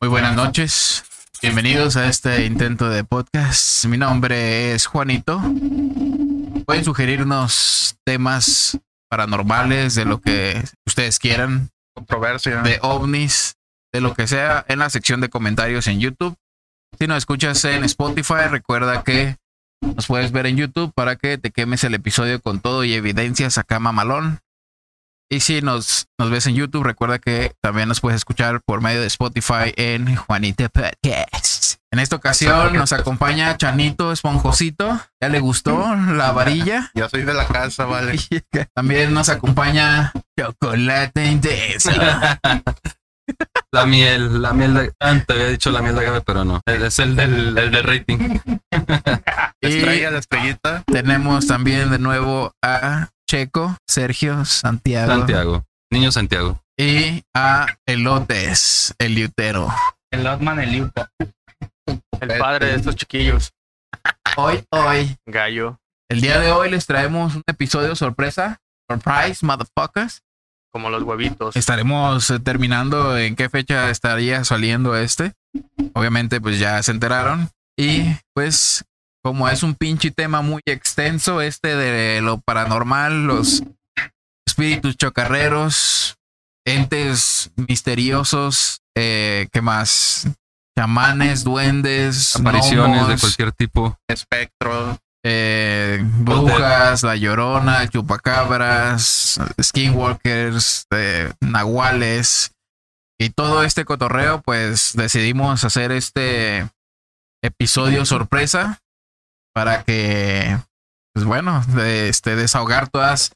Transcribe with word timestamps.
Muy 0.00 0.08
buenas 0.08 0.34
noches. 0.36 1.04
Bienvenidos 1.40 1.96
a 1.96 2.06
este 2.06 2.44
intento 2.44 2.88
de 2.88 3.04
podcast. 3.04 3.84
Mi 3.86 3.96
nombre 3.96 4.72
es 4.72 4.86
Juanito. 4.86 5.40
Pueden 6.66 6.84
sugerirnos 6.84 7.96
temas 8.04 8.78
paranormales 9.08 9.94
de 9.94 10.04
lo 10.04 10.20
que 10.20 10.62
ustedes 10.86 11.18
quieran, 11.18 11.70
Controversia. 11.94 12.62
de 12.62 12.78
ovnis, 12.82 13.56
de 13.92 14.00
lo 14.00 14.14
que 14.14 14.26
sea, 14.26 14.64
en 14.68 14.80
la 14.80 14.90
sección 14.90 15.20
de 15.20 15.28
comentarios 15.28 15.86
en 15.86 16.00
YouTube. 16.00 16.36
Si 16.98 17.06
nos 17.06 17.18
escuchas 17.18 17.64
en 17.64 17.84
Spotify, 17.84 18.48
recuerda 18.50 19.02
que 19.02 19.36
nos 19.80 20.06
puedes 20.06 20.32
ver 20.32 20.46
en 20.46 20.56
YouTube 20.56 20.92
para 20.94 21.16
que 21.16 21.38
te 21.38 21.50
quemes 21.50 21.84
el 21.84 21.94
episodio 21.94 22.40
con 22.40 22.60
todo 22.60 22.84
y 22.84 22.94
evidencias 22.94 23.58
acá 23.58 23.78
mamalón. 23.78 24.40
Y 25.28 25.40
si 25.40 25.60
nos, 25.60 26.06
nos 26.20 26.30
ves 26.30 26.46
en 26.46 26.54
YouTube, 26.54 26.84
recuerda 26.84 27.18
que 27.18 27.52
también 27.60 27.88
nos 27.88 28.00
puedes 28.00 28.18
escuchar 28.18 28.60
por 28.64 28.80
medio 28.80 29.00
de 29.00 29.08
Spotify 29.08 29.72
en 29.74 30.14
Juanita 30.14 30.68
Podcast. 30.68 31.80
En 31.90 31.98
esta 31.98 32.14
ocasión 32.14 32.74
nos 32.74 32.92
acompaña 32.92 33.56
Chanito 33.56 34.12
Esponjosito. 34.12 35.00
¿Ya 35.20 35.28
le 35.28 35.40
gustó 35.40 35.96
la 35.96 36.30
varilla? 36.30 36.92
Yo 36.94 37.08
soy 37.08 37.22
de 37.22 37.34
la 37.34 37.46
casa, 37.46 37.86
vale. 37.86 38.16
También 38.74 39.12
nos 39.12 39.28
acompaña 39.28 40.12
Chocolate 40.38 41.26
Intenso. 41.26 41.90
La 43.72 43.84
miel, 43.84 44.40
la 44.40 44.52
miel 44.52 44.72
de. 44.72 44.92
Ah, 45.00 45.20
te 45.26 45.32
había 45.32 45.48
dicho 45.48 45.72
la 45.72 45.82
miel 45.82 45.96
de 45.96 46.02
agave, 46.02 46.20
pero 46.24 46.44
no. 46.44 46.60
Es 46.64 47.00
el 47.00 47.16
del, 47.16 47.58
el 47.58 47.70
del 47.72 47.82
rating. 47.82 48.38
Y 49.60 49.66
Estrella, 49.66 50.12
la 50.12 50.18
estrellita. 50.18 50.84
tenemos 50.86 51.48
también 51.48 51.90
de 51.90 51.98
nuevo 51.98 52.52
a 52.62 53.08
Checo, 53.26 53.76
Sergio, 53.88 54.44
Santiago, 54.44 55.10
Santiago. 55.10 55.66
Niño 55.90 56.12
Santiago. 56.12 56.62
y 56.78 57.22
a 57.34 57.66
Elotes, 57.86 58.94
el 58.98 59.14
liutero. 59.16 59.68
El 60.12 60.22
Lotman, 60.22 60.60
el 60.60 60.70
Liupo. 60.70 61.06
El 62.20 62.38
padre 62.38 62.66
de 62.68 62.74
estos 62.76 62.94
chiquillos. 62.94 63.52
Hoy, 64.36 64.64
hoy, 64.70 65.16
Gallo. 65.26 65.80
el 66.08 66.20
día 66.20 66.38
de 66.38 66.52
hoy 66.52 66.70
les 66.70 66.86
traemos 66.86 67.34
un 67.34 67.42
episodio 67.46 67.96
sorpresa. 67.96 68.58
Surprise, 68.88 69.44
motherfuckers. 69.44 70.22
Como 70.72 70.90
los 70.90 71.02
huevitos. 71.02 71.56
Estaremos 71.56 72.30
eh, 72.30 72.38
terminando 72.38 73.16
en 73.18 73.34
qué 73.34 73.48
fecha 73.48 73.90
estaría 73.90 74.44
saliendo 74.44 74.94
este. 74.96 75.32
Obviamente, 75.94 76.40
pues 76.40 76.58
ya 76.58 76.80
se 76.82 76.92
enteraron. 76.92 77.50
Y 77.76 78.04
pues, 78.34 78.84
como 79.26 79.48
es 79.48 79.64
un 79.64 79.74
pinche 79.74 80.12
tema 80.12 80.40
muy 80.40 80.62
extenso, 80.66 81.40
este 81.40 81.74
de 81.74 82.20
lo 82.20 82.38
paranormal, 82.38 83.24
los 83.24 83.64
espíritus 84.46 84.96
chocarreros, 84.96 86.14
entes 86.64 87.50
misteriosos, 87.56 88.82
eh, 88.96 89.48
¿qué 89.50 89.60
más? 89.62 90.28
Chamanes, 90.78 91.42
duendes, 91.42 92.36
Apariciones 92.36 93.08
de 93.08 93.18
cualquier 93.18 93.50
tipo. 93.50 93.98
Espectro. 94.06 94.96
eh, 95.24 95.98
brujas, 96.04 97.02
la 97.02 97.16
llorona, 97.16 97.88
chupacabras, 97.88 99.40
skinwalkers, 99.60 100.86
eh, 100.92 101.32
nahuales 101.40 102.52
y 103.18 103.30
todo 103.30 103.64
este 103.64 103.84
cotorreo, 103.84 104.40
pues 104.42 104.92
decidimos 104.94 105.64
hacer 105.64 105.90
este 105.90 106.68
episodio 107.42 108.04
sorpresa 108.04 108.78
para 109.56 109.84
que, 109.84 110.54
pues 111.14 111.24
bueno, 111.24 111.64
de- 111.68 112.10
este, 112.10 112.36
desahogar 112.36 112.90
todas. 112.90 113.32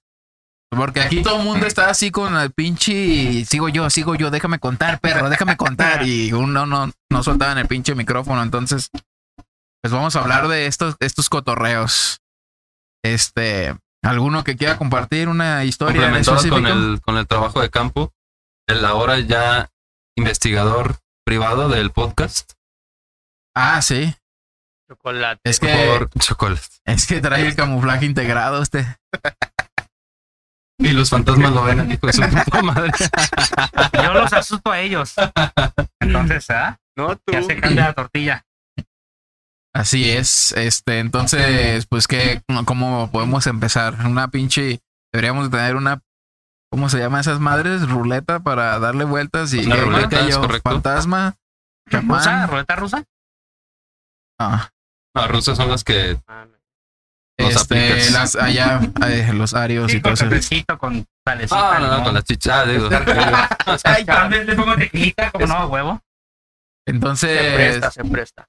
Porque 0.70 1.00
aquí 1.00 1.22
todo 1.22 1.38
el 1.38 1.44
mundo 1.44 1.66
está 1.66 1.88
así 1.88 2.10
con 2.10 2.36
el 2.36 2.52
pinche. 2.52 3.46
Sigo 3.46 3.70
yo, 3.70 3.88
sigo 3.88 4.14
yo, 4.16 4.30
déjame 4.30 4.58
contar, 4.58 5.00
perro, 5.00 5.30
déjame 5.30 5.56
contar. 5.56 6.02
Y 6.06 6.34
uno 6.34 6.66
no, 6.66 6.90
no 7.10 7.22
soltaba 7.22 7.52
en 7.52 7.58
el 7.58 7.66
pinche 7.68 7.94
micrófono. 7.94 8.42
Entonces, 8.42 8.90
pues 9.82 9.94
vamos 9.94 10.14
a 10.14 10.20
hablar 10.20 10.48
de 10.48 10.66
estos, 10.66 10.94
estos 11.00 11.30
cotorreos. 11.30 12.20
Este, 13.02 13.74
¿alguno 14.04 14.44
que 14.44 14.56
quiera 14.58 14.76
compartir 14.76 15.26
una 15.26 15.64
historia 15.64 16.14
en 16.14 16.22
con 16.50 16.66
el, 16.66 17.00
con 17.00 17.16
el 17.16 17.26
trabajo 17.26 17.62
de 17.62 17.70
campo. 17.70 18.12
El 18.68 18.84
ahora 18.84 19.18
ya 19.20 19.70
investigador 20.18 20.98
privado 21.24 21.70
del 21.70 21.90
podcast. 21.92 22.52
Ah, 23.56 23.80
sí. 23.80 24.14
Chocolate. 24.90 25.40
Es 25.44 25.60
que, 25.60 26.08
chocolate. 26.18 26.66
es 26.84 27.06
que 27.06 27.20
trae 27.20 27.46
el 27.46 27.54
camuflaje 27.54 28.06
integrado 28.06 28.60
este. 28.60 28.84
Y 30.78 30.88
los 30.90 31.10
fantasmas 31.10 31.52
lo 31.52 31.62
ven, 31.62 31.92
hijo 31.92 32.08
de 32.08 32.12
su 32.12 32.22
puta 32.22 32.62
madre. 32.62 32.90
Yo 33.92 34.14
los 34.14 34.32
asusto 34.32 34.72
a 34.72 34.80
ellos. 34.80 35.14
Entonces, 36.00 36.50
¿ah? 36.50 36.80
No, 36.96 37.14
tú. 37.14 37.32
Ya 37.32 37.42
se 37.44 37.60
cambia 37.60 37.84
la 37.84 37.92
tortilla. 37.92 38.44
Así 39.72 40.10
es. 40.10 40.50
Este, 40.52 40.98
entonces, 40.98 41.86
pues 41.86 42.08
que, 42.08 42.42
¿cómo 42.64 43.12
podemos 43.12 43.46
empezar? 43.46 43.94
Una 44.04 44.26
pinche. 44.28 44.80
Deberíamos 45.12 45.50
tener 45.52 45.76
una. 45.76 46.00
¿Cómo 46.72 46.88
se 46.88 46.98
llama 46.98 47.20
esas 47.20 47.38
madres? 47.38 47.88
Ruleta 47.88 48.40
para 48.40 48.76
darle 48.80 49.04
vueltas 49.04 49.54
y 49.54 49.66
Una 49.66 49.76
¿qué 49.76 49.82
ruleta, 49.82 50.08
cayó? 50.08 50.28
es 50.28 50.38
correcto. 50.38 50.68
Fantasma. 50.68 51.36
chamán. 51.88 52.18
¿Rusa? 52.18 52.46
¿Ruleta 52.48 52.74
rusa? 52.76 53.04
Ah, 54.40 54.70
No, 55.14 55.28
rusas 55.28 55.56
son 55.56 55.68
las 55.68 55.84
que. 55.84 56.18
Los 57.38 57.56
este, 57.56 58.10
las 58.10 58.36
allá, 58.36 58.80
eh, 59.06 59.32
los 59.32 59.54
arios 59.54 59.94
y 59.94 60.00
todo 60.02 60.14
con 60.14 60.32
eso. 60.34 60.78
con 60.78 61.06
salecita. 61.26 61.76
Ah, 61.76 61.78
no, 61.80 61.98
no, 61.98 62.04
con 62.04 62.14
las 62.14 62.24
chichas. 62.24 62.54
Ah, 62.54 62.64
digo. 62.66 62.88
Ay, 63.84 64.04
también 64.04 64.46
le 64.46 64.54
pongo 64.54 64.76
tequilita, 64.76 65.30
como 65.30 65.46
no, 65.46 65.66
huevo. 65.68 66.02
Se 66.86 66.94
Entonces, 66.94 67.54
presta, 67.54 67.90
se 67.90 68.04
presta. 68.04 68.46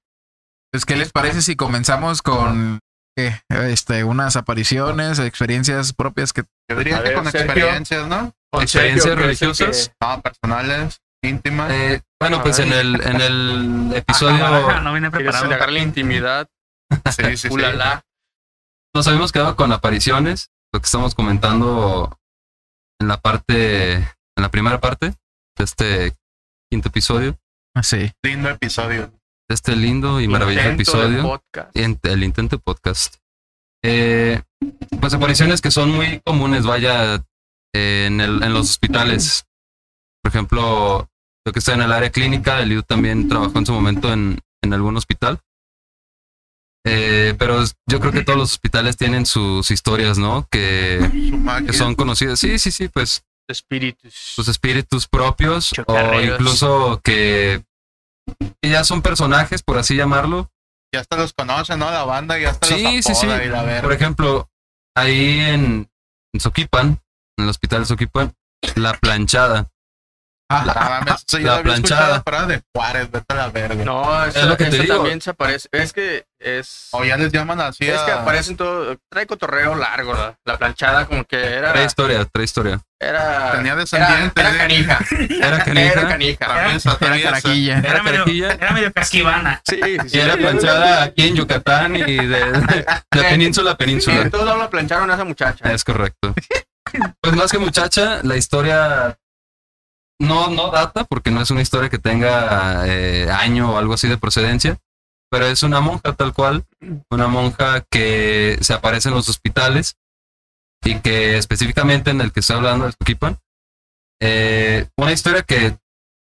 pues, 0.74 0.86
¿qué 0.86 0.98
les 0.98 1.12
parece 1.14 1.42
si 1.42 1.56
comenzamos 1.56 2.22
con 2.22 2.80
este, 3.16 4.04
unas 4.04 4.36
apariciones, 4.36 5.20
experiencias 5.20 5.94
propias 5.94 6.34
que 6.34 6.44
Yo 6.70 6.78
diría 6.78 6.98
que 6.98 7.10
ver, 7.10 7.14
con 7.16 7.32
Sergio. 7.32 7.46
experiencias, 7.46 8.08
¿no? 8.08 8.34
Experiencias 8.54 9.04
Sergio, 9.04 9.16
que 9.16 9.24
religiosas. 9.24 9.92
No, 10.02 10.22
personales, 10.22 11.02
íntimas. 11.24 11.72
Eh, 11.72 12.02
bueno, 12.20 12.42
pues 12.42 12.60
en 12.60 12.74
el, 12.74 13.02
en 13.02 13.22
el 13.22 13.88
que- 13.92 13.98
episodio 14.00 14.46
Ajá, 14.46 14.82
no 14.82 14.92
viene 14.92 15.12
preparado. 15.12 15.48
la 15.72 15.80
intimidad. 15.80 16.48
sí, 17.16 17.24
sí, 17.24 17.38
sí. 17.38 17.48
Ulala. 17.50 18.04
nos 18.94 19.08
habíamos 19.08 19.32
quedado 19.32 19.56
con 19.56 19.72
apariciones, 19.72 20.50
lo 20.74 20.80
que 20.82 20.86
estamos 20.86 21.16
comentando 21.16 22.18
en 23.00 23.08
la 23.08 23.18
parte, 23.18 23.94
en 23.94 24.06
la 24.38 24.50
primera 24.50 24.80
parte 24.80 25.14
de 25.58 25.64
este 25.64 26.14
quinto 26.70 26.90
episodio, 26.90 27.38
así. 27.76 28.12
Lindo 28.24 28.50
episodio. 28.50 29.12
de 29.50 29.56
este 29.56 29.76
lindo 29.76 30.20
y 30.22 30.28
maravilloso 30.28 30.70
Intento 30.70 30.82
episodio, 30.82 31.44
el 32.04 32.24
intento 32.24 32.60
podcast. 32.60 33.16
Eh, 33.84 34.42
pues 35.00 35.14
apariciones 35.14 35.62
que 35.62 35.72
son 35.72 35.92
muy 35.92 36.20
comunes, 36.26 36.66
vaya, 36.66 37.16
eh, 37.74 38.06
en, 38.08 38.22
el, 38.22 38.44
en 38.44 38.54
los 38.54 38.70
hospitales. 38.70 39.46
Por 40.24 40.30
ejemplo, 40.32 41.10
yo 41.46 41.54
que 41.54 41.60
estoy 41.60 41.76
en 41.76 41.82
el 41.82 41.92
área 41.92 42.12
clínica, 42.12 42.60
Eliud 42.62 42.84
también 42.84 43.28
trabajó 43.28 43.58
en 43.58 43.66
su 43.66 43.74
momento 43.74 44.12
en, 44.14 44.40
en 44.62 44.74
algún 44.74 44.98
hospital. 44.98 45.40
Eh, 46.84 47.36
pero 47.38 47.64
yo 47.88 48.00
creo 48.00 48.12
que 48.12 48.24
todos 48.24 48.40
los 48.40 48.52
hospitales 48.54 48.98
tienen 48.98 49.26
sus 49.26 49.70
historias, 49.70 50.18
¿no? 50.18 50.48
Que, 50.50 51.00
son 51.74 51.96
conocidas. 51.96 52.40
Sí, 52.40 52.58
sí, 52.58 52.72
sí, 52.72 52.88
pues 52.88 53.24
Espíritus. 53.48 54.14
sus 54.14 54.48
espíritus 54.48 55.08
propios 55.08 55.72
o 55.86 56.22
incluso 56.22 57.00
que, 57.04 57.64
que 58.62 58.70
ya 58.70 58.84
son 58.84 59.02
personajes, 59.02 59.62
por 59.62 59.78
así 59.78 59.96
llamarlo. 59.96 60.50
Ya 60.94 61.02
hasta 61.02 61.18
los 61.18 61.34
conocen, 61.34 61.80
¿no? 61.80 61.92
La 61.92 62.04
banda 62.04 62.40
ya 62.40 62.50
hasta 62.50 62.68
Sí, 62.68 62.84
los 62.84 63.06
sí, 63.06 63.16
sí. 63.16 63.28
y 63.28 63.48
la. 63.50 63.82
Por 63.82 63.94
ejemplo, 63.94 64.50
ahí 64.96 65.40
en, 65.40 65.90
en 66.34 66.40
Soquipan, 66.40 67.00
en 67.38 67.44
el 67.44 67.50
hospital 67.50 67.82
de 67.82 67.86
Soquipan, 67.86 68.34
la 68.76 68.94
planchada. 68.98 69.71
Ah, 70.60 71.04
La 71.06 71.14
escuchado 71.16 71.62
planchada. 71.64 72.22
fuera 72.24 72.46
de 72.46 72.62
Juárez, 72.74 73.10
vete 73.12 73.26
a 73.30 73.36
la 73.36 73.50
verga. 73.50 73.84
No, 73.86 74.26
eso, 74.26 74.46
lo 74.46 74.58
que 74.58 74.66
te 74.66 74.80
digo. 74.80 74.96
también 74.96 75.22
se 75.22 75.30
aparece. 75.30 75.70
Es 75.72 75.94
que 75.94 76.26
es. 76.40 76.88
O 76.92 77.04
ya 77.06 77.18
les 77.18 77.32
llaman 77.32 77.62
así 77.62 77.86
es 77.88 78.00
a- 78.00 78.06
que 78.06 78.12
aparecen 78.12 78.58
todo. 78.58 78.98
Trae 79.10 79.26
cotorreo 79.28 79.76
largo. 79.76 80.14
La, 80.14 80.36
la 80.46 80.58
planchada, 80.58 81.06
como 81.06 81.24
que 81.26 81.38
era. 81.42 81.72
Trae 81.74 81.86
historia, 81.86 82.26
trae 82.26 82.46
historia. 82.46 82.80
Era. 83.00 83.52
Tenía 83.54 83.72
era, 83.74 83.82
descendientes. 83.82 84.44
era 84.44 84.54
¿eh? 84.54 84.58
canija. 84.58 85.00
Era 85.48 85.64
canija. 85.64 85.92
Era 85.94 86.08
canija. 86.08 86.46
Era 86.46 86.54
traviesa. 86.98 86.98
caraquilla. 87.32 87.78
Era 87.80 87.90
Era 87.90 88.04
medio, 88.04 88.18
carajilla. 88.20 88.52
era 88.52 88.72
medio 88.72 88.94
casquivana. 88.94 89.62
Sí, 89.68 89.80
sí, 89.84 89.98
Y 90.06 90.10
sí. 90.10 90.20
era 90.20 90.38
planchada 90.38 91.04
aquí 91.04 91.28
en 91.28 91.36
Yucatán 91.36 91.96
y 91.96 92.02
de, 92.04 92.26
de, 92.28 92.86
de 93.12 93.24
península 93.24 93.72
a 93.72 93.74
Sí, 93.74 93.78
península. 93.80 94.30
todos 94.30 94.46
lados 94.46 94.60
la 94.62 94.70
plancharon 94.70 95.10
a 95.10 95.16
esa 95.16 95.24
muchacha. 95.24 95.72
Es 95.72 95.84
correcto. 95.84 96.34
Pues 97.22 97.36
más 97.36 97.52
que 97.52 97.58
muchacha, 97.58 98.20
la 98.24 98.36
historia 98.36 99.18
no, 100.22 100.50
no 100.50 100.70
data, 100.70 101.04
porque 101.04 101.32
no 101.32 101.42
es 101.42 101.50
una 101.52 101.62
historia 101.62 101.90
que 101.90 101.98
tenga 101.98 102.84
eh, 102.88 103.30
año 103.32 103.74
o 103.74 103.78
algo 103.78 103.94
así 103.94 104.08
de 104.08 104.18
procedencia, 104.18 104.78
pero 105.30 105.48
es 105.48 105.64
una 105.64 105.82
monja 105.82 106.14
tal 106.14 106.34
cual, 106.34 106.64
una 107.10 107.28
monja 107.28 107.84
que 107.90 108.58
se 108.62 108.74
aparece 108.74 109.10
en 109.10 109.16
los 109.16 109.28
hospitales 109.30 109.96
y 110.84 111.00
que 111.00 111.38
específicamente 111.38 112.12
en 112.12 112.22
el 112.22 112.32
que 112.32 112.42
estoy 112.42 112.58
hablando 112.58 112.86
de 112.86 112.94
Tuquipan, 112.94 113.40
eh, 114.22 114.88
una 114.96 115.12
historia 115.12 115.42
que 115.42 115.78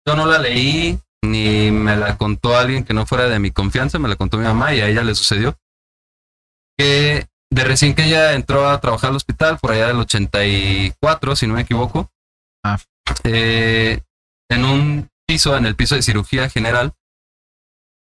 yo 0.06 0.16
no 0.16 0.26
la 0.26 0.40
leí, 0.40 1.00
ni 1.24 1.72
me 1.72 1.96
la 1.96 2.18
contó 2.18 2.58
alguien 2.58 2.84
que 2.84 2.94
no 2.94 3.06
fuera 3.06 3.28
de 3.30 3.40
mi 3.40 3.52
confianza, 3.52 4.00
me 4.00 4.10
la 4.10 4.16
contó 4.16 4.38
mi 4.38 4.44
mamá 4.44 4.74
y 4.74 4.82
a 4.82 4.88
ella 4.88 5.04
le 5.04 5.16
sucedió. 5.16 5.58
Que 6.78 7.26
de 7.50 7.64
recién 7.64 7.96
que 7.96 8.06
ella 8.06 8.34
entró 8.34 8.70
a 8.70 8.80
trabajar 8.80 9.10
al 9.12 9.16
hospital, 9.16 9.58
por 9.60 9.72
allá 9.72 9.88
del 9.88 9.98
84, 9.98 11.36
si 11.36 11.48
no 11.48 11.54
me 11.56 11.62
equivoco, 11.62 12.12
Ah. 12.68 12.78
Eh, 13.24 14.02
en 14.50 14.66
un 14.66 15.10
piso, 15.28 15.56
en 15.58 15.66
el 15.66 15.76
piso 15.76 15.96
de 15.96 16.02
cirugía 16.02 16.50
general, 16.50 16.94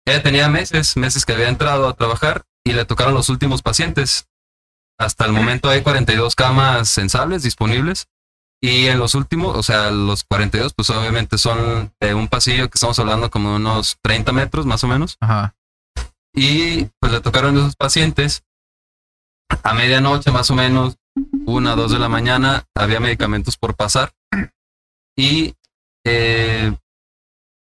ella 0.07 0.23
tenía 0.23 0.49
meses, 0.49 0.97
meses 0.97 1.25
que 1.25 1.33
había 1.33 1.49
entrado 1.49 1.89
a 1.89 1.95
trabajar 1.95 2.45
y 2.65 2.73
le 2.73 2.85
tocaron 2.85 3.15
los 3.15 3.29
últimos 3.29 3.63
pacientes. 3.63 4.29
Hasta 4.99 5.25
el 5.25 5.33
momento 5.33 5.69
hay 5.69 5.83
42 5.83 6.35
camas 6.35 6.89
sensables 6.89 7.43
disponibles. 7.43 8.07
Y 8.61 8.87
en 8.87 8.99
los 8.99 9.15
últimos, 9.15 9.57
o 9.57 9.63
sea, 9.63 9.91
los 9.91 10.25
42, 10.25 10.73
pues 10.75 10.89
obviamente 10.89 11.37
son 11.37 11.93
de 12.01 12.15
un 12.15 12.29
pasillo 12.29 12.71
que 12.71 12.77
estamos 12.77 12.99
hablando 12.99 13.31
como 13.31 13.57
unos 13.57 13.99
30 14.03 14.33
metros 14.33 14.65
más 14.65 14.83
o 14.85 14.89
menos. 14.89 15.19
Ajá. 15.21 15.55
Y 16.35 16.87
pues 16.99 17.13
le 17.13 17.21
tocaron 17.21 17.57
esos 17.59 17.77
pacientes. 17.77 18.43
A 19.63 19.75
medianoche, 19.75 20.31
más 20.31 20.51
o 20.51 20.55
menos, 20.55 20.97
una, 21.47 21.77
dos 21.77 21.93
de 21.93 21.99
la 21.99 22.09
mañana, 22.09 22.65
había 22.75 23.01
medicamentos 23.01 23.59
por 23.59 23.77
pasar. 23.77 24.15
Y 25.17 25.55
eh, 26.05 26.75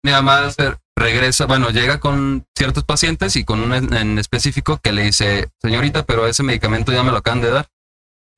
mi 0.05 0.11
mamá 0.13 0.51
se 0.51 0.77
regresa, 0.97 1.47
bueno, 1.47 1.71
llega 1.71 2.01
con 2.01 2.47
ciertos 2.57 2.85
pacientes 2.85 3.37
y 3.37 3.45
con 3.45 3.61
un 3.61 3.73
en, 3.95 4.19
específico 4.19 4.79
que 4.79 4.93
le 4.93 5.03
dice, 5.05 5.49
señorita, 5.61 6.05
pero 6.05 6.27
ese 6.27 6.43
medicamento 6.43 6.93
ya 6.93 7.03
me 7.03 7.11
lo 7.13 7.19
acaban 7.19 7.41
de 7.43 7.51
dar. 7.51 7.69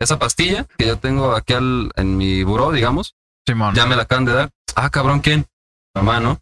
Esa 0.01 0.19
pastilla 0.19 0.65
que 0.77 0.87
yo 0.87 0.99
tengo 0.99 1.35
aquí 1.35 1.55
al- 1.55 1.91
en 1.97 2.17
mi 2.17 2.43
buró, 2.45 2.71
digamos, 2.71 3.17
Simón. 3.47 3.75
ya 3.75 3.87
me 3.87 3.97
la 3.97 4.03
acaban 4.03 4.25
de 4.25 4.33
dar. 4.33 4.51
Ah, 4.77 4.91
cabrón, 4.91 5.21
¿quién? 5.21 5.47
Mamá, 5.95 6.21
¿no? 6.21 6.39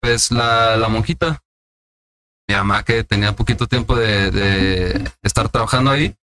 Pues 0.00 0.30
la, 0.30 0.76
la 0.76 0.88
monjita. 0.88 1.42
Mi 2.48 2.54
mamá 2.54 2.84
que 2.84 3.02
tenía 3.04 3.34
poquito 3.34 3.66
tiempo 3.66 3.96
de, 3.96 4.30
de 4.30 5.10
estar 5.22 5.48
trabajando 5.48 5.90
ahí. 5.90 6.14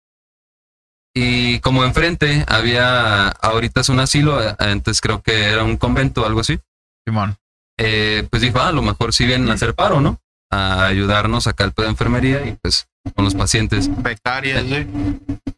Y 1.15 1.59
como 1.59 1.83
enfrente 1.83 2.43
había, 2.47 3.27
ahorita 3.29 3.81
es 3.81 3.89
un 3.89 3.99
asilo, 3.99 4.39
antes 4.57 4.99
creo 4.99 5.21
que 5.21 5.43
era 5.45 5.63
un 5.63 5.77
convento 5.77 6.23
o 6.23 6.25
algo 6.25 6.39
así. 6.39 6.59
Simón. 7.05 7.37
eh, 7.79 8.27
pues 8.31 8.41
dijo, 8.41 8.59
ah, 8.59 8.69
a 8.69 8.71
lo 8.71 8.81
mejor 8.81 9.13
sí 9.13 9.25
vienen 9.25 9.49
a 9.51 9.53
hacer 9.53 9.75
paro, 9.75 10.01
¿no? 10.01 10.19
A 10.51 10.85
ayudarnos 10.85 11.47
acá 11.47 11.63
al 11.65 11.73
pedo 11.73 11.85
de 11.85 11.91
enfermería 11.91 12.45
y 12.45 12.53
pues 12.61 12.87
con 13.15 13.25
los 13.25 13.35
pacientes 13.35 13.89
Becarias, 14.01 14.63
sí. 14.63 14.87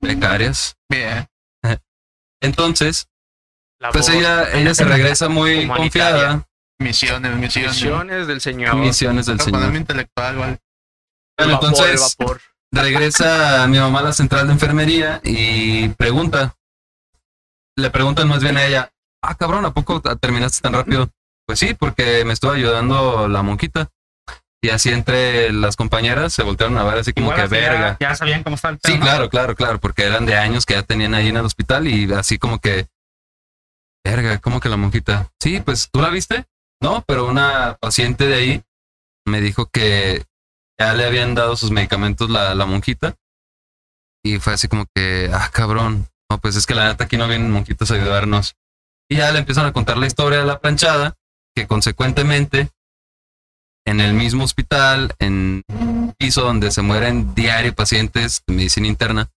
becarias. 0.01 0.75
Bien. 0.89 1.25
Entonces, 2.41 3.07
La 3.79 3.91
pues 3.91 4.07
voz, 4.07 4.15
ella, 4.15 4.51
ella 4.53 4.73
se 4.73 4.83
regresa 4.85 5.29
muy 5.29 5.67
confiada. 5.67 6.45
Misiones, 6.79 7.33
misiones. 7.37 7.71
Misiones 7.75 8.27
del 8.27 8.41
Señor. 8.41 8.75
Misiones 8.75 9.25
del 9.25 9.39
Señor. 9.39 9.73
intelectual, 9.75 10.35
¿vale? 10.37 10.59
El 11.37 11.45
Bueno, 11.47 11.53
vapor, 11.53 11.69
el 11.69 11.91
entonces 11.91 12.17
vapor. 12.17 12.41
Regresa 12.81 13.67
mi 13.67 13.77
mamá 13.79 13.99
a 13.99 14.03
la 14.03 14.13
central 14.13 14.47
de 14.47 14.53
enfermería 14.53 15.21
y 15.23 15.89
pregunta. 15.89 16.55
Le 17.77 17.89
preguntan 17.89 18.27
más 18.27 18.41
bien 18.41 18.57
a 18.57 18.65
ella, 18.65 18.89
ah, 19.21 19.35
cabrón, 19.35 19.65
¿a 19.65 19.73
poco 19.73 20.01
terminaste 20.01 20.61
tan 20.61 20.73
rápido? 20.73 21.09
Pues 21.45 21.59
sí, 21.59 21.73
porque 21.73 22.23
me 22.25 22.33
estuvo 22.33 22.51
ayudando 22.51 23.27
la 23.27 23.41
monjita. 23.43 23.89
Y 24.63 24.69
así 24.69 24.89
entre 24.89 25.51
las 25.53 25.75
compañeras 25.75 26.33
se 26.33 26.41
voltearon 26.41 26.77
a 26.77 26.83
ver 26.83 26.97
así 26.99 27.13
como 27.13 27.31
que 27.31 27.41
ya- 27.41 27.47
verga. 27.47 27.97
Ya, 27.99 28.15
sabían 28.15 28.41
cómo 28.43 28.55
está 28.55 28.69
el 28.69 28.79
pedo, 28.79 28.93
Sí, 28.93 28.99
claro, 28.99 29.29
claro, 29.29 29.55
claro, 29.55 29.79
porque 29.79 30.03
eran 30.03 30.25
de 30.25 30.35
años 30.35 30.65
que 30.65 30.73
ya 30.73 30.81
tenían 30.81 31.13
ahí 31.13 31.27
en 31.27 31.37
el 31.37 31.45
hospital 31.45 31.87
y 31.87 32.11
así 32.13 32.39
como 32.39 32.57
que, 32.59 32.87
verga, 34.03 34.39
como 34.39 34.59
que 34.59 34.69
la 34.69 34.77
monjita. 34.77 35.29
Sí, 35.39 35.59
pues 35.59 35.89
tú 35.91 36.01
la 36.01 36.09
viste, 36.09 36.45
no, 36.81 37.03
pero 37.05 37.27
una 37.27 37.77
paciente 37.79 38.25
de 38.25 38.33
ahí 38.35 38.63
me 39.27 39.39
dijo 39.41 39.67
que 39.71 40.23
ya 40.79 40.93
le 40.93 41.05
habían 41.05 41.35
dado 41.35 41.55
sus 41.55 41.71
medicamentos 41.71 42.29
la, 42.29 42.55
la 42.55 42.65
monjita 42.65 43.15
y 44.25 44.39
fue 44.39 44.53
así 44.53 44.67
como 44.67 44.87
que, 44.95 45.29
ah, 45.31 45.51
cabrón, 45.53 46.07
no, 46.31 46.39
pues 46.39 46.55
es 46.55 46.65
que 46.65 46.73
la 46.73 46.87
neta 46.87 47.03
aquí 47.03 47.15
no 47.15 47.27
vienen 47.27 47.51
monjitas 47.51 47.91
a 47.91 47.93
ayudarnos. 47.93 48.55
Y 49.07 49.17
ya 49.17 49.31
le 49.31 49.37
empiezan 49.37 49.67
a 49.67 49.71
contar 49.71 49.97
la 49.97 50.07
historia 50.07 50.39
de 50.39 50.45
la 50.47 50.59
planchada, 50.59 51.13
que 51.55 51.67
consecuentemente 51.67 52.71
en 53.85 54.01
el 54.01 54.15
mismo 54.15 54.43
hospital, 54.43 55.13
en 55.19 55.61
un 55.67 56.15
piso 56.17 56.41
donde 56.41 56.71
se 56.71 56.81
mueren 56.81 57.35
diario 57.35 57.75
pacientes 57.75 58.41
de 58.47 58.55
medicina 58.55 58.87
interna. 58.87 59.29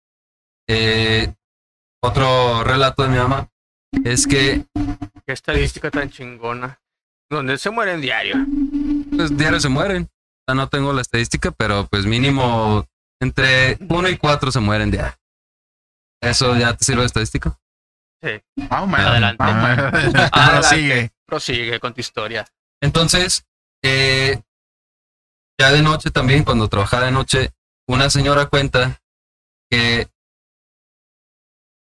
Eh, 0.69 1.35
otro 2.01 2.63
relato 2.63 3.03
de 3.03 3.09
mi 3.09 3.17
mamá 3.17 3.49
es 4.05 4.29
que 4.29 4.67
Qué 5.27 5.33
estadística 5.33 5.91
tan 5.91 6.11
chingona. 6.11 6.81
Donde 7.29 7.59
se 7.59 7.71
mueren 7.71 8.01
diario. 8.01 8.37
pues, 9.17 9.37
diario 9.37 9.59
se 9.59 9.69
mueren. 9.69 10.09
Ya 10.49 10.55
no 10.55 10.69
tengo 10.69 10.93
la 10.93 11.03
estadística, 11.03 11.51
pero 11.51 11.87
pues 11.87 12.07
mínimo 12.07 12.87
entre 13.21 13.79
uno 13.89 14.09
y 14.09 14.17
cuatro 14.17 14.53
se 14.53 14.61
mueren 14.61 14.91
diario. 14.91 15.19
¿Eso 16.23 16.57
ya 16.57 16.75
te 16.75 16.85
sirve 16.85 17.01
de 17.01 17.07
estadística? 17.07 17.59
Más 18.57 18.83
o 18.83 18.87
menos. 18.87 19.07
Adelante. 19.07 19.45
Ah, 19.45 19.91
Adelante. 20.33 20.69
sigue. 20.69 21.11
Prosigue 21.27 21.81
con 21.81 21.95
tu 21.95 22.01
historia. 22.01 22.47
Entonces, 22.81 23.45
eh, 23.83 24.41
ya 25.59 25.73
de 25.73 25.83
noche 25.83 26.11
también, 26.11 26.45
cuando 26.45 26.69
trabajaba 26.69 27.07
de 27.07 27.13
noche, 27.13 27.51
una 27.89 28.11
señora 28.11 28.47
cuenta 28.47 29.01
que 29.71 30.09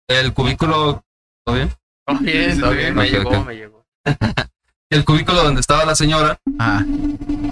el 0.08 0.32
cubículo, 0.32 1.04
¿todo 1.44 1.54
bien? 1.56 1.68
Está 2.06 2.20
bien, 2.22 2.50
está 2.50 2.70
bien, 2.70 2.94
me 2.94 3.10
llegó, 3.10 3.44
me 3.44 3.54
llegó. 3.54 3.86
El 4.90 5.04
cubículo 5.04 5.42
donde 5.44 5.60
estaba 5.60 5.84
la 5.84 5.94
señora, 5.94 6.38
Ah, 6.58 6.82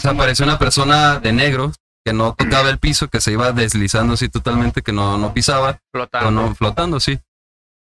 se 0.00 0.08
apareció 0.08 0.44
una 0.44 0.58
persona 0.58 1.18
de 1.20 1.32
negro 1.32 1.72
que 2.04 2.12
no 2.12 2.34
tocaba 2.34 2.70
el 2.70 2.78
piso, 2.78 3.08
que 3.08 3.20
se 3.20 3.32
iba 3.32 3.52
deslizando 3.52 4.14
así 4.14 4.28
totalmente, 4.28 4.82
que 4.82 4.92
no, 4.92 5.18
no 5.18 5.34
pisaba, 5.34 5.70
o 5.72 5.78
Flotando. 5.92 6.30
no 6.30 6.54
flotando, 6.54 7.00
sí. 7.00 7.18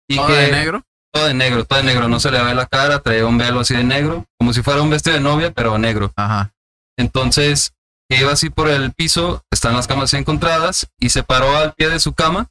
Y 0.08 0.16
¿todo 0.16 0.26
que 0.28 0.32
de 0.32 0.50
negro? 0.52 0.82
todo 1.12 1.26
de 1.26 1.34
negro, 1.34 1.64
todo 1.64 1.78
de 1.78 1.84
negro, 1.84 2.08
no 2.08 2.18
se 2.18 2.30
le 2.32 2.42
ve 2.42 2.54
la 2.54 2.66
cara, 2.66 2.98
traía 3.00 3.26
un 3.26 3.38
velo 3.38 3.60
así 3.60 3.74
de 3.76 3.84
negro, 3.84 4.24
como 4.38 4.52
si 4.52 4.62
fuera 4.62 4.82
un 4.82 4.90
vestido 4.90 5.14
de 5.14 5.20
novia, 5.22 5.52
pero 5.52 5.78
negro. 5.78 6.12
Ajá. 6.16 6.52
Entonces, 6.98 7.72
que 8.08 8.18
iba 8.18 8.32
así 8.32 8.50
por 8.50 8.68
el 8.68 8.92
piso, 8.92 9.42
están 9.52 9.74
las 9.74 9.86
camas 9.86 10.12
encontradas 10.14 10.88
y 10.98 11.10
se 11.10 11.22
paró 11.22 11.56
al 11.56 11.74
pie 11.74 11.88
de 11.90 12.00
su 12.00 12.14
cama, 12.14 12.48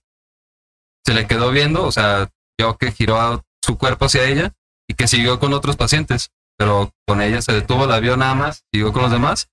se 1.06 1.14
le 1.14 1.28
quedó 1.28 1.52
viendo, 1.52 1.84
o 1.86 1.92
sea, 1.92 2.30
vio 2.58 2.78
que 2.78 2.92
giró 2.92 3.44
su 3.62 3.78
cuerpo 3.78 4.06
hacia 4.06 4.24
ella 4.26 4.54
y 4.88 4.94
que 4.94 5.08
siguió 5.08 5.40
con 5.40 5.54
otros 5.54 5.76
pacientes, 5.76 6.30
pero 6.58 6.92
con 7.08 7.22
ella 7.22 7.42
se 7.42 7.52
detuvo, 7.54 7.86
la 7.88 8.00
vio 8.00 8.18
nada 8.18 8.36
más, 8.36 8.64
siguió 8.74 8.92
con 8.94 9.04
los 9.04 9.12
demás 9.12 9.50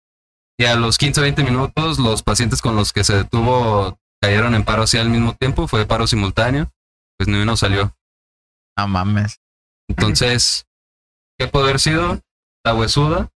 y 0.59 0.67
a 0.67 0.77
los 0.77 0.99
15 0.99 1.21
20 1.23 1.43
minutos 1.45 1.99
los 1.99 2.23
pacientes 2.23 2.61
con 2.61 2.77
los 2.77 2.93
que 2.93 3.03
se 3.05 3.17
detuvo 3.17 3.99
cayeron 4.23 4.55
en 4.55 4.65
paro 4.65 4.83
así 4.83 4.99
al 4.99 5.09
mismo 5.09 5.35
tiempo, 5.35 5.67
fue 5.67 5.87
paro 5.87 6.07
simultáneo, 6.07 6.71
pues 7.19 7.29
ni 7.29 7.39
uno 7.39 7.57
salió. 7.57 7.97
No 8.77 8.87
mames. 8.89 9.41
Entonces, 9.89 10.67
¿qué 11.39 11.49
puede 11.49 11.65
haber 11.67 11.81
sido? 11.81 12.21
La 12.65 12.75
huesuda, 12.75 13.31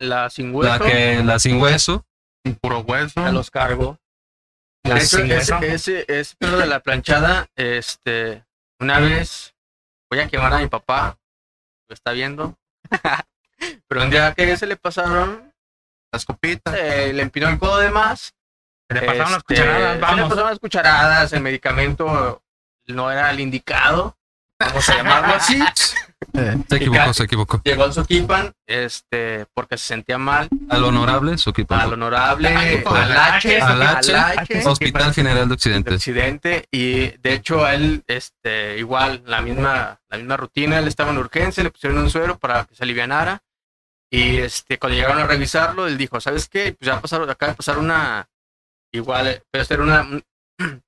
La 0.00 0.30
sin 0.30 0.54
hueso. 0.54 0.70
la 0.72 0.78
que 0.78 1.22
la 1.22 1.38
sin 1.38 1.60
hueso, 1.60 2.06
Un 2.46 2.54
puro 2.56 2.80
hueso. 2.80 3.20
a 3.20 3.30
los 3.32 3.50
cargo. 3.50 3.98
La 4.84 4.94
De 4.94 5.00
hecho, 5.00 5.18
sin 5.18 5.30
ese, 5.30 5.52
hueso. 5.52 5.64
ese, 5.66 6.04
ese 6.08 6.34
pedo 6.38 6.56
de 6.56 6.66
la 6.66 6.80
planchada, 6.80 7.48
este, 7.54 8.46
una 8.80 8.98
vez 8.98 9.54
voy 10.10 10.20
a 10.20 10.28
quemar 10.28 10.54
a 10.54 10.58
mi 10.60 10.68
papá, 10.68 11.18
lo 11.88 11.94
está 11.94 12.12
viendo. 12.12 12.56
Pero 13.88 14.02
un 14.02 14.10
día 14.10 14.32
que 14.34 14.56
se 14.56 14.66
le 14.66 14.76
pasaron, 14.76 15.52
Las 16.12 16.24
copitas. 16.24 16.74
eh, 16.76 17.12
le 17.12 17.22
empinó 17.22 17.48
el 17.48 17.58
codo 17.58 17.78
de 17.78 17.90
más. 17.90 18.34
Se 18.88 18.94
le 18.94 19.02
pasaron 19.02 19.32
las 19.32 19.38
Este, 19.38 19.54
cucharadas, 19.54 19.92
Se 20.10 20.16
le 20.16 20.22
pasaron 20.22 20.50
las 20.50 20.58
cucharadas, 20.58 21.32
el 21.32 21.40
medicamento 21.42 22.42
no 22.86 23.10
era 23.12 23.30
el 23.30 23.38
indicado, 23.40 24.16
vamos 24.58 24.88
a 24.88 24.94
llamarlo 24.96 25.34
así. 25.34 25.60
Se 26.68 26.76
equivocó, 26.76 27.14
se 27.14 27.24
equivocó. 27.24 27.60
Llegó 27.64 27.84
al 27.84 27.92
Soquipan, 27.92 28.52
este, 28.66 29.46
porque 29.54 29.76
se 29.78 29.86
sentía 29.86 30.18
mal, 30.18 30.48
Al 30.68 30.84
honorable, 30.84 31.38
Soquipan. 31.38 31.80
al 31.80 31.92
honorable, 31.94 32.48
al 32.48 33.12
H, 33.16 33.60
al 33.60 33.82
H, 33.82 34.14
al 34.14 34.38
H, 34.38 34.62
Hospital 34.66 35.14
General 35.14 35.48
de 35.48 35.56
de 35.82 35.94
Occidente. 35.94 36.68
y 36.70 37.08
de 37.18 37.32
hecho 37.34 37.64
a 37.64 37.74
él 37.74 38.04
este 38.06 38.78
igual 38.78 39.22
la 39.26 39.40
misma 39.40 40.00
la 40.08 40.18
misma 40.18 40.36
rutina 40.36 40.78
él 40.78 40.88
estaba 40.88 41.10
en 41.10 41.18
urgencia 41.18 41.62
le 41.64 41.70
pusieron 41.70 41.98
un 41.98 42.10
suero 42.10 42.38
para 42.38 42.64
que 42.64 42.74
se 42.74 42.84
alivianara 42.84 43.42
y 44.10 44.38
este 44.38 44.78
cuando 44.78 44.96
llegaron 44.96 45.18
a 45.22 45.26
revisarlo 45.26 45.86
él 45.86 45.96
dijo 45.98 46.20
sabes 46.20 46.48
qué 46.48 46.74
pues 46.78 46.86
ya 46.86 47.00
pasaron 47.00 47.28
acaba 47.30 47.52
de 47.52 47.56
pasar 47.56 47.78
una 47.78 48.28
igual 48.92 49.28
eh, 49.28 49.42
pero 49.50 49.64
ser 49.64 49.80
una 49.80 50.02
un- 50.02 50.24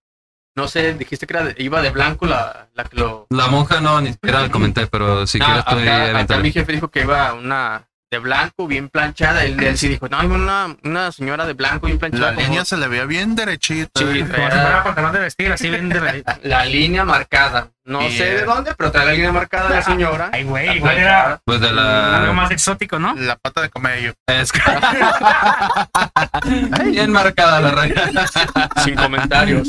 no 0.54 0.68
sé 0.68 0.94
dijiste 0.94 1.26
que 1.26 1.34
era 1.34 1.44
de- 1.44 1.54
iba 1.62 1.80
de 1.82 1.90
blanco 1.90 2.26
la, 2.26 2.68
la 2.74 2.84
que 2.84 2.96
lo 2.96 3.26
La 3.30 3.46
monja 3.48 3.80
no, 3.80 4.00
ni 4.00 4.12
siquiera 4.12 4.48
comenté, 4.50 4.86
pero 4.86 5.26
si 5.26 5.38
No, 5.38 5.46
quieres 5.46 5.64
estoy 5.66 5.88
acá, 5.88 6.36
mi 6.38 6.52
jefe 6.52 6.72
dijo 6.72 6.88
que 6.88 7.00
iba 7.02 7.32
una 7.34 7.88
de 8.10 8.18
blanco 8.18 8.66
bien 8.66 8.90
planchada 8.90 9.42
él, 9.42 9.58
él 9.64 9.78
sí 9.78 9.88
dijo 9.88 10.06
no 10.10 10.22
iba 10.22 10.34
una, 10.34 10.76
una 10.84 11.10
señora 11.12 11.46
de 11.46 11.54
blanco 11.54 11.86
bien 11.86 11.98
planchada 11.98 12.26
La 12.32 12.34
como- 12.34 12.46
línea 12.46 12.64
se 12.66 12.76
le 12.76 12.86
veía 12.86 13.06
bien 13.06 13.34
derechita. 13.34 13.98
Sí, 13.98 14.22
fuera 14.24 14.84
pantalón 14.84 15.12
de 15.12 15.20
vestir, 15.20 15.50
así 15.50 15.70
bien 15.70 15.88
de 15.88 16.00
la- 16.26 16.38
la 16.42 16.64
línea 16.66 17.06
marcada 17.06 17.70
No 17.84 18.00
Y, 18.06 18.16
sé 18.16 18.24
de 18.24 18.38
eh, 18.40 18.44
dónde, 18.44 18.74
pero 18.76 18.92
trae 18.92 19.06
la 19.06 19.12
línea 19.12 19.32
marcada 19.32 19.68
la 19.70 19.82
señora. 19.82 20.30
Ay, 20.32 20.44
güey, 20.44 20.76
igual 20.76 20.98
era 20.98 21.40
Pues 21.44 21.60
de 21.60 21.68
algo 21.68 21.80
la. 21.80 22.32
más 22.32 22.50
exótico, 22.52 22.98
¿no? 23.00 23.14
La 23.16 23.34
pata 23.36 23.60
de 23.62 23.70
camello. 23.70 24.12
Es 24.28 24.52
que- 24.52 24.60
Bien 26.90 27.10
marcada 27.10 27.60
la 27.60 27.70
raya. 27.72 28.10
Sin 28.84 28.94
comentarios. 28.94 29.68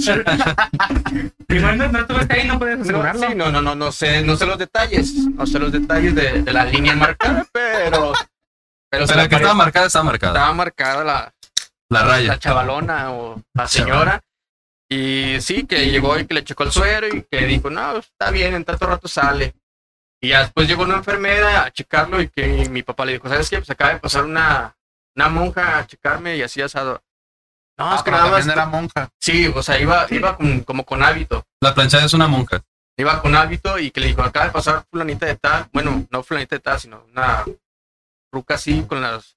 Igual 1.50 1.78
no, 1.78 1.88
no 1.90 2.00
estuviste 2.00 2.34
ahí, 2.34 2.48
no 2.48 2.60
puedes 2.60 2.78
No, 2.78 2.84
asegurarlo. 2.84 3.28
sí, 3.28 3.36
no, 3.36 3.52
no, 3.52 3.62
no, 3.62 3.76
no 3.76 3.92
sé, 3.92 4.22
no 4.24 4.36
sé 4.36 4.46
los 4.46 4.58
detalles, 4.58 5.14
no 5.36 5.46
sé 5.46 5.60
los 5.60 5.72
detalles 5.72 6.16
de, 6.16 6.42
de 6.44 6.54
la 6.54 6.66
línea 6.66 6.96
marcada, 6.96 7.46
pero, 7.52 8.14
pero, 8.90 9.08
se 9.08 9.14
Pero 9.14 9.24
la 9.24 9.30
que 9.30 9.36
estaba 9.36 9.54
marcada 9.54 9.88
está 9.88 10.04
marcada. 10.04 10.34
estaba 10.34 10.54
marcada 10.54 11.04
la, 11.04 11.32
La 11.90 12.04
raya. 12.04 12.28
la 12.30 12.40
chavalona 12.40 13.12
o 13.12 13.42
la 13.56 13.68
señora. 13.68 14.22
Y 14.94 15.42
sí, 15.42 15.66
que 15.66 15.90
llegó 15.90 16.18
y 16.20 16.26
que 16.28 16.34
le 16.36 16.44
checó 16.44 16.64
el 16.64 16.72
suero 16.72 17.08
y 17.08 17.24
que 17.24 17.46
dijo, 17.46 17.70
no, 17.70 17.98
está 17.98 18.30
bien, 18.32 18.54
en 18.54 18.64
tanto 18.64 18.86
rato 18.86 19.08
sale. 19.08 19.56
Y 20.22 20.30
ya 20.30 20.42
después 20.42 20.68
llegó 20.68 20.84
una 20.84 20.98
enfermera 20.98 21.66
a 21.66 21.72
checarlo 21.72 22.22
y 22.22 22.30
que 22.30 22.70
mi 22.70 22.84
papá 22.84 23.06
le 23.06 23.14
dijo, 23.14 23.28
¿sabes 23.28 23.50
qué? 23.50 23.58
Pues 23.58 23.70
acaba 23.70 23.94
de 23.94 24.00
pasar 24.00 24.24
una, 24.24 24.76
una 25.16 25.30
monja 25.30 25.80
a 25.80 25.88
checarme 25.88 26.38
y 26.38 26.42
así 26.44 26.62
asado. 26.62 27.02
No, 27.78 27.92
Ah, 27.92 27.96
es 27.96 28.04
que 28.04 28.12
nada 28.12 28.30
más. 28.30 28.48
era 28.48 28.66
monja. 28.68 29.10
Sí, 29.20 29.48
o 29.54 29.64
sea, 29.64 29.80
iba, 29.80 30.06
iba 30.12 30.38
con- 30.38 30.62
como 30.62 30.86
con 30.86 31.02
hábito. 31.02 31.44
La 31.60 31.74
planchada 31.74 32.06
es 32.06 32.14
una 32.14 32.28
monja. 32.28 32.62
Iba 32.98 33.20
con 33.22 33.36
hábito 33.36 33.80
y 33.80 33.90
que 33.90 34.00
le 34.00 34.08
dijo, 34.08 34.22
acaba 34.22 34.46
de 34.46 34.52
pasar 34.52 34.86
fulanita 34.92 35.26
de 35.26 35.36
tal. 35.38 35.68
Bueno, 35.74 36.06
no 36.12 36.22
fulanita 36.24 36.56
de 36.56 36.60
tal, 36.62 36.80
sino 36.80 37.04
una 37.12 37.44
ruca 38.32 38.54
así 38.56 38.84
con 38.84 39.02
las, 39.02 39.33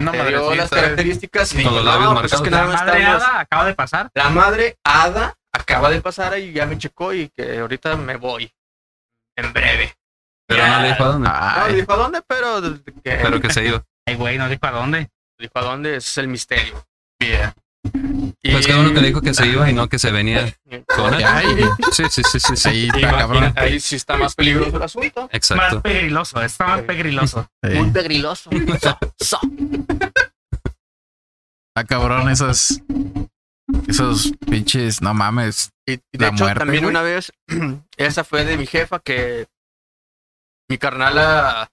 Una 0.00 0.12
le 0.12 0.28
dio 0.28 0.38
las 0.38 0.48
madrecita. 0.48 0.76
características 0.76 1.52
y 1.54 1.56
dijo, 1.58 1.70
no, 1.70 2.14
pues 2.20 2.32
es 2.32 2.40
que 2.40 2.50
La 2.50 2.56
nada 2.58 2.72
más 2.72 2.80
madre 2.86 2.98
estamos- 3.00 3.22
Hada 3.22 3.40
acaba 3.40 3.64
de 3.66 3.74
pasar. 3.74 4.10
La 4.14 4.28
madre 4.30 4.76
Ada 4.84 5.34
acaba 5.52 5.90
de 5.90 6.00
pasar 6.00 6.32
ahí 6.32 6.44
y 6.48 6.52
ya 6.52 6.66
me 6.66 6.78
checó 6.78 7.12
y 7.12 7.28
que 7.28 7.58
ahorita 7.58 7.96
me 7.96 8.16
voy. 8.16 8.50
En 9.36 9.52
breve. 9.52 9.94
Pero 10.46 10.66
no 10.66 10.80
le 10.80 10.88
dijo 10.88 11.04
a 11.04 11.06
dónde. 11.06 11.28
No, 11.28 11.68
le 11.68 11.74
dijo 11.74 11.92
a 11.92 11.96
dónde, 11.96 12.22
pero 12.26 12.60
que 12.84 13.16
Pero 13.22 13.40
que 13.40 13.52
se 13.52 13.64
iba. 13.66 13.82
Ay, 14.06 14.16
güey, 14.16 14.38
no 14.38 14.48
dijo 14.48 14.66
a 14.66 14.70
dónde. 14.72 15.08
dijo 15.38 15.52
a 15.58 15.62
dónde 15.62 15.96
ese 15.96 16.08
es 16.10 16.18
el 16.18 16.28
misterio. 16.28 16.84
Bien. 17.18 17.52
Pues 17.82 18.66
que 18.66 18.74
uno 18.74 18.92
que 18.92 19.00
dijo 19.00 19.20
que 19.22 19.32
se 19.34 19.46
iba 19.46 19.68
y 19.70 19.72
no 19.72 19.88
que 19.88 19.98
se 19.98 20.10
venía 20.10 20.54
con 20.86 21.14
él. 21.14 21.24
Sí, 21.92 22.04
sí, 22.10 22.22
sí, 22.30 22.38
sí, 22.40 22.56
sí. 22.56 22.68
ahí 22.68 22.88
está 22.94 23.10
cabrón. 23.16 23.52
ahí 23.56 23.80
sí 23.80 23.96
está 23.96 24.16
más 24.16 24.34
peligroso 24.34 24.76
el 24.76 24.82
asunto. 24.82 25.22
Más 25.22 25.30
Exacto. 25.32 25.80
pegriloso, 25.82 26.42
está 26.42 26.66
más 26.66 26.82
pegriloso. 26.82 27.48
Sí. 27.62 27.70
Muy 27.74 27.90
pegriloso. 27.90 28.50
So- 28.80 28.98
so. 29.18 29.40
Está 31.74 31.84
cabrón 31.86 32.28
esos. 32.28 32.80
Esos 33.86 34.32
pinches, 34.48 35.00
no 35.00 35.14
mames. 35.14 35.70
Y, 35.86 35.92
y 35.92 35.96
de 36.12 36.18
La 36.18 36.28
hecho, 36.28 36.44
muerte, 36.44 36.58
también 36.58 36.82
güey. 36.84 36.90
una 36.92 37.02
vez, 37.02 37.32
esa 37.96 38.24
fue 38.24 38.44
de 38.44 38.56
mi 38.56 38.66
jefa 38.66 38.98
que 38.98 39.46
mi 40.68 40.76
carnala, 40.76 41.70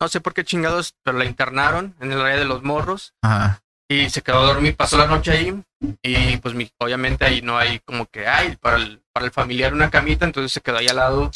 no 0.00 0.08
sé 0.08 0.20
por 0.20 0.34
qué 0.34 0.44
chingados, 0.44 0.94
pero 1.04 1.18
la 1.18 1.24
internaron 1.24 1.94
en 2.00 2.12
el 2.12 2.20
área 2.20 2.36
de 2.36 2.44
los 2.44 2.62
morros 2.64 3.14
Ajá. 3.22 3.62
Y 3.88 4.10
se 4.10 4.22
quedó 4.22 4.40
a 4.40 4.46
dormir, 4.46 4.76
pasó 4.76 4.98
la 4.98 5.06
noche 5.06 5.30
ahí 5.30 5.62
y 6.02 6.36
pues 6.38 6.54
mi, 6.54 6.70
obviamente 6.78 7.24
ahí 7.24 7.40
no 7.42 7.56
hay 7.56 7.78
como 7.80 8.06
que 8.06 8.26
hay 8.26 8.56
para 8.56 8.76
el, 8.76 9.02
para 9.12 9.26
el 9.26 9.32
familiar 9.32 9.72
una 9.72 9.90
camita, 9.90 10.24
entonces 10.24 10.52
se 10.52 10.60
quedó 10.60 10.78
ahí 10.78 10.88
al 10.88 10.96
lado 10.96 11.30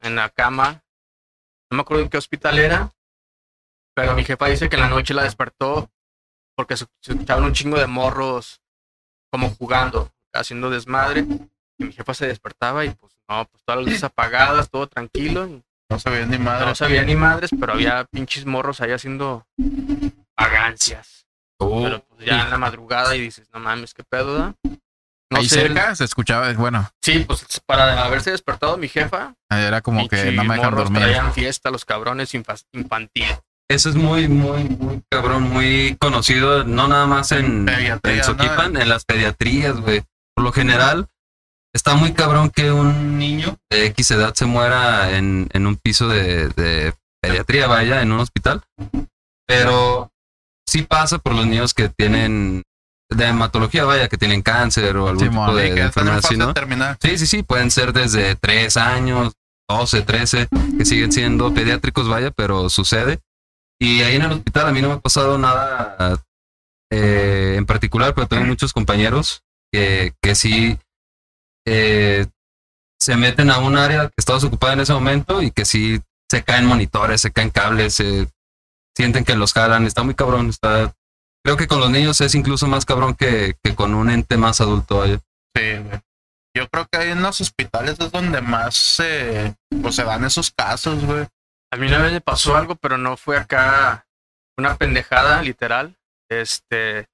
en 0.00 0.14
la 0.14 0.28
cama. 0.28 0.82
No 1.70 1.76
me 1.76 1.80
acuerdo 1.82 2.04
en 2.04 2.08
qué 2.08 2.18
hospital 2.18 2.58
era, 2.58 2.92
pero 3.94 4.14
mi 4.14 4.24
jefa 4.24 4.46
dice 4.46 4.68
que 4.68 4.76
en 4.76 4.82
la 4.82 4.88
noche 4.88 5.12
la 5.14 5.24
despertó 5.24 5.90
porque 6.56 6.76
se, 6.76 6.86
se 7.00 7.12
escuchaban 7.12 7.44
un 7.44 7.52
chingo 7.52 7.78
de 7.78 7.86
morros 7.86 8.60
como 9.30 9.50
jugando, 9.50 10.10
haciendo 10.32 10.70
desmadre. 10.70 11.26
Y 11.78 11.84
mi 11.84 11.92
jefa 11.92 12.14
se 12.14 12.26
despertaba 12.26 12.84
y 12.84 12.90
pues 12.90 13.16
no, 13.28 13.44
pues 13.44 13.62
todas 13.64 13.78
las 13.80 13.86
luces 13.86 14.04
apagadas, 14.04 14.70
todo 14.70 14.86
tranquilo. 14.88 15.46
y 15.46 15.62
No 15.90 15.98
sabía 15.98 16.26
ni 16.26 16.38
madre. 16.38 16.66
no 16.66 16.74
sabía 16.74 17.02
ni 17.02 17.14
madres, 17.14 17.50
pero 17.58 17.72
había 17.72 18.04
pinches 18.04 18.46
morros 18.46 18.80
ahí 18.80 18.90
haciendo 18.90 19.46
vagancias. 20.36 21.27
Uh, 21.60 21.82
Pero 21.82 22.04
pues 22.04 22.26
ya 22.26 22.44
en 22.44 22.50
la 22.50 22.58
madrugada 22.58 23.16
y 23.16 23.20
dices, 23.20 23.48
no 23.52 23.60
mames, 23.60 23.94
qué 23.94 24.04
pedo, 24.04 24.34
da? 24.38 24.54
No 25.30 25.38
ahí 25.40 25.48
sé, 25.48 25.60
cerca 25.60 25.94
se 25.94 26.04
escuchaba, 26.04 26.50
bueno, 26.54 26.90
Sí, 27.02 27.24
pues 27.26 27.44
para 27.66 28.02
haberse 28.04 28.30
despertado 28.30 28.76
mi 28.78 28.88
jefa, 28.88 29.34
era 29.50 29.80
como 29.82 30.08
que 30.08 30.32
no 30.32 30.44
me 30.44 30.54
dejan 30.56 30.74
dormir. 30.74 31.02
traían 31.02 31.32
fiesta 31.34 31.70
los 31.70 31.84
cabrones 31.84 32.32
infa- 32.34 32.64
infantil. 32.72 33.26
Eso 33.70 33.90
es 33.90 33.96
muy, 33.96 34.28
muy, 34.28 34.64
muy 34.64 35.02
cabrón, 35.10 35.42
muy 35.42 35.96
conocido, 36.00 36.64
no 36.64 36.88
nada 36.88 37.06
más 37.06 37.32
en, 37.32 37.68
en 37.68 38.00
¿no? 38.02 38.24
Soquipan, 38.24 38.76
en 38.78 38.88
las 38.88 39.04
pediatrías, 39.04 39.78
güey. 39.80 40.02
Por 40.34 40.44
lo 40.44 40.52
general, 40.52 41.08
está 41.74 41.94
muy 41.94 42.14
cabrón 42.14 42.48
que 42.48 42.72
un 42.72 43.18
niño 43.18 43.58
de 43.70 43.84
X 43.86 44.12
edad 44.12 44.32
se 44.32 44.46
muera 44.46 45.10
en, 45.18 45.48
en 45.52 45.66
un 45.66 45.76
piso 45.76 46.08
de, 46.08 46.48
de 46.48 46.94
pediatría, 47.20 47.66
vaya, 47.66 48.00
en 48.00 48.12
un 48.12 48.20
hospital. 48.20 48.62
Pero 49.46 50.10
sí 50.68 50.82
pasa 50.82 51.18
por 51.18 51.34
los 51.34 51.46
niños 51.46 51.72
que 51.72 51.88
tienen 51.88 52.62
de 53.10 53.24
hematología, 53.24 53.84
vaya, 53.84 54.08
que 54.08 54.18
tienen 54.18 54.42
cáncer 54.42 54.96
o 54.98 55.08
algún 55.08 55.28
tipo 55.28 55.54
de, 55.54 55.80
enfermedad. 55.80 56.98
Sí, 57.00 57.16
sí, 57.16 57.26
sí, 57.26 57.42
pueden 57.42 57.70
ser 57.70 57.94
desde 57.94 58.36
3 58.36 58.76
años, 58.76 59.32
12, 59.66 60.02
13, 60.02 60.48
que 60.76 60.84
siguen 60.84 61.10
siendo 61.10 61.54
pediátricos, 61.54 62.06
vaya, 62.06 62.30
pero 62.30 62.68
sucede. 62.68 63.18
Y 63.80 64.02
ahí 64.02 64.16
en 64.16 64.22
el 64.22 64.32
hospital 64.32 64.66
a 64.66 64.72
mí 64.72 64.82
no 64.82 64.88
me 64.88 64.94
ha 64.94 65.00
pasado 65.00 65.38
nada 65.38 66.22
eh, 66.90 67.54
en 67.56 67.64
particular, 67.64 68.14
pero 68.14 68.26
tengo 68.26 68.44
muchos 68.44 68.74
compañeros 68.74 69.42
que, 69.72 70.12
que 70.20 70.34
sí 70.34 70.78
eh, 71.66 72.26
se 73.00 73.16
meten 73.16 73.50
a 73.50 73.58
un 73.58 73.78
área 73.78 74.08
que 74.08 74.14
está 74.18 74.34
desocupada 74.34 74.74
en 74.74 74.80
ese 74.80 74.92
momento 74.92 75.40
y 75.40 75.50
que 75.50 75.64
sí 75.64 76.00
se 76.30 76.42
caen 76.42 76.66
monitores, 76.66 77.22
se 77.22 77.30
caen 77.30 77.48
cables, 77.48 77.94
se 77.94 78.28
sienten 78.98 79.24
que 79.24 79.36
los 79.36 79.52
jalan. 79.52 79.86
Está 79.86 80.02
muy 80.02 80.14
cabrón, 80.14 80.48
está... 80.48 80.92
Creo 81.44 81.56
que 81.56 81.68
con 81.68 81.78
los 81.80 81.88
niños 81.90 82.20
es 82.20 82.34
incluso 82.34 82.66
más 82.66 82.84
cabrón 82.84 83.14
que, 83.14 83.54
que 83.62 83.74
con 83.76 83.94
un 83.94 84.10
ente 84.10 84.36
más 84.36 84.60
adulto. 84.60 85.04
Sí, 85.06 85.20
güey. 85.54 86.00
Yo 86.56 86.68
creo 86.68 86.86
que 86.90 86.98
ahí 86.98 87.10
en 87.12 87.22
los 87.22 87.40
hospitales 87.40 87.96
es 88.00 88.10
donde 88.10 88.40
más 88.40 88.74
se, 88.74 89.54
pues, 89.80 89.94
se 89.94 90.02
dan 90.02 90.24
esos 90.24 90.50
casos, 90.50 91.04
güey. 91.04 91.24
A 91.72 91.76
mí 91.76 91.86
una 91.86 91.98
vez 91.98 92.12
me 92.12 92.20
pasó 92.20 92.56
algo, 92.56 92.74
pero 92.74 92.98
no 92.98 93.16
fue 93.16 93.36
acá 93.38 94.04
una 94.58 94.76
pendejada, 94.76 95.42
literal. 95.42 95.96
Este, 96.28 97.06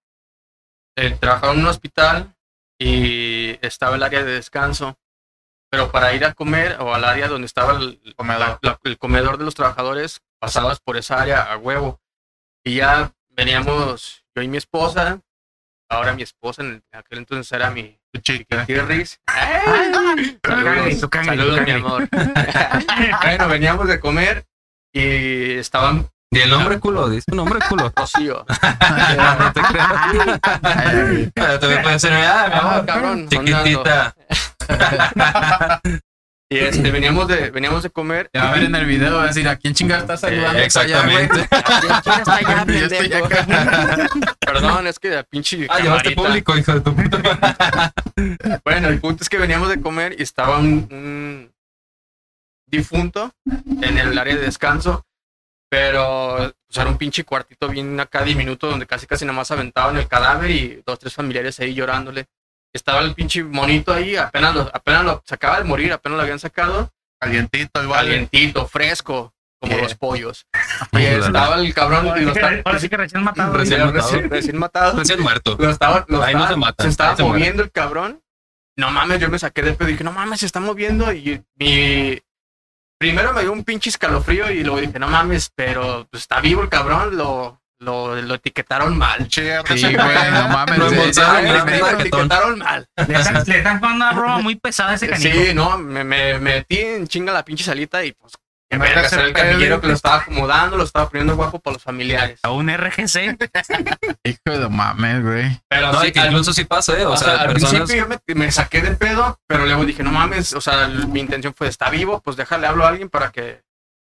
eh, 0.97 1.11
trabajaba 1.21 1.53
en 1.53 1.61
un 1.61 1.67
hospital 1.67 2.35
y 2.81 3.59
estaba 3.65 3.97
el 3.97 4.03
área 4.03 4.25
de 4.25 4.33
descanso, 4.33 4.97
pero 5.71 5.93
para 5.93 6.15
ir 6.15 6.25
a 6.25 6.33
comer 6.33 6.79
o 6.81 6.95
al 6.95 7.05
área 7.05 7.29
donde 7.29 7.47
estaba 7.47 7.73
el 7.79 8.15
Comedor. 8.17 8.59
la- 8.63 8.81
el 8.85 8.99
comedor 8.99 9.37
de 9.39 9.45
los 9.45 9.55
trabajadores, 9.55 10.23
pasabas 10.45 10.79
por 10.79 10.99
esa 10.99 11.23
área 11.23 11.43
a 11.43 11.57
huevo. 11.57 11.99
Y 12.65 12.77
ya 12.77 13.11
veníamos 13.31 14.25
yo 14.35 14.43
y 14.43 14.49
mi 14.49 14.59
esposa, 14.59 15.21
ahora 15.89 16.13
mi 16.13 16.23
esposa, 16.23 16.63
en 16.63 16.85
aquel 16.93 17.19
entonces 17.19 17.51
era 17.53 17.71
mi 17.71 17.99
chica. 18.21 18.67
Tirris. 18.67 19.21
cangre, 20.43 20.97
tu 20.97 21.09
cangre, 21.09 21.37
Saludos, 21.37 21.61
mi 21.63 21.71
amor. 21.71 22.09
bueno, 23.23 23.49
veníamos 23.49 23.89
de 23.89 23.99
comer 24.01 24.45
y 24.93 25.53
estaban 25.53 26.11
Y 26.31 26.41
el 26.41 26.51
nombre 26.51 26.79
culo, 26.79 27.09
dice 27.09 27.31
un 27.31 27.39
nombre 27.39 27.61
culo. 27.67 27.91
Rocío. 27.97 28.45
no 28.47 29.53
te 29.53 29.61
creas. 29.63 30.41
Ay, 30.63 31.31
Pero 31.35 31.59
también 31.59 31.83
puede 31.83 31.99
ser, 31.99 32.13
ah, 32.13 32.19
mi 32.19 32.25
Ah, 32.27 32.59
amor, 32.61 32.87
cabrón, 32.87 33.29
chiquitita. 33.31 34.15
Y 36.51 36.59
este, 36.59 36.91
veníamos 36.91 37.27
de, 37.27 37.51
veníamos 37.51 37.83
de 37.83 37.91
comer. 37.91 38.31
Ya 38.33 38.45
va 38.45 38.51
a 38.51 38.55
ver 38.55 38.65
en 38.65 38.75
el 38.75 38.85
video, 38.85 39.17
va 39.17 39.25
a 39.25 39.27
decir, 39.29 39.49
¿a 39.49 39.57
quién 39.57 39.75
chingada 39.75 40.03
estás 40.03 40.21
saludando? 40.21 40.59
Exactamente. 40.59 41.49
¿Quién 42.03 42.15
está 42.19 42.37
allá, 42.37 42.65
pendejo? 42.67 43.29
Perdón, 44.41 44.87
es 44.87 44.99
que 44.99 45.11
de 45.11 45.25
pinche. 45.25 45.67
Ah, 45.71 45.81
llevaste 45.81 46.11
público, 46.13 46.57
hijo 46.57 46.75
de 46.75 46.81
tu 46.81 46.95
puta. 46.95 47.93
Bueno, 48.65 48.89
el 48.89 49.01
punto 49.01 49.25
es 49.25 49.29
que 49.29 49.39
veníamos 49.39 49.69
de 49.69 49.81
comer 49.81 50.15
y 50.19 50.23
estaba 50.23 50.59
un, 50.59 50.87
un 50.91 51.55
difunto 52.67 53.33
en 53.47 53.99
el 53.99 54.19
área 54.19 54.37
de 54.37 54.43
descanso, 54.43 55.07
pero 55.71 56.55
pues, 56.67 56.77
era 56.77 56.91
un 56.91 56.99
pinche 56.99 57.25
cuartito 57.25 57.69
bien 57.69 57.99
acá 57.99 58.23
diminuto 58.23 58.69
donde 58.69 58.87
casi 58.87 59.07
casi 59.07 59.25
nada 59.25 59.37
más 59.37 59.51
aventaban 59.51 59.97
el 59.97 60.09
cadáver 60.09 60.51
y 60.51 60.83
dos, 60.85 60.99
tres 60.99 61.15
familiares 61.15 61.59
ahí 61.61 61.75
llorándole. 61.75 62.27
Estaba 62.75 63.01
el 63.01 63.15
pinche 63.15 63.43
monito 63.45 63.93
ahí, 63.93 64.17
apenas 64.17 64.55
lo, 64.55 64.63
apenas 64.75 65.05
lo 65.05 65.23
se 65.25 65.35
acaba 65.37 65.59
de 65.59 65.65
morir, 65.65 65.93
apenas 65.93 66.17
lo 66.17 66.23
habían 66.23 66.39
sacado, 66.41 66.91
Calientito 67.21 67.81
el 67.81 67.87
vale. 67.87 68.09
calientito, 68.11 68.67
fresco, 68.67 69.33
como 69.61 69.75
Yeah. 69.75 69.83
los 69.85 69.95
pollos. 69.95 70.47
Y 70.93 71.05
estaba 71.05 71.55
el 71.57 71.73
cabrón 71.73 72.09
Ahora 72.09 72.21
y 72.21 72.25
lo 72.25 72.33
que- 72.33 72.41
estaba, 72.41 72.57
ahora 72.65 72.79
sí 72.81 72.89
que 72.89 72.97
recién 72.97 73.23
matado. 73.23 73.55
Recién 73.57 73.81
matado. 73.81 73.93
recién, 74.03 74.31
recién 74.31 74.59
matado. 74.59 74.99
Recién 74.99 75.21
muerto. 75.21 75.57
Lo 75.59 75.71
estaba, 75.71 76.05
lo 76.09 76.23
Ahí 76.23 76.35
no 76.35 76.47
se 76.49 76.57
matan, 76.57 76.85
se 76.85 76.91
estaba 76.91 77.17
se 77.17 77.23
moviendo 77.23 77.63
el 77.63 77.71
cabrón. 77.71 78.21
No 78.77 78.91
mames, 78.91 79.21
yo 79.21 79.29
me 79.29 79.39
saqué 79.39 79.63
de 79.63 79.73
pedo 79.75 79.89
y 79.89 79.93
dije, 79.93 80.03
no 80.05 80.11
mames, 80.13 80.41
se 80.41 80.47
está 80.47 80.59
moviendo. 80.59 81.13
Y 81.13 81.41
mi. 81.55 82.21
Primero 82.99 83.33
me 83.33 83.43
dio 83.43 83.53
un 83.53 83.65
pinche 83.65 83.91
escalofrío 83.91 84.51
y 84.51 84.63
luego 84.65 84.81
dije, 84.81 84.99
no 84.99 85.07
mames, 85.09 85.51
pero 85.55 86.07
pues, 86.11 86.25
está 86.25 86.41
vivo 86.41 86.63
el 86.63 86.69
cabrón. 86.69 87.17
Lo, 87.17 87.61
lo, 87.81 88.15
lo 88.21 88.35
etiquetaron 88.35 88.97
mal. 88.97 89.29
Sí, 89.31 89.43
güey, 89.43 89.93
no 89.95 90.49
mames. 90.49 90.79
Lo 90.79 90.89
sí, 90.91 90.97
sí, 91.13 91.21
Lo 91.21 91.89
etiquetaron 92.01 92.59
mal. 92.59 92.87
Le 93.07 93.15
están 93.59 93.79
jugando 93.79 93.97
una 93.97 94.13
broma 94.13 94.39
muy 94.39 94.57
pesada 94.57 94.93
a 94.93 94.95
ese 94.95 95.09
canijo. 95.09 95.31
Sí, 95.45 95.55
no, 95.55 95.77
me, 95.79 96.05
me, 96.05 96.35
me 96.35 96.39
metí 96.41 96.79
en 96.79 97.07
chinga 97.07 97.33
la 97.33 97.45
pinche 97.45 97.65
salita 97.65 98.05
y 98.05 98.13
pues. 98.13 98.35
En 98.71 98.81
vez 98.81 98.93
de 98.95 99.09
ser 99.09 99.21
el 99.21 99.33
camillero 99.33 99.81
que 99.81 99.87
lo 99.87 99.93
estaba 99.93 100.17
acomodando, 100.17 100.77
lo 100.77 100.83
estaba 100.83 101.09
poniendo 101.09 101.37
guapo 101.37 101.61
para 101.61 101.75
los 101.75 101.83
familiares. 101.83 102.41
A 102.43 102.51
un 102.51 102.69
RGC. 102.69 103.37
Hijo 104.25 104.59
de 104.59 104.69
mames, 104.69 105.23
güey. 105.23 105.61
Pero 105.69 105.93
No, 105.93 106.01
sí, 106.01 106.11
que 106.11 106.19
al- 106.19 106.29
incluso 106.29 106.53
sí 106.53 106.65
pasa, 106.65 106.99
¿eh? 106.99 107.05
O, 107.07 107.13
o 107.13 107.17
sea, 107.17 107.35
sea, 107.35 107.41
al 107.43 107.53
personas. 107.53 107.73
principio 107.83 108.03
yo 108.09 108.09
me, 108.09 108.35
me 108.35 108.51
saqué 108.51 108.81
de 108.81 108.93
pedo, 108.97 109.39
pero 109.47 109.67
luego 109.67 109.85
dije, 109.85 110.03
no 110.03 110.11
mames, 110.11 110.55
o 110.55 110.61
sea, 110.61 110.89
mi 110.89 111.21
intención 111.21 111.55
fue, 111.55 111.69
está 111.69 111.89
vivo, 111.91 112.21
pues 112.21 112.37
déjale 112.37 112.67
hablo 112.67 112.85
a 112.85 112.89
alguien 112.89 113.11
para 113.11 113.31
que 113.31 113.63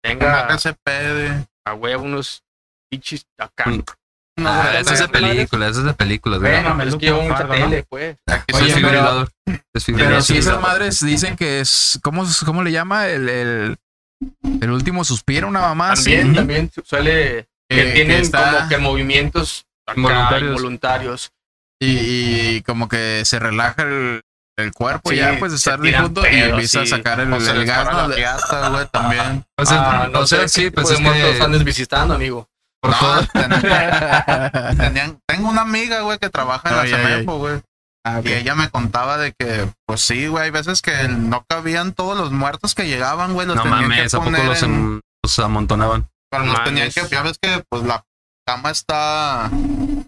tenga 0.03 0.47
pede. 0.83 1.47
a 1.65 1.73
huevo 1.73 2.03
unos 2.03 2.43
pinches 2.89 3.25
acá. 3.37 3.69
Mm. 3.69 3.81
Ah, 4.45 4.71
eso 4.79 4.93
es 4.93 4.99
de 5.01 5.09
películas, 5.09 5.71
eso 5.71 5.79
es 5.81 5.85
de 5.87 5.93
películas, 5.93 6.39
güey. 6.39 6.51
Bueno, 6.63 6.83
es 6.83 6.95
que 6.95 7.05
llevo 7.07 7.21
mucha 7.23 7.45
tele, 7.47 7.85
pues. 7.89 8.15
Se- 8.25 8.43
pero- 8.47 8.65
desfibrilador. 8.65 9.29
Pero 9.45 9.59
Desfibrilador. 9.73 10.23
si 10.23 10.37
esas 10.37 10.61
madres 10.61 10.99
dicen 11.05 11.35
que 11.35 11.59
es. 11.59 11.99
¿Cómo, 12.01 12.25
cómo 12.45 12.63
le 12.63 12.71
llama? 12.71 13.07
El, 13.07 13.27
el, 13.27 13.77
el 14.61 14.71
último 14.71 15.03
suspiro, 15.03 15.47
una 15.47 15.59
mamá. 15.61 15.93
También, 15.93 16.33
también 16.33 16.71
suele 16.85 17.47
que 17.69 17.83
tienen 17.91 18.21
está- 18.21 18.55
como 18.59 18.69
que 18.69 18.77
movimientos 18.77 19.65
acá 19.85 19.97
Involuntarios. 19.97 20.49
involuntarios. 20.49 21.31
Y, 21.81 21.97
y 22.57 22.61
como 22.63 22.87
que 22.89 23.23
se 23.25 23.39
relaja 23.39 23.83
el, 23.83 24.21
el 24.57 24.71
cuerpo 24.73 25.11
Sí, 25.11 25.15
ya, 25.17 25.35
pues 25.39 25.51
de 25.51 25.57
estar 25.57 25.79
difunto 25.79 26.21
y 26.29 26.35
empieza 26.35 26.85
sí. 26.85 26.93
a 26.93 26.97
sacar 26.97 27.19
el, 27.21 27.31
o 27.31 27.37
el 27.37 27.65
gas. 27.65 27.89
güey, 28.71 28.85
también. 28.91 29.45
O 29.57 29.65
sea, 29.65 30.03
Ah, 30.03 30.09
no 30.11 30.25
sé 30.27 30.47
sí, 30.49 30.69
pues 30.71 30.87
tipo 30.89 31.11
es 31.11 31.37
que 31.37 31.43
andes 31.43 31.63
visitando, 31.63 32.13
amigo. 32.15 32.48
Por 32.81 32.91
No, 32.91 32.97
todo- 32.97 33.27
ten- 33.33 34.77
tenían- 34.77 35.19
tengo 35.27 35.49
una 35.49 35.61
amiga, 35.61 36.01
güey, 36.01 36.17
que 36.19 36.29
trabaja 36.29 36.69
en 36.69 36.79
Ay, 36.79 36.91
la. 36.91 36.97
CEMEFO, 36.97 37.37
güey. 37.37 37.61
Ah. 38.05 38.21
Y 38.23 38.31
ella 38.31 38.55
me 38.55 38.69
contaba 38.69 39.17
de 39.17 39.33
que, 39.37 39.69
pues 39.85 40.01
sí, 40.01 40.27
güey, 40.27 40.45
hay 40.45 40.51
veces 40.51 40.81
que 40.81 41.07
no 41.09 41.43
cabían 41.49 41.93
todos 41.93 42.17
los 42.17 42.31
muertos 42.31 42.73
que 42.73 42.87
llegaban, 42.87 43.33
güey. 43.33 43.45
Los 43.45 43.57
No 43.57 43.63
tenían 43.63 43.81
mames, 43.81 43.99
que 44.11 44.17
¿a 44.17 44.19
poco 44.19 44.25
poner 44.31 44.45
los, 44.45 44.63
en- 44.63 44.73
em- 44.73 45.01
los 45.23 45.39
amontonaban? 45.39 46.07
Pero 46.31 46.45
los 46.45 46.63
tenían 46.63 46.89
que, 46.91 47.07
ya 47.09 47.21
ves 47.23 47.37
que, 47.41 47.63
pues 47.69 47.83
la 47.83 48.03
cama 48.47 48.71
está 48.71 49.49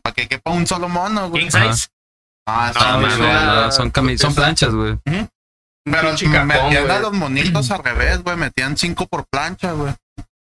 para 0.01 0.13
que 0.15 0.27
quepa 0.27 0.51
un 0.51 0.65
solo 0.65 0.87
mono, 0.87 1.29
güey. 1.29 1.43
King 1.43 1.51
size. 1.51 1.87
Ah, 2.47 2.71
No, 2.73 2.81
mames, 3.01 3.17
no, 3.19 3.71
son, 3.71 4.33
planchas, 4.33 4.73
güey. 4.73 4.97
Pero 5.83 6.07
pinche 6.09 6.25
cajón, 6.31 6.47
metían 6.47 6.91
a 6.91 6.99
los 6.99 7.13
monitos 7.13 7.71
al 7.71 7.83
revés, 7.83 8.23
güey. 8.23 8.37
Metían 8.37 8.77
cinco 8.77 9.07
por 9.07 9.25
plancha, 9.31 9.71
güey. 9.73 9.93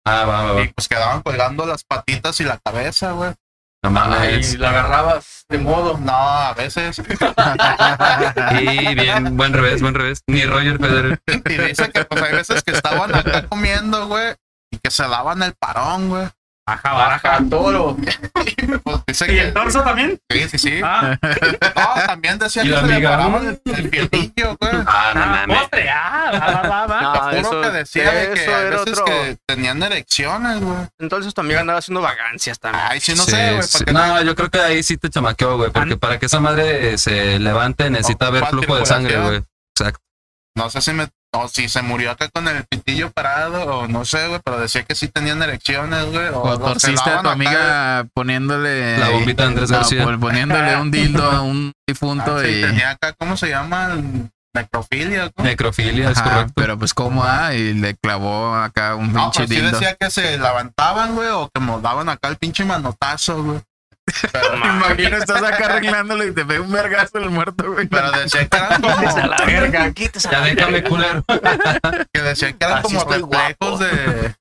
Ah, 0.08 0.24
va, 0.24 0.42
va, 0.42 0.52
va. 0.52 0.62
Y 0.62 0.68
pues 0.68 0.88
quedaban 0.88 1.20
colgando 1.22 1.66
las 1.66 1.84
patitas 1.84 2.40
y 2.40 2.44
la 2.44 2.58
cabeza, 2.58 3.12
güey. 3.12 3.32
No 3.82 3.90
mames. 3.90 4.54
Y 4.54 4.56
la 4.56 4.70
agarrabas 4.70 5.44
de 5.48 5.58
modo. 5.58 5.98
No, 5.98 6.12
a 6.12 6.54
veces. 6.54 7.00
Y 8.60 8.94
bien, 8.94 9.36
buen 9.36 9.52
revés, 9.52 9.82
buen 9.82 9.94
revés. 9.94 10.22
Ni 10.26 10.44
Roger 10.44 10.78
Federer. 10.78 11.20
Y 11.26 11.58
dice 11.58 11.90
que 11.90 12.04
pues 12.04 12.22
hay 12.22 12.32
veces 12.32 12.62
que 12.62 12.72
estaban 12.72 13.14
acá 13.14 13.46
comiendo, 13.46 14.06
güey. 14.08 14.34
Y 14.70 14.78
que 14.78 14.90
se 14.90 15.06
daban 15.06 15.42
el 15.42 15.54
parón, 15.54 16.08
güey. 16.08 16.28
Baja, 16.68 16.92
baraja. 16.92 17.28
Baja 17.30 17.44
toro. 17.50 17.96
Pues 19.06 19.24
¿Y 19.28 19.38
el 19.38 19.52
torso 19.54 19.82
también? 19.82 20.20
Sí, 20.30 20.48
sí, 20.50 20.58
sí. 20.58 20.80
Ah, 20.84 21.16
No, 21.22 22.02
también 22.06 22.38
decía 22.38 22.62
Y 22.62 22.66
que 22.66 22.72
la 22.72 22.80
se 22.80 22.86
le 22.86 22.94
amiga, 22.94 23.10
paraban 23.10 23.46
el, 23.46 23.74
el 23.74 23.88
piernillo, 23.90 24.56
güey. 24.60 24.72
Ah, 24.86 25.12
no 25.14 25.22
ah, 25.22 25.44
postre. 25.60 25.88
Ah, 25.90 26.30
va, 26.62 26.68
va, 26.68 26.86
va. 26.86 27.00
No, 27.00 27.12
Te 27.30 27.42
juro 27.42 27.60
eso- 27.62 27.62
que 27.62 27.76
decía 27.78 28.10
de 28.12 28.34
que 28.34 28.44
era 28.44 28.58
veces 28.70 28.92
otro. 28.98 29.04
que 29.06 29.38
tenían 29.46 29.82
erecciones, 29.82 30.60
güey. 30.60 30.76
Entonces 30.98 31.32
tu 31.34 31.40
amiga 31.40 31.60
andaba 31.60 31.78
haciendo 31.78 32.02
vagancias 32.02 32.58
también. 32.60 32.84
Ay, 32.88 33.00
sí, 33.00 33.14
no 33.14 33.22
Sí, 33.24 33.30
sé, 33.30 33.50
güey. 33.52 33.62
sí. 33.62 33.78
porque 33.78 33.92
No, 33.92 34.22
yo 34.22 34.34
creo 34.36 34.50
que 34.50 34.60
ahí 34.60 34.82
sí 34.82 34.96
te 34.98 35.08
chamaqueó, 35.08 35.56
güey. 35.56 35.70
Porque 35.70 35.94
An- 35.94 35.98
para 35.98 36.18
que 36.18 36.26
esa 36.26 36.40
madre 36.40 36.92
eh, 36.94 36.98
se 36.98 37.38
levante 37.38 37.88
necesita 37.90 38.26
haber 38.26 38.44
flujo 38.46 38.76
de 38.76 38.84
sangre, 38.86 39.18
güey. 39.20 39.42
Exacto. 39.74 40.00
No 40.56 40.68
sé 40.70 40.80
si 40.82 40.92
me. 40.92 41.08
O 41.34 41.46
si 41.46 41.68
se 41.68 41.82
murió 41.82 42.10
acá 42.10 42.28
con 42.32 42.48
el 42.48 42.64
pitillo 42.64 43.10
parado, 43.10 43.62
o 43.64 43.86
no 43.86 44.06
sé, 44.06 44.28
güey, 44.28 44.40
pero 44.42 44.58
decía 44.58 44.82
que 44.84 44.94
sí 44.94 45.08
tenían 45.08 45.42
erecciones, 45.42 46.06
güey. 46.06 46.28
O, 46.28 46.40
O 46.40 46.58
torciste 46.58 46.96
se 47.04 47.10
a 47.10 47.14
tu 47.20 47.28
acá. 47.28 47.32
amiga 47.32 48.06
poniéndole. 48.14 48.96
La 48.98 49.10
bombita 49.10 49.42
de 49.42 49.48
Andrés 49.48 49.70
No, 49.70 49.76
García. 49.76 50.04
pon- 50.04 50.20
poniéndole 50.20 50.76
un 50.76 50.90
dildo 50.90 51.30
a 51.30 51.42
un 51.42 51.72
difunto 51.86 52.36
Ah, 52.38 52.42
sí, 52.42 52.48
y. 52.48 52.60
tenía 52.62 52.90
acá, 52.90 53.12
¿cómo 53.18 53.36
se 53.36 53.48
llama? 53.50 53.94
Necrofilia, 54.54 55.30
¿no? 55.36 55.44
Necrofilia, 55.44 56.10
es 56.10 56.18
Ajá, 56.18 56.30
correcto. 56.30 56.52
pero 56.56 56.78
pues 56.78 56.94
cómoda 56.94 57.54
y 57.54 57.74
le 57.74 57.94
clavó 57.96 58.54
acá 58.56 58.94
un 58.94 59.12
No, 59.12 59.30
pinche 59.30 59.40
pero 59.46 59.48
sí 59.48 59.54
dildo. 59.56 59.70
decía 59.78 59.94
que 60.00 60.10
se 60.10 60.38
levantaban, 60.38 61.14
güey, 61.14 61.28
o 61.28 61.50
que 61.54 61.60
moldaban 61.60 62.08
acá 62.08 62.28
el 62.28 62.36
pinche 62.36 62.64
manotazo, 62.64 63.42
güey. 63.44 63.60
Pero, 64.32 64.56
Me 64.56 64.66
imagino 64.68 65.16
estás 65.18 65.42
acá 65.42 65.66
arreglándolo 65.66 66.24
y 66.26 66.32
te 66.34 66.44
pega 66.44 66.60
un 66.60 66.72
vergazo 66.72 67.18
el 67.18 67.30
muerto, 67.30 67.72
güey. 67.72 67.86
pero 67.88 68.10
decía 68.12 68.46
que 68.48 68.56
eran 68.56 68.80
como, 68.80 68.96
Quítese 68.96 69.20
a 69.20 69.26
la 69.26 69.36
verga, 69.46 69.92
quítese 69.92 70.28
a 70.28 70.30
Ya 70.32 70.38
la 70.38 70.44
verga. 70.44 70.66
déjame, 70.66 70.84
culero. 70.88 71.24
que 72.12 72.20
decía 72.22 72.52
que 72.52 72.64
eran 72.64 72.78
Así 72.78 72.82
como 72.94 72.98
estoy 73.00 73.22
reflejos 73.22 73.56
guapo. 73.58 73.78
de 73.78 74.34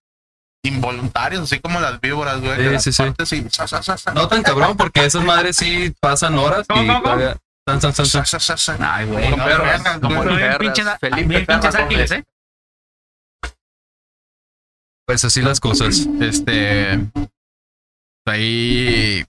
involuntarios, 0.63 1.43
así 1.43 1.59
como 1.59 1.79
las 1.79 1.99
víboras, 2.01 2.41
güey. 2.41 2.55
Sí, 2.57 2.63
que 2.63 2.69
las 2.71 2.83
sí, 2.83 2.91
sí. 2.91 3.03
partes 3.03 3.33
y 3.33 3.49
sa, 3.49 3.67
sa, 3.67 3.81
sa, 3.83 3.97
sa. 3.97 4.13
No 4.13 4.27
tan 4.27 4.43
cabrón, 4.43 4.75
porque 4.75 5.05
esas 5.05 5.23
madres 5.23 5.55
sí 5.55 5.93
pasan 6.01 6.37
horas 6.37 6.65
¿Cómo, 6.67 6.83
y 6.83 6.87
cómo, 6.87 7.01
todavía. 7.03 7.37
San, 7.67 7.81
san, 7.81 7.93
san, 7.93 8.05
Sa, 8.05 8.25
san. 8.25 8.39
sa, 8.39 8.57
sa, 8.57 8.77
sa. 8.77 8.95
Ay, 8.95 9.05
güey. 9.05 9.29
Como 9.31 9.37
no, 9.37 9.45
perras, 9.45 9.83
no, 9.83 10.01
como 10.01 10.23
perras. 10.23 10.57
pinches, 10.57 10.85
Felipe 10.99 11.23
bien 11.27 11.45
pinches 11.45 11.71
Perra 11.73 11.85
ágiles, 11.85 12.11
¿eh? 12.11 12.23
Pues 15.05 15.23
así 15.23 15.41
las 15.41 15.59
cosas. 15.59 16.05
Este. 16.19 16.99
Ahí. 18.25 19.25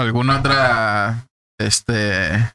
¿Alguna 0.00 0.38
otra. 0.38 1.26
Este. 1.58 2.52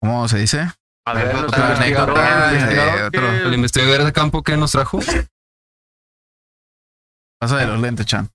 ¿Cómo 0.00 0.28
se 0.28 0.38
dice? 0.38 0.70
Otra 1.06 1.76
anécdota, 1.76 2.50
eh, 2.50 2.54
investigador, 2.54 3.02
otro- 3.06 3.20
¿qué- 3.30 3.42
El 3.42 3.54
investigador 3.54 4.04
de 4.04 4.12
campo 4.12 4.42
que 4.42 4.56
nos 4.56 4.72
trajo. 4.72 4.98
Pasa 7.40 7.56
de 7.58 7.66
los 7.66 7.80
lentes, 7.80 8.06
Chan. 8.06 8.28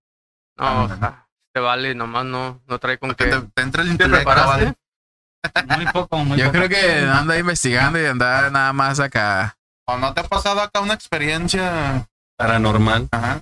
No, 0.58 0.65
ah, 1.01 1.27
te 1.54 1.60
vale, 1.60 1.95
nomás 1.95 2.25
no, 2.25 2.62
no 2.67 2.80
trae 2.80 2.97
con 2.97 3.13
Que 3.15 3.25
qué. 3.25 3.32
te, 3.32 3.41
te 3.41 3.62
entra 3.62 3.82
el 3.82 3.88
¿Te 3.97 4.04
intelecto. 4.06 4.75
Muy 5.75 5.86
poco, 5.88 6.17
muy 6.23 6.38
Yo 6.38 6.45
poco. 6.45 6.58
creo 6.58 6.69
que 6.69 6.99
anda 7.10 7.38
investigando 7.38 7.99
y 8.01 8.06
anda 8.06 8.49
nada 8.51 8.71
más 8.73 8.99
acá. 8.99 9.58
¿O 9.88 9.97
no 9.97 10.13
te 10.13 10.21
ha 10.21 10.23
pasado 10.23 10.62
acá 10.62 10.80
una 10.82 10.93
experiencia? 10.93 12.08
Paranormal. 12.38 13.10
Ajá. 13.12 13.41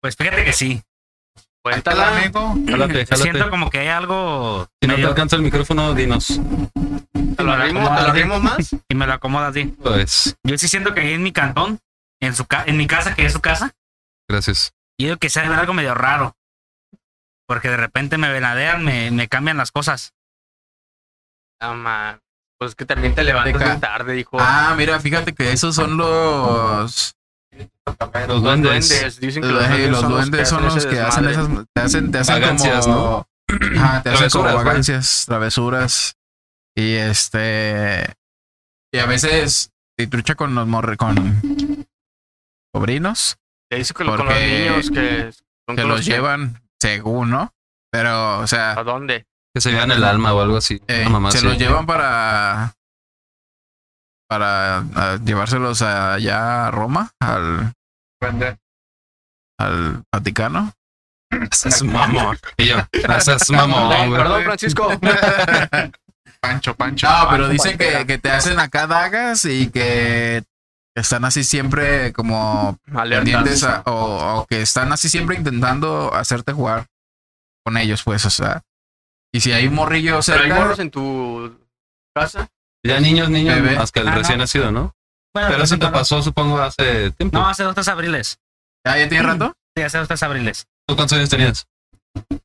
Pues 0.00 0.14
fíjate 0.16 0.44
que 0.44 0.52
sí. 0.52 0.82
Cuéntala. 1.72 2.16
amigo. 2.18 2.54
Jálate, 2.68 3.06
Siento 3.06 3.24
jálate. 3.38 3.50
como 3.50 3.70
que 3.70 3.78
hay 3.80 3.88
algo. 3.88 4.68
Si 4.80 4.88
no 4.88 4.94
te 4.96 5.04
alcanza 5.04 5.36
el 5.36 5.42
micrófono, 5.42 5.94
dinos. 5.94 6.40
¿Te 7.36 7.42
lo 7.44 7.52
arrimo, 7.52 7.80
te 7.80 8.02
lo 8.02 8.08
arrimo 8.08 8.40
más? 8.40 8.74
Y 8.88 8.94
me 8.94 9.06
lo 9.06 9.12
acomoda 9.12 9.48
así. 9.48 9.64
Pues, 9.82 10.36
Yo 10.44 10.58
sí 10.58 10.68
siento 10.68 10.94
que 10.94 11.00
ahí 11.00 11.12
en 11.12 11.22
mi 11.22 11.32
cantón, 11.32 11.78
en 12.20 12.34
su 12.34 12.46
ca- 12.46 12.64
en 12.66 12.76
mi 12.76 12.86
casa, 12.86 13.14
que 13.14 13.24
es 13.26 13.32
su 13.32 13.40
casa, 13.40 13.72
gracias. 14.28 14.72
yo 15.00 15.06
digo 15.08 15.16
que 15.18 15.30
sea 15.30 15.44
algo 15.58 15.72
medio 15.74 15.94
raro. 15.94 16.34
Porque 17.46 17.68
de 17.70 17.76
repente 17.78 18.18
me 18.18 18.30
venadean, 18.30 18.84
me, 18.84 19.10
me 19.10 19.26
cambian 19.28 19.56
las 19.56 19.70
cosas. 19.72 20.12
Ah, 21.60 21.72
man. 21.74 22.20
Pues 22.58 22.74
que 22.74 22.84
también 22.84 23.14
te 23.14 23.22
levantas 23.24 23.54
muy 23.70 23.80
tarde, 23.80 24.12
dijo. 24.14 24.36
Ah, 24.40 24.74
mira, 24.76 24.98
fíjate 25.00 25.32
que 25.32 25.52
esos 25.52 25.74
son 25.76 25.96
los. 25.96 27.14
Los 28.28 28.42
duendes. 28.42 28.88
duendes. 28.88 29.20
Dicen 29.20 29.42
que 29.42 29.48
Los, 29.48 29.60
los 29.62 29.68
duendes, 29.68 29.90
los 29.90 30.00
son 30.00 30.10
duendes 30.12 30.48
son 30.48 30.64
los 30.64 30.86
que 30.86 31.00
hacen 31.00 31.28
esas. 31.28 31.48
Te 31.74 31.80
hacen, 31.80 32.10
te 32.12 32.18
hacen 32.18 32.40
Vagancias, 32.40 32.86
como. 32.86 33.26
Ajá, 33.78 34.02
te 34.02 34.10
hacen 34.10 34.28
como 34.30 34.44
Travesuras, 34.44 34.54
pues. 34.54 34.64
vagancias, 34.64 35.24
travesuras. 35.26 36.16
Y 36.76 36.92
este. 36.94 38.14
Y 38.92 38.98
a 38.98 39.06
veces 39.06 39.70
te 39.96 40.06
trucha 40.06 40.34
con 40.34 40.54
los 40.54 40.66
morre, 40.66 40.96
con 40.96 41.86
sobrinos 42.74 43.36
Te 43.70 43.78
dice 43.78 43.92
que 43.94 43.96
con 44.04 44.06
los 44.06 44.16
Porque- 44.16 44.68
niños 44.70 44.90
que 44.90 45.32
son 45.66 45.76
que 45.76 45.82
con 45.82 45.90
los 45.90 46.04
llevan 46.04 46.62
según, 46.80 47.30
¿no? 47.30 47.52
Pero, 47.90 48.38
o 48.40 48.46
sea, 48.46 48.72
¿A 48.72 48.84
dónde? 48.84 49.26
Que 49.54 49.60
se 49.60 49.72
vean 49.72 49.90
el 49.90 50.04
alma 50.04 50.32
o 50.34 50.40
algo 50.42 50.58
así. 50.58 50.80
eh, 50.88 51.06
se 51.30 51.42
los 51.42 51.58
llevan 51.58 51.86
para. 51.86 52.74
Para 54.28 54.78
ah, 54.94 55.18
llevárselos 55.24 55.80
allá 55.82 56.66
a 56.66 56.70
Roma, 56.70 57.10
al, 57.20 57.72
al 59.58 60.02
Vaticano. 60.12 60.72
Es 61.30 61.82
mamón. 61.82 62.38
Y 62.56 62.66
yo, 62.66 62.76
ese 62.92 63.34
es 63.34 63.50
mamón, 63.50 64.12
Perdón, 64.12 64.44
Francisco. 64.44 64.88
Pancho, 66.40 66.74
Pancho. 66.74 67.06
No, 67.08 67.28
pero 67.30 67.44
Pancho 67.44 67.48
dicen 67.48 67.78
que, 67.78 68.18
te 68.18 68.30
hacen 68.30 68.60
acá 68.60 68.86
dagas 68.86 69.44
y 69.44 69.70
que 69.70 70.44
están 70.96 71.24
así 71.24 71.42
siempre 71.44 72.12
como 72.12 72.78
pendientes 72.92 73.64
a- 73.64 73.82
o, 73.86 74.40
o 74.40 74.46
que 74.46 74.62
están 74.62 74.92
así 74.92 75.08
siempre 75.08 75.36
intentando 75.36 76.14
hacerte 76.14 76.52
jugar 76.52 76.86
con 77.64 77.76
ellos, 77.76 78.02
pues, 78.04 78.24
o 78.24 78.30
sea. 78.30 78.62
Y 79.32 79.40
si 79.40 79.52
hay 79.52 79.66
un 79.66 79.74
morrillo 79.74 80.20
Pero 80.24 80.38
hay 80.38 80.48
cerca, 80.48 80.54
morros 80.54 80.78
en 80.78 80.90
tu 80.90 81.58
casa. 82.14 82.48
Ya 82.88 83.00
niños, 83.00 83.28
niños, 83.30 83.54
Bebé. 83.56 83.76
más 83.76 83.92
que 83.92 84.00
el 84.00 84.08
Ah, 84.08 84.12
no. 84.12 84.18
recién 84.18 84.38
nacido, 84.38 84.72
¿no? 84.72 84.94
Bueno, 85.34 85.48
Pero 85.48 85.58
pues, 85.58 85.70
eso 85.70 85.78
te 85.78 85.86
no, 85.86 85.92
pasó, 85.92 86.22
supongo, 86.22 86.58
hace 86.60 87.10
tiempo. 87.12 87.38
No, 87.38 87.46
hace 87.48 87.62
dos, 87.62 87.74
tres 87.74 87.88
abriles. 87.88 88.38
¿ya, 88.86 88.98
ya 88.98 89.08
tiene 89.08 89.24
rato? 89.24 89.54
Sí, 89.76 89.82
hace 89.84 89.98
dos, 89.98 90.08
tres 90.08 90.22
abriles. 90.24 90.66
¿Tú 90.88 90.96
cuántos 90.96 91.16
años 91.16 91.30
tenías? 91.30 91.68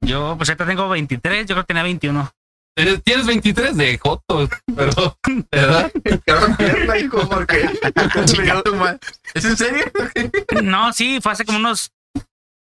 Yo, 0.02 0.36
pues 0.38 0.50
ahorita 0.50 0.68
tengo 0.68 0.88
23, 0.90 1.48
yo 1.48 1.56
creo 1.56 1.64
que 1.64 1.68
tenía 1.68 1.82
21. 1.82 2.30
Eres- 2.78 3.02
Tienes 3.04 3.26
23 3.26 3.76
de 3.78 3.98
Joto, 3.98 4.50
pero 4.76 5.18
de 5.52 5.60
edad. 5.60 5.92
Quedaron 6.26 6.56
pierna, 6.56 6.98
hijo, 7.00 7.28
porque. 7.28 7.70
Chinga 8.26 8.62
tu 8.62 8.76
madre. 8.76 9.00
¿Es 9.34 9.46
en 9.46 9.58
serio? 9.58 9.86
No, 10.64 10.94
sí, 10.94 11.20
fue 11.22 11.32
hace 11.32 11.44
como 11.46 11.58
unos 11.58 11.92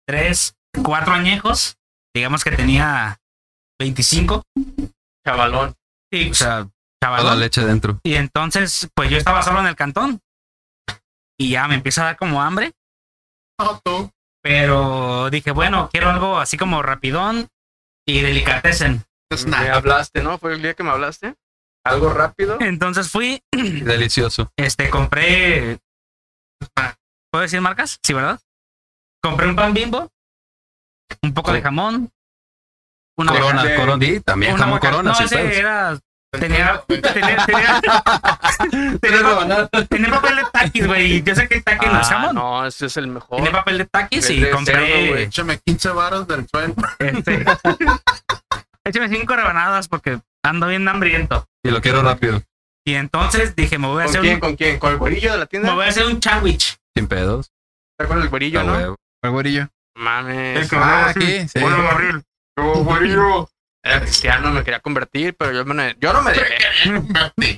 3, 0.06 0.54
4 0.82 1.14
añejos. 1.14 1.76
Digamos 2.14 2.44
que 2.44 2.50
tenía 2.50 3.18
25. 3.78 4.42
Chavalón. 5.26 5.74
Y, 6.12 6.30
o 6.30 6.34
sea, 6.34 6.68
Toda 7.00 7.22
la 7.22 7.34
leche 7.36 7.64
dentro. 7.64 8.00
Y 8.02 8.14
entonces, 8.14 8.88
pues 8.94 9.08
yo 9.10 9.16
estaba 9.18 9.42
solo 9.42 9.60
en 9.60 9.66
el 9.66 9.76
cantón. 9.76 10.20
Y 11.38 11.50
ya 11.50 11.68
me 11.68 11.76
empieza 11.76 12.02
a 12.02 12.06
dar 12.06 12.16
como 12.16 12.42
hambre. 12.42 12.72
Pero 14.42 15.30
dije, 15.30 15.50
bueno, 15.50 15.88
quiero 15.90 16.10
algo 16.10 16.38
así 16.38 16.56
como 16.56 16.82
rapidón 16.82 17.48
y 18.06 18.20
delicatessen. 18.20 19.04
Me 19.30 19.36
Snack. 19.36 19.68
hablaste, 19.70 20.22
¿no? 20.22 20.38
Fue 20.38 20.54
el 20.54 20.62
día 20.62 20.74
que 20.74 20.82
me 20.82 20.90
hablaste. 20.90 21.34
Algo 21.84 22.12
rápido. 22.12 22.56
Entonces 22.60 23.10
fui, 23.10 23.42
Delicioso. 23.52 24.52
este, 24.56 24.90
compré. 24.90 25.78
¿Puedo 27.30 27.42
decir 27.42 27.60
marcas? 27.60 27.98
Sí, 28.02 28.12
¿verdad? 28.14 28.40
Compré 29.22 29.48
un 29.48 29.56
pan 29.56 29.74
bimbo, 29.74 30.10
un 31.22 31.34
poco 31.34 31.52
de 31.52 31.60
jamón, 31.60 32.10
una 33.18 33.32
Corona, 33.32 33.64
de- 33.64 33.76
corona. 33.76 34.06
Sí, 34.06 34.20
también 34.20 34.54
una 34.54 34.64
jamón 34.64 34.78
corona. 34.78 35.10
No, 35.10 35.14
sí, 35.14 35.24
ese 35.24 35.58
era. 35.58 35.98
Tenía, 36.30 36.82
tenía, 36.86 37.46
tenía, 37.46 37.80
tenía, 39.00 39.68
tenía 39.88 40.10
papel 40.10 40.36
de 40.36 40.42
taquis, 40.52 40.86
güey. 40.86 41.22
Yo 41.22 41.34
sé 41.34 41.48
que 41.48 41.60
taquis 41.62 41.90
no 41.90 42.00
es 42.00 42.06
Ah, 42.10 42.14
jamón. 42.14 42.34
no, 42.34 42.66
ese 42.66 42.86
es 42.86 42.96
el 42.98 43.06
mejor. 43.06 43.38
Tenía 43.38 43.52
papel 43.52 43.78
de 43.78 43.84
taquis 43.86 44.28
y 44.28 44.50
compré. 44.50 45.08
güey. 45.08 45.22
Échame 45.24 45.58
15 45.64 45.88
varos 45.90 46.28
del 46.28 46.46
sueldo. 46.48 46.82
este, 46.98 47.44
échame 48.84 49.08
cinco 49.08 49.36
rebanadas 49.36 49.88
porque 49.88 50.20
ando 50.44 50.66
bien 50.68 50.86
hambriento. 50.86 51.46
Y 51.64 51.70
lo 51.70 51.80
quiero 51.80 52.02
rápido. 52.02 52.42
Y 52.86 52.94
entonces 52.94 53.56
dije, 53.56 53.78
me 53.78 53.86
voy 53.86 54.02
a 54.02 54.06
¿Con 54.06 54.10
hacer 54.10 54.20
quién? 54.20 54.34
un, 54.34 54.40
¿Con 54.40 54.56
quién? 54.56 54.78
¿Con 54.78 54.92
el 54.92 54.98
güerillo 54.98 55.32
de 55.32 55.38
la 55.38 55.44
me 55.44 55.48
tienda? 55.48 55.74
voy 55.74 55.84
a 55.86 55.88
hacer 55.88 56.06
un 56.06 56.22
sándwich. 56.22 56.76
Sin 56.94 57.06
pedos. 57.06 57.50
¿Está 57.98 58.06
con 58.08 58.20
el 58.22 58.28
güerillo, 58.28 58.62
no? 58.64 58.72
huevo. 58.72 58.96
El 59.22 59.30
güerillo. 59.30 59.68
Mames. 59.96 60.70
Ah, 60.74 61.08
aquí, 61.08 61.48
sí. 61.48 61.58
Hola, 61.62 61.76
Gabriel. 61.82 62.22
Yo, 62.58 62.72
güerillo. 62.84 63.48
Era 63.88 64.02
cristiano, 64.02 64.50
me 64.50 64.62
quería 64.62 64.80
convertir, 64.80 65.34
pero 65.34 65.50
yo, 65.50 65.64
me, 65.64 65.96
yo 65.98 66.12
no 66.12 66.20
me 66.20 66.32
dejé. 66.32 66.58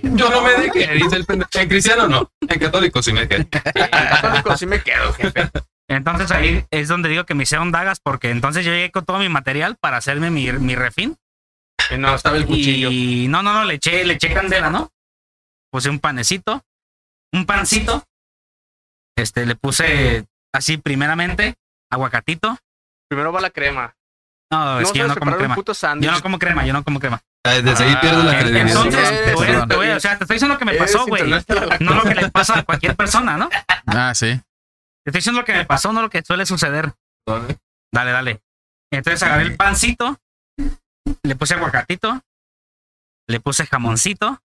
Yo 0.02 0.30
no 0.30 0.42
me 0.42 0.52
dejé, 0.52 0.94
dice 0.94 1.16
el 1.16 1.24
pendejo. 1.26 1.50
En 1.54 1.68
cristiano 1.68 2.06
no. 2.06 2.30
En 2.40 2.58
católico 2.60 3.02
sí 3.02 3.12
me 3.12 3.26
dejé. 3.26 3.42
En 3.42 3.48
católico 3.48 4.56
sí 4.56 4.66
me 4.66 4.80
quedo, 4.80 5.12
jefe. 5.14 5.50
Entonces 5.88 6.30
ahí 6.30 6.64
es 6.70 6.86
donde 6.86 7.08
digo 7.08 7.26
que 7.26 7.34
me 7.34 7.42
hicieron 7.42 7.72
dagas 7.72 7.98
porque 7.98 8.30
entonces 8.30 8.64
yo 8.64 8.70
llegué 8.70 8.92
con 8.92 9.04
todo 9.04 9.18
mi 9.18 9.28
material 9.28 9.76
para 9.80 9.96
hacerme 9.96 10.30
mi, 10.30 10.52
mi 10.52 10.76
refín. 10.76 11.16
Y 11.90 11.98
no, 11.98 12.14
estaba 12.14 12.36
el 12.36 12.46
cuchillo. 12.46 12.90
Y 12.92 13.26
no, 13.26 13.42
no, 13.42 13.52
no, 13.52 13.64
le 13.64 13.74
eché, 13.74 14.04
le 14.04 14.14
eché 14.14 14.32
candela, 14.32 14.70
¿no? 14.70 14.92
Puse 15.72 15.90
un 15.90 15.98
panecito, 15.98 16.64
un 17.32 17.44
pancito. 17.44 18.04
Este, 19.16 19.46
le 19.46 19.56
puse 19.56 20.26
así 20.52 20.76
primeramente 20.76 21.56
aguacatito. 21.90 22.56
Primero 23.08 23.32
va 23.32 23.40
la 23.40 23.50
crema. 23.50 23.96
No, 24.52 24.74
No 24.74 24.80
es 24.80 24.92
que 24.92 24.98
yo 24.98 25.06
no 25.08 25.14
como 25.16 25.36
crema. 25.36 25.54
puto 25.54 25.72
Yo 25.72 26.10
no 26.10 26.22
como 26.22 26.38
crema, 26.38 26.66
yo 26.66 26.72
no 26.72 26.82
como 26.82 26.98
crema. 27.00 27.20
Desde 27.44 27.84
ahí 27.84 27.94
Ah, 27.96 28.00
pierdes 28.00 28.24
la 28.24 28.38
credibilidad. 28.38 28.68
Entonces, 28.84 29.24
te 29.24 29.34
voy, 29.34 29.46
a- 29.48 29.66
te 29.66 29.76
voy 29.76 29.88
a- 29.88 29.96
o 29.96 30.00
sea, 30.00 30.18
te 30.18 30.24
estoy 30.24 30.34
diciendo 30.34 30.54
lo 30.54 30.58
que 30.58 30.64
me 30.64 30.74
pasó, 30.74 31.06
güey. 31.06 31.22
No 31.80 31.94
lo 31.94 32.02
que 32.02 32.14
le 32.14 32.30
pasa 32.30 32.58
a 32.58 32.62
cualquier 32.64 32.96
persona, 32.96 33.36
¿no? 33.36 33.48
Te 33.48 33.56
Ah, 33.86 34.14
sí. 34.14 34.26
estoy 35.06 35.18
diciendo 35.20 35.40
lo 35.40 35.44
que 35.46 35.54
me 35.54 35.64
pasó, 35.64 35.92
no 35.92 36.02
lo 36.02 36.10
que 36.10 36.22
suele 36.22 36.44
suceder. 36.46 36.92
Dale, 37.92 38.10
dale. 38.12 38.40
Entonces 38.92 39.22
agarré 39.22 39.44
el 39.44 39.56
pancito, 39.56 40.18
le 41.22 41.36
puse 41.36 41.54
aguacatito, 41.54 42.20
le 43.28 43.40
puse 43.40 43.64
jamoncito 43.66 44.42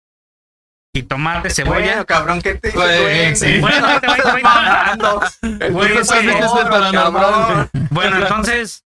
y 0.94 1.04
tomate, 1.04 1.48
cebolla. 1.50 1.78
Bueno, 1.80 2.06
cabrón, 2.06 2.42
¿qué 2.42 2.56
te 2.56 2.68
hizo 2.70 2.78
Güey, 2.78 2.98
duende? 3.00 3.36
sí. 3.36 3.58
Bueno, 3.60 3.86
te 4.00 4.06
voy- 4.08 4.20
te 4.20 4.30
voy 4.32 4.42
mamando. 4.42 5.20
Güey, 5.40 5.52
Estos 5.60 5.72
güey, 5.72 6.04
sándwiches 6.04 6.54
de 6.54 6.62
paranormal. 6.70 7.70
Bueno, 7.90 8.16
entonces 8.18 8.84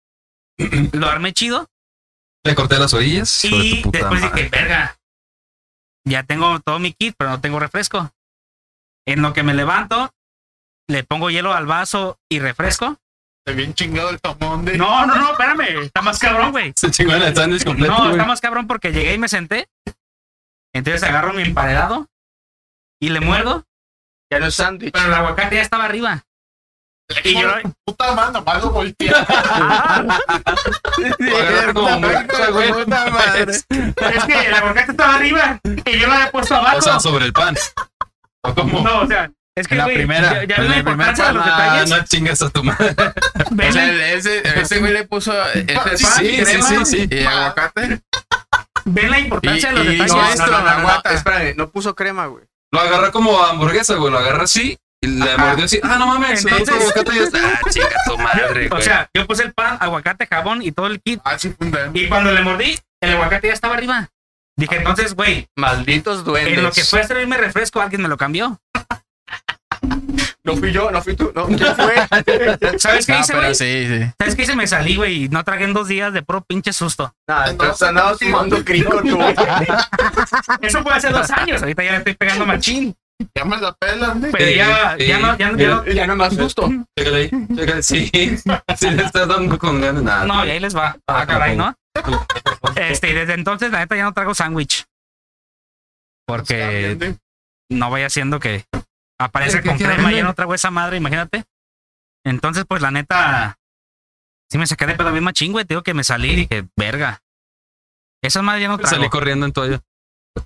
lo 0.92 1.06
armé 1.08 1.32
chido 1.32 1.68
Le 2.44 2.54
corté 2.54 2.78
las 2.78 2.94
orillas. 2.94 3.44
y 3.44 3.82
después 3.82 4.20
madre. 4.22 4.30
dije, 4.42 4.48
verga, 4.48 4.96
ya 6.06 6.22
tengo 6.22 6.60
todo 6.60 6.78
mi 6.78 6.92
kit, 6.92 7.14
pero 7.18 7.30
no 7.30 7.40
tengo 7.40 7.58
refresco. 7.58 8.10
En 9.06 9.22
lo 9.22 9.32
que 9.32 9.42
me 9.42 9.54
levanto, 9.54 10.12
le 10.88 11.04
pongo 11.04 11.30
hielo 11.30 11.52
al 11.54 11.66
vaso 11.66 12.18
y 12.28 12.38
refresco. 12.40 12.96
Está 13.44 13.56
bien 13.56 13.74
chingado 13.74 14.10
el 14.10 14.18
jamón 14.24 14.64
de. 14.64 14.76
No, 14.76 15.06
no, 15.06 15.14
no, 15.14 15.30
espérame, 15.32 15.82
está 15.84 16.02
más 16.02 16.18
cabrón, 16.18 16.50
güey. 16.52 16.72
Se 16.76 16.90
chingó 16.90 17.14
el 17.14 17.34
sándwich 17.34 17.64
completo. 17.64 17.96
No, 17.96 18.10
está 18.10 18.24
más 18.24 18.40
cabrón 18.40 18.66
porque 18.66 18.92
llegué 18.92 19.14
y 19.14 19.18
me 19.18 19.28
senté. 19.28 19.68
Entonces 20.72 21.02
agarro 21.04 21.32
mi 21.32 21.42
emparedado 21.42 22.08
y 23.00 23.08
le 23.10 23.20
muerdo, 23.20 23.64
Ya 24.30 24.40
no 24.40 24.46
es 24.46 24.54
sándwich. 24.56 24.92
pero 24.92 25.06
el 25.06 25.14
aguacate 25.14 25.56
ya 25.56 25.62
estaba 25.62 25.84
arriba. 25.84 26.24
Y 27.24 27.40
yo, 27.40 27.48
Puta 27.84 28.12
mano, 28.12 28.32
nomás 28.32 28.62
lo 28.62 28.70
voltea. 28.70 29.18
Agarra 30.18 31.72
como 31.74 32.00
muerta, 32.00 32.50
güey. 32.50 32.72
Puta 32.72 33.10
madre. 33.10 33.52
es 33.52 33.64
que 34.26 34.46
el 34.46 34.54
aguacate 34.54 34.90
estaba 34.90 35.14
arriba 35.14 35.60
y 35.64 35.98
yo 35.98 36.06
lo 36.08 36.12
había 36.14 36.30
puesto 36.32 36.56
abajo. 36.56 36.78
O 36.78 36.82
sea, 36.82 37.00
sobre 37.00 37.24
el 37.26 37.32
pan. 37.32 37.56
¿O 38.42 38.54
cómo? 38.54 38.80
no, 38.80 39.00
o 39.02 39.06
sea, 39.06 39.30
es 39.56 39.66
que 39.68 39.74
En 39.74 39.78
la 39.78 39.84
güey, 39.84 39.96
primera, 39.96 40.32
ya, 40.32 40.44
ya 40.44 40.56
en 40.56 40.70
la 40.70 40.76
la 40.78 40.84
primera 40.84 41.86
no 41.86 42.04
chingas 42.04 42.42
a 42.42 42.50
tu 42.50 42.62
madre. 42.64 42.94
¿Ves 43.52 43.70
O 43.70 43.72
sea, 43.72 43.86
la- 43.86 44.08
ese, 44.12 44.60
ese 44.60 44.78
güey 44.78 44.92
le 44.92 45.04
puso 45.06 45.32
ese 45.52 45.74
pan, 45.74 45.96
Sí, 45.96 46.36
sí, 46.36 46.42
crema 46.44 46.68
sí, 46.68 46.84
sí. 46.84 47.08
y 47.10 47.24
aguacate. 47.24 48.00
ven 48.84 49.10
la 49.10 49.18
importancia 49.20 49.70
Y- 49.70 49.74
de 49.74 49.78
los 49.78 49.86
detalles. 49.86 50.12
no, 50.12 50.22
No, 50.22 50.28
esto, 50.28 50.46
no, 51.06 51.10
espérame, 51.12 51.54
no 51.56 51.70
puso 51.70 51.94
crema, 51.94 52.26
güey. 52.26 52.44
Lo 52.72 52.80
agarra 52.80 53.10
como 53.12 53.40
hamburguesa, 53.42 53.94
güey. 53.94 54.12
Lo 54.12 54.18
agarra 54.18 54.44
así. 54.44 54.76
Y 55.06 55.10
le 55.18 55.36
mordió 55.38 55.64
así. 55.64 55.80
Ah, 55.82 55.96
no 55.98 56.06
mames. 56.06 56.44
Entonces- 56.44 56.74
aguacate 56.74 57.12
y 57.12 57.16
ya 57.18 57.22
está. 57.24 57.38
Ah, 57.64 57.70
chinga 57.70 57.88
tu 58.06 58.18
madre, 58.22 58.68
o 58.70 58.80
sea, 58.80 59.08
yo 59.14 59.26
puse 59.26 59.44
el 59.44 59.52
pan, 59.52 59.76
aguacate, 59.80 60.26
jabón 60.26 60.62
y 60.62 60.72
todo 60.72 60.86
el 60.86 61.00
kit. 61.00 61.20
Ah, 61.24 61.38
sí, 61.38 61.54
funda. 61.58 61.90
Y 61.94 62.08
cuando 62.08 62.32
le 62.32 62.42
mordí, 62.42 62.78
el 63.00 63.12
aguacate 63.12 63.48
ya 63.48 63.54
estaba 63.54 63.74
arriba. 63.74 64.08
Dije, 64.58 64.76
entonces, 64.76 65.14
güey, 65.14 65.46
Malditos 65.56 66.24
duendes. 66.24 66.56
en 66.56 66.62
lo 66.64 66.72
que 66.72 66.82
fue 66.82 67.00
a 67.00 67.06
servirme 67.06 67.36
refresco, 67.36 67.80
alguien 67.80 68.00
me 68.02 68.08
lo 68.08 68.16
cambió. 68.16 68.58
No 70.44 70.56
fui 70.56 70.70
yo, 70.72 70.90
no 70.92 71.02
fui 71.02 71.16
tú. 71.16 71.32
No, 71.34 71.46
¿quién 71.46 71.74
fue? 71.74 71.94
¿Sabes 72.78 73.04
qué 73.04 73.12
No, 73.14 73.20
hice, 73.20 73.34
güey? 73.34 73.54
sí, 73.54 73.86
sí. 73.88 74.10
¿Sabes 74.18 74.34
qué 74.36 74.42
hice? 74.42 74.54
Me 74.56 74.66
salí, 74.66 74.94
güey, 74.96 75.24
y 75.24 75.28
no 75.28 75.42
tragué 75.44 75.64
en 75.64 75.72
dos 75.72 75.88
días 75.88 76.12
de 76.12 76.22
puro 76.22 76.40
pinche 76.42 76.72
susto. 76.72 77.12
Nah, 77.28 77.48
entonces 77.50 77.82
andabas 77.88 78.18
fumando 78.18 78.64
crico 78.64 79.02
tú. 79.02 79.18
Eso 80.62 80.82
fue 80.82 80.92
hace 80.94 81.10
dos 81.10 81.28
años. 81.32 81.60
Ahorita 81.62 81.82
ya 81.82 81.90
le 81.92 81.98
estoy 81.98 82.14
pegando 82.14 82.46
machín. 82.46 82.94
Ya 83.34 83.44
me 83.44 83.56
la 83.58 83.72
pelan, 83.74 84.24
¿eh? 84.24 84.28
Pero 84.32 84.50
ya, 84.50 84.66
no, 84.92 84.98
ya, 84.98 85.18
no- 85.18 85.36
ya 85.38 85.68
no. 85.68 85.84
Ya 85.86 86.06
no 86.06 86.16
más 86.16 86.34
susto. 86.34 86.68
Chécale 86.98 87.16
ahí. 87.16 87.30
Chécale. 87.56 87.82
Sí. 87.82 88.10
Sí, 88.76 88.90
le 88.90 89.02
estás 89.04 89.26
dando 89.28 89.58
con 89.58 89.80
ganas. 89.80 90.02
Nada. 90.02 90.24
No, 90.26 90.44
y 90.44 90.50
ahí 90.50 90.60
les 90.60 90.76
va. 90.76 90.96
Ah, 91.06 91.26
caray, 91.26 91.56
¿no? 91.56 91.74
Este, 92.76 93.10
y 93.10 93.14
desde 93.14 93.32
entonces, 93.34 93.70
la 93.70 93.78
neta, 93.78 93.96
ya 93.96 94.04
no 94.04 94.12
trago 94.12 94.34
sándwich. 94.34 94.84
Porque 96.26 96.96
Porque. 96.98 97.16
no 97.70 97.90
vaya 97.90 98.10
siendo 98.10 98.38
que 98.40 98.64
aparece 99.18 99.62
¿Qué- 99.62 99.68
con 99.68 99.78
crema 99.78 100.12
y 100.12 100.16
ya 100.16 100.24
no 100.24 100.34
trago 100.34 100.54
esa 100.54 100.70
madre, 100.70 100.96
imagínate. 100.96 101.44
Entonces, 102.24 102.64
pues 102.68 102.82
la 102.82 102.90
neta, 102.90 103.56
sí 104.50 104.58
me 104.58 104.66
saqué 104.66 104.86
de 104.86 104.94
pedo 104.94 105.12
bien 105.12 105.24
machín, 105.24 105.52
güey. 105.52 105.64
Te 105.64 105.74
digo 105.74 105.82
que 105.82 105.94
me 105.94 106.04
salí 106.04 106.30
y 106.32 106.36
dije, 106.36 106.66
verga. 106.76 107.22
Esa 108.22 108.42
madre 108.42 108.62
ya 108.62 108.68
no 108.68 108.78
trago. 108.78 108.94
Salí 108.94 109.08
corriendo 109.08 109.46
en 109.46 109.52
toalla. 109.52 109.80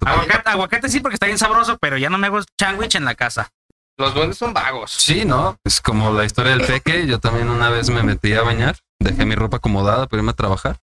Aguacate, 0.05 0.48
aguacate 0.50 0.88
sí, 0.88 1.00
porque 1.00 1.14
está 1.14 1.26
bien 1.26 1.38
sabroso, 1.38 1.79
pero 1.79 1.96
ya 1.98 2.11
no 2.11 2.18
me 2.18 2.26
hago 2.29 2.40
sándwich 2.59 2.94
en 2.94 3.05
la 3.05 3.14
casa. 3.14 3.50
Los 3.98 4.14
duendes 4.14 4.38
son 4.38 4.55
vagos. 4.55 4.92
Sí, 4.92 5.24
¿no? 5.24 5.59
Es 5.64 5.81
como 5.81 6.12
la 6.12 6.24
historia 6.24 6.53
del 6.57 6.66
peque. 6.66 7.07
Yo 7.07 7.18
también 7.18 7.50
una 7.50 7.68
vez 7.68 7.90
me 7.90 8.03
metí 8.03 8.33
a 8.33 8.42
bañar. 8.42 8.76
Dejé 8.98 9.26
mi 9.26 9.35
ropa 9.35 9.59
acomodada 9.59 10.07
para 10.07 10.20
irme 10.20 10.31
a 10.31 10.35
trabajar. 10.35 10.79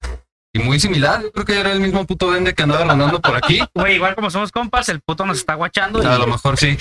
Y 0.52 0.58
muy 0.60 0.80
similar. 0.80 1.22
Yo 1.22 1.30
creo 1.32 1.44
que 1.44 1.60
era 1.60 1.72
el 1.72 1.80
mismo 1.80 2.04
puto 2.06 2.26
duende 2.26 2.54
que 2.54 2.62
andaba 2.64 2.84
rondando 2.84 3.20
por 3.20 3.36
aquí. 3.36 3.60
Güey, 3.74 3.96
igual 3.96 4.14
como 4.16 4.30
somos 4.30 4.50
compas, 4.50 4.88
el 4.88 5.00
puto 5.00 5.26
nos 5.26 5.38
está 5.38 5.54
guachando. 5.54 6.02
y- 6.02 6.06
A 6.06 6.18
lo 6.18 6.26
mejor 6.26 6.56
sí. 6.56 6.76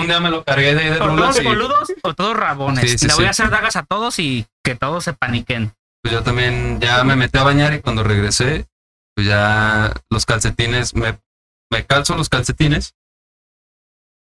Un 0.00 0.06
día 0.06 0.18
me 0.20 0.30
lo 0.30 0.42
cargué 0.44 0.74
de, 0.74 0.90
de 0.90 1.00
o 1.00 1.14
todos 1.16 1.40
y 1.40 1.44
boludos 1.44 1.92
o 2.02 2.14
todos 2.14 2.36
rabones. 2.36 2.90
Sí, 2.90 2.98
sí, 2.98 3.06
Le 3.06 3.14
voy 3.14 3.22
sí. 3.24 3.26
a 3.28 3.30
hacer 3.30 3.50
dagas 3.50 3.76
a 3.76 3.84
todos 3.84 4.18
y 4.18 4.46
que 4.64 4.74
todos 4.74 5.04
se 5.04 5.12
paniquen. 5.12 5.72
pues 6.02 6.12
yo 6.12 6.22
también 6.24 6.80
ya 6.80 7.04
me 7.04 7.14
metí 7.16 7.38
a 7.38 7.42
bañar 7.44 7.72
y 7.74 7.80
cuando 7.80 8.02
regresé, 8.02 8.66
pues 9.14 9.26
ya 9.28 9.92
los 10.10 10.26
calcetines, 10.26 10.94
me, 10.94 11.18
me 11.70 11.84
calzo 11.86 12.16
los 12.16 12.28
calcetines, 12.28 12.94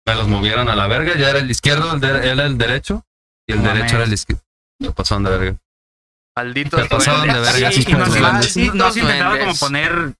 me 0.05 0.15
los 0.15 0.27
movieron 0.27 0.69
a 0.69 0.75
la 0.75 0.87
verga, 0.87 1.15
ya 1.17 1.29
era 1.29 1.39
el 1.39 1.49
izquierdo, 1.49 1.93
el 1.93 1.99
de- 2.01 2.29
era 2.31 2.45
el 2.45 2.57
derecho 2.57 3.05
y 3.47 3.53
el 3.53 3.59
No 3.63 3.69
derecho 3.69 3.83
mames. 3.85 3.93
era 3.93 4.03
el 4.03 4.13
izquierdo. 4.13 4.43
Me 4.79 4.91
pasaron 4.91 5.23
de 5.23 5.29
verga. 5.37 5.57
Malditos 6.35 6.81
Se 6.81 6.89
pasaron 6.89 7.21
de 7.27 7.39
verga, 7.39 7.71
Sí, 7.71 7.85
y 7.87 8.69
nos, 8.71 8.97
intentaba 8.97 9.39
como 9.39 9.55
poner. 9.55 10.13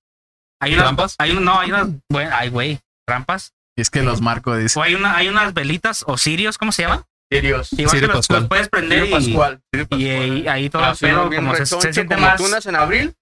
Hay 0.61 0.73
unas, 0.73 0.85
¿Trampas? 0.85 1.15
Hay 1.17 1.33
no, 1.33 1.59
hay 1.59 1.71
unas. 1.71 1.87
Bueno, 2.09 2.31
ay, 2.33 2.49
güey, 2.49 2.79
trampas. 3.05 3.53
Y 3.75 3.81
es 3.81 3.89
que 3.89 4.03
los 4.03 4.21
marco 4.21 4.55
dice. 4.55 4.79
O 4.79 4.83
hay, 4.83 4.93
una, 4.95 5.15
hay 5.17 5.27
unas 5.27 5.53
velitas 5.53 6.03
o 6.07 6.17
cirios, 6.17 6.57
¿cómo 6.57 6.71
se 6.71 6.83
llaman? 6.83 7.03
Igual 7.31 7.65
Sirio 7.65 7.89
que 7.89 8.01
los, 8.01 8.15
Pascual. 8.17 8.39
los 8.41 8.47
puedes 8.49 8.69
prender 8.69 9.01
Sirio 9.07 9.19
y, 9.19 9.23
Pascual. 9.33 9.61
y, 9.97 10.09
ahí- 10.09 10.47
ahí 10.47 10.69
todo 10.69 10.83
Ah, 10.83 10.93
el 11.01 11.29
bien 11.29 11.43
como 11.43 11.55
se, 11.55 11.65
se 11.65 11.81
siente 11.93 12.05
como 12.15 12.27
más. 12.27 12.37
tunas 12.37 12.65
en 12.67 12.75
abril. 12.75 13.15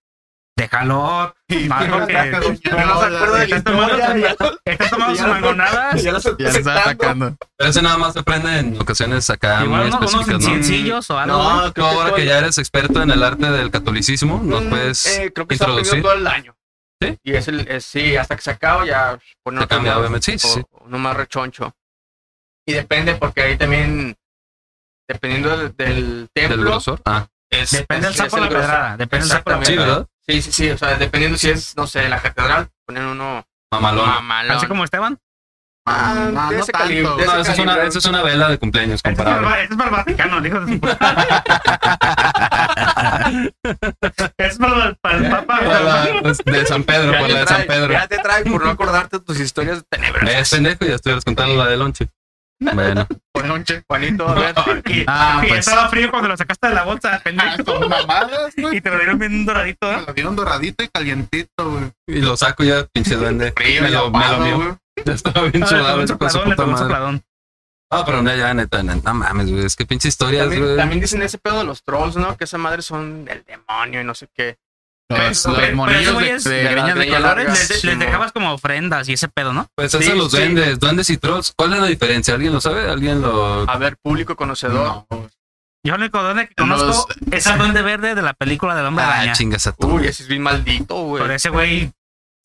Déjalo. 0.61 1.33
Algo 1.71 2.07
que. 2.07 2.13
Pero 2.63 2.85
no 2.85 2.99
se 2.99 3.05
acuerda 3.07 3.39
de 3.39 3.61
tomando 3.61 3.97
historia, 3.97 4.35
su- 4.37 4.59
está 4.65 4.89
tomando 4.89 5.15
Ya 5.15 5.19
sus 5.21 5.27
lo- 5.27 5.33
mangonadas. 5.33 6.03
Ya 6.03 6.11
lo 6.11 6.17
está 6.19 6.79
atacando. 6.81 7.35
Pero 7.57 7.69
ese 7.71 7.81
nada 7.81 7.97
más 7.97 8.13
se 8.13 8.21
prende 8.23 8.59
en 8.59 8.79
ocasiones 8.79 9.27
acá 9.31 9.63
Igual 9.63 9.89
muy 9.89 9.89
específicas, 9.89 10.39
¿no? 10.39 10.39
sencillos 10.41 11.09
o 11.09 11.17
algo. 11.17 11.37
No, 11.37 11.63
Tú 11.67 11.73
creo 11.73 11.89
que 11.89 11.95
ahora 11.95 12.15
que 12.15 12.25
ya 12.25 12.37
eres 12.37 12.57
experto 12.59 13.01
en 13.01 13.09
el 13.09 13.23
arte 13.23 13.49
del 13.49 13.71
catolicismo, 13.71 14.39
¿nos 14.43 14.63
Mm, 14.65 14.69
puedes 14.69 15.05
eh, 15.17 15.31
creo 15.33 15.47
que 15.47 15.55
está 15.55 15.65
introducir? 15.65 16.01
todo 16.03 16.13
el 16.13 16.27
año. 16.27 16.55
¿Sí? 17.01 17.17
Y 17.23 17.33
es 17.33 17.47
el, 17.47 17.67
es- 17.67 17.85
sí, 17.85 18.15
hasta 18.15 18.35
que 18.35 18.41
se 18.43 18.51
acaba 18.51 18.85
ya 18.85 19.17
pone 19.43 19.57
Se 19.57 19.63
otro 19.65 19.77
cambia, 19.77 19.93
más, 19.93 19.99
obviamente. 20.01 20.37
Sí, 20.37 20.47
sí, 20.47 20.61
uno 20.85 20.97
más 20.99 21.17
rechoncho. 21.17 21.73
Y 22.67 22.73
depende, 22.73 23.15
porque 23.15 23.41
ahí 23.41 23.57
también, 23.57 24.15
dependiendo 25.07 25.57
del, 25.57 25.75
del 25.75 26.29
templo, 26.31 26.57
Del 26.57 26.65
grosor. 26.65 27.01
Ah, 27.05 27.25
es, 27.49 27.71
Depende 27.71 28.05
del 28.07 28.15
sapo 28.15 28.37
o 28.37 28.39
la 28.39 28.49
pedrada. 28.49 28.97
Depende 28.97 29.25
del 29.25 29.31
sapo 29.31 29.49
o 29.49 29.53
la 29.53 29.59
Exactamente. 29.59 29.65
sí, 29.65 29.73
pedrada. 29.75 29.93
¿verdad? 29.95 30.07
Sí, 30.31 30.41
sí, 30.41 30.51
sí, 30.51 30.69
o 30.69 30.77
sea, 30.77 30.95
dependiendo 30.97 31.37
si 31.37 31.49
es, 31.49 31.75
no 31.75 31.87
sé, 31.87 32.07
la 32.07 32.21
catedral, 32.21 32.69
ponen 32.85 33.03
uno 33.05 33.45
Mamalón. 33.71 34.07
mamalón. 34.09 34.57
Así 34.57 34.65
como 34.67 34.83
Esteban. 34.83 35.17
Ah, 35.87 36.13
No, 36.31 36.49
de 36.49 36.57
no 36.57 36.63
ese 36.63 36.71
tanto. 36.71 36.77
calibre, 36.85 37.09
de 37.17 37.25
No, 37.25 37.31
ese 37.33 37.41
esa 37.41 37.51
es, 37.53 37.59
una, 37.59 37.83
es 37.83 38.05
una 38.05 38.21
vela 38.21 38.49
de 38.49 38.59
cumpleaños 38.59 38.95
es, 38.95 39.01
para, 39.01 39.15
comparable. 39.15 39.47
el- 39.47 39.63
este 39.63 39.73
es 39.73 39.77
para 39.77 39.89
el 39.89 39.95
Vaticano, 39.95 40.41
de 40.41 40.49
puta. 40.77 40.97
es 44.37 44.57
para, 44.57 44.85
el- 44.85 44.95
para 44.97 45.17
el 45.17 45.29
Papa. 45.29 45.57
Por 45.59 45.67
la- 45.67 46.19
pues, 46.21 46.37
de 46.45 46.65
San 46.65 46.83
Pedro, 46.83 47.11
Ya 47.11 47.19
por 47.19 47.29
la 47.29 47.39
de 47.41 47.47
San 47.47 47.63
Pedro. 47.65 47.93
Ya 47.93 48.07
te 48.07 48.17
trae 48.19 48.43
por 48.45 48.63
no 48.63 48.69
acordarte 48.69 49.17
de 49.17 49.23
tus 49.25 49.39
historias 49.39 49.83
tenebrosas. 49.89 50.29
Es 50.35 50.49
pendejo, 50.51 50.85
ya 50.85 50.95
estoy 50.95 51.19
contando 51.21 51.55
la 51.55 51.67
de 51.67 51.77
lonche. 51.77 52.09
Bueno, 52.61 53.07
Ponche. 53.33 53.83
Juanito, 53.87 54.27
a 54.29 54.35
ver. 54.35 54.53
Y, 54.85 55.03
Ah, 55.07 55.41
y 55.43 55.47
pues. 55.47 55.67
estaba 55.67 55.89
frío 55.89 56.11
cuando 56.11 56.29
lo 56.29 56.37
sacaste 56.37 56.67
de 56.67 56.75
la 56.75 56.83
bolsa, 56.83 57.15
Ah, 57.15 57.21
pendejo. 57.23 57.79
mamadas, 57.89 58.53
güey. 58.55 58.77
Y 58.77 58.81
te 58.81 58.89
lo 58.89 58.97
dieron 58.97 59.17
bien 59.19 59.45
doradito, 59.45 59.87
Me 59.91 59.97
¿eh? 59.97 60.03
lo 60.07 60.13
dieron 60.13 60.35
doradito 60.35 60.83
y 60.83 60.87
calientito, 60.89 61.69
güey. 61.71 61.91
y 62.07 62.21
lo 62.21 62.37
saco 62.37 62.63
ya, 62.63 62.85
pinche 62.93 63.15
duende. 63.15 63.51
Frío 63.53 63.81
Me 63.81 63.89
lo, 63.89 64.11
me 64.11 64.27
lo 64.27 64.37
mío. 64.39 64.77
Ya 65.05 65.13
estaba 65.13 65.41
bien 65.47 65.63
Ah, 65.63 65.95
un 65.97 66.17
con 66.17 66.29
su 66.29 66.43
puta 66.43 66.63
un 66.63 66.71
madre. 66.73 67.21
Ah, 67.93 68.03
pero 68.05 68.21
no, 68.21 68.33
ya, 68.35 68.53
neta, 68.53 68.83
neta, 68.83 69.11
no 69.11 69.19
mames, 69.19 69.49
güey. 69.51 69.65
Es 69.65 69.75
que 69.75 69.85
pinche 69.85 70.07
historias, 70.09 70.43
También, 70.43 70.63
güey. 70.63 70.77
también 70.77 71.01
dicen 71.01 71.21
ese 71.23 71.39
pedo 71.39 71.57
de 71.59 71.63
los 71.63 71.83
trolls, 71.83 72.15
¿no? 72.17 72.37
Que 72.37 72.43
esa 72.43 72.57
madre 72.59 72.81
son 72.83 73.25
del 73.25 73.43
demonio 73.43 74.01
y 74.01 74.03
no 74.03 74.13
sé 74.13 74.27
qué. 74.33 74.57
Los, 75.17 75.45
los 75.45 75.57
pero 75.59 75.75
monillos 75.75 76.01
eso 76.23 76.49
de, 76.49 76.55
de 76.55 76.63
de 76.63 76.69
greñas 76.71 76.95
de 76.95 77.07
colores. 77.09 77.83
Les, 77.83 77.99
dejabas 77.99 78.31
como 78.31 78.53
ofrendas 78.53 79.07
y 79.09 79.13
ese 79.13 79.27
pedo, 79.27 79.53
¿no? 79.53 79.67
Pues 79.75 79.91
Sí, 79.91 79.97
esos 79.99 80.15
los 80.15 80.31
sí. 80.31 80.37
duendes, 80.37 80.79
duendes 80.79 81.09
y 81.09 81.17
trolls. 81.17 81.53
¿Cuál 81.55 81.73
es 81.73 81.79
la 81.79 81.87
diferencia? 81.87 82.33
¿Alguien 82.33 82.53
lo 82.53 82.61
sabe? 82.61 82.89
¿Alguien 82.89 83.21
lo...? 83.21 83.69
A 83.69 83.77
ver, 83.77 83.97
público 84.03 84.35
conocedor. 84.35 85.05
No. 85.09 85.29
Yo 85.83 85.95
el 85.95 86.01
único 86.01 86.21
duende 86.21 86.47
que 86.47 86.53
Los- 86.63 86.79
conozco 86.81 87.07
es 87.31 87.47
el 87.47 87.57
duende 87.57 87.81
verde 87.81 88.13
de 88.13 88.21
la 88.21 88.33
película 88.33 88.75
del 88.75 88.85
hombre 88.85 89.03
Ah, 89.03 89.15
araña. 89.15 89.33
chingas 89.33 89.65
a 89.65 89.71
tu. 89.71 89.87
Uy, 89.95 90.05
ese 90.07 90.21
es 90.23 90.29
bien 90.29 90.43
maldito, 90.43 90.93
güey. 91.03 91.23
Pero 91.23 91.33
ese 91.33 91.49
güey 91.49 91.91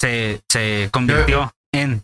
se, 0.00 0.40
se 0.48 0.88
convirtió 0.90 1.52
en. 1.72 2.02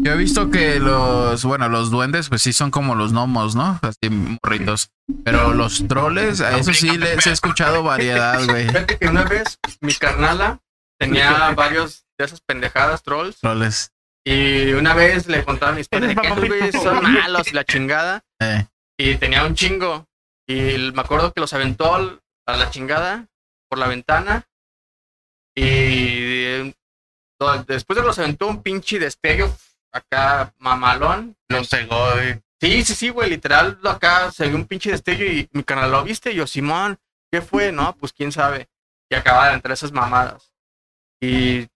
Yo 0.00 0.12
he 0.12 0.16
visto 0.16 0.48
que 0.50 0.78
los, 0.78 1.44
bueno, 1.44 1.68
los 1.68 1.90
duendes, 1.90 2.28
pues 2.28 2.42
sí 2.42 2.52
son 2.52 2.70
como 2.70 2.94
los 2.94 3.12
gnomos, 3.12 3.56
¿no? 3.56 3.80
Así 3.82 4.08
morritos. 4.10 4.92
Pero 5.24 5.52
los 5.54 5.88
troles, 5.88 6.40
a 6.40 6.56
eso 6.56 6.72
sí 6.72 6.96
les 6.96 7.26
he 7.26 7.32
escuchado 7.32 7.82
variedad, 7.82 8.44
güey. 8.46 8.68
Fíjate 8.68 8.96
que 8.96 9.08
una 9.08 9.24
vez 9.24 9.58
mi 9.80 9.92
carnala 9.94 10.60
tenía 11.00 11.50
varios 11.50 12.06
de 12.16 12.26
esas 12.26 12.40
pendejadas 12.40 13.02
trolls. 13.02 13.40
Troles. 13.40 13.92
Y 14.24 14.72
una 14.72 14.94
vez 14.94 15.26
le 15.26 15.44
contaba 15.44 15.72
mi 15.72 15.80
historia 15.80 16.08
de 16.08 16.14
que 16.14 16.26
esos 16.28 16.46
güeyes 16.46 16.74
son 16.74 17.02
malos 17.02 17.48
y 17.48 17.54
la 17.54 17.64
chingada. 17.64 18.22
Eh. 18.40 18.66
Y 18.96 19.16
tenía 19.16 19.44
un 19.44 19.56
chingo. 19.56 20.06
Y 20.46 20.92
me 20.92 21.00
acuerdo 21.00 21.32
que 21.32 21.40
los 21.40 21.52
aventó 21.54 21.94
a 22.46 22.56
la 22.56 22.70
chingada 22.70 23.26
por 23.68 23.78
la 23.78 23.88
ventana. 23.88 24.46
Y 25.56 25.64
eh, 25.64 26.74
después 27.66 27.98
de 27.98 28.04
los 28.04 28.18
aventó 28.18 28.46
un 28.46 28.62
pinche 28.62 29.00
destello 29.00 29.52
acá 29.92 30.52
mamalón. 30.58 31.36
Lo 31.48 31.58
güey. 31.58 32.40
Sí, 32.60 32.84
sí, 32.84 32.94
sí, 32.94 33.08
güey, 33.10 33.30
literal, 33.30 33.78
acá 33.84 34.32
se 34.32 34.48
vio 34.48 34.56
un 34.56 34.66
pinche 34.66 34.90
destello 34.90 35.24
y 35.24 35.48
mi 35.52 35.62
canal 35.62 35.92
lo 35.92 36.02
viste. 36.02 36.32
Y 36.32 36.36
yo, 36.36 36.46
Simón, 36.46 36.98
¿qué 37.30 37.40
fue? 37.40 37.70
No, 37.70 37.94
pues 37.96 38.12
quién 38.12 38.32
sabe. 38.32 38.68
Y 39.10 39.14
acaba 39.14 39.48
de 39.48 39.54
entrar 39.54 39.72
esas 39.72 39.92
mamadas. 39.92 40.52
Y 41.20 41.68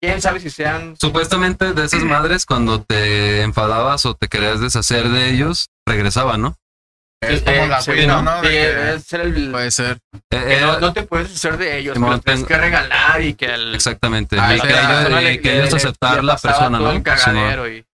quién 0.00 0.22
sabe 0.22 0.40
si 0.40 0.50
sean. 0.50 0.96
Supuestamente 0.96 1.72
de 1.72 1.84
esas 1.84 2.02
madres, 2.04 2.46
cuando 2.46 2.82
te 2.82 3.42
enfadabas 3.42 4.06
o 4.06 4.14
te 4.14 4.28
querías 4.28 4.60
deshacer 4.60 5.08
de 5.08 5.30
ellos, 5.30 5.70
regresaban, 5.86 6.40
¿no? 6.40 6.56
Es 7.22 7.38
Sí, 7.38 7.44
como 7.44 7.66
la 7.66 7.80
sí, 7.80 7.90
Wii, 7.92 8.06
¿no? 8.08 8.22
¿no? 8.22 8.42
De 8.42 8.48
Sí, 8.48 8.54
que- 8.54 8.94
es 8.94 9.04
ser 9.04 9.20
el, 9.20 9.50
Puede 9.52 9.70
ser. 9.70 9.98
Eh, 10.30 10.58
que 10.60 10.80
no, 10.80 10.92
te 10.92 11.02
puedes 11.04 11.32
hacer 11.32 11.56
de 11.56 11.78
ellos, 11.78 11.96
pero 11.98 12.20
tienes 12.20 12.44
que 12.44 12.56
regalar 12.58 13.22
y 13.22 13.34
que 13.34 13.46
el, 13.46 13.74
Exactamente. 13.74 14.36
Y 14.36 14.38
o 14.40 14.42
que, 14.62 14.68
sea, 14.68 14.80
ellos, 14.90 15.02
persona 15.04 15.30
y 15.32 15.38
que 15.40 15.58
ellos 15.60 15.74
aceptar 15.74 16.24
la 16.24 16.36
persona, 16.36 16.78
todo 16.78 16.88
¿no? 16.88 16.96
el 16.96 17.02
cagadero 17.02 17.68
y 17.70 17.84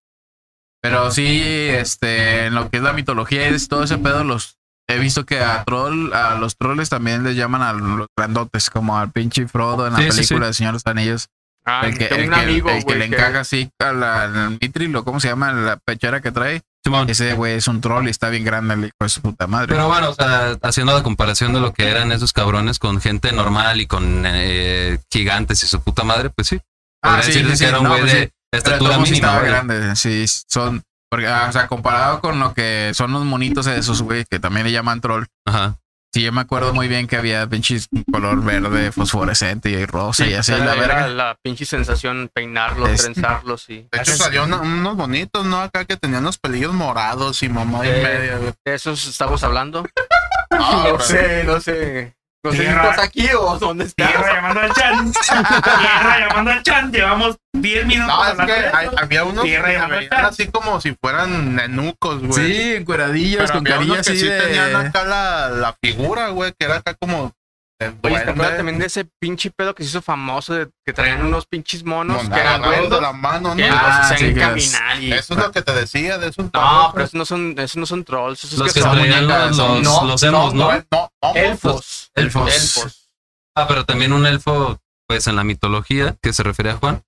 Pero 0.81 1.11
sí, 1.11 1.69
este, 1.71 2.47
en 2.47 2.55
lo 2.55 2.71
que 2.71 2.79
es 2.79 2.83
la 2.83 2.93
mitología 2.95 3.49
es 3.49 3.69
todo 3.69 3.85
ese 3.85 3.99
pedo, 3.99 4.25
los 4.25 4.57
he 4.88 4.99
visto 4.99 5.27
que 5.27 5.41
a 5.41 5.62
troll, 5.64 6.12
a 6.14 6.37
los 6.37 6.57
trolls 6.57 6.88
también 6.88 7.23
les 7.23 7.37
llaman 7.37 7.61
a 7.61 7.73
los 7.75 8.07
grandotes, 8.17 8.71
como 8.71 8.99
al 8.99 9.11
pinche 9.12 9.47
Frodo 9.47 9.87
en 9.87 9.93
la 9.93 9.99
Sí, 9.99 10.09
película 10.09 10.47
sí. 10.47 10.49
de 10.49 10.53
Señor 10.55 10.73
de 10.73 10.77
los 10.77 10.87
Anillos. 10.87 11.29
Ah, 11.67 11.83
el 11.85 11.99
que, 11.99 12.07
el 12.07 12.29
un 12.29 12.35
que- 12.35 12.41
amigo, 12.41 12.71
el 12.71 12.83
que 12.87 12.95
le 12.95 13.05
encaja 13.05 13.41
así 13.41 13.69
a 13.79 13.93
la, 13.93 14.23
al 14.23 14.51
mitril, 14.59 14.97
o 14.97 15.05
cómo 15.05 15.21
se 15.21 15.29
llama, 15.29 15.53
la 15.53 15.77
pechera 15.77 16.23
que 16.23 16.33
trae. 16.33 16.62
Simón. 16.85 17.11
Ese 17.11 17.35
güey 17.35 17.55
es 17.55 17.69
un 17.69 17.81
troll 17.81 18.07
y 18.07 18.11
está 18.11 18.29
bien 18.29 18.45
grande 18.45 18.75
el 18.75 18.85
hijo 18.85 18.95
de 19.01 19.09
su 19.09 19.21
puta 19.21 19.47
madre. 19.47 19.69
Pero 19.69 19.88
bueno, 19.88 20.11
o 20.11 20.14
sea, 20.14 20.57
haciendo 20.62 20.95
la 20.95 21.03
comparación 21.03 21.53
de 21.53 21.61
lo 21.61 21.73
que 21.73 21.88
eran 21.88 22.12
esos 22.12 22.33
cabrones 22.33 22.79
con 22.79 23.01
gente 23.01 23.33
normal 23.33 23.81
y 23.81 23.87
con 23.87 24.23
eh, 24.27 24.99
gigantes 25.12 25.62
y 25.62 25.67
su 25.67 25.81
puta 25.83 26.05
madre, 26.05 26.31
pues 26.31 26.49
sí. 26.49 26.61
Ah, 27.03 27.17
Podría 27.17 27.23
sí, 27.23 27.31
decirse 27.43 27.51
sí, 27.51 27.57
sí, 27.59 27.64
que 27.64 27.69
era 27.69 27.79
un 27.79 27.85
no, 27.85 27.91
güey 27.91 28.01
pues 28.03 28.12
de 28.12 28.33
estatura 28.53 28.99
mínima. 28.99 29.41
grande, 29.41 29.97
sí, 29.97 30.25
son, 30.27 30.83
porque, 31.11 31.27
ah, 31.27 31.47
o 31.49 31.53
sea, 31.53 31.67
comparado 31.69 32.21
con 32.21 32.38
lo 32.38 32.55
que 32.55 32.93
son 32.95 33.12
los 33.12 33.25
monitos 33.25 33.67
esos, 33.67 34.03
güey, 34.03 34.25
que 34.25 34.41
también 34.41 34.67
le 34.67 34.73
llaman 34.73 35.01
troll. 35.01 35.25
Ajá. 35.47 35.77
Sí, 36.14 36.23
yo 36.23 36.33
me 36.33 36.40
acuerdo 36.40 36.73
muy 36.73 36.88
bien 36.88 37.07
que 37.07 37.16
había 37.16 37.47
pinches 37.47 37.88
color 38.11 38.42
verde, 38.42 38.92
fosforescente 38.92 39.68
y 39.71 39.85
rosa 39.85 40.27
y 40.27 40.33
así, 40.33 40.53
era, 40.53 40.64
la 40.64 40.75
verga. 40.75 41.09
la 41.09 41.37
pinche 41.42 41.66
sensación 41.66 42.31
peinarlos, 42.33 42.88
Es- 42.88 43.03
trenzarlos 43.03 43.68
y 43.68 43.87
De 43.92 43.99
hecho, 44.01 44.16
salió 44.16 44.44
una- 44.44 44.61
unos 44.62 44.97
bonitos, 44.97 45.44
¿no? 45.44 45.61
Acá 45.61 45.85
que 45.85 45.99
tenían 45.99 46.25
los 46.25 46.38
pelillos 46.38 46.73
morados 46.73 47.42
y 47.42 47.51
mamá 47.51 47.85
y 47.85 47.90
Eh, 47.90 48.01
media, 48.03 48.38
de 48.38 48.55
esos 48.75 49.07
estamos 49.07 49.42
hablando. 49.44 49.85
No 50.51 50.99
sé, 50.99 51.44
no 51.44 51.61
sé. 51.61 52.14
No 52.50 52.56
sé 52.56 52.62
si 52.62 52.68
estás 52.68 52.98
aquí 52.98 53.28
o 53.38 53.58
dónde 53.58 53.84
estás. 53.84 54.08
Tierra 54.08 54.34
llamando 54.34 54.61
al 54.61 54.72
chan. 54.72 55.12
Tierra 55.12 56.18
llamando 56.20 56.50
al 56.50 56.62
chan. 56.62 56.92
Llevamos 56.92 57.37
10 57.52 57.87
minutos 57.87 58.14
No, 58.14 58.42
es 58.44 58.46
que 58.46 58.76
hay- 58.76 58.88
había 58.96 59.24
unos 59.24 59.44
que 59.44 59.50
Tierra 59.50 59.72
y 59.72 59.76
se 59.80 59.87
veían 59.87 60.24
así 60.26 60.46
como 60.48 60.80
si 60.80 60.96
fueran 61.00 61.54
nenucos, 61.56 62.22
güey. 62.22 62.32
Sí, 62.52 62.74
encueradillos, 62.76 63.42
Pero 63.50 63.52
con 63.54 63.66
había 63.66 63.74
carilla 63.76 63.92
unos 63.94 64.06
que 64.06 64.12
así 64.12 64.20
sí 64.20 64.28
de... 64.28 64.40
tenían 64.40 64.76
acá 64.76 65.04
la, 65.04 65.48
la 65.50 65.76
figura, 65.82 66.28
güey, 66.30 66.52
que 66.58 66.66
era 66.66 66.76
acá 66.76 66.94
como... 66.94 67.32
de 67.81 67.87
Oye, 67.87 67.95
¿te 67.95 68.09
duende, 68.09 68.31
acuerdas 68.33 68.57
también 68.57 68.79
de 68.81 68.87
ese 68.87 69.05
pinche 69.21 69.51
pedo 69.51 69.75
que 69.75 69.85
se 69.85 69.91
hizo 69.91 70.03
famoso 70.03 70.53
de 70.55 70.69
que 70.85 70.93
traían 70.93 71.25
unos 71.25 71.47
pinches 71.47 71.85
monos 71.85 72.25
mon- 72.25 72.33
que 72.33 72.41
eran 72.41 72.61
de 72.62 73.01
la 73.01 73.12
mano, 73.12 73.51
¿no? 73.51 73.57
que 73.57 73.69
Ah, 73.71 74.14
sí, 74.19 74.35
caminar 74.35 75.01
y... 75.01 75.12
Eso 75.12 75.35
es 75.35 75.41
lo 75.41 75.53
que 75.53 75.62
te 75.62 75.73
decía 75.73 76.19
de 76.19 76.29
esos 76.29 76.47
No, 76.47 76.51
pavos, 76.51 76.91
pero 76.95 77.05
esos 77.05 77.14
no 77.14 77.25
son, 77.25 77.55
esos 77.57 77.77
no 77.77 77.87
son 77.87 78.05
trolls, 78.05 78.43
esos 78.45 78.59
Los 78.59 78.73
que 78.75 78.81
son 78.81 78.97
traían 78.97 79.25
muñecas, 79.25 79.49
los, 79.49 79.57
son- 79.57 79.75
los, 79.75 80.03
no, 80.03 80.05
los 80.09 80.23
emos, 80.25 80.55
¿no? 80.55 80.73
no, 80.73 80.85
no, 80.91 81.11
no, 81.23 81.35
elfos. 81.35 82.11
Elfos. 82.14 82.55
Elfos. 82.55 83.09
Ah, 83.57 83.67
pero 83.69 83.85
también 83.85 84.12
un 84.12 84.27
elfo, 84.27 84.81
pues 85.07 85.27
en 85.29 85.37
la 85.37 85.45
mitología 85.45 86.17
que 86.21 86.33
se 86.33 86.43
refiere 86.43 86.71
a 86.71 86.77
Juan, 86.77 87.03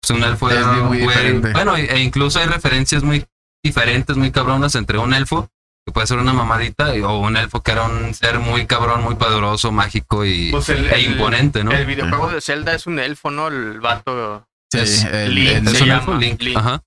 pues 0.00 0.10
un 0.18 0.24
elfo 0.24 0.48
Es 0.48 0.56
es, 0.58 0.66
muy 0.66 0.98
diferente. 0.98 1.52
Bueno, 1.52 1.76
e 1.76 2.00
incluso 2.00 2.38
hay 2.38 2.46
referencias 2.46 3.02
muy 3.02 3.26
diferentes, 3.62 4.16
muy 4.16 4.30
cabronas 4.30 4.74
entre 4.74 4.96
un 4.98 5.12
elfo, 5.14 5.50
que 5.86 5.92
puede 5.92 6.06
ser 6.06 6.18
una 6.18 6.32
mamadita, 6.32 6.96
y- 6.96 7.02
o 7.02 7.18
un 7.18 7.36
elfo 7.36 7.62
que 7.62 7.72
era 7.72 7.82
un 7.84 8.14
ser 8.14 8.38
muy 8.38 8.66
cabrón, 8.66 9.02
muy 9.04 9.16
poderoso, 9.16 9.70
mágico 9.70 10.24
y, 10.24 10.50
Pues 10.50 10.68
el, 10.70 10.86
e 10.90 10.94
el- 10.94 11.12
imponente, 11.12 11.62
¿no? 11.62 11.72
El 11.72 11.84
videojuego 11.86 12.30
de 12.30 12.40
Zelda 12.40 12.72
es 12.74 12.86
un 12.86 12.98
elfo, 12.98 13.30
¿no? 13.30 13.48
El 13.48 13.80
vato. 13.80 14.46
Sí, 14.72 14.78
Es 14.80 15.04
el- 15.04 15.34
Link, 15.34 15.48
el- 15.50 15.68
¿Es 15.68 15.80
un 15.82 15.86
llama 15.88 16.00
elfo? 16.00 16.14
Link. 16.14 16.40
Link. 16.42 16.56
Ajá. 16.56 16.82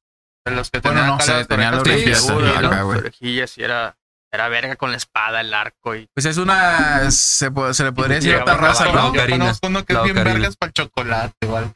De 0.45 0.55
los 0.55 0.71
que 0.71 0.79
Bueno, 0.79 0.95
tenían 1.01 1.07
no 1.09 1.15
acá 1.15 1.23
sé, 1.25 1.31
las 1.31 2.91
orejillas 2.97 3.57
y 3.57 3.63
era, 3.63 3.97
era 4.31 4.47
verga 4.49 4.75
con 4.77 4.91
la 4.91 4.97
espada, 4.97 5.41
el 5.41 5.53
arco 5.53 5.95
y. 5.95 6.07
Pues 6.13 6.25
es 6.25 6.37
una... 6.37 7.11
Se, 7.11 7.51
se 7.73 7.83
le 7.83 7.91
podría 7.91 8.15
decir 8.15 8.35
otra 8.35 8.55
raza. 8.57 8.85
¿no? 8.85 8.93
No, 8.93 9.01
Yo 9.03 9.09
Ocarina, 9.09 9.37
conozco 9.45 9.67
uno 9.67 9.85
que 9.85 9.93
la 9.93 9.99
es 9.99 10.03
bien 10.05 10.17
ocarina. 10.17 10.33
vergas 10.39 10.55
para 10.57 10.67
el 10.69 10.73
chocolate, 10.73 11.35
igual. 11.41 11.73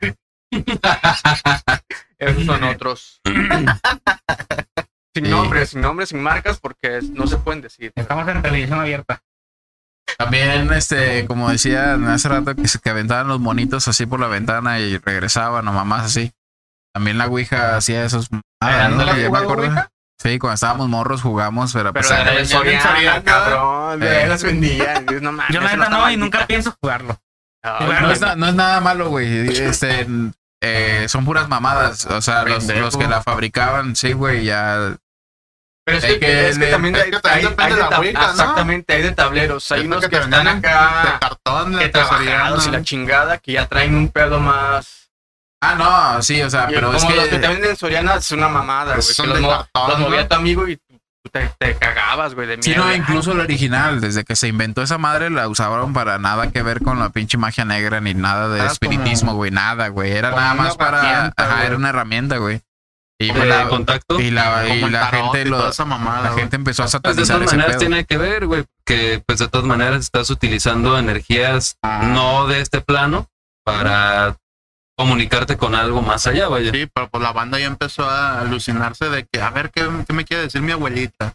Esos 2.18 2.46
son 2.46 2.64
otros. 2.64 3.22
sin 5.14 5.26
Sí. 5.26 5.32
nombres, 5.32 5.70
sin 5.70 5.82
nombres, 5.82 6.10
sin 6.10 6.22
marcas, 6.22 6.60
porque 6.60 7.00
no 7.14 7.28
se 7.28 7.38
pueden 7.38 7.62
decir. 7.62 7.92
Estamos 7.96 8.28
en 8.28 8.42
televisión 8.42 8.80
abierta. 8.80 9.22
También, 10.18 10.72
este, 10.74 11.26
como 11.26 11.50
decía 11.50 11.94
hace 12.14 12.28
rato, 12.30 12.56
que 12.56 12.68
se 12.68 12.80
que 12.80 12.90
aventaban 12.90 13.28
los 13.28 13.40
monitos 13.40 13.88
así 13.88 14.06
por 14.06 14.20
la 14.20 14.28
ventana 14.28 14.80
y 14.80 14.98
regresaban 14.98 15.68
o 15.68 15.74
mamás 15.74 16.06
así. 16.06 16.32
También 16.94 17.18
la 17.18 17.28
Ouija 17.28 17.78
hacía 17.78 18.04
esos... 18.04 18.28
Ah, 18.62 18.90
¿no 18.90 18.98
¿no? 18.98 19.06
la 19.06 19.14
Que 19.16 19.22
ya 19.22 19.24
me 19.24 19.28
jugado 19.30 19.46
acuerdo. 19.46 19.64
Ouija? 19.70 19.90
Sí, 20.22 20.38
cuando 20.38 20.54
estábamos 20.56 20.90
morros 20.90 21.22
jugamos, 21.22 21.74
pero, 21.74 21.94
Pero 21.94 22.08
pues, 22.08 22.20
era 22.20 22.32
de 22.34 22.46
Soriana, 22.46 22.82
Soriana. 22.84 23.24
cabrón. 23.24 24.04
Eh. 24.04 24.06
De 24.06 24.28
las 24.28 24.44
vendían. 24.44 25.06
No 25.22 25.32
Yo 25.50 25.62
la 25.62 25.72
neta 25.72 25.84
está 25.86 25.90
no, 25.90 26.12
y 26.12 26.18
nunca 26.18 26.46
pienso 26.46 26.76
jugarlo. 26.82 27.18
Jugar- 27.64 28.02
no, 28.02 28.12
es, 28.12 28.38
no 28.38 28.48
es 28.48 28.54
nada 28.54 28.82
malo, 28.82 29.10
güey. 29.10 29.48
Este, 29.50 30.06
eh, 30.62 31.06
son 31.10 31.26
puras 31.26 31.50
mamadas. 31.50 32.06
O 32.06 32.22
sea, 32.22 32.44
los, 32.44 32.66
los 32.68 32.96
que 32.98 33.08
la 33.08 33.22
fabricaban, 33.22 33.96
sí, 33.96 34.14
güey, 34.14 34.46
ya. 34.46 34.96
Pero 35.84 35.98
es 35.98 36.06
que, 36.06 36.20
que 36.20 36.50
es 36.50 36.58
que 36.60 36.66
leer- 36.68 36.72
también 36.72 36.96
hay, 36.96 37.12
también 37.12 37.56
hay- 37.58 37.74
de 37.74 37.82
Ouija, 37.98 38.22
¿no? 38.22 38.30
Exactamente, 38.32 38.94
hay 38.94 39.02
de 39.02 39.12
tableros. 39.14 39.72
Hay 39.72 39.86
unos 39.88 40.08
que 40.08 40.16
están 40.16 40.30
venden 40.32 40.62
de 40.62 40.68
acá 40.70 41.18
cartón, 41.20 41.76
de 41.76 41.90
trabajados 41.90 42.68
y 42.68 42.72
la 42.72 42.84
chingada, 42.84 43.38
que 43.40 43.54
ya 43.54 43.68
traen 43.68 43.96
un 43.96 44.10
pedo 44.10 44.40
más. 44.40 45.10
Ah, 45.64 45.76
no, 46.16 46.22
sí, 46.24 46.42
o 46.42 46.50
sea, 46.50 46.68
Y 46.70 46.74
pero 46.76 46.88
como 46.88 46.98
es 46.98 47.04
los 47.16 47.24
que 47.26 47.30
te 47.36 47.42
que. 47.42 47.48
venden 47.48 47.70
en 47.72 47.76
Soriana 47.78 48.16
es 48.16 48.32
una 48.32 48.48
mamada, 48.48 48.94
güey. 48.94 49.02
Son 49.02 49.26
que 49.28 49.32
los, 49.34 49.42
mo- 49.42 49.50
cartón, 49.50 49.90
los 49.90 50.00
movía 50.00 50.28
tu 50.28 50.36
amigo 50.36 50.68
y 50.68 50.80
te, 51.30 51.52
te 51.60 51.76
cagabas, 51.76 52.34
güey, 52.36 52.48
de 52.48 52.58
miedo. 52.58 52.64
Sí, 52.64 52.74
no, 52.76 52.94
incluso 52.96 53.32
el 53.34 53.40
original, 53.42 54.02
desde 54.02 54.24
que 54.24 54.36
se 54.36 54.48
inventó 54.48 54.82
esa 54.82 54.98
madre, 54.98 55.30
la 55.30 55.48
usaban 55.48 55.94
para 55.94 56.18
nada 56.18 56.52
que 56.52 56.64
ver 56.64 56.82
con 56.82 57.00
la 57.00 57.10
pinche 57.10 57.38
magia 57.38 57.64
negra 57.66 58.02
ni 58.02 58.14
nada 58.14 58.50
de 58.50 58.60
Era 58.62 58.72
espiritismo, 58.72 59.30
como- 59.32 59.38
güey, 59.38 59.52
nada, 59.52 59.90
güey. 59.90 60.12
Era 60.12 60.30
como 60.32 60.42
nada 60.42 60.54
una 60.54 60.64
más 60.64 60.78
para. 60.78 61.00
herramienta, 61.00 61.44
Ajá, 61.44 61.54
güey. 61.56 61.66
era 61.68 61.76
una 61.76 61.90
herramienta, 61.90 62.38
güey. 62.38 62.62
Y, 63.20 63.28
de 63.28 63.34
pues 63.34 63.48
la, 63.50 63.68
contacto. 63.70 64.20
y 64.20 64.32
la, 64.32 64.66
y 64.66 64.70
como 64.70 64.88
el 64.88 64.94
la 64.94 65.00
tarot 65.12 65.22
gente 65.26 65.42
y 65.42 65.46
lo, 65.52 65.58
toda 65.58 65.70
esa 65.70 65.86
mamada, 65.86 66.22
la 66.24 66.30
güey. 66.30 66.40
gente 66.42 66.56
empezó 66.56 66.82
a 66.82 66.86
Pues 66.86 66.92
de 66.92 66.98
satanizar 67.26 67.36
todas 67.36 67.48
ese 67.50 67.56
maneras 67.58 67.78
pedo. 67.78 67.80
tiene 67.88 68.06
que 68.06 68.18
ver, 68.18 68.46
güey, 68.48 68.66
que 68.84 69.24
pues 69.28 69.38
de 69.38 69.48
todas 69.48 69.68
maneras 69.68 70.00
estás 70.00 70.32
utilizando 70.32 70.98
energías 70.98 71.78
Ah. 71.84 72.02
no 72.04 72.48
de 72.48 72.62
este 72.62 72.82
plano 72.82 73.28
para 73.64 74.38
comunicarte 74.98 75.58
con 75.58 75.76
algo 75.76 76.02
más 76.02 76.28
allá, 76.28 76.48
vaya. 76.48 76.72
Sí, 76.72 76.88
pero 76.94 77.10
pues 77.10 77.24
la 77.24 77.32
banda 77.34 77.60
ya 77.60 77.66
empezó 77.66 78.10
a 78.10 78.40
alucinarse 78.42 79.10
de 79.10 79.26
que, 79.26 79.42
a 79.42 79.50
ver, 79.50 79.72
¿qué, 79.72 79.88
qué 80.08 80.14
me 80.14 80.26
quiere 80.26 80.44
decir 80.44 80.62
mi 80.62 80.72
abuelita? 80.72 81.34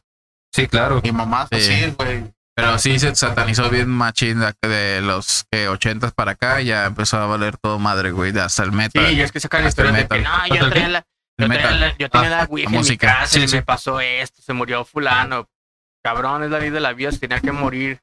Sí, 0.55 0.67
claro. 0.69 1.01
Mi 1.03 1.13
mamá, 1.13 1.49
Sí. 1.53 1.61
sí, 1.61 1.95
güey. 1.97 2.33
Pero 2.55 2.79
sí 2.79 2.99
se 2.99 3.15
satanizó 3.15 3.69
bien 3.69 3.91
machín 3.91 4.41
de, 4.41 4.55
de 4.69 5.03
los 5.03 5.45
ochentas 5.69 6.13
para 6.15 6.33
acá, 6.33 6.63
ya 6.63 6.87
empezó 6.87 7.19
a 7.19 7.27
valer 7.27 7.59
todo 7.59 7.79
madre, 7.79 8.13
güey, 8.13 8.33
de 8.33 8.41
hasta 8.41 8.63
el 8.63 8.71
Sí, 8.71 8.77
metal. 8.77 9.13
y 9.13 9.21
es 9.21 9.31
que 9.31 9.41
sacan 9.41 9.67
Hasta 9.67 9.83
el 9.83 9.89
historias 9.89 10.09
de 10.09 10.17
que 10.17 10.23
no, 10.25 10.47
yo 10.47 10.55
¿Hasta 10.55 10.65
el 10.65 10.71
traía 10.71 10.89
la, 10.89 11.01
yo 11.01 11.47
traía 11.49 11.49
metal. 11.49 11.81
la, 11.81 11.97
yo 11.99 12.09
tenía 12.11 12.27
Ah, 12.29 12.31
la 12.31 12.45
ouija 12.49 12.65
la 12.65 12.69
en 12.69 12.73
mi 12.73 12.79
música. 12.79 13.07
casa 13.09 13.27
Sí, 13.27 13.43
y 13.43 13.49
sí. 13.49 13.57
me 13.57 13.63
pasó 13.63 14.01
esto, 14.01 14.41
se 14.41 14.55
murió 14.55 14.87
fulano. 14.87 15.49
Cabrón, 16.03 16.45
es 16.45 16.51
la 16.51 16.59
ley 16.61 16.71
de 16.71 16.81
la 16.81 16.95
vida, 16.95 17.13
se 17.13 17.19
tenía 17.19 17.41
que 17.41 17.53
morir. 17.53 18.01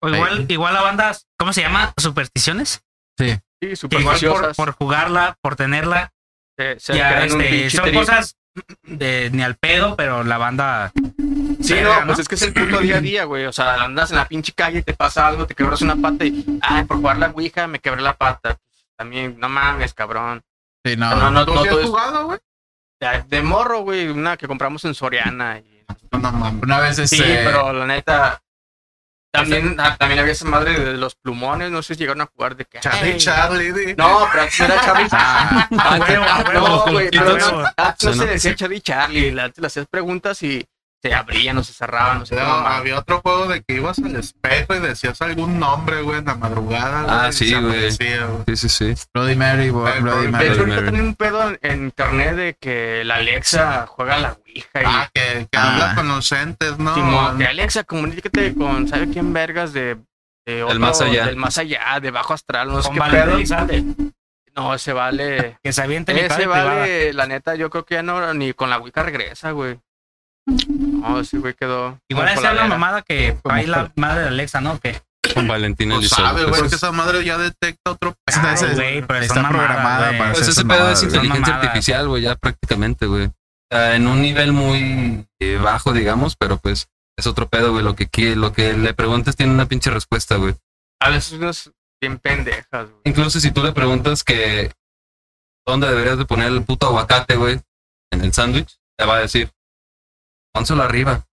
O 0.00 0.08
igual, 0.08 0.46
igual 0.48 0.74
la 0.74 0.82
banda, 0.82 1.16
¿cómo 1.36 1.52
se 1.52 1.62
llama? 1.62 1.92
Supersticiones. 1.96 2.82
Sí, 3.18 3.36
Igual 3.72 4.52
por, 4.56 4.72
jugarla, 4.72 5.36
por 5.40 5.56
tenerla, 5.56 6.12
se 6.56 6.78
ya, 6.94 7.24
este, 7.24 7.70
son 7.70 7.84
trip. 7.84 7.94
cosas 7.96 8.36
de 8.82 9.30
ni 9.32 9.42
al 9.42 9.56
pedo, 9.56 9.96
pero 9.96 10.22
la 10.22 10.38
banda. 10.38 10.92
Sí, 11.60 11.74
no, 11.82 12.06
pues 12.06 12.20
es 12.20 12.28
que 12.28 12.34
es 12.36 12.42
el 12.42 12.52
puto 12.52 12.78
día 12.78 12.96
a 12.98 13.00
día, 13.00 13.24
güey. 13.24 13.46
O 13.46 13.52
sea, 13.52 13.82
andas 13.82 14.10
en 14.10 14.16
la 14.18 14.28
pinche 14.28 14.52
calle, 14.52 14.82
te 14.82 14.94
pasa 14.94 15.26
algo, 15.26 15.46
te 15.46 15.54
quebras 15.54 15.82
una 15.82 15.96
pata 15.96 16.24
y, 16.24 16.44
ay, 16.62 16.84
por 16.84 16.98
jugar 16.98 17.16
la 17.18 17.28
ouija 17.30 17.66
me 17.66 17.80
quebré 17.80 18.02
la 18.02 18.14
pata. 18.16 18.56
También, 18.96 19.36
no 19.38 19.48
mames, 19.48 19.92
cabrón. 19.94 20.42
Sí, 20.84 20.96
no, 20.96 21.14
No, 21.16 21.30
no, 21.30 21.44
¿Tú 21.46 21.54
no, 21.54 21.62
sí 21.62 21.68
has 21.68 21.76
es- 21.78 21.86
jugado, 21.86 22.26
güey? 22.26 22.38
De, 23.00 23.22
de 23.28 23.42
morro, 23.42 23.80
güey, 23.80 24.08
una 24.08 24.36
que 24.36 24.46
compramos 24.46 24.84
en 24.84 24.94
Soriana. 24.94 25.58
Y, 25.58 25.84
No, 26.12 26.18
no 26.20 26.30
mames. 26.32 26.62
Una 26.62 26.78
vez 26.78 26.96
sí, 26.96 27.02
este, 27.02 27.42
pero 27.44 27.72
la 27.72 27.86
neta. 27.86 28.40
También, 29.34 29.76
ah, 29.80 29.96
también 29.98 30.20
había 30.20 30.32
esa 30.32 30.44
madre 30.44 30.78
de 30.78 30.92
los 30.96 31.16
plumones, 31.16 31.68
no 31.68 31.82
sé 31.82 31.94
si 31.94 32.00
llegaron 32.00 32.20
a 32.22 32.26
jugar 32.26 32.54
de 32.54 32.66
que. 32.66 32.78
Charlie, 32.78 33.16
Charlie. 33.16 33.94
No, 33.98 34.28
pero 34.30 34.42
antes 34.44 34.60
era 34.60 34.80
Charlie. 34.80 35.08
Ah, 35.76 36.48
No, 36.54 36.84
güey, 36.84 37.10
no, 37.10 38.14
se 38.14 38.26
decía 38.26 38.54
Charlie 38.54 38.80
Charlie. 38.80 39.36
Antes 39.38 39.60
le 39.60 39.66
hacías 39.66 39.86
preguntas 39.90 40.40
y 40.44 40.64
se 41.04 41.12
abrían 41.14 41.58
o 41.58 41.62
se 41.62 41.74
cerraban, 41.74 42.20
no 42.20 42.24
Luego 42.30 42.48
mamá. 42.48 42.76
había 42.78 42.98
otro 42.98 43.20
juego 43.20 43.46
de 43.46 43.62
que 43.62 43.74
ibas 43.74 43.98
al 43.98 44.16
espejo 44.16 44.74
y 44.74 44.78
decías 44.78 45.20
algún 45.20 45.58
nombre, 45.60 46.00
güey, 46.00 46.20
en 46.20 46.24
la 46.24 46.34
madrugada. 46.34 47.04
Ah, 47.06 47.18
güey, 47.24 47.32
sí, 47.34 47.48
se 47.48 47.60
güey. 47.60 47.78
güey. 47.78 47.90
Sí, 48.56 48.56
sí, 48.56 48.68
sí. 48.70 48.94
Bloody 49.12 49.36
Mary, 49.36 49.66
Eh, 49.66 49.70
Bloody 49.70 49.92
de 50.20 50.22
De 50.22 50.28
Mary. 50.32 50.46
hecho, 50.46 50.60
Mary. 50.60 50.72
ahorita 50.72 50.90
tienen 50.90 51.06
un 51.08 51.14
pedo 51.14 51.48
en, 51.50 51.58
en 51.60 51.84
internet 51.84 52.36
de 52.36 52.54
que 52.58 53.02
la 53.04 53.16
Alexa 53.16 53.86
juega 53.86 54.14
a 54.14 54.18
la 54.18 54.32
Ouija 54.46 54.80
y 54.80 54.84
Ah, 54.86 55.10
que, 55.12 55.46
que 55.50 55.58
Ah. 55.58 55.72
habla 55.74 55.94
con 55.94 56.08
los 56.08 56.32
entes, 56.32 56.78
¿no? 56.78 56.94
Simón, 56.94 57.36
que 57.36 57.46
Alexa, 57.46 57.84
comunícate 57.84 58.54
con, 58.54 58.88
¿sabe 58.88 59.10
quién 59.10 59.32
vergas 59.34 59.74
de, 59.74 59.98
de 60.46 60.62
otro- 60.64 60.80
más 60.80 61.00
allá. 61.02 61.26
Del 61.26 61.36
más 61.36 61.58
allá, 61.58 62.00
de 62.00 62.10
bajo 62.10 62.32
astral, 62.32 62.68
no 62.68 62.80
sé 62.82 62.88
qué 62.92 63.00
pedo. 63.10 63.38
No, 64.56 64.72
ese 64.72 64.92
vale. 64.92 65.58
Que 65.62 65.72
se 65.72 65.82
aviente 65.82 66.12
ese 66.24 66.34
privada. 66.36 66.64
vale, 66.76 67.12
la 67.12 67.26
neta, 67.26 67.56
yo 67.56 67.70
creo 67.70 67.84
que 67.84 67.96
ya 67.96 68.02
no, 68.02 68.32
ni 68.34 68.52
con 68.54 68.70
la 68.70 68.78
Wicca 68.78 69.02
regresa, 69.02 69.50
güey. 69.50 69.80
No, 70.46 71.20
ese 71.20 71.38
güey 71.38 71.54
quedó. 71.54 71.98
Igual 72.08 72.28
esa 72.28 72.50
es 72.50 72.56
la 72.56 72.66
mamada 72.66 73.02
que 73.02 73.36
Como 73.42 73.54
ahí 73.54 73.66
la 73.66 73.90
madre 73.96 74.22
de 74.22 74.28
Alexa, 74.28 74.60
¿no? 74.60 74.78
Que 74.78 75.00
Con 75.34 75.48
Valentín 75.48 75.88
Pues 75.88 76.00
Elizalde. 76.00 76.28
sabe, 76.28 76.44
güey, 76.44 76.60
Pues, 76.60 76.70
que 76.70 76.76
esa 76.76 76.92
madre 76.92 77.24
ya 77.24 77.38
detecta 77.38 77.90
otro 77.90 78.14
Esa- 78.26 78.42
pedo, 78.42 78.52
esa- 78.52 78.66
Ay, 78.66 78.74
güey. 78.74 79.02
pero 79.06 79.20
está 79.20 79.48
programada 79.48 80.18
para 80.18 80.32
Pues 80.32 80.48
ese 80.48 80.64
pedo 80.64 80.90
es 80.90 81.02
inteligencia 81.02 81.56
artificial, 81.56 82.08
güey, 82.08 82.22
ya 82.22 82.36
prácticamente, 82.36 83.06
güey. 83.06 83.26
O 83.26 83.32
sea, 83.70 83.96
en 83.96 84.06
un 84.06 84.20
nivel 84.20 84.52
muy 84.52 85.26
eh, 85.40 85.56
bajo, 85.56 85.92
digamos, 85.92 86.36
pero 86.36 86.58
pues 86.58 86.88
es 87.18 87.26
otro 87.26 87.48
pedo, 87.48 87.72
güey. 87.72 87.82
Lo 87.82 87.94
que, 87.96 88.36
lo 88.36 88.52
que 88.52 88.74
le 88.74 88.92
preguntes 88.94 89.36
tiene 89.36 89.52
una 89.52 89.66
pinche 89.66 89.90
respuesta, 89.90 90.36
güey. 90.36 90.54
A 91.00 91.08
veces 91.10 91.32
unas 91.32 91.70
bien 92.00 92.18
pendejas, 92.18 92.90
güey. 92.90 93.00
Incluso 93.04 93.40
si 93.40 93.50
tú 93.50 93.62
le 93.64 93.72
preguntas 93.72 94.22
que 94.24 94.70
dónde 95.66 95.88
deberías 95.88 96.18
de 96.18 96.26
poner 96.26 96.48
el 96.48 96.62
puto 96.62 96.86
aguacate, 96.86 97.36
güey, 97.36 97.60
en 98.12 98.20
el 98.22 98.32
sándwich, 98.32 98.76
te 98.98 99.06
va 99.06 99.16
a 99.16 99.20
decir, 99.20 99.50
pónselo 100.54 100.82
arriba. 100.84 101.24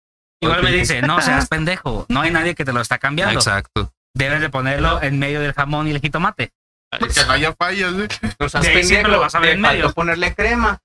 Igual 0.43 0.63
me 0.63 0.71
dice, 0.71 1.01
no 1.01 1.21
seas 1.21 1.47
pendejo, 1.49 2.05
no 2.09 2.21
hay 2.21 2.31
nadie 2.31 2.55
que 2.55 2.65
te 2.65 2.73
lo 2.73 2.81
está 2.81 2.97
cambiando. 2.97 3.35
Exacto. 3.39 3.93
Debes 4.15 4.41
de 4.41 4.49
ponerlo 4.49 5.01
en 5.01 5.19
medio 5.19 5.39
del 5.39 5.53
jamón 5.53 5.87
y 5.87 5.91
el 5.91 6.01
jitomate. 6.01 6.51
Que 6.91 7.25
no 7.25 7.31
haya 7.31 7.53
fallas, 7.53 7.93
güey. 7.93 8.07
No 8.39 8.49
seas 8.49 8.63
De 8.65 8.71
pendejo, 8.73 9.07
lo 9.07 9.19
vas 9.21 9.35
a 9.35 9.39
ver 9.39 9.51
en 9.51 9.61
medio. 9.61 9.93
ponerle 9.93 10.35
crema 10.35 10.79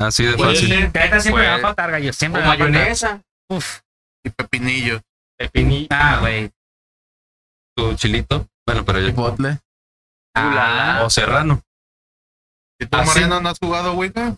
Así 0.00 0.24
de 0.24 0.32
Pues, 0.34 0.58
fácil. 0.58 0.68
sí. 0.68 0.74
Siempre 1.20 1.32
me 1.42 1.46
va 1.46 1.50
a 1.50 1.52
Pues, 1.56 1.62
faltar, 1.62 1.90
gallo. 1.92 2.10
o 2.10 2.12
Siempre 2.12 2.40
me 2.40 2.48
va 2.48 2.54
a 2.54 2.56
faltar. 2.56 2.72
mayonesa. 2.72 3.22
Uf. 3.50 3.80
Y 4.24 4.30
pepinillo. 4.30 5.00
Pepinillo. 5.38 5.86
Ah, 5.90 6.18
güey. 6.20 6.50
Tu 7.76 7.94
chilito. 7.94 8.48
Bueno, 8.66 8.84
pero 8.84 8.98
yo. 9.00 9.08
Chipotle. 9.08 9.58
Ah, 10.34 11.02
O 11.04 11.10
serrano. 11.10 11.60
¿Y 12.80 12.86
tú, 12.86 12.96
Ah, 12.98 13.04
sí. 13.04 13.20
Mariano, 13.20 13.40
no 13.40 13.48
has 13.50 13.58
jugado, 13.60 13.92
güey? 13.94 14.10
¿Qué, 14.12 14.34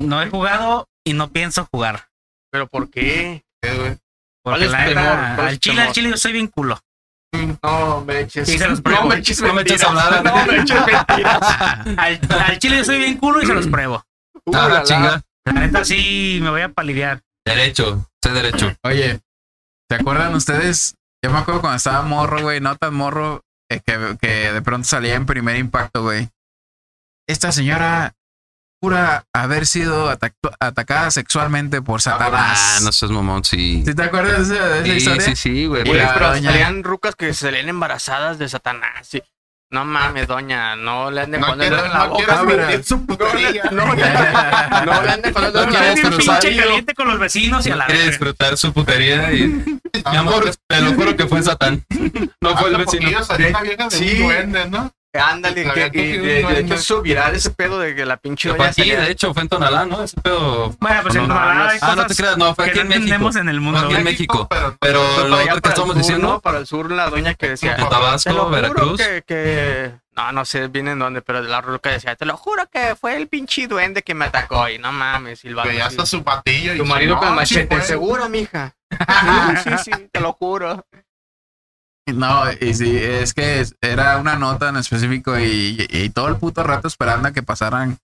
no 0.00 0.22
he 0.22 0.28
jugado 0.30 0.88
y 1.06 1.12
no 1.14 1.30
pienso 1.30 1.66
jugar. 1.72 2.08
¿Pero 2.50 2.66
por 2.66 2.90
qué? 2.90 3.44
güey? 3.62 3.96
¿Cuál 4.44 4.60
Porque 4.60 4.64
es 4.66 4.70
la 4.70 4.78
al 4.78 4.84
chile, 4.88 4.94
temor? 4.94 5.80
al 5.80 5.92
chile 5.92 6.10
yo 6.10 6.16
soy 6.16 6.32
bien 6.32 6.46
culo. 6.48 6.78
No 7.62 8.04
me 8.06 8.20
eches. 8.20 8.48
Se 8.48 8.58
los 8.68 8.78
no 8.78 8.82
pruebo. 8.84 9.08
me 9.08 9.16
eches 9.16 9.40
No 9.40 9.52
me 9.54 9.62
eches 9.62 9.82
hablar. 9.84 10.24
No 10.24 10.46
me 10.46 10.58
eches 10.58 10.86
mentiras. 10.86 11.40
Al, 11.98 12.20
al 12.30 12.58
chile 12.58 12.76
yo 12.78 12.84
soy 12.84 12.98
bien 12.98 13.16
culo 13.18 13.42
y 13.42 13.46
se 13.46 13.54
los 13.54 13.66
pruebo. 13.66 14.04
Uh, 14.44 14.54
Ah, 14.56 14.68
la, 14.68 14.74
la. 14.74 14.82
chinga. 14.84 15.22
La 15.44 15.52
neta 15.52 15.84
sí 15.84 16.38
me 16.42 16.50
voy 16.50 16.62
a 16.62 16.68
palidear. 16.70 17.22
Derecho. 17.44 18.08
Sé 18.22 18.30
derecho. 18.32 18.74
Oye, 18.82 19.20
¿se 19.90 19.96
acuerdan 19.96 20.34
ustedes? 20.34 20.94
Yo 21.22 21.30
me 21.30 21.38
acuerdo 21.38 21.60
cuando 21.60 21.76
estaba 21.76 22.02
morro, 22.02 22.40
güey, 22.42 22.60
no 22.60 22.76
tan 22.76 22.94
morro, 22.94 23.42
eh, 23.70 23.80
que, 23.84 24.16
que 24.20 24.52
de 24.52 24.62
pronto 24.62 24.86
salía 24.86 25.14
en 25.14 25.26
primer 25.26 25.56
impacto, 25.56 26.02
güey. 26.02 26.28
Esta 27.28 27.50
señora 27.52 28.14
jura 28.86 29.24
haber 29.32 29.66
sido 29.66 30.08
atacada 30.60 31.10
sexualmente 31.10 31.82
por 31.82 32.00
Satanás. 32.00 32.76
Ah, 32.76 32.78
no 32.82 32.92
seas 32.92 33.10
mamón, 33.10 33.44
sí. 33.44 33.82
¿Sí 33.84 33.94
te 33.94 34.02
acuerdas 34.04 34.48
de 34.48 34.54
esa, 34.56 34.68
de 34.68 34.78
esa 34.78 34.84
Sí, 34.84 34.96
historia? 34.96 35.20
sí, 35.22 35.36
sí, 35.36 35.66
güey. 35.66 35.82
Pero 35.84 36.08
doña- 36.30 36.50
salían 36.52 36.84
rucas 36.84 37.16
que 37.16 37.34
se 37.34 37.50
leen 37.50 37.68
embarazadas 37.68 38.38
de 38.38 38.48
Satanás. 38.48 39.08
sí. 39.08 39.22
No 39.68 39.84
mames, 39.84 40.28
doña, 40.28 40.76
no 40.76 41.10
le 41.10 41.22
anden 41.22 41.40
No 41.40 41.48
poniendo 41.48 41.84
en 41.84 41.90
la 41.92 42.06
no 42.06 42.10
boca. 42.10 42.44
mentir 42.44 42.84
su 42.84 43.04
putería. 43.04 43.64
No, 43.72 43.84
no, 43.84 43.94
no 43.96 45.02
le 45.02 45.10
anden 45.10 45.32
poniendo 45.34 45.66
No 45.66 45.66
en 45.66 45.72
la 45.74 45.80
boca. 45.90 46.00
cruzar. 46.02 46.40
Pinche 46.40 46.56
caliente 46.62 46.94
con 46.94 47.08
los 47.08 47.18
vecinos 47.18 47.66
y 47.66 47.70
a 47.72 47.76
la 47.76 47.86
Quiere 47.86 48.06
disfrutar 48.06 48.56
su 48.56 48.72
putería 48.72 49.32
y... 49.32 49.48
Mi 50.12 50.16
amor, 50.16 50.52
te 50.68 50.80
lo 50.80 50.92
juro 50.92 51.16
que 51.16 51.26
fue 51.26 51.42
Satán. 51.42 51.84
No 52.40 52.56
fue 52.56 52.68
el 52.68 52.76
Hace 52.76 52.84
vecino. 52.84 53.02
poquillo 53.02 53.24
salió 53.24 53.48
una 53.48 53.62
vieja 53.62 53.88
de 53.88 53.90
Sí. 53.90 54.22
¿no? 54.70 54.92
Ándale, 55.18 55.62
que, 55.64 55.70
había 55.70 55.86
y 55.88 56.16
de, 56.18 56.42
de 56.44 56.58
hecho 56.60 56.74
hizo 56.74 57.02
viral 57.02 57.34
ese 57.34 57.50
pedo 57.50 57.78
de 57.78 57.94
que 57.94 58.04
la 58.06 58.16
pinche 58.16 58.48
doña 58.48 58.66
aquí, 58.66 58.82
salía- 58.82 59.00
de 59.00 59.10
hecho, 59.10 59.32
fue 59.34 59.42
en 59.42 59.48
Tonalá, 59.48 59.84
¿no? 59.86 60.02
Ese 60.02 60.20
pedo... 60.20 60.74
Bueno, 60.80 61.02
pues 61.02 61.14
No, 61.14 61.22
en 61.22 61.28
no, 61.28 61.34
Tonalá 61.34 61.68
hay 61.70 61.78
Ah, 61.82 61.86
no 61.88 61.94
te 61.96 62.02
cosas 62.02 62.16
creas, 62.16 62.36
no, 62.38 62.54
fue 62.54 62.64
que 62.66 62.70
aquí 62.70 62.78
no 62.78 62.82
en 62.94 63.00
México. 63.04 63.38
en 63.38 63.48
el 63.48 63.60
mundo. 63.60 63.80
Aquí 63.80 63.94
en 63.94 64.04
México. 64.04 64.46
Pero, 64.48 64.76
Pero 64.80 65.28
lo 65.28 65.36
otro 65.38 65.60
que 65.62 65.68
estamos 65.68 65.88
sur, 65.94 65.96
diciendo... 65.98 66.28
¿no? 66.28 66.40
Para 66.40 66.58
el 66.58 66.66
sur, 66.66 66.90
la 66.90 67.08
doña 67.10 67.34
que 67.34 67.50
decía... 67.50 67.72
En 67.72 67.76
Te 67.76 67.82
lo 67.82 67.88
Tabasco, 67.88 68.30
juro 68.30 68.50
Veracruz. 68.50 69.00
Que, 69.00 69.22
que... 69.26 69.92
No, 70.16 70.32
no 70.32 70.44
sé 70.46 70.68
bien 70.68 70.88
en 70.88 70.98
dónde, 70.98 71.20
pero 71.20 71.42
de 71.42 71.48
la 71.50 71.60
ruca 71.60 71.90
decía, 71.90 72.16
te 72.16 72.24
lo 72.24 72.38
juro 72.38 72.66
que 72.72 72.96
fue 72.98 73.16
el 73.16 73.28
pinche 73.28 73.66
duende 73.66 74.02
que 74.02 74.14
me 74.14 74.24
atacó. 74.24 74.66
Y 74.68 74.78
no 74.78 74.90
mames, 74.90 75.42
vato 75.54 75.68
que 75.68 75.76
ya 75.76 75.88
está 75.88 76.06
su 76.06 76.22
patillo. 76.24 76.72
y 76.74 76.78
Tu 76.78 76.86
marido 76.86 77.14
"No, 77.16 77.20
con 77.20 77.28
el 77.38 77.46
sí 77.46 77.54
machete, 77.56 77.76
fue". 77.76 77.84
¿segura, 77.84 78.26
mija? 78.28 78.74
sí, 79.64 79.70
sí, 79.84 79.90
te 80.10 80.20
lo 80.20 80.32
juro. 80.32 80.86
No, 82.06 82.44
y 82.60 82.74
sí, 82.74 82.96
es 82.96 83.34
que 83.34 83.64
era 83.80 84.18
una 84.18 84.36
nota 84.36 84.68
en 84.68 84.76
específico 84.76 85.38
y, 85.38 85.86
y 85.90 86.10
todo 86.10 86.28
el 86.28 86.36
puto 86.36 86.62
rato 86.62 86.86
esperando 86.86 87.28
a 87.28 87.32
que 87.32 87.42
pasaran 87.42 87.98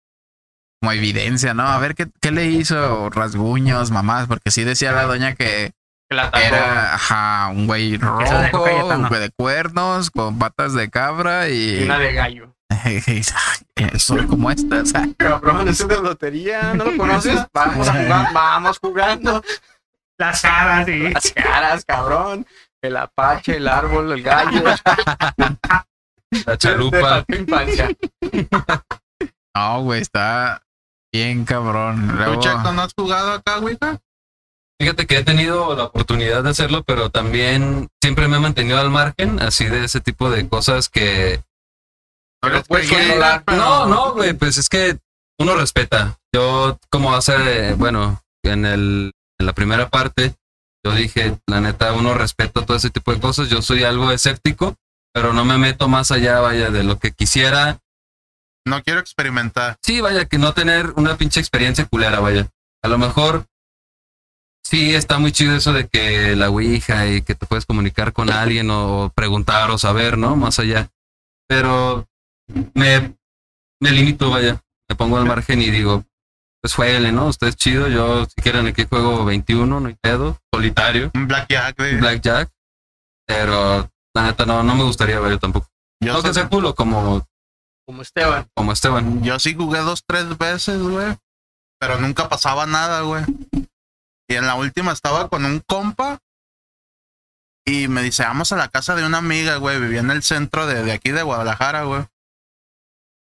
como 0.80 0.92
evidencia, 0.92 1.54
¿no? 1.54 1.62
A 1.62 1.78
ver 1.78 1.94
qué, 1.94 2.08
qué 2.20 2.32
le 2.32 2.46
hizo, 2.46 3.08
rasguños, 3.10 3.92
mamás, 3.92 4.26
porque 4.26 4.50
sí 4.50 4.64
decía 4.64 4.90
la 4.90 5.04
doña 5.04 5.34
que 5.36 5.72
Que 6.10 6.16
la 6.16 6.24
atacó. 6.24 6.44
era 6.44 6.94
ajá, 6.94 7.48
un 7.50 7.68
güey 7.68 7.96
rojo, 7.96 8.64
un 8.64 9.08
güey 9.08 9.20
de 9.20 9.30
cuernos, 9.30 10.10
con 10.10 10.38
patas 10.40 10.74
de 10.74 10.90
cabra 10.90 11.48
Y 11.48 11.78
y, 11.80 11.84
una 11.84 11.98
de 12.00 12.12
gallo. 12.12 12.56
y 12.86 13.98
soy 13.98 14.26
como 14.26 14.50
esta, 14.50 14.80
o 14.80 14.86
sea, 14.86 15.06
Cabrón, 15.16 15.68
es 15.68 15.86
de 15.86 16.02
lotería, 16.02 16.74
¿no 16.74 16.86
lo 16.86 16.96
conoces? 16.96 17.38
Vamos 17.54 17.88
a 17.88 17.92
jugar, 17.92 18.32
vamos 18.32 18.78
jugando. 18.80 19.42
Las 20.18 20.42
caras, 20.42 20.86
sí. 20.86 20.98
Las 21.10 21.32
caras, 21.32 21.84
cabrón. 21.84 22.46
El 22.82 22.96
apache, 22.96 23.56
el 23.56 23.68
árbol, 23.68 24.12
el 24.12 24.22
gallo. 24.22 24.62
La 26.46 26.56
chalupa. 26.56 27.24
no, 29.54 29.82
güey, 29.82 30.00
está 30.00 30.62
bien 31.12 31.44
cabrón. 31.44 32.08
¿Tú, 32.08 32.14
Luego, 32.14 32.40
Checo, 32.40 32.72
no 32.72 32.82
has 32.82 32.94
jugado 32.94 33.32
acá, 33.32 33.58
güey? 33.58 33.76
Fíjate 34.80 35.06
que 35.06 35.18
he 35.18 35.24
tenido 35.24 35.76
la 35.76 35.84
oportunidad 35.84 36.42
de 36.42 36.50
hacerlo, 36.50 36.82
pero 36.84 37.10
también 37.10 37.88
siempre 38.02 38.28
me 38.28 38.38
he 38.38 38.40
mantenido 38.40 38.80
al 38.80 38.90
margen, 38.90 39.40
así 39.40 39.66
de 39.66 39.84
ese 39.84 40.00
tipo 40.00 40.30
de 40.30 40.48
cosas 40.48 40.88
que... 40.88 41.42
No 42.42 42.50
Pero 42.50 42.64
controlar. 42.66 43.44
pero- 43.44 43.58
No, 43.58 43.86
no, 43.86 44.12
güey, 44.14 44.32
pues 44.32 44.56
es 44.56 44.68
que 44.68 44.98
uno 45.38 45.54
respeta. 45.54 46.18
Yo, 46.34 46.78
como 46.90 47.14
hace, 47.14 47.74
bueno, 47.74 48.20
en, 48.42 48.66
el, 48.66 49.12
en 49.38 49.46
la 49.46 49.52
primera 49.52 49.88
parte, 49.88 50.34
yo 50.84 50.92
dije, 50.92 51.38
la 51.46 51.60
neta, 51.60 51.92
uno 51.92 52.14
respeta 52.14 52.64
todo 52.64 52.76
ese 52.76 52.90
tipo 52.90 53.12
de 53.12 53.20
cosas. 53.20 53.48
Yo 53.48 53.62
soy 53.62 53.84
algo 53.84 54.10
escéptico, 54.10 54.76
pero 55.12 55.32
no 55.32 55.44
me 55.44 55.58
meto 55.58 55.88
más 55.88 56.10
allá, 56.10 56.40
vaya, 56.40 56.70
de 56.70 56.82
lo 56.82 56.98
que 56.98 57.12
quisiera. 57.12 57.80
No 58.64 58.82
quiero 58.82 59.00
experimentar. 59.00 59.76
Sí, 59.82 60.00
vaya, 60.00 60.24
que 60.24 60.38
no 60.38 60.54
tener 60.54 60.92
una 60.96 61.16
pinche 61.16 61.40
experiencia 61.40 61.84
culera, 61.84 62.20
vaya. 62.20 62.48
A 62.82 62.88
lo 62.88 62.98
mejor 62.98 63.46
sí 64.64 64.94
está 64.94 65.18
muy 65.18 65.32
chido 65.32 65.54
eso 65.54 65.72
de 65.72 65.86
que 65.88 66.34
la 66.34 66.50
Ouija 66.50 67.06
y 67.06 67.22
que 67.22 67.34
te 67.34 67.46
puedes 67.46 67.66
comunicar 67.66 68.12
con 68.12 68.30
alguien 68.30 68.70
o 68.70 69.12
preguntar 69.14 69.70
o 69.70 69.78
saber, 69.78 70.18
¿no? 70.18 70.36
Más 70.36 70.58
allá. 70.58 70.90
Pero 71.48 72.08
me, 72.74 73.16
me 73.80 73.90
limito, 73.92 74.30
vaya. 74.30 74.62
Me 74.88 74.96
pongo 74.96 75.16
al 75.16 75.26
margen 75.26 75.62
y 75.62 75.70
digo, 75.70 76.04
pues 76.60 76.74
jueguele, 76.74 77.12
¿no? 77.12 77.26
Usted 77.26 77.48
es 77.48 77.56
chido, 77.56 77.88
yo 77.88 78.24
si 78.26 78.40
quieren 78.42 78.66
aquí 78.66 78.84
juego 78.84 79.24
21, 79.24 79.80
no 79.80 79.88
hay 79.88 79.96
pedo, 80.00 80.41
solitario, 80.52 81.10
Un 81.14 81.26
Blackjack, 81.28 81.76
güey. 81.78 81.96
blackjack. 81.98 82.50
Pero 83.26 83.88
la 84.14 84.22
neta 84.24 84.44
no, 84.44 84.62
no 84.62 84.74
me 84.74 84.84
gustaría, 84.84 85.18
vaya, 85.20 85.38
tampoco. 85.38 85.68
Yo, 86.00 86.12
No 86.14 86.22
que 86.22 86.34
sea 86.34 86.48
culo 86.48 86.74
como, 86.74 87.26
Como 87.86 88.02
Esteban. 88.02 88.48
como 88.54 88.72
Esteban. 88.72 89.22
yo 89.22 89.38
sí 89.38 89.54
jugué 89.54 89.78
dos, 89.80 90.02
tres 90.06 90.36
veces, 90.36 90.80
güey. 90.82 91.16
Pero 91.80 91.98
nunca 91.98 92.28
pasaba 92.28 92.66
nada, 92.66 93.00
güey. 93.02 93.24
Y 94.28 94.34
en 94.34 94.46
la 94.46 94.54
última 94.54 94.92
estaba 94.92 95.28
con 95.28 95.44
un 95.44 95.60
compa. 95.66 96.18
Y 97.64 97.86
me 97.88 98.02
dice, 98.02 98.24
vamos 98.24 98.50
a 98.52 98.56
la 98.56 98.68
casa 98.68 98.94
de 98.96 99.04
una 99.06 99.18
amiga, 99.18 99.56
güey. 99.56 99.80
Vivía 99.80 100.00
en 100.00 100.10
el 100.10 100.22
centro 100.22 100.66
de, 100.66 100.82
de 100.82 100.92
aquí 100.92 101.10
de 101.12 101.22
Guadalajara, 101.22 101.84
güey. 101.84 102.04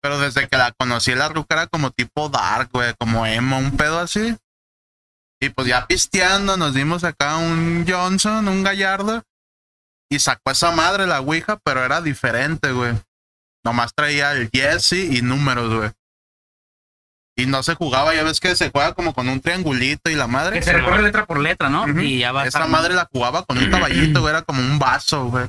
Pero 0.02 0.18
desde 0.20 0.48
que 0.48 0.58
la 0.58 0.72
conocí, 0.72 1.14
la 1.14 1.28
ruca 1.28 1.56
era 1.56 1.68
como 1.68 1.92
tipo 1.92 2.30
dark, 2.30 2.70
güey. 2.72 2.94
Como 2.98 3.26
emo, 3.26 3.58
un 3.58 3.76
pedo 3.76 4.00
así. 4.00 4.38
Y 5.42 5.50
pues 5.50 5.68
ya 5.68 5.88
pisteando, 5.88 6.58
nos 6.58 6.74
dimos 6.74 7.04
acá 7.04 7.38
un 7.38 7.86
Johnson, 7.88 8.48
un 8.48 8.64
Gallardo. 8.64 9.24
Y 10.10 10.20
sacó 10.20 10.52
esa 10.52 10.72
madre 10.72 11.08
la 11.08 11.20
Ouija, 11.20 11.58
pero 11.64 11.84
era 11.84 12.02
diferente, 12.02 12.72
güey. 12.72 12.94
Nomás 13.64 13.94
traía 13.94 14.34
el 14.34 14.50
Jesse 14.52 14.94
y 14.94 15.22
números, 15.22 15.74
güey. 15.74 15.92
Y 17.38 17.46
no 17.46 17.64
se 17.64 17.76
jugaba, 17.76 18.14
ya 18.14 18.24
ves 18.24 18.42
que 18.42 18.54
se 18.56 18.70
juega 18.70 18.94
como 18.94 19.14
con 19.14 19.30
un 19.30 19.40
triangulito 19.40 20.10
y 20.10 20.16
la 20.16 20.28
madre. 20.28 20.58
Que 20.58 20.64
se 20.64 20.74
recorre 20.74 21.04
letra 21.04 21.26
por 21.26 21.40
letra, 21.40 21.70
¿no? 21.70 21.88
Y 22.02 22.20
ya 22.20 22.34
va 22.34 22.42
a 22.42 22.48
Esa 22.48 22.68
madre 22.68 22.94
la 22.94 23.08
jugaba 23.10 23.46
con 23.46 23.58
un 23.58 23.72
caballito, 23.72 24.20
güey, 24.20 24.32
era 24.32 24.42
como 24.42 24.62
un 24.62 24.78
vaso, 24.78 25.28
güey. 25.28 25.48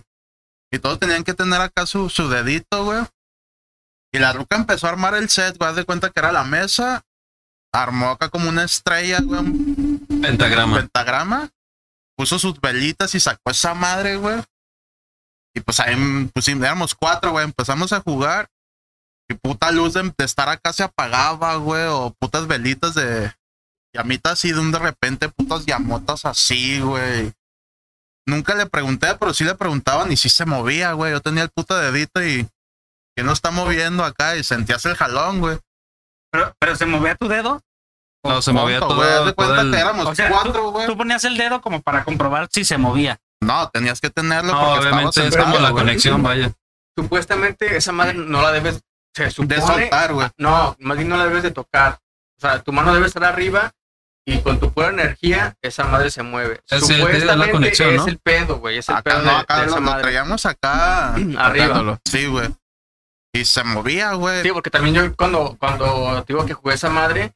Y 0.70 0.78
todos 0.78 1.00
tenían 1.00 1.24
que 1.24 1.34
tener 1.34 1.60
acá 1.60 1.86
su, 1.86 2.08
su 2.08 2.28
dedito, 2.28 2.84
güey. 2.84 3.00
Y 4.12 4.20
la 4.20 4.32
ruca 4.32 4.54
empezó 4.54 4.86
a 4.86 4.90
armar 4.90 5.14
el 5.14 5.28
set, 5.28 5.58
güey, 5.58 5.70
haz 5.70 5.76
de 5.76 5.84
cuenta 5.84 6.10
que 6.10 6.20
era 6.20 6.30
la 6.30 6.44
mesa. 6.44 7.02
Armó 7.72 8.10
acá 8.10 8.28
como 8.28 8.48
una 8.48 8.64
estrella, 8.64 9.20
güey, 9.20 9.42
un 10.20 10.36
Pentagrama. 10.38 10.76
pentagrama. 10.76 11.50
Puso 12.16 12.38
sus 12.38 12.60
velitas 12.60 13.14
y 13.14 13.20
sacó 13.20 13.50
esa 13.50 13.74
madre, 13.74 14.16
güey. 14.16 14.42
Y 15.54 15.60
pues 15.60 15.80
ahí, 15.80 15.96
pues 16.32 16.44
sí, 16.44 16.52
éramos 16.52 16.94
cuatro, 16.94 17.32
güey. 17.32 17.44
Empezamos 17.44 17.92
a 17.92 18.00
jugar. 18.00 18.48
Y 19.28 19.34
puta 19.34 19.70
luz 19.70 19.94
de, 19.94 20.02
de 20.16 20.24
estar 20.24 20.48
acá 20.48 20.72
se 20.72 20.82
apagaba, 20.82 21.56
güey. 21.56 21.84
O 21.86 22.14
putas 22.18 22.46
velitas 22.46 22.94
de 22.94 23.32
llamitas 23.94 24.34
así 24.34 24.52
de 24.52 24.60
un 24.60 24.70
de 24.70 24.78
repente, 24.78 25.28
putas 25.28 25.66
llamotas 25.66 26.24
así, 26.24 26.80
güey. 26.80 27.32
Nunca 28.26 28.54
le 28.54 28.66
pregunté, 28.66 29.16
pero 29.18 29.34
sí 29.34 29.44
le 29.44 29.54
preguntaban 29.54 30.12
y 30.12 30.16
sí 30.16 30.28
se 30.28 30.44
movía, 30.44 30.92
güey. 30.92 31.12
Yo 31.12 31.20
tenía 31.20 31.42
el 31.42 31.50
puto 31.50 31.76
dedito 31.76 32.22
y 32.22 32.46
que 33.16 33.24
no 33.24 33.32
está 33.32 33.50
moviendo 33.50 34.04
acá 34.04 34.36
y 34.36 34.44
sentías 34.44 34.84
el 34.86 34.94
jalón, 34.96 35.40
güey. 35.40 35.58
Pero, 36.30 36.54
pero 36.60 36.76
se 36.76 36.86
movía 36.86 37.16
tu 37.16 37.26
dedo. 37.28 37.60
No, 38.22 38.42
se 38.42 38.52
movía 38.52 38.80
todo, 38.80 39.00
de 39.00 39.32
todo 39.32 39.34
cuenta 39.34 39.60
el- 39.62 39.70
que 39.70 39.78
éramos 39.78 40.06
O 40.06 40.14
sea, 40.14 40.28
cuatro, 40.30 40.70
güey. 40.70 40.86
Tú 40.86 40.96
ponías 40.96 41.24
el 41.24 41.36
dedo 41.36 41.60
como 41.60 41.80
para 41.80 42.04
comprobar 42.04 42.48
si 42.52 42.64
se 42.64 42.76
movía. 42.78 43.18
No, 43.40 43.68
tenías 43.70 44.00
que 44.00 44.10
tenerlo 44.10 44.52
No, 44.52 44.60
porque 44.60 44.80
obviamente 44.88 45.26
es 45.26 45.36
como 45.36 45.58
la 45.58 45.70
conexión, 45.72 46.22
vaya. 46.22 46.52
Supuestamente 46.96 47.76
esa 47.76 47.92
madre 47.92 48.14
no 48.14 48.42
la 48.42 48.52
debes. 48.52 48.80
Se 49.14 49.30
supone. 49.30 49.56
De 49.56 49.60
soltar, 49.62 50.12
güey. 50.12 50.28
No, 50.36 50.76
más 50.80 50.96
bien 50.96 51.08
no 51.08 51.16
la 51.16 51.24
debes 51.24 51.42
de 51.42 51.50
tocar. 51.50 51.98
O 52.36 52.40
sea, 52.40 52.62
tu 52.62 52.72
mano 52.72 52.92
debe 52.94 53.06
estar 53.06 53.24
arriba 53.24 53.72
y 54.26 54.38
con 54.40 54.60
tu 54.60 54.72
pura 54.72 54.88
energía 54.88 55.56
esa 55.62 55.84
madre 55.84 56.10
se 56.10 56.22
mueve. 56.22 56.60
Es 56.68 56.82
la 56.88 56.96
Supuestamente 56.96 57.52
conexión, 57.52 57.90
es 57.90 57.96
¿no? 58.02 58.06
el 58.06 58.18
pedo, 58.18 58.58
güey. 58.58 58.78
Es 58.78 58.88
el 58.88 58.96
Acá 58.96 59.10
pedo 59.12 59.22
no, 59.22 59.30
de, 59.30 59.36
acá 59.38 59.54
de 59.56 59.62
lo, 59.62 59.66
esa 59.70 59.80
lo 59.80 59.86
madre. 59.86 60.02
traíamos 60.02 60.46
acá. 60.46 61.14
Arriba. 61.38 61.66
tocándolo. 61.66 61.98
Sí, 62.04 62.26
güey. 62.26 62.48
Y 63.32 63.44
se 63.44 63.64
movía, 63.64 64.12
güey. 64.12 64.42
Sí, 64.42 64.50
porque 64.52 64.70
también 64.70 64.94
yo 64.94 65.16
cuando, 65.16 65.56
cuando 65.58 66.22
digo 66.28 66.44
que 66.46 66.52
jugué 66.54 66.74
esa 66.74 66.90
madre, 66.90 67.32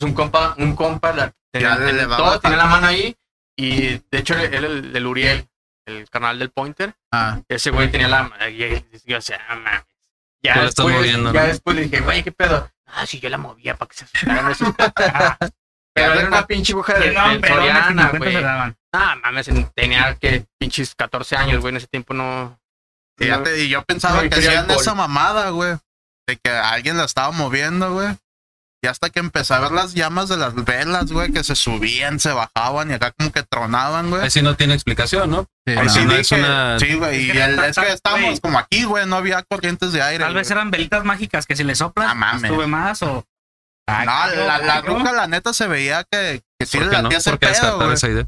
un 0.00 0.12
compa, 0.14 0.54
un 0.58 0.76
compa 0.76 1.12
la, 1.12 1.32
tenía, 1.52 1.76
le 1.76 2.06
todo, 2.06 2.38
tenía 2.40 2.56
la 2.58 2.66
mano 2.66 2.86
ahí 2.86 3.16
y 3.58 3.98
de 4.10 4.18
hecho 4.18 4.34
él, 4.38 4.64
el 4.64 4.92
del 4.92 5.06
Uriel, 5.06 5.48
el 5.86 6.08
canal 6.10 6.38
del 6.38 6.50
Pointer, 6.50 6.94
ah, 7.12 7.40
ese 7.48 7.70
güey 7.70 7.90
tenía 7.90 8.08
la 8.08 8.30
y 8.50 8.62
él- 8.62 8.84
yo 9.04 9.16
decía, 9.16 9.40
"Ah, 9.48 9.56
mames. 9.56 9.84
Ya 10.42 10.62
después, 10.62 10.94
moviendo, 10.94 11.32
ya 11.32 11.40
¿no? 11.42 11.46
después 11.48 11.76
le 11.76 11.82
dije, 11.84 12.00
güey, 12.00 12.22
¿qué 12.22 12.30
pedo? 12.32 12.70
Ah, 12.86 13.04
sí, 13.06 13.18
yo 13.18 13.28
la 13.28 13.38
movía 13.38 13.76
para 13.76 13.88
que 13.88 13.96
se 13.96 14.04
asustaran 14.04 14.50
esos. 14.50 14.68
Pero 15.94 16.12
era 16.12 16.28
una 16.28 16.46
pinche 16.46 16.72
aguja 16.74 16.92
de, 16.94 17.08
pelones 17.08 17.42
y 17.42 17.48
Soriana, 17.48 18.10
50 18.10 18.10
se 18.12 18.18
güey. 18.18 18.74
Ah, 18.92 19.16
mames, 19.22 19.50
tenía 19.74 20.14
que 20.16 20.44
pinches 20.58 20.94
14 20.94 21.36
años, 21.36 21.60
güey, 21.60 21.70
en 21.72 21.78
ese 21.78 21.86
tiempo 21.86 22.12
no... 22.12 22.60
Fíjate, 23.18 23.64
y 23.64 23.70
yo 23.70 23.82
pensaba 23.82 24.22
no 24.22 24.28
que 24.28 24.34
hacían 24.36 24.70
esa 24.70 24.94
mamada, 24.94 25.48
güey. 25.50 25.74
De 26.28 26.36
que 26.36 26.50
alguien 26.50 26.98
la 26.98 27.04
estaba 27.04 27.30
moviendo, 27.30 27.94
güey. 27.94 28.08
Y 28.86 28.88
hasta 28.88 29.10
que 29.10 29.18
empecé 29.18 29.52
a 29.52 29.58
ver 29.58 29.72
las 29.72 29.94
llamas 29.94 30.28
de 30.28 30.36
las 30.36 30.54
velas, 30.54 31.10
güey, 31.10 31.32
que 31.32 31.42
se 31.42 31.56
subían, 31.56 32.20
se 32.20 32.30
bajaban 32.32 32.88
y 32.88 32.94
acá 32.94 33.10
como 33.18 33.32
que 33.32 33.42
tronaban, 33.42 34.10
güey. 34.10 34.22
Ahí 34.22 34.30
sí 34.30 34.42
no 34.42 34.54
tiene 34.54 34.74
explicación, 34.74 35.28
¿no? 35.28 35.46
sí, 35.66 35.72
Ahí 35.76 35.86
no. 35.86 35.92
sí 35.92 36.04
no 36.04 36.12
es 36.12 36.30
una- 36.30 36.78
sí, 36.78 36.94
güey, 36.94 37.16
Es 37.16 37.24
y 37.24 37.32
que 37.32 37.42
el- 37.44 37.58
es 37.58 37.76
que 37.76 37.92
estábamos 37.92 38.26
güey. 38.30 38.40
como 38.40 38.60
aquí, 38.60 38.84
güey, 38.84 39.04
no 39.06 39.16
había 39.16 39.42
corrientes 39.42 39.90
de 39.92 40.02
aire. 40.02 40.22
Tal 40.22 40.34
vez 40.34 40.46
güey. 40.46 40.56
eran 40.56 40.70
velitas 40.70 41.04
mágicas 41.04 41.46
que 41.46 41.56
si 41.56 41.64
le 41.64 41.74
soplas, 41.74 42.12
Ah, 42.16 42.38
sube 42.46 42.68
más 42.68 43.02
o. 43.02 43.24
Ay, 43.88 44.06
No, 44.06 44.12
cabrón, 44.12 44.46
la, 44.46 44.58
la 44.58 44.80
ruca, 44.82 45.12
la 45.12 45.26
neta, 45.26 45.52
se 45.52 45.66
veía 45.66 46.04
que, 46.08 46.42
que 46.60 46.66
sí 46.66 46.76
¿Por 46.78 46.86
le 46.86 46.90
qué 46.92 46.96
no? 46.98 47.02
latía 47.04 47.18
ese 47.18 47.30
¿Por 47.30 47.38
qué 47.40 47.46
pedo, 47.48 47.76
güey. 47.78 47.92
esa 47.94 48.08
idea? 48.08 48.26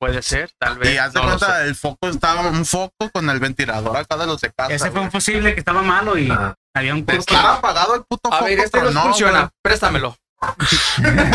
Puede 0.00 0.22
ser, 0.22 0.50
tal 0.58 0.78
vez. 0.78 0.94
Y 0.94 0.98
haz 0.98 1.12
de 1.12 1.20
no 1.20 1.26
cuenta, 1.26 1.64
el 1.64 1.74
foco 1.74 2.08
estaba 2.08 2.42
un 2.42 2.64
foco 2.64 3.10
con 3.12 3.28
el 3.30 3.40
ventilador 3.40 3.96
acá 3.96 4.16
de 4.16 4.26
los 4.26 4.40
de 4.40 4.52
casa. 4.52 4.72
Ese 4.72 4.90
fue 4.92 5.00
un 5.00 5.10
fusible 5.10 5.54
que 5.54 5.58
estaba 5.60 5.82
malo 5.82 6.16
y 6.16 6.30
Ah. 6.30 6.54
había 6.74 6.94
un 6.94 7.04
Pues 7.04 7.18
curso. 7.18 7.34
estaba 7.34 7.54
apagado 7.56 7.96
el 7.96 8.04
puto 8.04 8.28
A 8.32 8.36
foco, 8.36 8.44
ver, 8.44 8.60
este 8.60 8.78
pero 8.78 8.90
no, 8.92 9.02
funciona. 9.02 9.38
güey. 9.40 9.50
Préstamelo. 9.62 10.16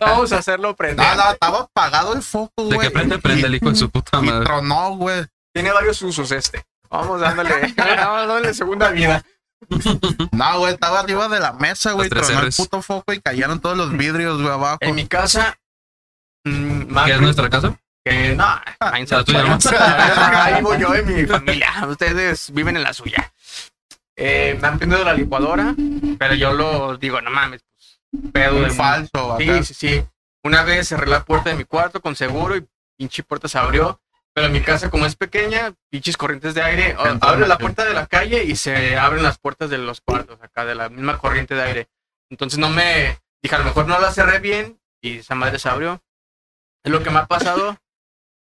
Vamos 0.00 0.32
a 0.32 0.38
hacerlo 0.38 0.74
prender. 0.74 1.06
No, 1.06 1.14
no, 1.24 1.30
estaba 1.32 1.60
apagado 1.60 2.14
el 2.14 2.22
foco, 2.22 2.68
De 2.68 2.74
güey. 2.76 2.88
que 2.88 2.90
prende, 2.90 3.18
prende 3.18 3.46
el 3.46 3.54
hijo 3.54 3.70
de 3.70 3.76
su 3.76 3.90
puta 3.90 4.18
Y 4.20 4.26
madre. 4.26 4.44
tronó, 4.44 4.96
güey. 4.96 5.26
Tiene 5.54 5.72
varios 5.72 6.00
usos 6.02 6.30
este. 6.32 6.64
Vamos 6.90 7.20
dándole, 7.20 7.50
vamos 7.76 8.18
dándole 8.18 8.54
segunda 8.54 8.90
vida. 8.90 9.22
No, 10.32 10.58
güey, 10.58 10.74
estaba 10.74 11.00
arriba 11.00 11.28
de 11.28 11.40
la 11.40 11.52
mesa, 11.52 11.92
güey. 11.92 12.08
Tronó 12.08 12.40
el 12.40 12.52
puto 12.52 12.82
foco 12.82 13.12
y 13.12 13.20
cayeron 13.20 13.60
todos 13.60 13.76
los 13.76 13.92
vidrios, 13.92 14.40
güey, 14.40 14.52
abajo. 14.52 14.78
En 14.80 14.94
mi 14.94 15.06
casa. 15.06 15.56
Mm, 16.44 17.04
¿Qué 17.04 17.12
es 17.12 17.20
nuestra 17.20 17.48
casa? 17.50 17.76
que 18.04 18.34
no, 18.34 18.44
váyanse 18.80 19.14
a 19.14 19.18
La 19.18 19.24
tuya, 19.24 19.42
la 19.44 19.48
¿no? 19.50 19.58
Ahí 20.42 20.62
voy 20.62 20.78
yo 20.80 20.96
y 20.96 21.02
mi 21.04 21.24
familia. 21.26 21.70
Ustedes 21.88 22.52
viven 22.52 22.76
en 22.76 22.82
la 22.82 22.92
suya. 22.92 23.32
Eh, 24.16 24.58
me 24.60 24.68
han 24.68 24.78
prendido 24.78 25.04
la 25.04 25.14
licuadora, 25.14 25.74
pero 26.18 26.34
yo 26.34 26.52
lo 26.52 26.96
digo, 26.96 27.20
no 27.20 27.30
mames, 27.30 27.62
pues, 28.10 28.32
pedo 28.32 28.60
de 28.60 28.70
falso, 28.70 29.34
acá. 29.34 29.44
Sí, 29.62 29.64
sí, 29.64 29.74
sí. 29.74 30.04
Una 30.44 30.64
vez 30.64 30.88
cerré 30.88 31.06
la 31.06 31.24
puerta 31.24 31.50
de 31.50 31.56
mi 31.56 31.64
cuarto 31.64 32.00
con 32.00 32.16
seguro 32.16 32.56
y 32.56 32.66
pinche 32.98 33.22
puerta 33.22 33.46
se 33.48 33.58
abrió. 33.58 34.00
Pero 34.34 34.48
mi 34.48 34.60
casa, 34.62 34.88
como 34.90 35.04
es 35.06 35.14
pequeña, 35.14 35.72
pinches 35.90 36.16
corrientes 36.16 36.54
de 36.54 36.62
aire, 36.62 36.96
abre 37.20 37.46
la- 37.46 37.58
puerta 37.58 37.84
de 37.84 37.92
la 37.92 38.06
calle 38.06 38.42
y 38.44 38.56
se 38.56 38.96
abren 38.96 39.22
las 39.22 39.38
puertas 39.38 39.68
de 39.70 39.76
los 39.78 40.00
cuartos, 40.00 40.40
acá 40.42 40.64
de 40.64 40.74
la 40.74 40.88
misma 40.88 41.18
corriente 41.18 41.54
de 41.54 41.62
aire. 41.62 41.88
Entonces 42.30 42.58
no 42.58 42.70
me, 42.70 43.18
dije, 43.42 43.54
a 43.54 43.58
lo 43.58 43.64
mejor 43.64 43.86
no 43.86 44.00
la 44.00 44.10
cerré 44.10 44.38
bien 44.38 44.80
y 45.02 45.18
esa 45.18 45.34
madre 45.34 45.58
se 45.58 45.68
abrió. 45.68 46.02
Es 46.84 46.90
lo 46.92 47.02
que 47.02 47.10
me 47.10 47.18
ha 47.18 47.26
pasado. 47.26 47.78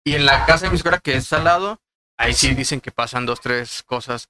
Y 0.05 0.15
en 0.15 0.27
la 0.27 0.47
casa 0.47 0.67
de 0.67 0.73
mi 0.73 0.79
suegra, 0.79 0.99
que 1.01 1.17
es 1.17 1.33
al 1.33 1.45
lado, 1.45 1.81
ahí 2.19 2.33
sí 2.35 2.55
dicen 2.55 2.81
que 2.81 2.91
pasan 2.93 3.27
dos, 3.27 3.41
tres 3.41 3.83
cosas. 3.83 4.29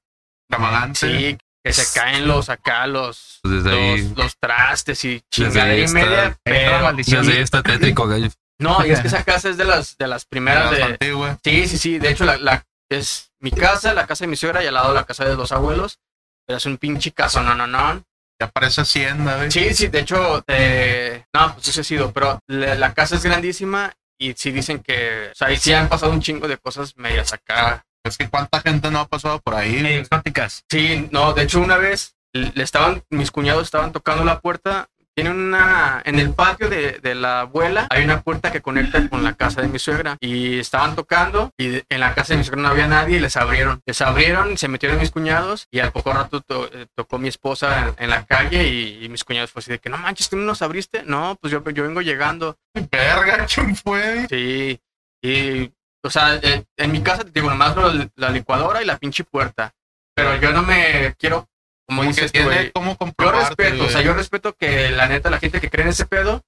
Extravagante. 0.51 0.99
Sí, 0.99 1.38
que 1.64 1.72
se 1.72 1.99
caen 1.99 2.26
los 2.26 2.49
acá, 2.49 2.86
los, 2.86 3.40
Pues 3.42 3.62
Desde 3.64 3.76
ahí, 3.78 4.09
los, 4.09 4.16
los 4.18 4.36
trastes 4.38 5.05
y 5.05 5.09
ahí 5.09 5.22
chingadera 5.30 5.90
y 5.90 5.92
media. 5.92 6.38
Pero, 6.42 6.80
maldición. 6.80 7.20
desde 7.26 7.38
ahí 7.38 7.44
está 7.44 7.62
tétrico, 7.62 8.07
gallo. 8.07 8.28
no, 8.61 8.84
y 8.86 8.90
es 8.90 9.01
que 9.01 9.09
esa 9.09 9.24
casa 9.24 9.51
es 9.51 9.57
de 9.57 9.64
las, 9.64 9.96
de 9.99 10.07
las 10.07 10.24
primeras 10.24 10.72
Las 10.78 10.99
de. 10.99 11.38
Sí, 11.44 11.68
sí, 11.68 11.78
sí. 11.78 11.99
De 11.99 12.11
hecho, 12.11 12.24
la, 12.24 12.38
la- 12.38 12.64
es 12.90 13.30
mi 13.40 13.51
casa, 13.51 13.92
la 13.92 14.07
casa 14.07 14.24
de 14.24 14.28
mi 14.28 14.36
suegra 14.36 14.64
y 14.64 14.66
al 14.66 14.74
lado 14.74 14.94
la 14.94 15.05
casa 15.05 15.24
de 15.24 15.36
los 15.36 15.53
abuelos. 15.53 15.99
Pero 16.46 16.57
es 16.57 16.64
un 16.64 16.78
pinche 16.78 17.12
caso, 17.12 17.42
no, 17.42 17.55
no, 17.55 17.66
no. 17.66 18.03
Ya 18.41 18.49
parece 18.49 18.82
hacienda, 18.82 19.36
güey. 19.36 19.51
Sí, 19.51 19.74
sí, 19.74 19.89
de 19.89 20.01
hecho, 20.01 20.45
eh, 20.47 21.24
no, 21.34 21.55
pues 21.55 21.68
eso 21.68 21.80
ha 21.80 21.84
sido, 21.84 22.12
pero 22.12 22.39
la, 22.47 22.76
la 22.76 22.95
casa 22.95 23.16
es 23.16 23.24
grandísima 23.24 23.93
y 24.18 24.34
sí 24.34 24.53
dicen 24.53 24.80
que, 24.80 25.30
o 25.32 25.34
sea, 25.34 25.49
ahí 25.49 25.57
sí 25.57 25.72
han 25.72 25.89
pasado 25.89 26.12
un 26.12 26.20
chingo 26.20 26.47
de 26.47 26.57
cosas 26.59 26.97
medias 26.97 27.32
acá. 27.32 27.84
Es 28.05 28.16
que 28.16 28.28
cuánta 28.28 28.61
gente 28.61 28.91
no 28.91 29.01
ha 29.01 29.09
pasado 29.09 29.41
por 29.41 29.55
ahí. 29.55 29.82
Medio 29.82 30.01
exóticas. 30.01 30.64
Sí, 30.70 31.09
no, 31.11 31.32
de 31.32 31.43
hecho, 31.43 31.61
una 31.61 31.76
vez 31.76 32.14
le 32.32 32.62
estaban, 32.62 33.03
mis 33.11 33.30
cuñados 33.30 33.64
estaban 33.64 33.93
tocando 33.93 34.24
la 34.24 34.41
puerta. 34.41 34.89
Tiene 35.18 35.30
una, 35.30 36.00
en 36.04 36.20
el 36.20 36.32
patio 36.32 36.70
de, 36.70 37.00
de 37.02 37.16
la 37.16 37.40
abuela 37.40 37.88
hay 37.90 38.04
una 38.04 38.20
puerta 38.22 38.52
que 38.52 38.62
conecta 38.62 39.08
con 39.08 39.24
la 39.24 39.34
casa 39.34 39.60
de 39.60 39.66
mi 39.66 39.80
suegra 39.80 40.16
y 40.20 40.60
estaban 40.60 40.94
tocando 40.94 41.50
y 41.58 41.82
en 41.88 41.98
la 41.98 42.14
casa 42.14 42.34
de 42.34 42.38
mi 42.38 42.44
suegra 42.44 42.62
no 42.62 42.68
había 42.68 42.86
nadie 42.86 43.16
y 43.16 43.20
les 43.20 43.36
abrieron. 43.36 43.80
Les 43.84 44.00
abrieron, 44.00 44.56
se 44.56 44.68
metieron 44.68 44.96
mis 45.00 45.10
cuñados 45.10 45.66
y 45.72 45.80
al 45.80 45.90
poco 45.90 46.12
rato 46.12 46.40
to- 46.40 46.70
eh, 46.72 46.86
tocó 46.94 47.18
mi 47.18 47.26
esposa 47.26 47.88
en, 47.98 48.04
en 48.04 48.10
la 48.10 48.26
calle 48.26 48.68
y, 48.68 49.04
y 49.04 49.08
mis 49.08 49.24
cuñados 49.24 49.50
fue 49.50 49.58
así 49.58 49.72
de 49.72 49.80
que 49.80 49.88
no 49.90 49.96
manches, 49.98 50.28
¿tú 50.28 50.36
no 50.36 50.44
nos 50.44 50.62
abriste? 50.62 51.02
No, 51.04 51.36
pues 51.40 51.52
yo, 51.52 51.68
yo 51.68 51.82
vengo 51.82 52.00
llegando. 52.00 52.56
Verga, 52.88 53.44
¿quién 53.52 53.74
fue? 53.74 54.28
Sí, 54.30 54.78
y, 55.20 55.72
o 56.04 56.10
sea, 56.10 56.36
eh, 56.36 56.62
en 56.76 56.92
mi 56.92 57.02
casa 57.02 57.24
te 57.24 57.32
digo 57.32 57.50
nomás 57.50 57.74
la 58.14 58.30
licuadora 58.30 58.80
y 58.82 58.84
la 58.86 58.98
pinche 58.98 59.24
puerta. 59.24 59.72
Pero 60.14 60.36
yo 60.40 60.52
no 60.52 60.62
me 60.62 61.16
quiero, 61.18 61.48
como 61.89 62.03
que 62.14 62.28
tiene 62.28 62.47
güey, 62.47 62.70
cómo 62.72 62.97
yo 63.18 63.32
respeto, 63.32 63.84
o 63.84 63.89
sea, 63.89 64.03
yo 64.03 64.12
respeto 64.12 64.55
que 64.55 64.91
la 64.91 65.09
neta 65.09 65.30
la 65.30 65.39
gente 65.39 65.61
que 65.61 65.70
cree 65.70 65.84
en 65.84 65.91
ese 65.91 66.05
pedo, 66.05 66.43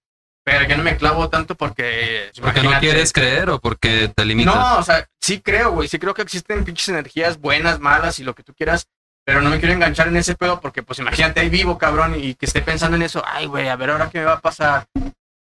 pero 0.44 0.66
yo 0.68 0.76
no 0.76 0.82
me 0.82 0.96
clavo 0.96 1.30
tanto 1.30 1.54
porque... 1.54 2.30
Porque 2.40 2.62
no 2.62 2.78
quieres 2.78 3.12
creer 3.12 3.48
o 3.48 3.58
porque 3.58 4.12
te 4.14 4.24
limitas. 4.24 4.54
No, 4.54 4.78
o 4.78 4.82
sea, 4.82 5.08
sí 5.20 5.40
creo, 5.40 5.72
güey, 5.72 5.88
sí 5.88 5.98
creo 5.98 6.12
que 6.12 6.22
existen 6.22 6.64
pinches 6.64 6.90
energías 6.90 7.40
buenas, 7.40 7.80
malas 7.80 8.18
y 8.18 8.24
lo 8.24 8.34
que 8.34 8.42
tú 8.42 8.52
quieras, 8.54 8.86
pero 9.24 9.40
no 9.40 9.48
me 9.48 9.58
quiero 9.58 9.74
enganchar 9.74 10.08
en 10.08 10.16
ese 10.16 10.34
pedo 10.34 10.60
porque, 10.60 10.82
pues, 10.82 10.98
imagínate 10.98 11.40
ahí 11.40 11.48
vivo, 11.48 11.78
cabrón, 11.78 12.16
y 12.22 12.34
que 12.34 12.46
esté 12.46 12.60
pensando 12.60 12.96
en 12.96 13.02
eso, 13.02 13.22
ay, 13.26 13.46
güey, 13.46 13.68
a 13.68 13.76
ver 13.76 13.90
ahora 13.90 14.10
qué 14.10 14.18
me 14.18 14.24
va 14.26 14.34
a 14.34 14.40
pasar. 14.40 14.86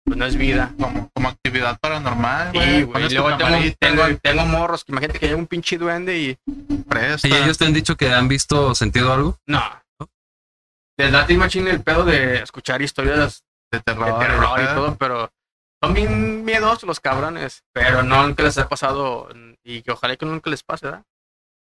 Pues 0.04 0.16
no 0.16 0.24
es 0.24 0.36
vida. 0.36 0.72
como, 0.80 1.10
como 1.12 1.28
actividad 1.28 1.78
paranormal, 1.80 2.52
Sí, 2.52 2.82
güey. 2.82 3.06
Y 3.06 3.08
luego 3.10 3.36
tengo, 3.78 4.18
tengo, 4.22 4.46
morros 4.46 4.82
que 4.82 4.92
imagínate 4.92 5.18
que 5.18 5.26
llega 5.26 5.38
un 5.38 5.46
pinche 5.46 5.76
duende 5.76 6.18
y 6.18 6.38
presta. 6.88 7.28
¿Y 7.28 7.32
ellos 7.34 7.58
te 7.58 7.66
han 7.66 7.74
dicho 7.74 7.94
que 7.96 8.10
han 8.10 8.26
visto 8.26 8.68
o 8.68 8.74
sentido 8.74 9.12
algo? 9.12 9.38
no. 9.46 9.62
Les 10.98 11.12
da 11.12 11.26
machine 11.36 11.70
el 11.70 11.82
pedo 11.82 12.04
de 12.04 12.42
escuchar 12.42 12.82
historias 12.82 13.44
de 13.70 13.78
de 13.78 13.82
terror, 13.82 14.18
terror 14.18 14.60
y 14.60 14.66
todo, 14.74 14.96
pero 14.96 15.30
son 15.82 15.94
bien 15.94 16.44
miedosos 16.44 16.84
los 16.84 17.00
cabrones. 17.00 17.62
Pero 17.72 18.02
no 18.02 18.26
nunca 18.26 18.42
les 18.42 18.58
ha 18.58 18.68
pasado 18.68 19.28
y 19.62 19.82
que 19.82 19.92
ojalá 19.92 20.16
que 20.16 20.26
nunca 20.26 20.50
les 20.50 20.62
pase, 20.62 20.86
¿verdad? 20.86 21.04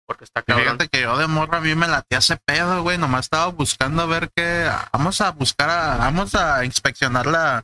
Porque 0.05 0.25
está 0.25 0.41
cabrón. 0.41 0.65
Fíjate 0.65 0.87
que 0.89 1.01
yo 1.01 1.17
de 1.17 1.27
morra 1.27 1.59
a 1.59 1.61
mí 1.61 1.75
me 1.75 1.87
latía 1.87 2.17
ese 2.17 2.37
pedo, 2.37 2.81
güey. 2.81 2.97
Nomás 2.97 3.25
estaba 3.25 3.47
buscando 3.47 4.01
a 4.01 4.05
ver 4.07 4.29
qué. 4.35 4.69
Vamos 4.91 5.21
a 5.21 5.31
buscar, 5.31 5.69
a, 5.69 5.97
vamos 5.97 6.35
a 6.35 6.65
inspeccionar 6.65 7.27
la. 7.27 7.63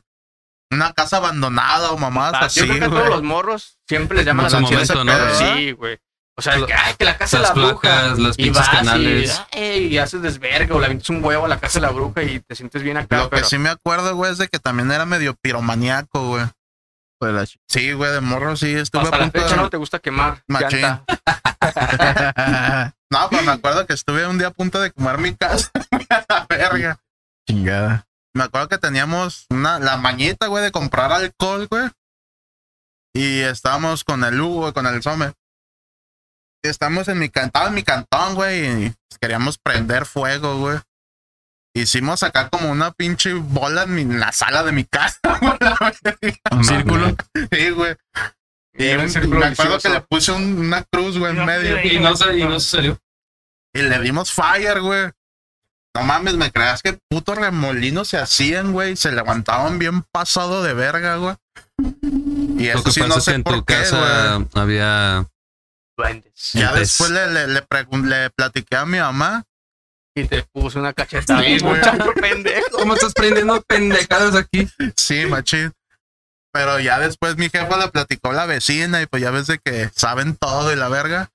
Una 0.70 0.92
casa 0.92 1.16
abandonada 1.16 1.92
o 1.92 1.98
mamadas 1.98 2.34
Ah, 2.34 2.44
así, 2.46 2.60
Yo 2.60 2.66
creo 2.66 2.78
que 2.78 2.84
a 2.84 2.88
todos 2.90 3.08
los 3.08 3.22
morros 3.22 3.78
siempre 3.88 4.18
les 4.18 4.26
llaman 4.26 4.50
la 4.50 4.58
atención 4.58 5.06
¿no? 5.06 5.34
Sí, 5.34 5.72
güey. 5.72 5.98
O 6.38 6.42
sea, 6.42 6.54
que, 6.64 6.72
ay, 6.72 6.94
que 6.96 7.04
la 7.04 7.18
casa 7.18 7.38
de 7.38 7.42
Las 7.42 7.56
la 7.56 7.66
bruja. 7.66 7.80
placas, 7.80 8.18
los 8.18 8.38
Y 8.38 8.42
pinches 8.44 8.60
vas 8.60 8.68
canales. 8.68 9.42
y, 9.52 9.58
ay, 9.58 9.86
y 9.88 9.98
haces 9.98 10.22
desverga 10.22 10.76
o 10.76 10.78
le 10.78 10.86
avientas 10.86 11.10
un 11.10 11.24
huevo 11.24 11.46
a 11.46 11.48
la 11.48 11.58
casa 11.58 11.80
de 11.80 11.86
la 11.86 11.90
bruja 11.90 12.22
y 12.22 12.38
te 12.38 12.54
sientes 12.54 12.84
bien 12.84 12.96
acá. 12.96 13.16
Lo 13.24 13.30
pero 13.30 13.42
que 13.42 13.48
sí 13.48 13.58
me 13.58 13.70
acuerdo, 13.70 14.14
güey, 14.14 14.30
es 14.30 14.38
de 14.38 14.46
que 14.46 14.60
también 14.60 14.92
era 14.92 15.04
medio 15.04 15.34
piromaníaco, 15.42 16.28
güey. 16.28 16.44
Pues 17.18 17.32
la 17.34 17.44
Sí, 17.68 17.92
güey, 17.92 18.12
de 18.12 18.20
morro 18.20 18.56
sí 18.56 18.72
estuve 18.72 19.02
hasta 19.02 19.16
a 19.16 19.18
la 19.18 19.24
punto 19.24 19.40
fecha 19.40 19.56
de- 19.56 19.62
no 19.62 19.70
te 19.70 19.76
gusta 19.78 19.98
quemar. 19.98 20.44
Machín. 20.46 20.80
No, 23.10 23.28
pero 23.30 23.42
me 23.42 23.52
acuerdo 23.52 23.86
que 23.86 23.94
estuve 23.94 24.26
un 24.26 24.38
día 24.38 24.48
a 24.48 24.52
punto 24.52 24.80
de 24.80 24.90
quemar 24.92 25.18
mi 25.18 25.34
casa. 25.34 25.70
a 26.10 26.24
la 26.28 26.46
verga. 26.48 26.98
Chingada. 27.48 28.06
Me 28.34 28.44
acuerdo 28.44 28.68
que 28.68 28.78
teníamos 28.78 29.46
una, 29.50 29.78
la 29.78 29.96
mañita, 29.96 30.46
güey, 30.46 30.62
de 30.62 30.70
comprar 30.70 31.10
alcohol, 31.12 31.66
güey. 31.70 31.88
Y 33.14 33.40
estábamos 33.40 34.04
con 34.04 34.22
el 34.24 34.40
Hugo, 34.40 34.72
con 34.74 34.86
el 34.86 35.02
Some. 35.02 35.32
Y 36.64 36.68
Estamos 36.68 37.08
en 37.08 37.18
mi 37.18 37.28
cantón, 37.28 37.68
en 37.68 37.74
mi 37.74 37.82
cantón, 37.82 38.34
güey. 38.34 38.86
Y 38.86 38.94
queríamos 39.20 39.58
prender 39.58 40.06
fuego, 40.06 40.58
güey. 40.58 40.78
Hicimos 41.74 42.22
acá 42.22 42.48
como 42.48 42.70
una 42.70 42.90
pinche 42.92 43.34
bola 43.34 43.84
en, 43.84 43.94
mi- 43.94 44.02
en 44.02 44.18
la 44.18 44.32
sala 44.32 44.64
de 44.64 44.72
mi 44.72 44.84
casa, 44.84 45.18
güey. 45.40 46.40
Un 46.50 46.64
círculo. 46.64 47.14
Sí, 47.52 47.70
güey. 47.70 47.96
Y 48.76 48.84
Era 48.86 49.02
un 49.04 49.30
me 49.30 49.46
acuerdo 49.46 49.78
que 49.78 49.88
le 49.88 50.00
puse 50.02 50.32
un- 50.32 50.58
una 50.58 50.82
cruz, 50.84 51.18
güey, 51.18 51.36
en 51.36 51.44
medio. 51.44 51.84
Y 51.84 52.00
no 52.00 52.16
se, 52.16 52.36
y 52.36 52.44
no 52.44 52.58
se 52.58 52.76
salió. 52.76 52.98
Y 53.74 53.82
le 53.82 53.98
dimos 54.00 54.32
fire, 54.32 54.80
güey. 54.80 55.10
No 55.94 56.02
mames, 56.02 56.34
me 56.34 56.50
creas 56.52 56.82
que 56.82 56.98
putos 57.08 57.36
remolinos 57.38 58.08
se 58.08 58.18
hacían, 58.18 58.72
güey. 58.72 58.96
Se 58.96 59.12
levantaban 59.12 59.78
bien 59.78 60.02
pasado 60.12 60.62
de 60.62 60.74
verga, 60.74 61.16
güey. 61.16 61.36
Y 62.58 62.66
Lo 62.66 62.74
eso 62.74 62.84
que 62.84 62.90
sí 62.92 63.00
pasa 63.00 63.08
no 63.08 63.18
es 63.18 63.24
que 63.24 63.30
sé 63.30 63.34
en 63.36 63.44
tu 63.44 63.64
qué, 63.64 63.74
casa 63.74 64.34
había. 64.54 65.26
Duendes. 65.98 66.52
Ya 66.54 66.60
Entonces- 66.70 66.88
después 66.98 67.10
le, 67.10 67.26
le, 67.32 67.46
le, 67.48 67.62
pregun- 67.68 68.06
le 68.06 68.30
platiqué 68.30 68.76
a 68.76 68.86
mi 68.86 68.98
mamá. 68.98 69.44
Y 70.14 70.24
te 70.24 70.42
puso 70.44 70.78
una 70.78 70.92
cachetada. 70.94 71.42
Sí, 71.42 71.58
muchacho 71.62 72.12
pendejo. 72.20 72.66
¿Cómo 72.72 72.94
estás 72.94 73.12
prendiendo 73.12 73.60
pendejadas 73.62 74.34
aquí? 74.34 74.68
Sí, 74.96 75.26
machín. 75.26 75.72
Pero 76.52 76.80
ya 76.80 76.98
después 76.98 77.36
mi 77.36 77.50
jefa 77.50 77.76
le 77.78 77.88
platicó 77.88 78.30
a 78.30 78.32
la 78.32 78.46
vecina 78.46 79.02
y 79.02 79.06
pues 79.06 79.22
ya 79.22 79.30
ves 79.30 79.46
de 79.48 79.58
que 79.58 79.90
saben 79.94 80.34
todo 80.36 80.72
y 80.72 80.76
la 80.76 80.88
verga. 80.88 81.30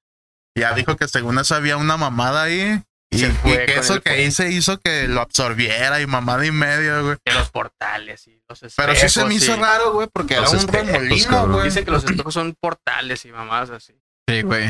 Ya 0.57 0.73
dijo 0.73 0.97
que 0.97 1.07
según 1.07 1.37
eso 1.39 1.55
había 1.55 1.77
una 1.77 1.97
mamada 1.97 2.43
ahí. 2.43 2.81
Y, 3.11 3.19
Se 3.19 3.27
y 3.27 3.31
que 3.65 3.75
eso 3.77 4.01
que 4.01 4.09
fuego. 4.09 4.23
hice 4.27 4.49
hizo 4.51 4.79
que 4.79 5.07
lo 5.07 5.21
absorbiera 5.21 6.01
y 6.01 6.07
mamada 6.07 6.45
y 6.47 6.51
medio, 6.51 7.03
güey. 7.05 7.17
De 7.23 7.33
los 7.33 7.51
portales 7.51 8.25
y 8.27 8.41
los 8.49 8.63
espejos. 8.63 8.73
Pero 8.75 8.95
sí 8.95 9.07
se 9.07 9.23
me 9.25 9.35
hizo 9.35 9.55
y- 9.55 9.59
raro, 9.59 9.93
güey, 9.93 10.07
porque 10.11 10.41
Los 10.41 10.51
era 10.51 10.61
un 10.63 10.67
remolino, 10.67 11.47
güey. 11.47 11.65
Dicen 11.65 11.85
que 11.85 11.91
los 11.91 12.03
espejos 12.03 12.33
son 12.33 12.55
portales 12.59 13.23
y 13.25 13.31
mamás 13.31 13.69
así. 13.69 13.93
Sí, 14.27 14.41
güey. 14.41 14.67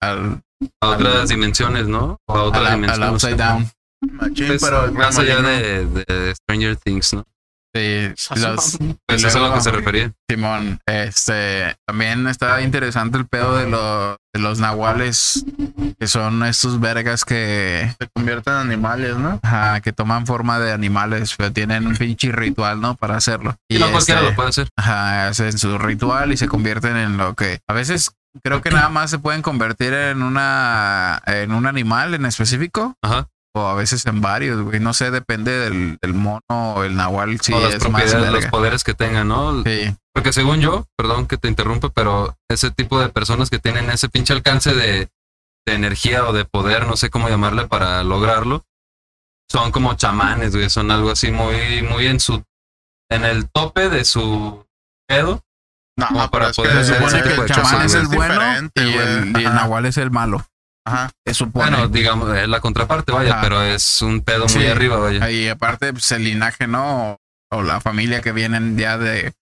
Al, 0.00 0.42
A 0.82 0.88
otras 0.88 1.28
dimensiones, 1.28 1.86
¿no? 1.86 2.18
O 2.26 2.36
a 2.36 2.40
al, 2.42 2.46
otra 2.48 2.72
al 2.92 3.12
upside 3.14 3.36
down. 3.36 3.68
Machín, 4.02 4.46
Pues, 4.48 4.62
pero 4.62 4.92
más 4.92 5.18
allá 5.18 5.40
de, 5.42 5.86
de 5.86 6.34
Stranger 6.34 6.76
Things, 6.76 7.14
¿no? 7.14 7.24
Sí, 7.74 8.08
los, 8.36 8.78
Pues 9.06 9.18
eso 9.18 9.28
es 9.28 9.36
a 9.36 9.38
lo 9.40 9.54
que 9.54 9.60
se 9.60 9.70
refería. 9.70 10.12
Simón, 10.30 10.78
este, 10.86 11.76
también 11.86 12.26
está 12.26 12.60
interesante 12.62 13.18
el 13.18 13.26
pedo 13.26 13.56
de, 13.56 13.68
lo- 13.68 14.16
de 14.34 14.40
los 14.40 14.60
nahuales, 14.60 15.44
que 15.98 16.06
son 16.06 16.42
estos 16.44 16.80
vergas 16.80 17.24
que, 17.24 17.94
se 17.98 18.08
convierten 18.14 18.54
en 18.54 18.60
animales, 18.60 19.16
¿no? 19.16 19.40
ajá, 19.42 19.80
que 19.80 19.92
toman 19.92 20.26
forma 20.26 20.58
de 20.58 20.72
animales, 20.72 21.34
pero 21.36 21.52
tienen 21.52 21.86
un 21.86 21.96
pinche 21.96 22.32
ritual, 22.32 22.80
¿no? 22.80 22.94
Para 22.96 23.16
hacerlo. 23.16 23.56
Y 23.68 23.78
no 23.78 23.90
cualquiera 23.90 24.20
este, 24.20 24.30
lo 24.30 24.36
puede 24.36 24.48
hacer. 24.50 24.68
Ajá, 24.76 25.28
hacen 25.28 25.56
su 25.58 25.76
ritual 25.78 26.32
y 26.32 26.36
se 26.36 26.48
convierten 26.48 26.96
en 26.96 27.16
lo 27.18 27.34
que 27.34 27.60
a 27.68 27.74
veces 27.74 28.10
creo 28.42 28.62
que 28.62 28.70
nada 28.70 28.88
más 28.88 29.10
se 29.10 29.18
pueden 29.18 29.42
convertir 29.42 29.92
en 29.92 30.22
una 30.22 31.22
en 31.26 31.52
un 31.52 31.66
animal 31.66 32.14
en 32.14 32.26
específico 32.26 32.94
Ajá. 33.02 33.28
o 33.54 33.66
a 33.66 33.74
veces 33.74 34.04
en 34.06 34.20
varios, 34.20 34.62
güey. 34.62 34.80
No 34.80 34.94
sé, 34.94 35.10
depende 35.10 35.52
del, 35.58 35.98
del 36.00 36.14
mono 36.14 36.40
o 36.48 36.84
el 36.84 36.96
nahual 36.96 37.40
si 37.40 37.52
o 37.52 37.60
las 37.60 37.74
es 37.74 37.88
más 37.90 38.02
propiedades, 38.02 38.32
los 38.32 38.46
poderes 38.46 38.84
que 38.84 38.94
tengan, 38.94 39.28
¿no? 39.28 39.62
Sí, 39.64 39.94
Porque 40.12 40.32
según 40.32 40.60
yo, 40.60 40.86
perdón 40.96 41.26
que 41.26 41.36
te 41.36 41.48
interrumpa, 41.48 41.90
pero 41.90 42.36
ese 42.48 42.70
tipo 42.70 43.00
de 43.00 43.08
personas 43.08 43.50
que 43.50 43.58
tienen 43.58 43.90
ese 43.90 44.08
pinche 44.08 44.32
alcance 44.32 44.74
de, 44.74 45.08
de 45.66 45.74
energía 45.74 46.24
o 46.26 46.32
de 46.32 46.44
poder, 46.44 46.86
no 46.86 46.96
sé 46.96 47.10
cómo 47.10 47.28
llamarle 47.28 47.66
para 47.66 48.02
lograrlo, 48.04 48.64
son 49.50 49.70
como 49.70 49.94
chamanes, 49.94 50.54
güey, 50.54 50.68
son 50.70 50.90
algo 50.90 51.10
así 51.10 51.30
muy, 51.30 51.82
muy 51.82 52.06
en 52.06 52.20
su, 52.20 52.42
en 53.10 53.24
el 53.24 53.48
tope 53.50 53.88
de 53.88 54.04
su 54.04 54.66
pedo. 55.06 55.42
No, 55.98 56.08
Como 56.08 56.30
pero 56.30 56.48
es 56.48 56.56
que 56.56 56.84
se 56.84 56.94
supone 56.94 57.22
que 57.22 57.28
el 57.30 57.40
de 57.40 57.46
chamán 57.46 57.82
es 57.86 57.94
el 57.94 58.06
bueno 58.08 58.40
y 58.74 58.80
el, 58.80 59.32
y 59.34 59.40
el 59.40 59.46
Ajá. 59.46 59.54
nahual 59.56 59.86
es 59.86 59.96
el 59.96 60.10
malo. 60.10 60.44
Ajá. 60.84 61.10
Se 61.26 61.34
supone. 61.34 61.70
Bueno, 61.70 61.88
digamos, 61.88 62.36
es 62.36 62.48
la 62.48 62.60
contraparte, 62.60 63.12
vaya, 63.12 63.32
Ajá. 63.32 63.40
pero 63.42 63.62
es 63.62 64.02
un 64.02 64.20
pedo 64.20 64.46
muy 64.46 64.66
arriba, 64.66 64.98
vaya. 64.98 65.30
Y 65.30 65.48
aparte, 65.48 65.92
pues, 65.92 66.12
el 66.12 66.24
linaje, 66.24 66.66
¿no? 66.66 67.12
O, 67.12 67.18
o 67.50 67.62
la 67.62 67.80
familia 67.80 68.20
que 68.20 68.32
vienen 68.32 68.76
ya 68.76 68.98
de 68.98 69.32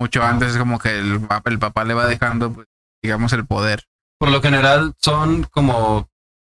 mucho 0.00 0.22
antes, 0.22 0.52
es 0.52 0.56
como 0.58 0.78
que 0.78 0.98
el, 0.98 1.20
pap- 1.20 1.46
el 1.46 1.58
papá 1.58 1.84
le 1.84 1.92
va 1.94 2.06
dejando, 2.06 2.52
pues, 2.52 2.66
digamos, 3.02 3.32
el 3.34 3.46
poder. 3.46 3.84
Por 4.18 4.30
lo 4.30 4.40
general 4.42 4.94
son 4.98 5.44
como 5.44 6.08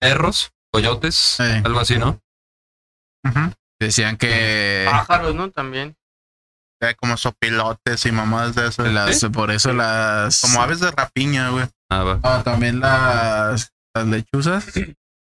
perros, 0.00 0.52
coyotes, 0.72 1.14
Sí. 1.16 1.42
algo 1.64 1.80
así, 1.80 1.98
¿no? 1.98 2.20
Ujú. 3.24 3.52
Decían 3.80 4.16
que 4.18 4.86
Pájaros, 4.90 5.34
¿no? 5.34 5.50
También. 5.50 5.96
Eh, 6.80 6.94
como 6.96 7.16
sopilotes 7.16 8.06
y 8.06 8.12
mamadas 8.12 8.54
de 8.54 8.68
esas. 8.68 8.92
las, 8.92 9.24
por 9.32 9.50
eso 9.50 9.72
las. 9.72 10.40
Como 10.40 10.62
aves 10.62 10.80
de 10.80 10.90
rapiña, 10.92 11.48
güey. 11.50 11.66
Ah, 11.90 12.02
va. 12.04 12.20
No, 12.22 12.42
también 12.44 12.78
las, 12.80 13.72
las 13.94 14.06
lechuzas. 14.06 14.64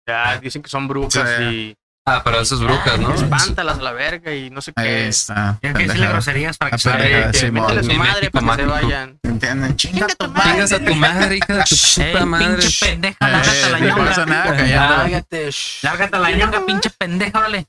Ya 0.07 0.39
dicen 0.39 0.63
que 0.63 0.69
son 0.69 0.89
brujas 0.89 1.29
Sí. 1.39 1.77
Ah, 2.07 2.23
pero 2.25 2.41
esas 2.41 2.61
brujas, 2.61 2.99
y 2.99 3.01
¿no? 3.03 3.15
espántalas 3.15 3.79
a 3.79 3.83
la 3.83 3.93
verga 3.93 4.35
y 4.35 4.51
no 4.51 4.61
sé 4.63 4.73
Ahí 4.75 4.87
qué. 4.87 5.09
está. 5.09 5.59
Tienes 5.61 5.79
que 5.79 5.85
decirle 5.87 6.09
groserías 6.09 6.57
para 6.59 6.71
que 6.73 6.79
se. 6.79 6.91
Eh, 6.91 7.29
que 7.31 7.39
sí, 7.39 7.51
métele 7.51 7.81
a 7.81 7.83
su 7.85 7.93
madre 7.95 8.31
para 8.31 8.57
que 8.57 8.63
se 8.63 8.67
vayan. 8.67 9.19
¿Entienden? 9.23 9.77
Chinga 9.77 10.07
tu 10.09 10.29
madre. 10.29 10.51
Chingas 10.51 10.73
a 10.73 10.79
tu 10.85 10.95
madre, 10.95 11.37
hija 11.37 11.55
de 11.55 11.65
tu 11.65 11.77
puta 11.77 12.27
madre. 12.27 12.57
pinche 12.57 12.87
pendeja, 12.87 13.17
lárgate 13.29 13.65
a 13.65 13.69
la 13.71 13.79
Eh, 13.79 13.83
no 13.83 13.97
pasa 13.97 14.25
ñonga. 14.25 15.07
nada, 15.07 15.25
shh. 15.51 15.83
Lárgate 15.85 16.17
a 16.17 16.19
la 16.21 16.31
ñonga, 16.33 16.67
pinche 16.67 16.91
pendeja, 16.99 17.39
órale. 17.39 17.67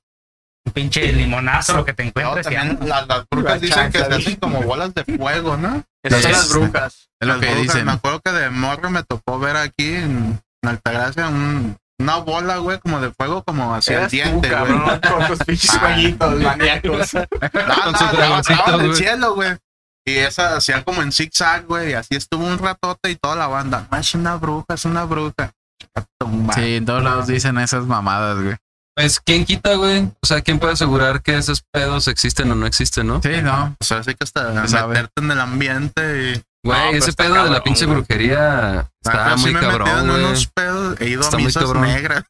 Un 0.66 0.74
pinche 0.74 1.12
limonazo, 1.12 1.76
lo 1.76 1.86
que 1.86 1.94
te 1.94 2.04
No, 2.04 2.10
encuentres. 2.10 2.44
también 2.46 2.78
las, 2.88 3.08
las 3.08 3.26
brujas 3.30 3.54
La 3.54 3.58
dicen 3.60 3.92
que 3.92 3.98
se 4.00 4.06
hacen 4.14 4.36
como 4.36 4.62
bolas 4.62 4.94
de 4.94 5.04
fuego, 5.04 5.58
¿no? 5.58 5.84
Esas 6.04 6.22
son 6.22 6.32
las 6.32 6.50
brujas. 6.54 7.10
Es 7.20 7.28
lo 7.28 7.34
Las 7.36 7.40
que 7.42 7.46
brujas, 7.48 7.62
dicen. 7.64 7.86
Me 7.86 7.92
acuerdo 7.94 8.22
que 8.22 8.32
de 8.32 8.50
morro 8.52 8.90
me 8.92 9.04
tocó 9.04 9.40
ver 9.40 9.58
aquí 9.58 9.96
en, 9.96 10.40
en 10.64 10.70
Altagracia 10.70 11.28
un- 11.30 11.78
una 12.00 12.16
bola, 12.18 12.58
güey, 12.58 12.80
como 12.80 13.00
de 13.00 13.12
fuego, 13.12 13.44
como 13.44 13.76
hacia 13.76 14.00
el 14.00 14.04
tú, 14.06 14.10
diente, 14.12 14.50
güey. 14.50 14.50
cabrón, 14.52 15.00
con 15.00 15.28
tus 15.28 15.40
pinches 15.46 15.70
Ah. 15.76 15.82
maníacos. 16.20 17.14
No, 17.14 17.28
Con 17.30 17.68
no, 17.68 17.84
sus 17.86 17.94
estaba- 17.94 18.12
dragoncitos, 18.12 18.60
estaba 18.60 18.74
en 18.78 18.82
el 18.82 18.88
güey. 18.88 18.98
cielo, 18.98 19.36
güey. 19.36 19.58
Y 20.08 20.14
esa 20.18 20.56
hacía 20.58 20.84
como 20.84 21.04
en 21.04 21.12
zigzag, 21.12 21.66
güey. 21.68 21.92
Y 21.92 21.94
así 21.94 22.16
estuvo 22.16 22.44
un 22.46 22.58
ratote 22.58 23.12
y 23.12 23.16
toda 23.16 23.36
la 23.36 23.46
banda. 23.48 23.88
"No, 23.92 23.98
es 24.00 24.16
una 24.16 24.36
bruja, 24.38 24.66
es 24.74 24.86
una 24.86 25.04
bruja. 25.06 25.52
Sí, 26.56 26.76
en 26.78 26.86
todos 26.86 27.04
lados 27.04 27.28
dicen 27.28 27.58
esas 27.60 27.86
mamadas, 27.86 28.38
güey. 28.42 28.56
Pues, 28.96 29.20
¿quién 29.20 29.46
quita, 29.46 29.76
güey? 29.76 30.10
O 30.22 30.26
sea, 30.28 30.42
¿quién 30.42 30.60
puede 30.60 30.74
asegurar 30.74 31.22
que 31.22 31.38
esos 31.38 31.64
pedos 31.72 32.08
existen 32.08 32.52
o 32.52 32.56
no 32.56 32.66
existen, 32.66 33.08
no? 33.08 33.22
Sí, 33.22 33.42
no. 33.42 33.76
O 33.80 33.84
sea, 33.84 34.00
así 34.00 34.12
que 34.14 34.24
hasta 34.24 34.68
sabe. 34.68 34.90
meterte 34.90 35.22
en 35.22 35.32
el 35.32 35.40
ambiente 35.40 36.34
y. 36.34 36.42
Güey, 36.64 36.92
No, 36.92 36.98
ese 36.98 37.14
pedo 37.14 37.44
de 37.44 37.50
la 37.50 37.64
pinche 37.64 37.86
güey. 37.86 37.98
brujería 37.98 38.80
Ah, 38.82 38.90
está 39.04 39.36
sí 39.38 39.42
muy 39.42 39.50
he 39.50 39.54
metido 39.54 39.72
cabrón, 39.72 39.90
en 40.00 40.08
güey. 40.10 40.24
unos 40.26 40.48
pedos. 40.48 41.02
He 41.02 41.08
ido 41.10 41.22
Está 41.22 41.36
a 41.38 41.40
muy 41.40 41.46
misas 41.48 41.64
cabrón. 41.64 41.82
negras. 41.84 42.24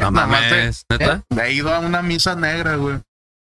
No 0.00 0.10
mames, 0.10 0.84
¿neta? 0.88 1.22
He 1.44 1.52
ido 1.52 1.72
a 1.72 1.78
una 1.80 2.02
misa 2.02 2.34
negra, 2.34 2.74
güey. 2.76 2.96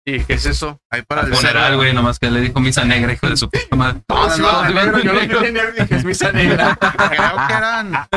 ¿Y 0.07 0.19
qué 0.19 0.33
es 0.35 0.45
eso? 0.45 0.77
Ahí 0.91 1.01
para 1.01 1.21
el 1.21 1.33
funeral, 1.33 1.77
güey, 1.77 1.91
nomás 1.93 2.19
que 2.19 2.29
le 2.29 2.39
dijo 2.41 2.59
misa 2.59 2.85
negra, 2.85 3.13
hijo 3.13 3.27
de 3.27 3.37
su 3.37 3.49
puta 3.49 3.75
madre. 3.75 4.01
No, 4.07 4.27
no, 4.27 4.37
no, 4.37 4.69
negro, 4.69 4.99
yo 4.99 5.13
lo 5.13 5.19
vi 5.21 5.25
en 5.47 5.53
negro 5.55 5.73
y 5.75 5.81
dije, 5.81 5.95
es 5.95 6.03
misa 6.05 6.31
negra. 6.31 6.77
Creo 6.79 7.47
que 7.47 7.53
eran. 7.53 8.07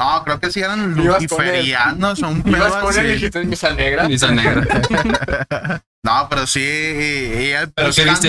No, 0.00 0.24
creo 0.24 0.40
que 0.40 0.50
sí 0.50 0.60
eran 0.60 0.94
luciferianos 0.94 2.22
o 2.22 2.28
un 2.28 2.42
pedo 2.42 2.56
Ibas 2.56 2.72
con 2.82 2.98
él 2.98 3.06
y 3.06 3.12
dijiste, 3.14 3.44
misa 3.44 3.70
negra. 3.72 4.08
Misa 4.08 4.30
negra. 4.30 4.66
No, 6.04 6.26
pero 6.28 6.48
sí. 6.48 6.58
Y, 6.60 7.42
y 7.44 7.50
él 7.52 7.70
¿Pero 7.76 7.92
qué 7.92 8.04
viste 8.04 8.28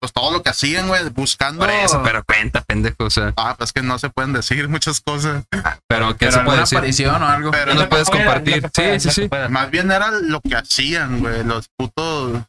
Pues 0.00 0.10
todo 0.10 0.32
lo 0.32 0.42
que 0.42 0.48
hacían, 0.48 0.88
güey, 0.88 1.06
buscando. 1.10 1.60
Por 1.60 1.70
eso, 1.70 2.00
pero 2.02 2.24
cuenta, 2.24 2.62
pendejo, 2.62 3.04
o 3.04 3.10
sea. 3.10 3.34
Ah, 3.36 3.54
pues 3.58 3.74
que 3.74 3.82
no 3.82 3.98
se 3.98 4.08
pueden 4.08 4.32
decir 4.32 4.66
muchas 4.70 5.02
cosas. 5.02 5.44
Pero, 5.86 6.12
¿qué 6.16 6.26
Pero 6.26 6.32
se 6.32 6.40
puede 6.40 6.60
decir? 6.60 6.78
aparición 6.78 7.22
o 7.22 7.26
algo. 7.26 7.50
Pero 7.50 7.74
No 7.74 7.80
lo 7.82 7.88
puedes 7.90 8.08
compartir. 8.08 8.62
que 8.70 8.98
Sí, 8.98 9.10
sí, 9.10 9.28
que 9.28 9.36
sí. 9.36 9.50
más 9.50 9.70
bien 9.70 9.90
era 9.90 10.10
lo 10.12 10.40
que 10.40 10.56
hacían, 10.56 11.20
güey. 11.20 11.44
Los 11.44 11.66
putos. 11.76 12.40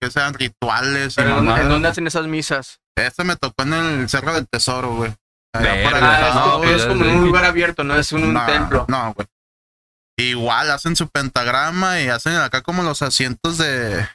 Que 0.00 0.10
sean 0.10 0.32
rituales 0.32 1.12
y 1.12 1.16
Pero 1.16 1.28
¿en 1.28 1.34
dónde- 1.36 1.50
mamadas. 1.50 1.64
¿En 1.66 1.68
dónde 1.70 1.88
hacen 1.88 2.06
esas 2.06 2.26
misas? 2.26 2.78
Este 2.96 3.24
me 3.24 3.36
tocó 3.36 3.62
en 3.64 3.74
el 3.74 4.08
Cerro 4.08 4.32
del 4.32 4.48
Tesoro, 4.48 4.94
güey. 4.96 5.12
Verga. 5.60 6.00
Ah, 6.02 6.28
es, 6.28 6.34
no, 6.34 6.64
es 6.64 6.84
como 6.86 7.04
un 7.04 7.24
lugar 7.24 7.44
abierto, 7.44 7.84
no 7.84 7.94
es 7.96 8.12
un, 8.12 8.24
un 8.24 8.34
no, 8.34 8.46
templo. 8.46 8.84
No, 8.88 9.14
güey. 9.14 9.26
Igual 10.18 10.70
hacen 10.70 10.94
su 10.96 11.08
pentagrama 11.08 12.00
y 12.00 12.08
hacen 12.08 12.36
acá 12.36 12.62
como 12.62 12.82
los 12.82 13.02
asientos 13.02 13.58
de. 13.58 14.06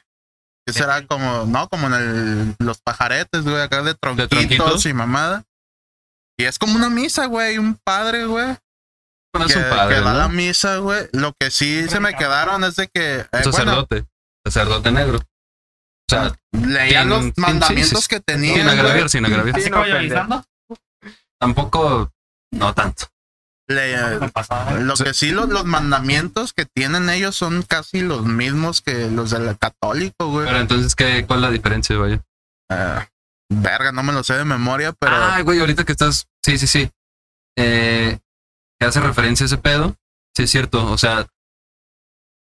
¿Qué 0.66 0.72
será? 0.72 1.06
Como, 1.06 1.46
no, 1.46 1.68
como 1.68 1.88
en 1.88 1.94
el, 1.94 2.56
los 2.58 2.80
pajaretes, 2.80 3.42
güey, 3.42 3.60
acá 3.60 3.82
de 3.82 3.94
tronquitos, 3.94 4.28
tronquitos? 4.30 4.86
y 4.86 4.92
mamada. 4.92 5.44
Y 6.38 6.44
es 6.44 6.58
como 6.58 6.76
una 6.76 6.88
misa, 6.90 7.26
güey, 7.26 7.58
un 7.58 7.74
padre, 7.84 8.24
güey. 8.26 8.56
No 9.34 9.46
es 9.46 9.52
que, 9.52 9.58
un 9.58 9.68
padre, 9.70 9.96
que 9.96 10.00
da 10.00 10.14
la 10.14 10.28
misa, 10.28 10.76
güey. 10.78 11.08
Lo 11.12 11.32
que 11.38 11.50
sí 11.50 11.88
se 11.88 12.00
me 12.00 12.14
quedaron 12.14 12.64
es 12.64 12.76
de 12.76 12.88
que. 12.88 13.20
eh, 13.20 13.26
bueno, 13.30 13.52
sacerdote. 13.52 14.04
Sacerdote 14.46 14.90
negro. 14.90 15.18
O 15.18 16.10
sea, 16.10 16.32
leían 16.52 17.02
sin- 17.02 17.08
los 17.10 17.20
sin- 17.22 17.32
mandamientos 17.36 17.88
sí, 17.90 18.02
sí, 18.02 18.08
que 18.08 18.16
sin 18.16 18.24
tenían. 18.24 18.64
güey. 18.66 18.78
agraviar, 18.78 19.08
sin 19.10 19.24
agraviar. 19.26 19.54
¿Así 19.56 19.64
Sí, 19.66 19.70
como 19.70 19.82
no 19.84 19.88
yo 19.88 19.94
ofender. 19.96 20.18
avisando? 20.18 20.44
Tampoco, 21.40 22.12
no 22.52 22.74
tanto. 22.74 23.06
Le-. 23.70 24.18
Lo 24.80 24.94
que 24.94 25.14
sí, 25.14 25.30
los, 25.30 25.48
los 25.48 25.64
mandamientos 25.64 26.52
que 26.52 26.66
tienen 26.66 27.08
ellos 27.08 27.36
son 27.36 27.62
casi 27.62 28.00
los 28.00 28.24
mismos 28.24 28.82
que 28.82 29.08
los 29.10 29.30
del 29.30 29.56
católico, 29.58 30.28
güey. 30.28 30.46
Pero 30.46 30.60
entonces, 30.60 30.94
¿qué, 30.94 31.24
¿cuál 31.26 31.38
es 31.38 31.42
la 31.42 31.50
diferencia, 31.50 31.96
vaya? 31.96 32.20
Ah, 32.68 33.08
verga, 33.48 33.92
no 33.92 34.02
me 34.02 34.12
lo 34.12 34.24
sé 34.24 34.34
de 34.34 34.44
memoria, 34.44 34.92
pero 34.92 35.16
Ay, 35.16 35.42
güey, 35.42 35.60
ahorita 35.60 35.84
que 35.84 35.92
estás. 35.92 36.26
Sí, 36.44 36.58
sí, 36.58 36.66
sí. 36.66 36.90
Eh, 37.56 38.18
que 38.78 38.86
hace 38.86 39.00
referencia 39.00 39.44
a 39.44 39.46
ese 39.46 39.58
pedo. 39.58 39.96
Sí, 40.36 40.44
es 40.44 40.50
cierto. 40.50 40.90
O 40.90 40.98
sea. 40.98 41.26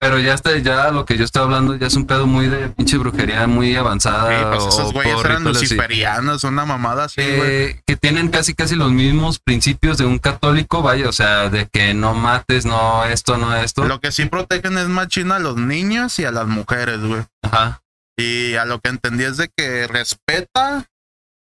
Pero 0.03 0.19
ya 0.19 0.35
está, 0.35 0.59
ya 0.59 0.91
lo 0.91 1.05
que 1.05 1.17
yo 1.17 1.25
estaba 1.25 1.45
hablando 1.47 1.77
ya 1.77 1.87
es 1.87 1.95
un 1.95 2.09
pedo 2.09 2.27
muy 2.27 2.49
de 2.49 2.71
pinche 2.71 2.99
brujería 2.99 3.47
muy 3.47 3.77
avanzada. 3.77 4.37
sí, 4.37 4.45
pues 4.51 4.75
esos 4.75 4.93
güeyes 4.93 5.25
eran 5.25 5.45
luciferianos, 5.45 6.43
una 6.43 6.65
mamada 6.67 7.05
así. 7.05 7.21
Eh, 7.21 7.81
que 7.87 7.95
tienen 7.95 8.29
casi 8.29 8.53
casi 8.53 8.75
los 8.75 8.91
mismos 8.91 9.39
principios 9.39 9.99
de 9.99 10.05
un 10.05 10.19
católico, 10.19 10.83
vaya, 10.83 11.09
o 11.09 11.13
sea, 11.13 11.51
de 11.51 11.69
que 11.69 11.95
no 11.95 12.15
mates, 12.15 12.67
no 12.67 13.05
esto, 13.05 13.37
no 13.37 13.55
esto. 13.55 13.85
Lo 13.85 14.01
que 14.01 14.11
sí 14.11 14.27
protegen 14.27 14.77
es 14.77 14.89
machina 14.89 15.37
a 15.37 15.39
los 15.39 15.57
niños 15.57 16.19
y 16.19 16.25
a 16.25 16.33
las 16.33 16.49
mujeres, 16.49 16.99
güey. 16.99 17.23
Ajá. 17.43 17.81
Y 18.17 18.57
a 18.57 18.65
lo 18.65 18.81
que 18.81 18.91
entendí 18.91 19.23
es 19.23 19.37
de 19.37 19.51
que 19.57 19.87
respeta 19.87 20.85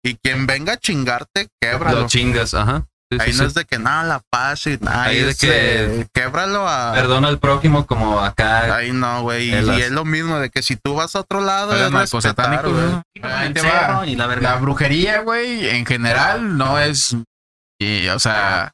y 0.04 0.16
quien 0.16 0.46
venga 0.46 0.74
a 0.74 0.76
chingarte, 0.76 1.48
québralo. 1.62 2.02
Lo 2.02 2.08
chingas, 2.08 2.52
ajá. 2.52 2.84
Sí, 3.18 3.22
Ahí 3.24 3.32
sí, 3.32 3.38
no 3.38 3.44
sí. 3.44 3.48
es 3.48 3.54
de 3.54 3.64
que 3.64 3.78
nada, 3.78 4.02
la 4.04 4.20
paz 4.30 4.66
y 4.66 4.78
nada. 4.80 5.04
Ahí 5.04 5.16
Ahí 5.18 5.22
de 5.24 5.30
es 5.30 5.38
que- 5.38 6.06
québralo 6.12 6.68
a. 6.68 6.92
Perdona 6.92 7.28
al 7.28 7.38
prójimo 7.38 7.86
como 7.86 8.20
acá. 8.20 8.74
Ahí 8.76 8.92
no, 8.92 9.22
güey. 9.22 9.50
Y, 9.50 9.54
es 9.54 9.90
lo 9.90 10.04
mismo 10.04 10.38
de 10.38 10.50
que 10.50 10.62
si 10.62 10.76
tú 10.76 10.94
vas 10.94 11.14
a 11.16 11.20
otro 11.20 11.40
lado, 11.40 11.72
Eres 11.72 11.86
es 11.86 11.92
narcosatánico, 11.92 12.70
güey. 12.70 14.14
la 14.40 14.56
brujería, 14.60 15.20
güey, 15.22 15.68
en 15.68 15.86
general 15.86 16.56
no 16.56 16.78
es. 16.78 17.16
y, 17.80 18.08
o 18.08 18.18
sea. 18.18 18.72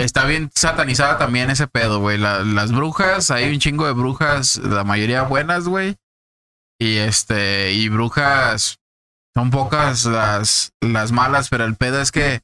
Está 0.00 0.24
bien 0.24 0.50
satanizada 0.54 1.18
también 1.18 1.50
ese 1.50 1.68
pedo, 1.68 2.00
güey. 2.00 2.18
La- 2.18 2.40
las 2.40 2.72
brujas, 2.72 3.30
hay 3.30 3.48
un 3.52 3.60
chingo 3.60 3.86
de 3.86 3.92
brujas, 3.92 4.56
la 4.56 4.82
mayoría 4.82 5.22
buenas, 5.22 5.64
güey. 5.68 5.96
Y 6.80 6.96
este, 6.98 7.72
y 7.72 7.88
brujas, 7.88 8.78
son 9.36 9.50
pocas 9.50 10.04
las, 10.04 10.72
las 10.80 11.12
malas, 11.12 11.48
pero 11.48 11.64
el 11.64 11.76
pedo 11.76 12.00
es 12.00 12.10
que. 12.10 12.40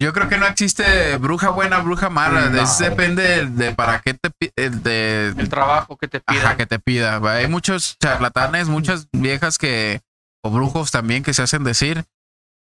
Yo 0.00 0.12
creo 0.12 0.28
que 0.28 0.36
no 0.36 0.46
existe 0.46 1.16
bruja 1.16 1.48
buena, 1.50 1.78
bruja 1.78 2.10
mala. 2.10 2.50
No. 2.50 2.60
Es- 2.62 2.78
depende 2.78 3.22
de, 3.22 3.46
de 3.46 3.72
para 3.74 4.00
qué 4.00 4.12
te 4.14 4.30
el 4.56 4.82
de, 4.82 5.28
El 5.36 5.48
trabajo 5.48 5.96
que 5.96 6.06
te 6.06 6.20
piden. 6.20 6.42
Ajá, 6.44 6.56
que 6.56 6.66
te 6.66 6.78
pida. 6.78 7.16
Hay 7.32 7.48
muchos 7.48 7.96
charlatanes, 7.98 8.68
muchas 8.68 9.08
viejas 9.12 9.56
que, 9.56 10.02
o 10.44 10.50
brujos 10.50 10.90
también 10.90 11.22
que 11.22 11.32
se 11.32 11.42
hacen 11.42 11.64
decir 11.64 12.04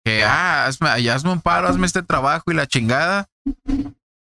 que, 0.06 0.26
ah, 0.26 0.66
hazme, 0.66 0.90
hazme 1.10 1.32
un 1.32 1.40
paro, 1.40 1.70
hazme 1.70 1.86
este 1.86 2.04
trabajo 2.04 2.52
y 2.52 2.56
la 2.56 2.68
chingada, 2.68 3.28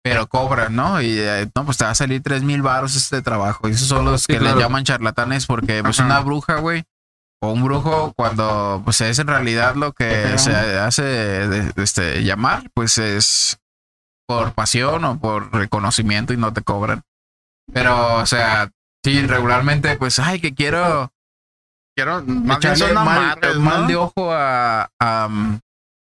pero 0.04 0.26
cobran, 0.26 0.76
¿no? 0.76 1.00
Y 1.00 1.18
eh, 1.18 1.48
no, 1.54 1.64
pues 1.64 1.78
te 1.78 1.84
va 1.84 1.92
a 1.92 1.94
salir 1.94 2.22
tres 2.22 2.42
mil 2.42 2.60
baros 2.60 2.94
este 2.94 3.22
trabajo. 3.22 3.68
Y 3.68 3.72
esos 3.72 3.88
son 3.88 4.04
los 4.04 4.22
Sí, 4.24 4.34
que 4.34 4.38
claro. 4.38 4.56
le 4.56 4.62
llaman 4.62 4.84
charlatanes 4.84 5.46
porque, 5.46 5.82
pues, 5.82 5.98
Ajá. 5.98 6.06
una 6.06 6.20
bruja, 6.20 6.56
güey, 6.56 6.84
o 7.42 7.50
un 7.50 7.64
brujo, 7.64 8.12
cuando, 8.14 8.82
pues, 8.84 9.00
es 9.00 9.18
en 9.18 9.26
realidad 9.26 9.74
lo 9.74 9.92
que 9.92 10.38
se 10.38 10.54
hace 10.78 11.72
este, 11.76 12.22
llamar, 12.22 12.70
pues 12.72 12.98
es 12.98 13.58
por 14.28 14.52
pasión 14.52 15.04
o 15.04 15.18
por 15.18 15.52
reconocimiento 15.52 16.32
y 16.32 16.36
no 16.36 16.52
te 16.52 16.62
cobran. 16.62 17.02
Pero, 17.72 18.16
o 18.18 18.26
sea, 18.26 18.70
sí, 19.04 19.26
regularmente, 19.26 19.96
pues, 19.96 20.18
ay, 20.18 20.40
que 20.40 20.54
quiero 20.54 21.10
Quiero 21.94 22.22
bien 22.22 22.50
echarle 22.50 22.94
mal, 22.94 23.08
amarres, 23.08 23.56
mal 23.58 23.82
¿no? 23.82 23.86
de 23.88 23.96
ojo 23.96 24.32
a, 24.32 24.88
a, 24.98 25.28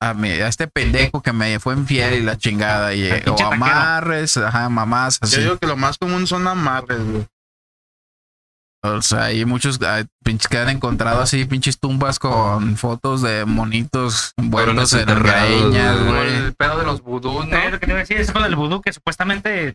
a, 0.02 0.14
mi- 0.16 0.30
a 0.32 0.48
este 0.48 0.68
pendejo 0.68 1.22
que 1.22 1.34
me 1.34 1.60
fue 1.60 1.76
infiel 1.76 2.16
y 2.16 2.24
la 2.24 2.36
chingada. 2.38 2.96
Y, 2.96 3.08
o 3.28 3.46
amarres, 3.46 4.38
ajá, 4.38 4.70
mamás, 4.70 5.20
Yo 5.20 5.26
así. 5.28 5.42
digo 5.42 5.58
que 5.58 5.68
lo 5.68 5.78
más 5.78 6.00
común 6.00 6.26
son 6.26 6.48
amarres, 6.48 6.98
güey. 7.04 7.28
O 8.84 9.02
sea, 9.02 9.24
hay 9.26 9.44
muchos 9.44 9.80
ah, 9.82 10.04
pinches 10.24 10.48
que 10.48 10.58
han 10.60 10.70
encontrado 10.70 11.20
así, 11.22 11.46
pinches 11.46 11.80
tumbas 11.80 12.20
con 12.20 12.78
fotos 12.78 13.22
de 13.22 13.44
monitos 13.46 14.34
envueltos 14.38 14.94
en 14.94 15.06
greñas, 15.08 16.04
güey. 16.06 16.34
El 16.36 16.54
pedo 16.56 16.78
de 16.80 16.86
los 16.86 17.02
vudú, 17.02 17.44
¿no? 17.44 17.58
Es 17.58 17.72
lo 17.72 17.80
que 17.80 17.86
te 17.88 17.92
iba 17.92 17.98
a 18.00 18.04
decir, 18.04 18.18
es 18.18 18.32
con 18.32 18.46
el 18.46 18.56
vudú 18.56 18.82
que 18.82 18.94
supuestamente 18.94 19.74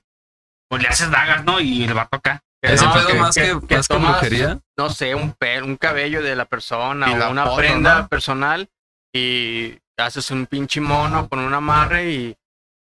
pues 0.70 0.82
le 0.82 0.88
haces 0.88 1.10
dagas, 1.10 1.44
¿no? 1.44 1.60
Y 1.60 1.84
el 1.84 1.92
vato 1.94 2.16
acá. 2.16 2.40
Ese 2.62 2.84
no, 2.86 2.92
pedo 2.94 3.06
que- 3.08 3.14
más 3.14 3.34
que, 3.34 3.40
que- 3.42 3.66
que 3.66 3.76
más 3.76 3.88
que 3.88 3.94
tomas, 3.94 4.12
brujería. 4.12 4.60
No 4.78 4.88
sé, 4.88 5.14
un 5.16 5.32
pelo, 5.32 5.66
un 5.66 5.76
cabello 5.76 6.22
de 6.22 6.36
la 6.36 6.44
persona 6.44 7.10
Y 7.10 7.14
o 7.14 7.16
la 7.18 7.28
una 7.28 7.44
foto, 7.44 7.56
prenda 7.56 7.98
¿no? 8.02 8.08
personal 8.08 8.68
y 9.12 9.78
haces 9.98 10.30
un 10.30 10.46
pinche 10.46 10.80
mono 10.80 11.28
con 11.28 11.40
un 11.40 11.52
amarre 11.52 12.10
y 12.12 12.36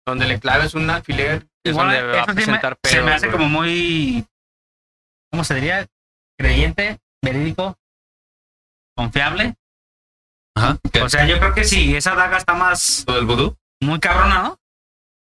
donde 0.07 0.27
le 0.27 0.39
claves 0.41 0.75
un 0.75 0.91
alfiler 0.91 1.47
es 1.65 1.73
Igual, 1.73 1.87
donde 1.89 2.03
va 2.03 2.13
a 2.13 2.23
eso 2.23 2.25
sí 2.25 2.29
me, 2.31 2.35
presentar 2.35 2.77
se 2.85 3.03
me 3.03 3.13
hace 3.13 3.27
güey. 3.29 3.39
como 3.39 3.49
muy. 3.49 4.27
¿Cómo 5.31 5.45
se 5.45 5.55
diría? 5.55 5.87
Creyente, 6.39 6.99
verídico, 7.23 7.77
confiable. 8.97 9.57
Ajá. 10.57 10.79
¿Qué? 10.93 11.03
O 11.03 11.09
sea, 11.09 11.27
yo 11.27 11.39
creo 11.39 11.53
que 11.55 11.65
sí, 11.65 11.97
esa 11.97 12.15
daga 12.15 12.37
está 12.39 12.55
más 12.55 13.05
¿Lo 13.07 13.15
del 13.15 13.27
vudú? 13.27 13.57
muy 13.81 13.99
cabrona, 14.01 14.43
¿no? 14.43 14.59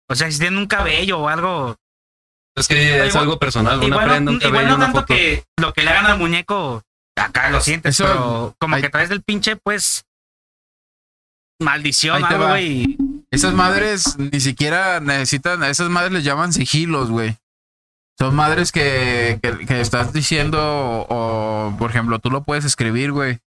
O 0.08 0.14
sea, 0.14 0.30
si 0.30 0.38
tiene 0.38 0.58
un 0.58 0.66
cabello 0.66 1.20
o 1.20 1.28
algo. 1.28 1.76
Es 2.56 2.68
que 2.68 2.98
es 3.06 3.08
Igual- 3.10 3.22
algo 3.24 3.38
personal. 3.38 3.78
Una 3.78 3.86
Igual, 3.86 4.08
prenda, 4.08 4.30
no, 4.30 4.30
un 4.32 4.36
igual 4.36 4.52
cabello, 4.52 4.68
no 4.70 4.76
una 4.76 4.84
tanto 4.86 5.00
foto. 5.00 5.14
que 5.14 5.44
lo 5.60 5.72
que 5.72 5.82
le 5.82 5.90
hagan 5.90 6.06
al 6.06 6.18
muñeco, 6.18 6.82
acá 7.16 7.50
lo 7.50 7.60
sientes, 7.60 7.94
Eso- 7.98 8.04
pero 8.06 8.54
como 8.60 8.76
ahí- 8.76 8.82
que 8.82 8.90
traes 8.90 9.08
del 9.08 9.22
pinche, 9.22 9.56
pues. 9.56 10.04
Maldición, 11.60 12.24
algo, 12.24 12.48
güey. 12.48 12.96
Esas 13.30 13.54
madres 13.54 14.16
ni 14.18 14.40
siquiera 14.40 15.00
necesitan, 15.00 15.62
a 15.62 15.68
esas 15.68 15.88
madres 15.88 16.12
les 16.12 16.24
llaman 16.24 16.52
sigilos, 16.52 17.10
güey. 17.10 17.36
Son 18.18 18.34
madres 18.34 18.70
que, 18.70 19.40
que, 19.42 19.66
que 19.66 19.80
estás 19.80 20.12
diciendo, 20.12 20.58
o, 20.60 21.74
por 21.78 21.90
ejemplo, 21.90 22.18
tú 22.20 22.30
lo 22.30 22.44
puedes 22.44 22.64
escribir, 22.64 23.10
güey, 23.10 23.40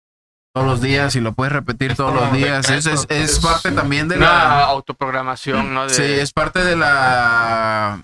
todos 0.53 0.67
los 0.67 0.81
días 0.81 1.15
y 1.15 1.21
lo 1.21 1.33
puedes 1.33 1.53
repetir 1.53 1.95
todos 1.95 2.13
los 2.13 2.33
días. 2.33 2.69
Es, 2.69 2.85
es, 2.85 3.05
es 3.09 3.39
parte 3.39 3.71
también 3.71 4.07
de 4.07 4.17
la... 4.17 4.63
autoprogramación, 4.65 5.73
¿no? 5.73 5.83
De, 5.83 5.93
Sí, 5.93 6.01
es 6.03 6.33
parte 6.33 6.63
de 6.63 6.75
la 6.75 8.03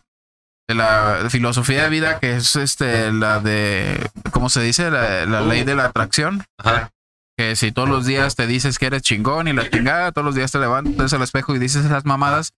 de 0.70 0.76
la 0.76 1.28
filosofía 1.30 1.84
de 1.84 1.90
vida 1.90 2.20
que 2.20 2.38
es 2.38 2.56
este 2.56 3.12
la 3.12 3.42
de 3.42 4.10
¿cómo 4.32 4.48
se 4.50 4.62
dice? 4.62 4.90
La, 4.90 5.26
la 5.26 5.42
ley 5.42 5.64
de 5.64 5.76
la 5.76 5.86
atracción. 5.86 6.46
Ajá. 6.58 6.92
Que 7.38 7.56
si 7.56 7.72
todos 7.72 7.90
los 7.90 8.06
días 8.06 8.36
te 8.36 8.46
dices 8.46 8.78
que 8.78 8.86
eres 8.86 9.02
chingón 9.02 9.48
y 9.48 9.54
la 9.54 9.70
chingada, 9.70 10.12
todos 10.12 10.24
los 10.24 10.36
días 10.36 10.52
te 10.52 10.60
levantas 10.60 11.12
al 11.12 11.24
espejo 11.24 11.56
y 11.56 11.60
dices 11.60 11.84
esas 11.84 12.06
mamadas, 12.06 12.54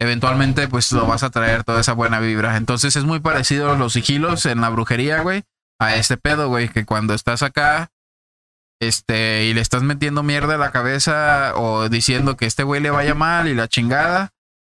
eventualmente 0.00 0.68
pues 0.68 0.92
lo 0.92 1.06
vas 1.06 1.22
a 1.22 1.30
traer 1.30 1.64
toda 1.64 1.80
esa 1.80 1.92
buena 1.92 2.20
vibra. 2.20 2.56
Entonces 2.56 2.96
es 2.96 3.04
muy 3.04 3.20
parecido 3.20 3.72
a 3.72 3.78
los 3.78 3.92
sigilos 3.92 4.46
en 4.46 4.60
la 4.60 4.70
brujería, 4.70 5.20
güey, 5.20 5.42
a 5.80 5.96
este 5.96 6.16
pedo, 6.16 6.48
güey, 6.48 6.68
que 6.68 6.84
cuando 6.84 7.14
estás 7.14 7.42
acá 7.42 7.90
este 8.80 9.44
y 9.44 9.54
le 9.54 9.60
estás 9.60 9.82
metiendo 9.82 10.22
mierda 10.22 10.56
a 10.56 10.58
la 10.58 10.72
cabeza 10.72 11.54
o 11.56 11.88
diciendo 11.88 12.36
que 12.36 12.46
este 12.46 12.64
güey 12.64 12.80
le 12.80 12.90
vaya 12.90 13.14
mal 13.14 13.48
y 13.48 13.54
la 13.54 13.68
chingada, 13.68 14.30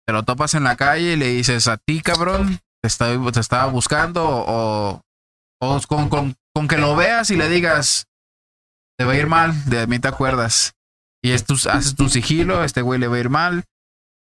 te 0.07 0.13
lo 0.13 0.25
topas 0.25 0.55
en 0.55 0.65
la 0.65 0.77
calle 0.77 1.13
y 1.13 1.17
le 1.17 1.29
dices 1.29 1.69
a 1.69 1.77
ti, 1.77 2.01
cabrón, 2.01 2.61
te, 2.83 2.89
estoy, 2.89 3.33
te 3.33 3.41
estaba 3.41 3.67
buscando 3.67 4.25
o, 4.27 5.01
o 5.61 5.81
con, 5.89 6.09
con, 6.09 6.35
con 6.55 6.69
que 6.69 6.79
lo 6.79 6.97
veas 6.97 7.31
y 7.31 7.37
le 7.37 7.49
digas, 7.49 8.07
te 8.99 9.05
va 9.05 9.13
a 9.13 9.17
ir 9.17 9.27
mal, 9.27 9.65
de 9.69 9.87
mí 9.87 9.99
te 9.99 10.09
acuerdas. 10.09 10.75
Y 11.23 11.31
es 11.31 11.45
haces 11.67 11.95
tu 11.97 12.11
sigilo, 12.11 12.65
este 12.65 12.83
güey 12.83 13.01
le 13.01 13.09
va 13.09 13.17
a 13.17 13.21
ir 13.21 13.31
mal. 13.31 13.65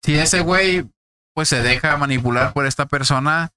Si 0.06 0.14
ese 0.18 0.40
güey 0.40 0.86
pues 1.34 1.48
se 1.50 1.60
deja 1.62 1.96
manipular 1.98 2.52
por 2.54 2.64
esta 2.64 2.86
persona, 2.86 3.50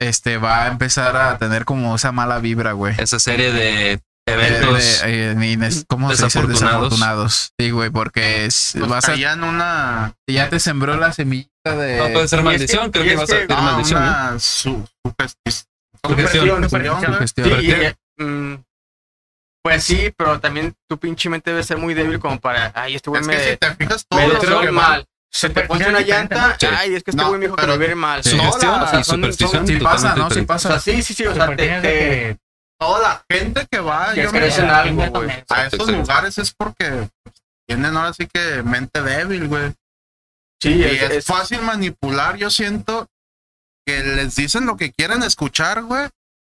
este 0.00 0.36
va 0.36 0.64
a 0.64 0.68
empezar 0.68 1.16
a 1.16 1.36
tener 1.38 1.64
como 1.64 1.96
esa 1.96 2.12
mala 2.12 2.38
vibra, 2.38 2.72
güey. 2.72 2.94
Esa 2.98 3.18
serie 3.18 3.50
de 3.52 3.92
Eh, 3.94 4.00
eventos. 4.26 5.00
de- 5.02 5.30
eh, 5.32 5.34
ines- 5.34 5.84
¿Cómo 5.88 6.08
se 6.08 6.12
dice? 6.14 6.24
Desafortunados. 6.26 6.82
Desafortunados. 6.90 7.52
Sí, 7.58 7.70
güey, 7.70 7.90
porque 7.90 8.44
es, 8.44 8.74
Pues 8.78 8.88
vas 8.88 9.08
a, 9.08 9.14
una, 9.14 10.14
ya 10.28 10.48
te 10.48 10.60
sembró 10.60 10.96
la 10.96 11.12
semillita 11.12 11.74
de... 11.76 11.96
no 11.98 12.08
puede 12.12 12.28
ser 12.28 12.38
es 12.38 12.44
maldición. 12.44 12.92
que- 12.92 13.00
Creo 13.00 13.10
que 13.10 13.16
vas 13.16 13.30
a 13.32 13.46
no, 13.46 13.62
maldición. 13.62 14.40
su, 14.40 14.88
pues 19.62 19.82
sí, 19.84 20.12
pero 20.16 20.38
también 20.40 20.74
tu 20.88 20.98
pinche 20.98 21.28
mente 21.28 21.50
debe 21.50 21.62
ser 21.64 21.78
muy 21.78 21.94
débil 21.94 22.18
como 22.18 22.38
para, 22.40 22.72
ay, 22.74 22.94
este 22.94 23.10
güey 23.10 23.20
Es 23.22 23.26
me, 23.26 23.36
que 23.36 23.50
si 23.50 23.56
te 23.56 23.74
fijas 23.74 24.06
me 24.14 24.28
todo 24.28 24.62
lo 24.62 24.72
mal. 24.72 25.06
Se 25.32 25.48
te 25.48 25.62
ponche 25.62 25.88
una 25.88 26.00
llanta, 26.00 26.56
Sí. 26.58 26.66
ay, 26.66 26.94
es 26.96 27.04
que 27.04 27.12
este 27.12 27.22
No, 27.22 27.28
güey 27.28 27.38
me 27.40 27.46
dijo 27.46 27.56
que 27.56 27.62
pero- 27.62 27.76
me 27.78 27.86
ir 27.86 27.94
mal. 27.96 28.22
Sugestión 28.24 28.82
y 28.82 28.86
son- 28.88 29.04
superstición. 29.04 29.66
Sí 29.66 29.76
pasa, 29.76 30.08
¿no? 30.16 30.28
Sí 30.30 30.40
totalmente 30.40 30.40
O 30.40 30.46
pasa. 30.46 30.68
sea, 30.68 30.80
sí, 30.80 31.02
sí, 31.02 31.14
sí, 31.14 31.26
o 31.26 31.34
sea, 31.34 31.54
te, 31.54 31.80
te- 31.80 32.38
toda 32.78 33.00
la 33.00 33.24
gente 33.30 33.66
que 33.70 33.78
va 33.78 34.12
que 34.12 34.22
yo 34.24 34.32
me- 34.32 34.46
en 34.48 34.70
algo, 34.70 35.06
güey. 35.20 35.44
a 35.48 35.66
esos 35.66 35.88
lugares 35.88 36.36
es 36.38 36.52
porque 36.52 37.08
pues, 37.22 37.34
tienen 37.68 37.96
ahora 37.96 38.12
sí 38.12 38.26
que 38.32 38.62
mente 38.64 39.02
débil, 39.02 39.46
güey. 39.46 39.72
Sí, 40.60 40.74
Y 40.74 40.84
es, 40.84 41.02
es, 41.02 41.10
es- 41.10 41.24
fácil 41.24 41.62
manipular, 41.62 42.36
yo 42.36 42.50
siento 42.50 43.06
que 43.86 44.00
les 44.02 44.34
dicen 44.34 44.66
lo 44.66 44.76
que 44.76 44.92
quieren 44.92 45.22
escuchar, 45.22 45.82
güey. 45.82 46.08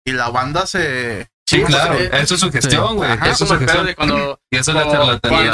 Y 0.06 0.12
la 0.12 0.30
banda 0.30 0.66
se... 0.66 1.28
Sí, 1.50 1.62
claro. 1.62 1.94
Eso 1.94 2.34
es 2.34 2.40
sugestión, 2.40 2.96
güey. 2.96 3.10
Ajá, 3.10 3.26
Eso 3.30 3.44
es 3.44 3.50
pedo 3.50 3.58
sugestión. 3.60 3.86
de 3.86 3.94
cuando, 3.94 4.40
Y 4.50 4.56
eso 4.56 4.70
es 4.70 4.76
la 4.76 4.82
charlatanería. 4.90 5.52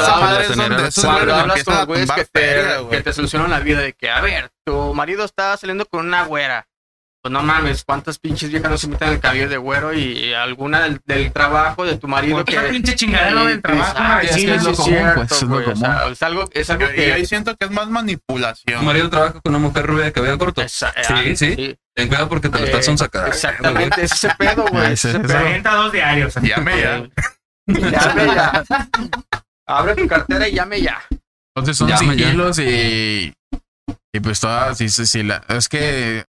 cuando 0.95 1.35
hablas 1.35 1.63
con 1.63 1.85
güeyes 1.85 2.11
que 2.11 2.77
güey. 2.81 2.89
que 2.89 3.01
te 3.03 3.13
solucionan 3.13 3.49
la 3.49 3.59
vida 3.59 3.79
de 3.81 3.93
que, 3.93 4.09
a 4.09 4.21
ver, 4.21 4.51
tu 4.65 4.93
marido 4.93 5.25
está 5.25 5.55
saliendo 5.57 5.85
con 5.85 6.05
una 6.07 6.23
güera. 6.23 6.67
Pues 7.23 7.31
no 7.33 7.41
mames, 7.41 7.83
¿cuántas 7.83 8.19
pinches 8.19 8.51
viejas 8.51 8.69
no 8.69 8.77
se 8.77 8.87
meten 8.87 9.09
el 9.09 9.19
cabello 9.19 9.49
de 9.49 9.57
güero 9.57 9.91
y 9.91 10.33
alguna 10.33 10.81
del, 10.81 11.01
del 11.03 11.33
trabajo 11.33 11.83
de 11.83 11.97
tu 11.97 12.07
marido 12.07 12.45
que... 12.45 12.53
Esa 12.53 12.69
pinche 12.69 12.95
chingadera 12.95 13.43
del 13.43 13.61
trabajo, 13.61 13.93
Ah, 13.97 14.19
es 14.21 14.29
que 14.31 14.33
sí, 14.35 14.49
es 14.49 14.63
lo 14.63 14.69
sí, 14.75 14.75
común, 14.83 14.93
cierto, 14.99 15.15
pues, 15.15 15.31
es 15.31 15.41
lo 15.41 15.47
güey, 15.49 15.65
o 15.67 15.75
sea, 15.75 15.95
común. 15.97 16.11
es 16.13 16.23
algo, 16.23 16.49
es 16.53 16.69
algo 16.69 16.85
Y 16.95 16.99
ahí 17.01 17.21
que... 17.21 17.27
siento 17.27 17.55
que 17.57 17.65
es 17.65 17.71
más 17.71 17.85
Tu 17.85 17.91
manipulación. 17.91 18.85
marido 18.85 19.09
trabaja 19.09 19.41
con 19.41 19.55
una 19.55 19.57
mujer 19.59 19.85
rubia 19.87 20.05
de 20.05 20.11
cabello 20.13 20.37
corto. 20.37 20.61
Esa- 20.61 20.93
Sí, 21.03 21.13
ah, 21.13 21.23
sí. 21.35 21.77
Ten 21.97 22.07
cuidado 22.09 22.29
porque 22.29 22.47
te 22.47 22.59
lo 22.59 22.63
Eh, 22.65 22.67
estás 22.69 22.85
sonsacando. 22.85 23.27
Exactamente, 23.29 24.03
es 24.03 24.11
ese 24.11 24.29
pedo, 24.37 24.65
Ah, 24.67 24.71
güey. 24.71 24.93
ese- 24.93 25.09
ese 25.09 25.17
ese- 25.17 25.27
Se 25.27 25.33
pedo. 25.33 25.37
avienta 25.39 25.73
dos 25.75 25.91
diarios. 25.91 26.35
Llame 26.35 26.79
ya. 26.79 27.09
Llame 27.65 28.25
ya. 28.27 28.63
Abre 29.65 29.95
tu 29.95 30.07
cartera 30.07 30.47
y 30.47 30.53
llame 30.53 30.79
ya. 30.81 31.01
Entonces 31.55 31.75
son 31.75 31.87
Llama 31.89 32.13
ya. 32.13 32.25
sigilos 32.27 32.59
y, 32.59 33.33
y 34.13 34.19
pues 34.21 34.39
todas, 34.39 34.77
si, 34.77 34.89
si- 34.89 35.07
si 35.07 35.23
la, 35.23 35.43
es 35.49 35.67
que, 35.69 36.25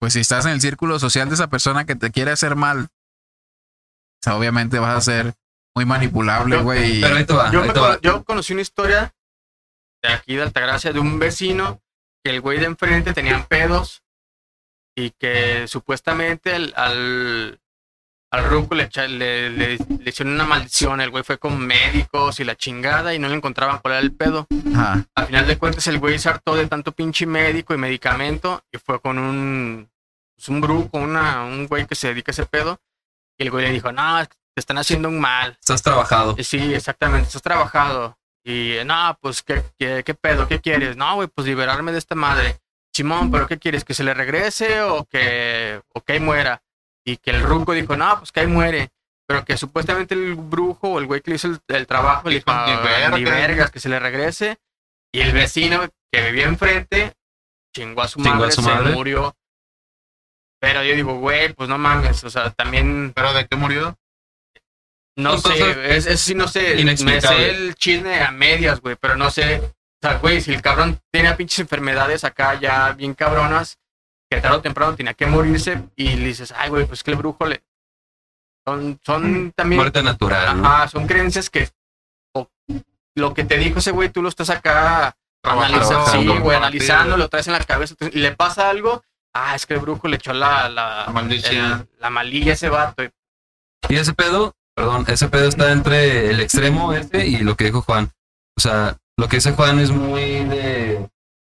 pues 0.00 0.14
si 0.14 0.20
estás 0.20 0.46
en 0.46 0.52
el 0.52 0.62
círculo 0.62 0.98
social 0.98 1.28
de 1.28 1.34
esa 1.34 1.48
persona 1.48 1.84
que 1.84 1.94
te 1.94 2.10
quiere 2.10 2.30
hacer 2.30 2.56
mal, 2.56 2.84
o 2.84 4.22
sea, 4.22 4.34
obviamente 4.36 4.78
vas 4.78 4.96
a 4.96 5.00
ser 5.02 5.34
muy 5.74 5.84
manipulable, 5.84 6.56
güey. 6.62 7.02
Pero 7.02 7.16
ahí 7.16 7.24
te 7.26 7.34
va. 7.34 7.52
Yo, 7.52 7.62
ahí 7.62 7.70
te 7.70 7.80
va. 7.80 8.00
yo 8.00 8.24
conocí 8.24 8.54
una 8.54 8.62
historia 8.62 9.12
de 10.02 10.08
aquí 10.14 10.36
de 10.36 10.42
Altagracia 10.42 10.90
de 10.94 11.00
un 11.00 11.18
vecino 11.18 11.82
que 12.24 12.30
el 12.30 12.40
güey 12.40 12.58
de 12.58 12.64
enfrente 12.64 13.12
tenían 13.12 13.44
pedos 13.44 14.02
y 14.96 15.10
que 15.10 15.68
supuestamente 15.68 16.56
el- 16.56 16.72
al, 16.76 17.60
al 18.32 18.44
ruco 18.50 18.74
le, 18.74 18.88
le, 19.08 19.50
le- 19.50 19.76
le 19.78 20.10
hicieron 20.10 20.34
una 20.34 20.44
maldición. 20.46 21.00
El 21.00 21.10
güey 21.10 21.22
fue 21.22 21.38
con 21.38 21.58
médicos 21.58 22.40
y 22.40 22.44
la 22.44 22.56
chingada 22.56 23.14
y 23.14 23.18
no 23.18 23.28
le 23.28 23.34
encontraban 23.36 23.78
cuál 23.78 23.94
era 23.94 24.00
el 24.02 24.12
pedo. 24.12 24.46
Ajá. 24.74 25.04
Al 25.14 25.26
final 25.26 25.46
de 25.46 25.58
cuentas, 25.58 25.86
el 25.86 25.98
güey 25.98 26.18
se 26.18 26.28
hartó 26.28 26.54
de 26.56 26.66
tanto 26.66 26.92
pinche 26.92 27.26
médico 27.26 27.74
y 27.74 27.78
medicamento 27.78 28.62
y 28.72 28.78
fue 28.78 29.00
con 29.00 29.18
un, 29.18 29.88
pues, 30.34 30.48
un 30.48 30.60
brujo, 30.60 30.98
una, 30.98 31.44
un 31.44 31.66
güey 31.66 31.86
que 31.86 31.94
se 31.94 32.08
dedica 32.08 32.30
a 32.30 32.34
ese 32.34 32.46
pedo. 32.46 32.80
Y 33.38 33.44
el 33.44 33.50
güey 33.50 33.66
le 33.66 33.72
dijo, 33.72 33.92
no, 33.92 34.24
te 34.26 34.30
están 34.60 34.78
haciendo 34.78 35.08
un 35.10 35.20
mal. 35.20 35.56
Estás 35.60 35.82
trabajado. 35.82 36.34
Sí, 36.42 36.72
exactamente, 36.74 37.26
estás 37.26 37.42
trabajado. 37.42 38.16
Y 38.44 38.76
no, 38.86 39.18
pues, 39.20 39.42
¿qué, 39.42 39.62
qué, 39.78 40.02
qué 40.04 40.14
pedo? 40.14 40.48
¿Qué 40.48 40.60
quieres? 40.60 40.96
No, 40.96 41.16
güey, 41.16 41.28
pues 41.28 41.46
liberarme 41.46 41.92
de 41.92 41.98
esta 41.98 42.14
madre. 42.14 42.58
Simón, 42.96 43.30
¿pero 43.30 43.46
qué 43.46 43.58
quieres? 43.58 43.84
¿Que 43.84 43.94
se 43.94 44.04
le 44.04 44.14
regrese 44.14 44.80
o 44.82 45.04
que, 45.04 45.80
o 45.94 46.00
que 46.02 46.14
ahí 46.14 46.20
muera? 46.20 46.62
Y 47.04 47.18
que 47.18 47.30
el 47.30 47.42
ruco 47.42 47.72
dijo, 47.72 47.96
no, 47.96 48.18
pues 48.18 48.32
que 48.32 48.40
ahí 48.40 48.46
muere. 48.46 48.90
Pero 49.28 49.44
que 49.44 49.56
supuestamente 49.56 50.14
el 50.14 50.34
brujo 50.34 50.88
o 50.92 50.98
el 50.98 51.06
güey 51.06 51.20
que 51.20 51.30
le 51.30 51.36
hizo 51.36 51.48
el, 51.48 51.58
el 51.68 51.86
trabajo 51.86 52.28
le 52.28 52.36
dijo, 52.36 52.50
"Ni 52.50 52.72
"Ah, 52.72 52.80
verga". 52.82 53.16
ni 53.18 53.24
vergas, 53.24 53.70
que 53.70 53.80
se 53.80 53.88
le 53.88 53.98
regrese. 53.98 54.58
Y 55.12 55.20
el 55.20 55.32
vecino 55.32 55.84
que 56.12 56.22
vivía 56.30 56.46
enfrente 56.46 57.12
chingó 57.74 58.02
a 58.02 58.08
su 58.08 58.18
Chingó 58.20 58.30
a 58.30 58.38
madre, 58.38 58.52
su 58.52 58.62
se 58.62 58.70
madre. 58.70 58.92
murió. 58.92 59.34
Pero 60.60 60.82
yo 60.82 60.94
digo, 60.94 61.14
güey, 61.18 61.52
pues 61.52 61.68
no 61.68 61.76
mames, 61.76 62.24
o 62.24 62.30
sea, 62.30 62.50
también 62.50 63.12
¿Pero 63.14 63.32
de 63.34 63.46
qué 63.46 63.56
murió? 63.56 63.96
no 65.18 65.38
sé, 65.38 65.96
es, 65.96 66.06
es 66.06 66.20
sí, 66.20 66.34
no 66.34 66.46
sé. 66.48 66.82
Me 66.84 67.20
sé 67.20 67.50
el 67.50 67.74
chisme 67.74 68.20
a 68.22 68.30
medias, 68.30 68.80
güey, 68.80 68.96
pero 69.00 69.16
no 69.16 69.30
sé. 69.30 69.60
O 70.02 70.08
sea, 70.08 70.18
güey, 70.18 70.40
si 70.40 70.52
el 70.52 70.62
cabrón 70.62 71.00
tenía 71.10 71.36
pinches 71.36 71.58
enfermedades 71.60 72.22
acá 72.24 72.54
ya 72.60 72.92
bien 72.92 73.14
cabronas, 73.14 73.78
que 74.30 74.40
tarde 74.40 74.56
o 74.58 74.60
temprano 74.60 74.94
tenía 74.94 75.14
que 75.14 75.26
morirse, 75.26 75.82
y 75.96 76.16
le 76.16 76.26
dices, 76.26 76.52
ay, 76.56 76.68
güey, 76.70 76.84
pues 76.86 77.02
que 77.02 77.12
el 77.12 77.16
brujo 77.16 77.46
le. 77.46 77.62
Son, 78.66 78.98
son 79.04 79.52
también. 79.54 79.80
Muerte 79.80 80.02
natural. 80.02 80.60
¿no? 80.60 80.66
Ajá, 80.68 80.88
son 80.88 81.06
creencias 81.06 81.48
que. 81.50 81.70
o 82.34 82.48
lo 83.14 83.32
que 83.32 83.44
te 83.44 83.56
dijo 83.58 83.78
ese 83.78 83.92
güey, 83.92 84.10
tú 84.10 84.22
lo 84.22 84.28
estás 84.28 84.50
acá 84.50 85.16
analizando, 85.42 86.06
sí, 86.08 86.26
güey, 86.40 86.56
analizando, 86.56 87.16
lo 87.16 87.28
traes 87.28 87.46
en 87.46 87.52
la 87.54 87.60
cabeza, 87.64 87.94
y 88.12 88.18
le 88.18 88.32
pasa 88.36 88.68
algo. 88.68 89.02
Ah, 89.32 89.54
es 89.54 89.66
que 89.66 89.74
el 89.74 89.80
brujo 89.80 90.08
le 90.08 90.16
echó 90.16 90.32
la, 90.32 90.68
la, 90.68 91.04
La 91.06 91.12
maldición. 91.12 91.72
el- 91.92 92.00
la 92.00 92.10
malilla 92.10 92.52
a 92.52 92.54
ese 92.54 92.68
vato. 92.70 93.02
Y 93.88 93.96
ese 93.96 94.14
pedo, 94.14 94.54
perdón, 94.74 95.04
ese 95.08 95.28
pedo 95.28 95.46
está 95.48 95.70
entre 95.72 96.30
el 96.30 96.40
extremo 96.40 96.92
este 96.94 97.26
y 97.26 97.38
lo 97.38 97.54
que 97.54 97.64
dijo 97.64 97.82
Juan. 97.82 98.10
O 98.56 98.60
sea, 98.60 98.96
lo 99.18 99.28
que 99.28 99.36
dice 99.36 99.52
Juan 99.52 99.78
es 99.78 99.90
muy 99.90 100.44
de 100.44 101.08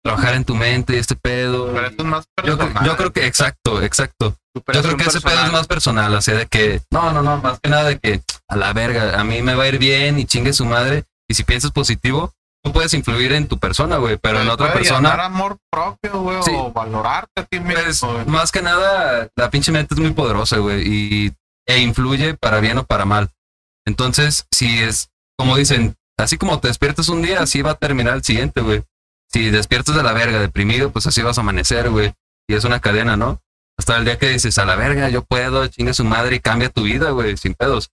trabajar 0.04 0.34
en 0.34 0.44
tu 0.44 0.54
mente 0.54 0.94
y 0.94 0.98
este 0.98 1.16
pedo. 1.16 1.72
Pero 1.72 1.86
eso 1.86 1.96
es 1.98 2.04
más 2.04 2.24
Yo, 2.44 2.56
personal. 2.56 2.84
yo 2.86 2.96
creo 2.96 3.12
que, 3.12 3.26
exacto, 3.26 3.82
exacto. 3.82 4.36
Yo 4.54 4.82
creo 4.82 4.96
que 4.96 5.04
ese 5.04 5.20
pedo 5.20 5.44
es 5.44 5.52
más 5.52 5.66
personal, 5.66 6.14
así 6.16 6.32
de 6.32 6.46
que, 6.46 6.80
no, 6.90 7.12
no, 7.12 7.22
no, 7.22 7.36
más 7.38 7.60
que 7.60 7.68
nada 7.68 7.84
de 7.84 7.98
que 7.98 8.22
a 8.48 8.56
la 8.56 8.72
verga, 8.72 9.20
a 9.20 9.24
mí 9.24 9.42
me 9.42 9.54
va 9.54 9.64
a 9.64 9.68
ir 9.68 9.78
bien 9.78 10.18
y 10.18 10.24
chingue 10.24 10.52
su 10.52 10.64
madre. 10.64 11.04
Y 11.28 11.34
si 11.34 11.44
piensas 11.44 11.70
positivo, 11.72 12.32
tú 12.64 12.72
puedes 12.72 12.94
influir 12.94 13.32
en 13.32 13.46
tu 13.48 13.58
persona, 13.58 13.98
güey, 13.98 14.16
pero 14.16 14.40
en 14.40 14.48
otra 14.48 14.72
persona, 14.72 15.12
amor 15.24 15.58
propio, 15.70 16.22
güey, 16.22 16.42
Sí. 16.42 16.52
o 16.56 16.72
valorarte 16.72 17.42
a 17.42 17.44
ti 17.44 17.60
mismo. 17.60 18.12
pues, 18.14 18.26
más 18.26 18.50
que 18.50 18.62
nada, 18.62 19.28
la 19.36 19.50
pinche 19.50 19.70
mente 19.70 19.94
es 19.94 20.00
muy 20.00 20.12
poderosa, 20.12 20.56
güey, 20.56 20.82
y 20.86 21.32
e 21.66 21.78
influye 21.80 22.34
para 22.34 22.60
bien 22.60 22.78
o 22.78 22.84
para 22.84 23.04
mal. 23.04 23.28
Entonces, 23.86 24.46
si 24.50 24.80
es, 24.80 25.10
como 25.38 25.56
dicen, 25.56 25.96
así 26.18 26.36
como 26.36 26.60
te 26.60 26.68
despiertas 26.68 27.08
un 27.08 27.22
día, 27.22 27.40
así 27.40 27.62
va 27.62 27.72
a 27.72 27.74
terminar 27.74 28.14
el 28.14 28.24
siguiente, 28.24 28.60
güey. 28.60 28.82
Si 29.32 29.50
despiertas 29.50 29.94
de 29.94 30.02
la 30.02 30.12
verga, 30.12 30.40
deprimido, 30.40 30.90
pues 30.90 31.06
así 31.06 31.22
vas 31.22 31.38
a 31.38 31.42
amanecer, 31.42 31.90
güey. 31.90 32.12
Y 32.48 32.54
es 32.54 32.64
una 32.64 32.80
cadena, 32.80 33.16
¿no? 33.16 33.40
Hasta 33.78 33.96
el 33.96 34.04
día 34.04 34.18
que 34.18 34.30
dices, 34.30 34.58
a 34.58 34.64
la 34.64 34.74
verga, 34.74 35.08
yo 35.08 35.22
puedo, 35.22 35.66
chinga 35.68 35.94
su 35.94 36.04
madre 36.04 36.36
y 36.36 36.40
cambia 36.40 36.70
tu 36.70 36.82
vida, 36.82 37.10
güey, 37.10 37.36
sin 37.36 37.54
pedos. 37.54 37.90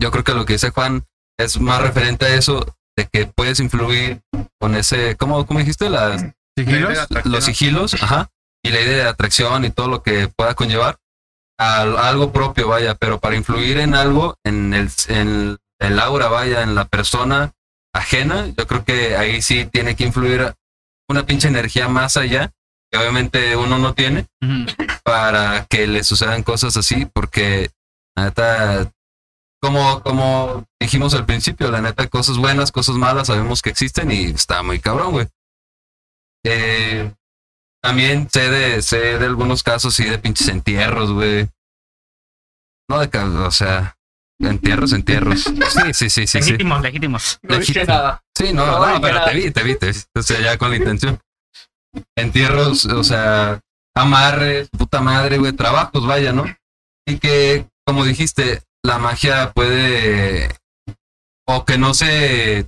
Yo 0.00 0.10
creo 0.10 0.24
que 0.24 0.34
lo 0.34 0.44
que 0.44 0.54
dice 0.54 0.70
Juan 0.70 1.04
es 1.38 1.60
más 1.60 1.80
referente 1.80 2.26
a 2.26 2.34
eso, 2.34 2.76
de 2.96 3.06
que 3.06 3.26
puedes 3.26 3.60
influir 3.60 4.22
con 4.58 4.74
ese, 4.74 5.16
¿cómo, 5.16 5.46
cómo 5.46 5.60
dijiste? 5.60 5.88
Las, 5.88 6.24
¿Sigilos? 6.56 7.06
Los 7.24 7.44
sigilos, 7.44 7.94
ajá, 7.94 8.30
y 8.62 8.70
la 8.70 8.80
idea 8.80 8.96
de 8.96 9.08
atracción 9.08 9.64
y 9.64 9.70
todo 9.70 9.88
lo 9.88 10.02
que 10.02 10.28
pueda 10.28 10.54
conllevar 10.54 10.96
a, 11.58 11.82
a 11.82 12.08
algo 12.08 12.32
propio, 12.32 12.68
vaya, 12.68 12.94
pero 12.94 13.20
para 13.20 13.36
influir 13.36 13.78
en 13.78 13.94
algo, 13.94 14.36
en 14.44 14.74
el, 14.74 14.90
en 15.08 15.58
el 15.84 15.98
aura, 15.98 16.28
vaya, 16.28 16.62
en 16.62 16.74
la 16.74 16.86
persona 16.86 17.52
ajena, 17.94 18.46
yo 18.56 18.66
creo 18.66 18.84
que 18.84 19.16
ahí 19.16 19.40
sí 19.40 19.66
tiene 19.66 19.94
que 19.94 20.04
influir 20.04 20.54
una 21.08 21.24
pinche 21.26 21.48
energía 21.48 21.88
más 21.88 22.16
allá, 22.16 22.52
que 22.90 22.98
obviamente 22.98 23.56
uno 23.56 23.78
no 23.78 23.94
tiene, 23.94 24.26
para 25.04 25.66
que 25.66 25.86
le 25.86 26.02
sucedan 26.02 26.42
cosas 26.42 26.76
así, 26.76 27.06
porque 27.06 27.70
la 28.16 28.24
neta, 28.24 28.90
como, 29.60 30.02
como 30.02 30.64
dijimos 30.80 31.14
al 31.14 31.26
principio, 31.26 31.70
la 31.70 31.80
neta, 31.80 32.06
cosas 32.08 32.36
buenas, 32.36 32.72
cosas 32.72 32.96
malas, 32.96 33.28
sabemos 33.28 33.62
que 33.62 33.70
existen 33.70 34.10
y 34.10 34.24
está 34.24 34.62
muy 34.62 34.80
cabrón, 34.80 35.12
güey. 35.12 35.28
Eh, 36.44 37.12
también 37.82 38.28
sé 38.30 38.50
de, 38.50 38.82
sé 38.82 39.18
de 39.18 39.26
algunos 39.26 39.62
casos, 39.62 39.94
sí, 39.94 40.04
de 40.04 40.18
pinches 40.18 40.48
entierros, 40.48 41.12
güey. 41.12 41.48
No 42.88 42.98
de, 42.98 43.18
o 43.18 43.50
sea, 43.50 43.93
entierros, 44.40 44.92
entierros. 44.92 45.42
Sí, 45.44 45.54
sí, 45.92 46.10
sí, 46.10 46.10
sí, 46.10 46.26
sí. 46.26 46.38
legítimos, 46.38 46.82
legítimos. 46.82 47.38
No 47.42 47.58
dije 47.58 47.84
nada. 47.84 48.22
Sí, 48.36 48.52
no, 48.52 48.66
No, 48.66 49.00
pero 49.00 49.14
nada. 49.14 49.26
te 49.30 49.34
vi, 49.36 49.50
te 49.50 49.62
vi, 49.62 49.76
te 49.76 49.92
vi. 49.92 49.98
O 50.14 50.22
sea, 50.22 50.40
ya 50.40 50.58
con 50.58 50.70
la 50.70 50.76
intención. 50.76 51.18
Entierros, 52.16 52.86
o 52.86 53.04
sea, 53.04 53.60
amarres, 53.94 54.68
puta 54.70 55.00
madre, 55.00 55.38
güey, 55.38 55.52
trabajos, 55.52 56.06
vaya, 56.06 56.32
¿no? 56.32 56.44
Y 57.06 57.18
que, 57.18 57.66
como 57.86 58.04
dijiste, 58.04 58.62
la 58.82 58.98
magia 58.98 59.52
puede, 59.52 60.48
o 61.46 61.64
que 61.64 61.78
no 61.78 61.94
se 61.94 62.66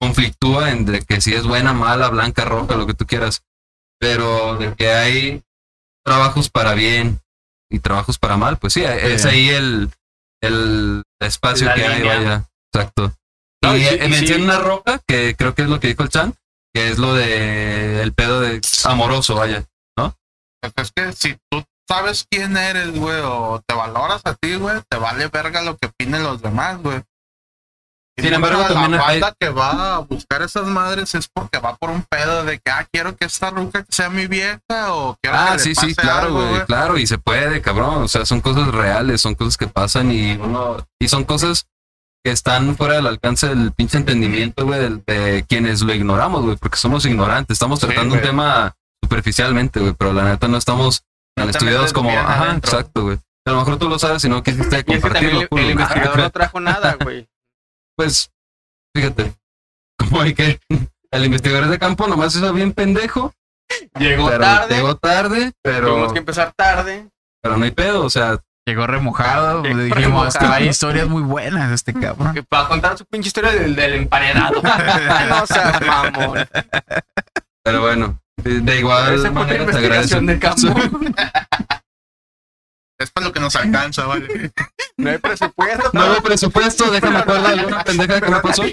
conflictúa 0.00 0.70
entre 0.70 1.02
que 1.02 1.20
si 1.20 1.34
es 1.34 1.44
buena, 1.44 1.72
mala, 1.72 2.08
blanca, 2.08 2.44
roja, 2.44 2.76
lo 2.76 2.86
que 2.86 2.94
tú 2.94 3.04
quieras, 3.06 3.42
pero 3.98 4.56
de 4.56 4.74
que 4.74 4.92
hay 4.92 5.42
trabajos 6.04 6.48
para 6.48 6.74
bien 6.74 7.20
y 7.68 7.80
trabajos 7.80 8.18
para 8.18 8.36
mal, 8.36 8.58
pues 8.58 8.74
sí, 8.74 8.84
es 8.84 9.24
ahí 9.26 9.48
el, 9.48 9.90
el 10.40 11.02
espacio 11.20 11.66
La 11.66 11.74
que 11.74 11.86
hay, 11.86 12.02
vaya. 12.02 12.48
Exacto. 12.72 13.12
No, 13.62 13.76
y 13.76 13.80
y 13.80 13.86
eh, 13.86 14.04
y 14.04 14.08
menciona 14.08 14.36
sí. 14.36 14.42
una 14.42 14.58
roca, 14.58 15.00
que 15.06 15.34
creo 15.36 15.54
que 15.54 15.62
es 15.62 15.68
lo 15.68 15.80
que 15.80 15.88
dijo 15.88 16.02
el 16.02 16.08
Chan, 16.08 16.34
que 16.72 16.90
es 16.90 16.98
lo 16.98 17.14
de 17.14 18.02
el 18.02 18.12
pedo 18.12 18.40
de 18.40 18.60
amoroso, 18.84 19.34
vaya. 19.34 19.64
Pues 20.60 20.72
es 20.76 20.92
que 20.92 21.12
si 21.12 21.36
tú 21.50 21.64
sabes 21.88 22.26
quién 22.28 22.56
eres, 22.56 22.94
güey, 22.94 23.20
o 23.22 23.62
te 23.66 23.74
valoras 23.74 24.20
a 24.24 24.34
ti, 24.34 24.56
güey, 24.56 24.80
te 24.88 24.98
vale 24.98 25.28
verga 25.28 25.62
lo 25.62 25.76
que 25.76 25.86
opinen 25.86 26.22
los 26.22 26.42
demás, 26.42 26.78
güey. 26.82 27.02
Sin 28.22 28.32
embargo, 28.34 28.62
también 28.64 28.92
la 28.92 29.06
hay- 29.06 29.20
banda 29.20 29.36
que 29.38 29.48
va 29.50 29.96
a 29.96 29.98
buscar 30.00 30.42
esas 30.42 30.66
madres 30.66 31.14
es 31.14 31.28
porque 31.32 31.58
va 31.58 31.76
por 31.76 31.90
un 31.90 32.02
pedo 32.02 32.44
de 32.44 32.58
que, 32.58 32.70
ah, 32.70 32.86
quiero 32.92 33.16
que 33.16 33.26
esta 33.26 33.50
ruca 33.50 33.84
sea 33.88 34.10
mi 34.10 34.26
vieja 34.26 34.58
o 34.92 35.16
quiero 35.22 35.36
Ah, 35.38 35.46
que 35.52 35.56
le 35.56 35.58
sí, 35.60 35.74
sí, 35.74 35.94
claro, 35.94 36.26
algo, 36.28 36.48
güey, 36.48 36.64
claro, 36.66 36.98
y 36.98 37.06
se 37.06 37.18
puede, 37.18 37.60
cabrón. 37.62 38.02
O 38.04 38.08
sea, 38.08 38.24
son 38.26 38.40
cosas 38.40 38.68
reales, 38.68 39.20
son 39.20 39.34
cosas 39.34 39.56
que 39.56 39.66
pasan 39.68 40.10
y 40.12 40.32
uno, 40.32 40.84
y 41.00 41.08
son 41.08 41.24
cosas 41.24 41.66
que 42.24 42.32
están 42.32 42.76
fuera 42.76 42.94
del 42.94 43.06
alcance 43.06 43.48
del 43.48 43.72
pinche 43.72 43.96
entendimiento, 43.98 44.64
güey, 44.66 44.80
del- 44.80 45.02
de, 45.06 45.44
quienes 45.48 45.82
lo 45.82 45.94
ignoramos, 45.94 46.42
güey, 46.44 46.56
porque 46.56 46.76
somos 46.76 47.04
ignorantes. 47.06 47.54
Estamos 47.54 47.78
Sí, 47.80 47.86
tratando 47.86 48.14
un 48.14 48.20
güey. 48.20 48.30
tema 48.30 48.74
superficialmente, 49.04 49.80
güey, 49.80 49.94
pero 49.96 50.12
la 50.12 50.24
neta 50.24 50.48
no 50.48 50.56
estamos 50.56 51.02
tan 51.36 51.48
estudiados 51.50 51.92
como, 51.92 52.10
ajá, 52.10 52.42
adentro. 52.50 52.72
exacto, 52.72 53.02
güey. 53.04 53.18
A 53.46 53.52
lo 53.52 53.58
mejor 53.58 53.78
tú 53.78 53.88
lo 53.88 53.98
sabes 53.98 54.22
y 54.24 54.28
no 54.28 54.42
quisiste 54.42 54.76
Y 54.76 54.78
es 54.80 54.84
que 54.84 54.92
compartirlo, 55.00 55.40
el, 55.40 55.48
el 55.58 55.70
investigador 55.70 56.18
no 56.18 56.30
trajo 56.30 56.60
nada, 56.60 56.96
güey. 57.00 57.26
Pues, 57.98 58.30
fíjate, 58.94 59.34
como 59.98 60.20
hay 60.20 60.32
que, 60.32 60.60
el 61.10 61.24
investigador 61.24 61.68
de 61.68 61.78
campo 61.80 62.06
nomás 62.06 62.34
hizo 62.36 62.52
bien 62.52 62.72
pendejo, 62.72 63.34
Llegó 63.98 64.28
pero 64.28 64.40
tarde. 64.40 64.74
llegó 64.76 64.96
tarde, 64.96 65.52
pero, 65.62 65.88
Tuvimos 65.88 66.12
que 66.12 66.20
empezar 66.20 66.52
tarde. 66.56 67.08
pero 67.42 67.56
no 67.58 67.64
hay 67.64 67.72
pedo, 67.72 68.04
o 68.04 68.10
sea, 68.10 68.38
Llegó 68.66 68.86
remojado. 68.86 69.62
Llegó 69.62 69.76
le 69.78 69.84
dijimos 69.84 70.04
remojado. 70.34 70.38
que 70.38 70.46
hay 70.62 70.68
historias 70.68 71.08
muy 71.08 71.22
buenas 71.22 71.70
de 71.70 71.74
este 71.74 71.92
cabrón. 71.92 72.34
que 72.34 72.42
para 72.44 72.68
contar 72.68 72.96
su 72.98 73.04
pinche 73.06 73.28
historia 73.28 73.50
del, 73.50 73.74
del 73.74 73.94
emparedado. 73.94 74.60
no 75.28 75.46
seas 75.46 75.80
mamón. 75.86 76.46
Pero 77.64 77.80
bueno, 77.80 78.20
de, 78.36 78.60
de 78.60 78.78
igual 78.78 79.14
Esa 79.14 79.32
fue 79.32 79.40
la 79.40 79.40
manera 79.40 79.66
te 79.66 79.76
agradezco. 79.78 80.18
investigación 80.18 80.26
de 80.26 80.38
campo. 80.38 81.18
Es 82.98 83.10
para 83.10 83.28
lo 83.28 83.32
que 83.32 83.40
nos 83.40 83.54
alcanza, 83.56 84.06
vale. 84.06 84.52
No 84.96 85.10
hay 85.10 85.18
presupuesto. 85.18 85.90
Nuevo 85.92 86.20
presupuesto, 86.22 86.90
déjame 86.90 87.18
acordar 87.18 87.54
de 87.54 87.60
alguna 87.60 87.84
pendeja 87.84 88.20
que 88.20 88.30
me 88.30 88.40
pasó. 88.40 88.64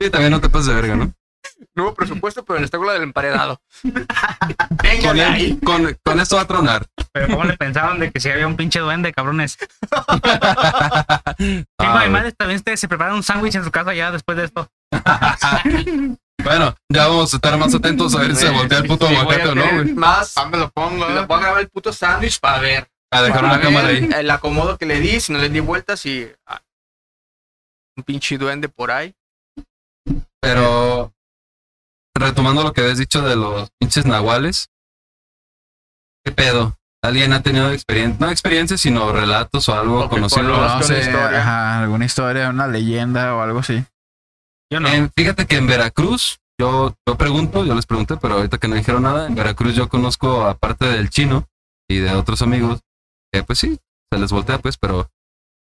Sí, 0.00 0.10
también 0.10 0.32
no 0.32 0.40
te 0.40 0.48
pases 0.48 0.66
de 0.68 0.74
verga, 0.74 0.96
¿no? 0.96 1.12
Nuevo 1.76 1.94
presupuesto, 1.94 2.44
pero 2.44 2.56
en 2.56 2.62
el 2.62 2.64
estáculo 2.64 2.92
del 2.92 3.04
emparedado. 3.04 3.60
Venga 3.84 5.08
Con, 5.08 5.16
de 5.16 5.22
el- 5.22 5.32
ahí. 5.32 5.58
con, 5.64 5.96
con 6.04 6.18
esto 6.20 6.34
va 6.36 6.42
a 6.42 6.46
tronar. 6.48 6.86
Pero 7.12 7.28
¿cómo 7.28 7.44
le 7.44 7.56
pensaron 7.56 8.00
de 8.00 8.10
que 8.10 8.18
si 8.20 8.28
había 8.30 8.46
un 8.48 8.56
pinche 8.56 8.80
duende, 8.80 9.12
cabrones? 9.12 9.56
Ah, 11.78 12.02
Sí, 12.04 12.10
madre 12.10 12.32
también 12.32 12.56
este, 12.56 12.76
se 12.76 12.88
prepara 12.88 13.14
un 13.14 13.22
sándwich 13.22 13.54
en 13.54 13.64
su 13.64 13.70
casa 13.70 13.94
ya 13.94 14.10
después 14.10 14.36
de 14.36 14.44
esto. 14.44 14.68
Bueno, 16.42 16.74
ya 16.88 17.08
vamos 17.08 17.32
a 17.32 17.36
estar 17.36 17.56
más 17.58 17.74
atentos 17.74 18.14
a 18.14 18.20
ver 18.20 18.34
si 18.34 18.46
se 18.46 18.50
voltea 18.50 18.78
el 18.78 18.86
puto 18.86 19.08
Sí, 19.08 19.14
aguacate 19.16 19.48
o 19.48 19.54
no, 19.54 19.70
güey. 19.72 19.92
Más. 19.92 20.36
Ah, 20.36 20.46
me 20.46 20.58
lo 20.58 20.70
pongo, 20.70 21.08
Le 21.08 21.24
voy 21.24 21.38
a 21.38 21.40
grabar 21.40 21.60
el 21.60 21.68
puto 21.68 21.92
sándwich 21.92 22.40
para 22.40 22.58
ver. 22.58 22.88
A 23.10 23.22
dejar 23.22 23.44
una 23.44 23.60
cámara 23.60 23.88
ahí. 23.88 24.08
El 24.16 24.30
acomodo 24.30 24.78
que 24.78 24.86
le 24.86 25.00
di, 25.00 25.20
si 25.20 25.32
no 25.32 25.38
le 25.38 25.48
di 25.48 25.60
vueltas 25.60 26.04
y. 26.06 26.30
ah, 26.46 26.62
un 27.96 28.04
pinche 28.04 28.38
duende 28.38 28.68
por 28.68 28.90
ahí. 28.90 29.14
Pero 30.40 31.12
retomando 32.18 32.62
lo 32.62 32.72
que 32.72 32.80
habías 32.80 32.98
dicho 32.98 33.22
de 33.22 33.36
los 33.36 33.70
pinches 33.78 34.06
nahuales, 34.06 34.70
¿qué 36.24 36.32
pedo? 36.32 36.76
¿Alguien 37.04 37.32
ha 37.32 37.42
tenido 37.42 37.70
experiencia, 37.72 38.24
no 38.24 38.30
experiencias, 38.30 38.80
sino 38.80 39.12
relatos 39.12 39.68
o 39.68 39.74
algo 39.74 40.08
conocido? 40.08 40.44
No 40.44 40.58
una 40.58 40.82
sé, 40.82 41.10
ajá, 41.10 41.82
alguna 41.82 42.04
historia, 42.04 42.48
una 42.48 42.68
leyenda 42.68 43.34
o 43.34 43.42
algo 43.42 43.58
así. 43.58 43.84
Yo 44.72 44.80
no. 44.80 44.88
En- 44.88 45.10
fíjate 45.14 45.46
que 45.46 45.56
en 45.56 45.66
Veracruz, 45.66 46.38
yo, 46.58 46.94
yo 47.06 47.18
pregunto, 47.18 47.66
yo 47.66 47.74
les 47.74 47.84
pregunté, 47.84 48.16
pero 48.16 48.36
ahorita 48.36 48.56
que 48.56 48.68
no 48.68 48.74
dijeron 48.74 49.02
nada, 49.02 49.26
en 49.26 49.34
Veracruz 49.34 49.74
yo 49.74 49.90
conozco, 49.90 50.46
aparte 50.46 50.86
del 50.86 51.10
chino 51.10 51.46
y 51.90 51.98
de 51.98 52.10
otros 52.14 52.40
amigos, 52.40 52.80
que 53.30 53.42
pues 53.42 53.58
sí, 53.58 53.78
se 54.10 54.18
les 54.18 54.32
voltea 54.32 54.58
pues, 54.60 54.78
pero... 54.78 55.10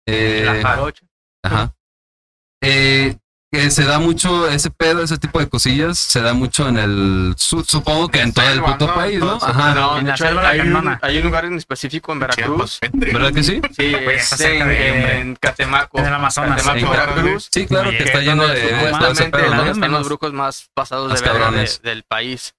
eh, 0.05 0.43
la 0.45 0.61
jarocha. 0.61 1.05
Ajá. 1.45 1.73
Eh, 2.61 3.15
que 3.51 3.71
se 3.71 3.83
da 3.83 3.97
mucho 3.97 4.47
ese 4.47 4.69
pedo, 4.69 5.01
ese 5.01 5.17
tipo 5.17 5.39
de 5.39 5.49
cosillas, 5.49 5.97
se 5.97 6.21
da 6.21 6.33
mucho 6.33 6.67
en 6.69 6.77
el, 6.77 7.33
su- 7.37 7.63
supongo 7.63 8.07
que 8.09 8.21
en 8.21 8.31
todo 8.31 8.45
el 8.45 8.51
selva, 8.53 8.67
puto 8.73 8.87
¿no? 8.87 8.93
país, 8.95 9.19
¿no? 9.19 9.39
Ajá. 9.41 9.73
No, 9.73 9.97
en 9.97 10.05
la 10.07 10.13
hecho, 10.13 10.25
selva 10.25 10.43
la 10.43 10.49
hay, 10.49 10.59
un, 10.59 10.97
hay 11.01 11.17
un 11.17 11.23
lugar 11.23 11.45
en 11.45 11.55
específico 11.57 12.11
en 12.13 12.19
Veracruz. 12.19 12.77
Pendejo. 12.79 13.17
¿Verdad 13.17 13.33
que 13.33 13.43
sí? 13.43 13.59
Sí, 13.75 13.95
Pues 14.03 14.31
es 14.31 14.41
en, 14.41 14.67
de 14.67 15.19
en 15.19 15.35
Catemaco. 15.35 15.97
En 15.97 16.05
el 16.05 16.13
Amazonas. 16.13 16.61
Catemaco, 16.63 16.93
En 16.93 16.99
Veracruz. 16.99 17.49
Sí, 17.51 17.65
claro, 17.65 17.89
que 17.89 18.03
está 18.03 18.19
lleno 18.19 18.45
de, 18.47 18.53
de 18.53 18.61
todo 18.61 18.71
ese 18.77 18.89
Supuestamente 18.91 19.37
pedo, 19.39 19.47
donde 19.49 19.65
¿no? 19.65 19.71
Están 19.71 19.91
los 19.91 20.05
brujos 20.05 20.33
más 20.33 20.69
pasados 20.75 21.09
Más 21.09 21.21
de 21.23 21.29
verga 21.29 21.51
de- 21.51 21.79
del 21.81 22.03
país. 22.03 22.53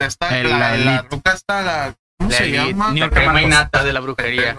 Está 0.00 0.40
El- 0.40 0.48
la, 0.50 0.58
la 0.58 0.76
la 0.76 1.02
ruca 1.02 1.32
está 1.32 1.62
la. 1.62 1.94
¿Cómo 2.18 2.30
La 2.30 2.36
se 2.38 2.50
llama? 2.50 2.92
la 2.92 3.10
crema 3.10 3.26
Camacos. 3.26 3.42
innata 3.42 3.84
de 3.84 3.92
la 3.92 4.00
brujería. 4.00 4.56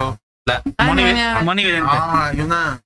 Moni, 0.78 1.02
Moni 1.42 1.64
Vidente. 1.64 1.88
Ah, 1.90 2.30
hay 2.32 2.40
una. 2.40 2.80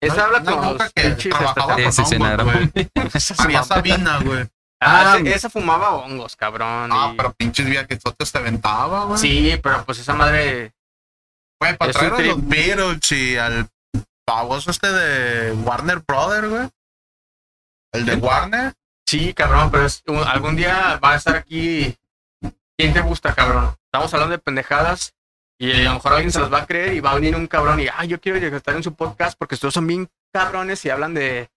Esa 0.00 0.24
habla 0.26 0.42
con 0.44 0.54
ruca 0.72 0.90
que 0.94 1.02
trabajaba 1.30 1.74
con 1.74 1.92
hongos, 2.44 2.44
güey. 2.44 2.88
Mamá. 3.38 3.64
Sabina, 3.64 4.18
güey. 4.20 4.42
Ah, 4.80 5.14
Ah, 5.14 5.18
esa 5.24 5.50
fumaba 5.50 5.90
hongos, 5.96 6.36
cabrón. 6.36 6.90
Ah, 6.92 7.10
y- 7.12 7.16
pero 7.16 7.32
pinches 7.34 7.66
viajesotes 7.66 8.30
te 8.30 8.38
aventaba, 8.38 9.06
güey. 9.06 9.18
Sí, 9.18 9.58
pero 9.62 9.84
pues 9.84 9.98
esa 9.98 10.14
madre. 10.14 10.72
Güey, 11.60 11.76
para 11.76 11.92
traer 11.92 12.12
a 12.14 12.18
los 12.20 12.48
Beatles 12.48 13.12
y 13.12 13.36
al 13.36 13.68
baboso 14.28 14.70
este 14.70 14.92
de 14.92 15.52
Warner 15.52 16.04
Brothers, 16.06 16.48
güey. 16.48 16.68
El 17.92 18.04
de 18.06 18.14
Warner. 18.16 18.74
Sí, 19.08 19.34
cabrón, 19.34 19.70
pero 19.72 19.86
es- 19.86 20.02
un- 20.06 20.18
algún 20.22 20.54
día 20.54 21.00
va 21.02 21.12
a 21.12 21.16
estar 21.16 21.34
aquí. 21.34 21.96
¿Quién 22.78 22.92
te 22.92 23.00
gusta, 23.00 23.34
cabrón? 23.34 23.74
Estamos 23.86 24.14
hablando 24.14 24.32
de 24.36 24.38
pendejadas 24.38 25.12
y 25.58 25.72
a 25.72 25.84
lo 25.84 25.94
mejor 25.94 26.12
alguien 26.12 26.32
se 26.32 26.40
las 26.40 26.52
va 26.52 26.58
a 26.62 26.66
creer 26.66 26.94
y 26.94 27.00
va 27.00 27.10
a 27.10 27.14
venir 27.16 27.34
un 27.34 27.46
cabrón 27.46 27.80
y, 27.80 27.88
ah, 27.88 28.04
yo 28.04 28.20
quiero 28.20 28.38
estar 28.38 28.76
en 28.76 28.82
su 28.82 28.94
podcast 28.94 29.36
porque 29.38 29.56
todos 29.56 29.74
son 29.74 29.86
bien 29.86 30.08
cabrones 30.32 30.84
y 30.84 30.90
hablan 30.90 31.14
de, 31.14 31.50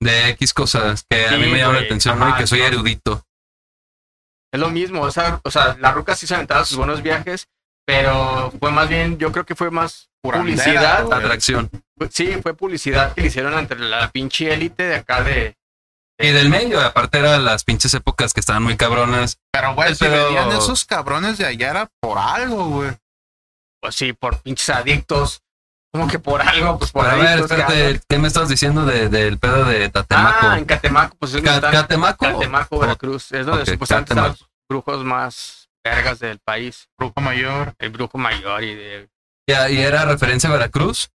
de 0.00 0.30
X 0.30 0.52
cosas 0.54 1.04
que 1.08 1.26
a 1.28 1.36
mí 1.36 1.46
me 1.46 1.58
llama 1.58 1.74
la 1.74 1.80
atención, 1.80 2.18
¿no? 2.18 2.28
Y 2.30 2.34
que 2.34 2.46
soy 2.46 2.60
no. 2.60 2.66
erudito. 2.66 3.24
Es 4.52 4.58
lo 4.58 4.70
mismo, 4.70 5.02
o 5.02 5.10
sea, 5.12 5.40
o 5.44 5.50
sea, 5.50 5.76
la 5.78 5.92
ruca 5.92 6.16
sí 6.16 6.26
se 6.26 6.34
aventaba 6.34 6.64
sus 6.64 6.76
buenos 6.76 7.02
viajes, 7.02 7.46
pero 7.86 8.52
fue 8.58 8.72
más 8.72 8.88
bien, 8.88 9.16
yo 9.18 9.30
creo 9.30 9.46
que 9.46 9.54
fue 9.54 9.70
más 9.70 10.08
publicidad. 10.22 11.04
güey. 11.04 11.18
Atracción. 11.18 11.70
Sí, 12.10 12.36
fue 12.42 12.54
publicidad 12.54 13.14
que 13.14 13.20
le 13.20 13.26
hicieron 13.28 13.56
entre 13.58 13.78
la 13.78 14.10
pinche 14.10 14.52
élite 14.52 14.82
de 14.84 14.96
acá 14.96 15.22
de. 15.22 15.56
Y 16.18 16.32
del 16.32 16.48
medio, 16.50 16.80
aparte 16.80 17.18
eran 17.18 17.44
las 17.44 17.64
pinches 17.64 17.94
épocas 17.94 18.34
que 18.34 18.40
estaban 18.40 18.62
muy 18.62 18.76
cabronas. 18.76 19.38
Pero, 19.52 19.74
güey, 19.74 19.94
si 19.94 20.04
Pero- 20.04 20.26
venían 20.26 20.50
esos 20.50 20.84
cabrones 20.84 21.38
de 21.38 21.46
allá 21.46 21.70
era 21.70 21.88
por 22.00 22.18
algo, 22.18 22.66
güey. 22.68 22.90
Pues 23.80 23.94
sí, 23.94 24.12
por 24.12 24.40
pinches 24.42 24.68
adictos. 24.70 25.42
Como 25.92 26.06
que 26.06 26.20
por 26.20 26.40
algo, 26.40 26.78
pues 26.78 26.92
por 26.92 27.04
Pero 27.04 27.16
a 27.16 27.24
ver, 27.24 27.38
espérate. 27.40 28.00
¿qué 28.08 28.18
me 28.18 28.28
estás 28.28 28.48
diciendo 28.48 28.84
de- 28.86 29.08
del 29.08 29.38
pedo 29.38 29.64
de 29.64 29.88
Tatemaco? 29.88 30.46
Ah, 30.48 30.58
en 30.58 30.64
Catemaco, 30.64 31.16
pues 31.18 31.34
es 31.34 31.42
Ca- 31.42 31.60
¿Catemaco? 31.60 32.24
Catemaco, 32.26 32.78
Veracruz. 32.78 33.32
Es 33.32 33.44
donde 33.44 33.62
Ok, 33.62 33.70
supuestamente 33.70 34.12
están 34.12 34.28
los 34.28 34.48
brujos 34.68 35.04
más 35.04 35.68
vergas 35.84 36.20
del 36.20 36.38
país. 36.38 36.88
Brujo 36.96 37.20
mayor. 37.20 37.74
El 37.78 37.90
brujo 37.90 38.18
mayor 38.18 38.62
y 38.62 38.74
de. 38.76 39.08
Ya, 39.48 39.68
y 39.68 39.78
era 39.78 40.04
referencia 40.04 40.48
a 40.48 40.52
Veracruz, 40.52 41.10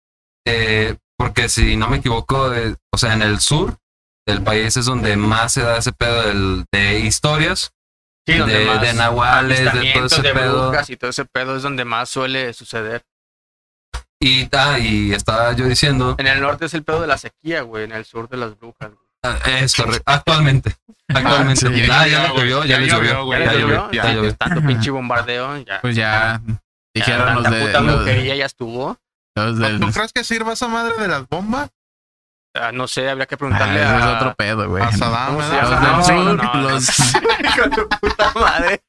eh, 0.45 0.97
porque 1.17 1.47
si 1.47 1.77
no 1.77 1.87
me 1.87 1.97
equivoco, 1.97 2.53
eh, 2.53 2.75
o 2.93 2.97
sea, 2.97 3.13
en 3.13 3.21
el 3.21 3.39
sur 3.39 3.77
del 4.27 4.41
país 4.43 4.75
es 4.75 4.85
donde 4.87 5.15
más 5.15 5.53
se 5.53 5.61
da 5.61 5.77
ese 5.77 5.93
pedo 5.93 6.23
del- 6.23 6.65
de 6.73 6.99
historias, 6.99 7.71
Sí, 8.27 8.37
donde 8.37 8.57
de, 8.59 8.65
más 8.65 8.81
de 8.81 8.93
nahuales, 8.93 9.59
de 9.73 9.91
todo 9.93 10.05
ese 10.05 10.21
de 10.21 10.33
pedo. 10.33 10.73
y 10.87 10.95
todo 10.97 11.09
ese 11.11 11.25
pedo 11.25 11.55
es 11.57 11.63
donde 11.63 11.85
más 11.85 12.09
suele 12.09 12.53
suceder. 12.53 13.03
Y, 14.19 14.49
ah, 14.55 14.79
y 14.79 15.13
estaba 15.13 15.53
yo 15.53 15.65
diciendo, 15.65 16.15
En 16.17 16.25
el 16.25 16.41
norte 16.41 16.65
es 16.65 16.73
el 16.73 16.83
pedo 16.83 17.01
de 17.01 17.07
la 17.07 17.17
sequía, 17.17 17.61
güey. 17.61 17.83
En 17.83 17.91
el 17.91 18.05
sur 18.05 18.27
de 18.27 18.37
las 18.37 18.57
brujas. 18.57 18.89
güey. 18.89 19.07
ah, 19.23 19.37
es 19.59 19.75
correcto, 19.75 20.03
actualmente, 20.05 20.75
actualmente. 21.07 21.67
sí, 21.67 21.83
ah, 21.91 22.07
ya 22.07 22.07
ya, 22.07 22.27
llovió, 22.29 22.63
llovió, 22.63 22.63
ya, 22.63 22.67
ya 22.67 22.79
les 22.79 22.91
llovió, 22.93 23.25
güey, 23.25 23.39
¿Ya 23.45 23.53
llovió, 23.53 23.67
llovió? 23.67 23.91
ya 23.91 24.13
llovió. 24.13 24.35
Tanto 24.35 24.61
pinche 24.67 24.89
bombardeo. 24.89 25.57
Ya. 25.59 25.81
Pues 25.81 25.95
ya 25.95 26.41
dijeron 26.95 27.27
ya, 27.27 27.33
los 27.35 27.51
de 27.51 27.65
puta 27.65 27.81
brujería 27.81 28.35
ya 28.35 28.45
estuvo. 28.45 28.97
del 29.35 29.79
¿Tú 29.79 29.91
crees 29.91 30.13
que 30.13 30.23
sirva 30.23 30.53
esa 30.53 30.67
madre 30.67 30.97
de 30.97 31.07
las 31.07 31.27
bombas? 31.29 31.69
Ah, 32.55 32.71
no 32.71 32.87
sé, 32.87 33.09
habría 33.09 33.25
que 33.25 33.35
Ah, 33.35 33.37
preguntarle 33.37 33.81
es 33.81 33.87
a... 33.87 34.15
otro 34.17 34.35
pedo, 34.35 34.69
güey. 34.69 34.83
A 34.83 34.91
Saddam, 34.91 35.27
¿Cómo 35.35 35.41
se 35.43 35.49
¿verdad? 35.55 35.71
Los 35.71 35.81
del 35.81 35.91
No, 35.91 36.03
sur, 36.03 36.43
no, 36.43 36.53
no. 36.53 36.69
los 36.69 36.99
Hijo 37.09 37.69
de 37.69 37.85
puta 37.99 38.31
madre. 38.35 38.81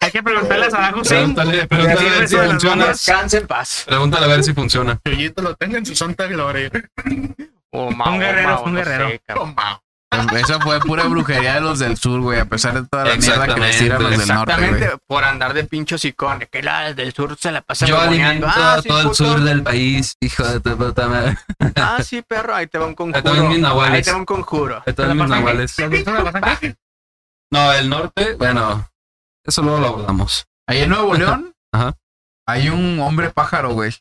Hay 0.00 0.10
que 0.10 0.22
preguntarle 0.22 0.66
a 0.66 0.70
Saddam 0.70 1.00
Hussein. 1.00 1.18
Pregúntale, 1.34 1.66
pregúntale 1.66 2.08
a 2.08 2.12
ver 2.18 2.28
si 2.28 2.36
funciona. 2.36 2.76
bombas. 2.84 3.06
Descanse 3.06 3.36
en 3.38 3.46
paz. 3.46 3.82
Pregúntale 3.86 4.24
a 4.24 4.28
ver 4.28 4.44
si 4.44 4.54
funciona. 4.54 4.98
Chuyito 5.04 5.42
lo 5.42 5.54
tenga 5.56 5.78
en 5.78 5.86
su 5.86 5.94
santa 5.96 6.26
gloria. 6.26 6.70
O 7.70 7.90
Mahoma, 7.90 8.18
guerrero, 8.18 8.56
o 8.60 8.64
un 8.64 8.72
no 8.74 8.78
guerrero. 8.78 9.08
sé, 9.08 9.20
cabrón. 9.26 9.54
Toma. 9.54 9.80
Eso 10.36 10.60
fue 10.60 10.78
pura 10.80 11.04
brujería 11.04 11.54
de 11.54 11.60
los 11.62 11.78
del 11.78 11.96
sur, 11.96 12.20
güey. 12.20 12.38
A 12.38 12.44
pesar 12.44 12.74
de 12.74 12.86
toda 12.88 13.04
la 13.04 13.16
mierda 13.16 13.54
que 13.54 13.60
les 13.60 13.78
tiran 13.78 14.02
los 14.02 14.10
del 14.10 14.18
norte, 14.28 14.52
Exactamente, 14.52 14.86
güey. 14.86 14.98
por 15.06 15.24
andar 15.24 15.54
de 15.54 15.64
pincho 15.64 15.96
sicón. 15.98 16.46
Que 16.50 16.62
la 16.62 16.92
del 16.92 17.12
sur 17.14 17.36
se 17.38 17.50
la 17.52 17.62
pasa 17.62 17.86
Yo 17.86 17.98
alimento 18.00 18.46
Ah, 18.48 18.78
sí, 18.82 18.88
todo 18.88 18.98
el 19.00 19.04
puto. 19.08 19.14
sur 19.14 19.40
del 19.40 19.62
país, 19.62 20.16
hijo 20.20 20.44
de 20.44 20.60
tu 20.60 20.76
puta 20.76 21.08
madre. 21.08 21.36
Ah, 21.76 21.98
sí, 22.02 22.22
perro, 22.22 22.54
ahí 22.54 22.66
te 22.66 22.78
va 22.78 22.86
un 22.86 22.94
conjuro. 22.94 23.16
Ahí 23.18 24.02
te 24.02 24.10
va 24.12 24.16
un 24.18 24.24
conjuro. 24.26 24.82
De 24.84 24.92
todos 24.92 25.14
mis 25.14 25.28
nahuales. 25.28 25.76
No, 27.50 27.72
el 27.72 27.88
norte, 27.88 28.34
bueno, 28.34 28.88
eso 29.44 29.62
luego 29.62 29.78
lo 29.80 29.86
abordamos. 29.88 30.46
Ahí 30.66 30.80
en 30.82 30.90
Nuevo 30.90 31.14
León 31.14 31.54
Ajá. 31.72 31.94
hay 32.46 32.68
un 32.70 32.98
hombre 33.00 33.30
pájaro, 33.30 33.70
güey. 33.70 33.92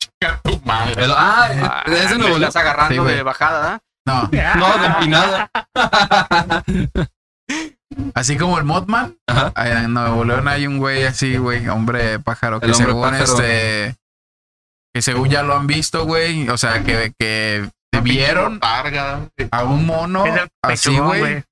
Chica 0.00 0.40
tu 0.42 0.60
madre. 0.64 1.04
El- 1.04 1.12
ah, 1.12 1.48
Ah, 1.62 1.82
es 1.86 2.10
de 2.10 2.14
me 2.16 2.18
Nuevo 2.18 2.38
León. 2.38 2.48
estás 2.48 2.62
agarrando 2.62 3.06
Sí, 3.08 3.14
de 3.14 3.22
bajada, 3.22 3.74
¿ah? 3.74 3.80
No, 4.08 4.22
No, 4.56 4.78
de 4.78 4.86
empinada. 4.86 5.50
así 8.14 8.36
como 8.36 8.58
el 8.58 8.64
Mothman. 8.64 9.16
Ajá. 9.26 9.52
ahí 9.54 9.84
En 9.84 9.94
Nuevo 9.94 10.24
León 10.24 10.48
hay 10.48 10.66
un 10.66 10.78
güey 10.78 11.04
así, 11.04 11.36
güey, 11.36 11.68
hombre 11.68 12.18
pájaro, 12.20 12.60
que 12.60 12.66
El 12.66 12.72
hombre 12.72 12.86
según 12.86 13.02
pájaro. 13.02 13.24
este. 13.24 13.96
Que 14.94 15.02
según 15.02 15.28
ya 15.28 15.42
lo 15.42 15.54
han 15.56 15.66
visto, 15.66 16.04
güey. 16.06 16.48
O 16.48 16.56
sea, 16.56 16.82
que, 16.82 17.12
que 17.18 17.68
vieron 18.02 18.58
Targa. 18.60 19.28
a 19.50 19.64
un 19.64 19.86
mono 19.86 20.24
así, 20.62 20.96
güey. 20.98 21.44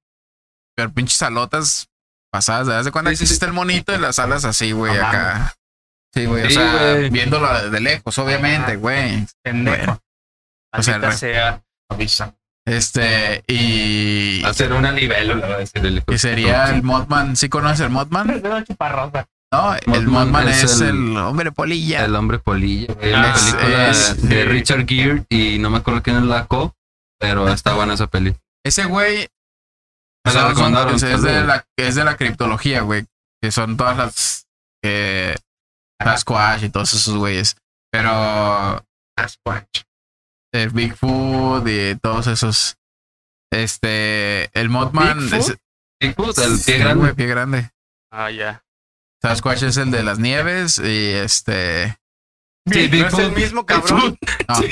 Pero 0.74 0.92
pinches 0.92 1.20
alotas 1.22 1.88
pasadas. 2.32 2.66
¿Te 2.66 2.72
das 2.72 2.84
de 2.86 2.92
cuenta 2.92 3.10
Sí, 3.10 3.12
que 3.12 3.16
sí, 3.18 3.26
sí. 3.26 3.32
existe 3.32 3.46
el 3.46 3.52
monito 3.52 3.94
y 3.94 3.98
las 3.98 4.18
alas 4.18 4.44
así, 4.44 4.72
güey, 4.72 4.96
acá? 4.96 5.54
Sí, 6.14 6.24
güey. 6.26 6.46
O 6.46 6.50
sea, 6.50 6.94
viéndolo 7.10 7.70
de 7.70 7.80
lejos, 7.80 8.16
obviamente, 8.18 8.76
güey. 8.76 9.26
Pendejo. 9.42 10.00
Bueno, 10.72 11.08
O 11.08 11.12
sea. 11.12 11.62
Avisa. 11.90 12.34
Este, 12.66 13.42
y. 13.46 14.44
Hacer 14.44 14.72
una 14.72 14.92
libelo, 14.92 15.36
le 15.36 15.46
va 15.48 15.54
a 15.54 15.58
decir 15.58 15.84
el 15.86 15.96
hijo 15.98 16.06
Que 16.06 16.12
de 16.14 16.18
sería 16.18 16.68
el 16.70 16.82
Mothman. 16.82 17.36
¿Sí 17.36 17.48
conoces 17.48 17.80
el? 17.86 17.90
Es 18.30 18.64
chuparrosa. 18.64 19.26
No, 19.52 19.74
el 19.74 20.06
Mothman 20.08 20.48
es 20.48 20.64
es, 20.64 20.80
el- 20.80 21.16
hombre 21.16 21.52
polilla. 21.52 22.04
El 22.04 22.16
hombre 22.16 22.38
polilla, 22.40 22.92
güey. 22.94 23.14
Ah, 23.14 23.18
Una 23.18 23.34
película 23.34 23.88
es- 23.90 24.28
de 24.28 24.42
sí. 24.42 24.48
Richard 24.48 24.86
Gere 24.86 25.24
y 25.28 25.58
no 25.58 25.70
me 25.70 25.78
acuerdo 25.78 26.02
quién 26.02 26.16
es 26.16 26.24
la 26.24 26.46
co, 26.46 26.74
pero 27.20 27.48
está 27.48 27.74
buena 27.74 27.94
esa 27.94 28.08
peli. 28.08 28.34
Ese 28.64 28.84
güey. 28.84 29.28
La 30.24 30.32
es, 30.92 31.22
de 31.22 31.44
la, 31.44 31.64
es 31.76 31.94
de 31.94 32.04
la 32.04 32.16
criptología, 32.16 32.80
güey. 32.80 33.06
Que 33.40 33.52
son 33.52 33.76
todas 33.76 33.96
las. 33.96 34.46
Eh, 34.84 35.36
Sasquatch 36.02 36.64
y 36.64 36.68
todos 36.70 36.92
esos 36.92 37.16
güeyes. 37.16 37.56
Pero. 37.92 38.84
Sasquatch. 39.16 39.82
El 40.62 40.70
Bigfoot 40.70 41.66
y 41.68 41.96
todos 41.96 42.26
esos. 42.26 42.76
Este. 43.52 44.50
El 44.58 44.68
Mothman. 44.68 45.18
¿Bigfoot? 45.30 45.40
es- 45.40 45.56
Bigfoot, 46.00 46.38
el 46.38 46.58
pie 46.64 46.78
grande. 46.78 47.00
güey, 47.00 47.14
pie 47.14 47.26
grande. 47.26 47.70
Ah, 48.12 48.30
ya. 48.30 48.62
Sasquatch 49.22 49.62
es 49.62 49.76
el 49.78 49.90
de 49.90 50.02
las 50.02 50.18
nieves 50.18 50.78
y 50.78 51.12
este. 51.12 51.96
Sí, 52.70 52.74
¿No 52.74 52.74
es 52.74 52.84
el 52.84 52.90
Bigfoot. 52.90 53.36
mismo 53.36 53.66
cabrón? 53.66 54.18
No, 54.48 54.54
Sí, 54.56 54.68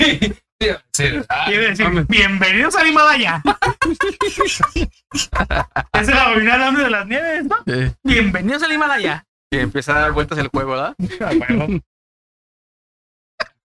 sí, 0.60 0.68
sí. 0.92 1.04
Ah, 1.28 1.44
Quiere 1.46 1.70
decir, 1.70 1.86
bienvenidos 2.08 2.74
al 2.76 2.86
Himalaya. 2.88 3.42
es 4.74 6.08
el 6.08 6.18
abominable 6.18 6.68
hombre 6.68 6.84
de 6.84 6.90
las 6.90 7.06
nieves, 7.06 7.44
¿no? 7.44 7.56
Bienvenidos 8.02 8.62
al 8.62 8.72
Himalaya. 8.72 9.24
Y 9.50 9.58
empieza 9.58 9.96
a 9.96 10.00
dar 10.00 10.12
vueltas 10.12 10.38
el 10.38 10.48
juego, 10.48 10.72
¿verdad? 10.72 10.94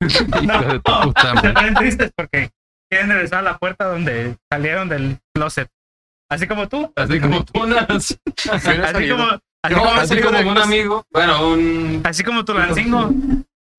Hijo 0.43 0.61
de 0.61 0.79
tu 0.79 1.01
puta 1.03 1.41
Se 1.41 1.49
ponen 1.51 1.73
tristes 1.75 2.11
porque 2.15 2.51
quieren 2.89 3.09
regresar 3.09 3.39
a 3.39 3.41
la 3.43 3.57
puerta 3.57 3.85
donde 3.85 4.37
salieron 4.51 4.89
del 4.89 5.19
closet. 5.35 5.69
Así 6.31 6.47
como 6.47 6.67
tú. 6.69 6.91
Así 6.95 7.19
como 7.19 7.43
tú 7.43 7.61
unas. 7.63 7.87
Así 8.51 9.09
como, 9.09 9.23
así 9.61 9.75
No, 9.75 9.79
como, 9.79 9.91
así 9.91 10.21
como 10.21 10.39
un 10.39 10.57
amigo. 10.57 11.03
Bueno, 11.11 11.49
un. 11.49 12.01
así 12.05 12.23
como 12.23 12.45
tu 12.45 12.53
lancingo. 12.53 13.09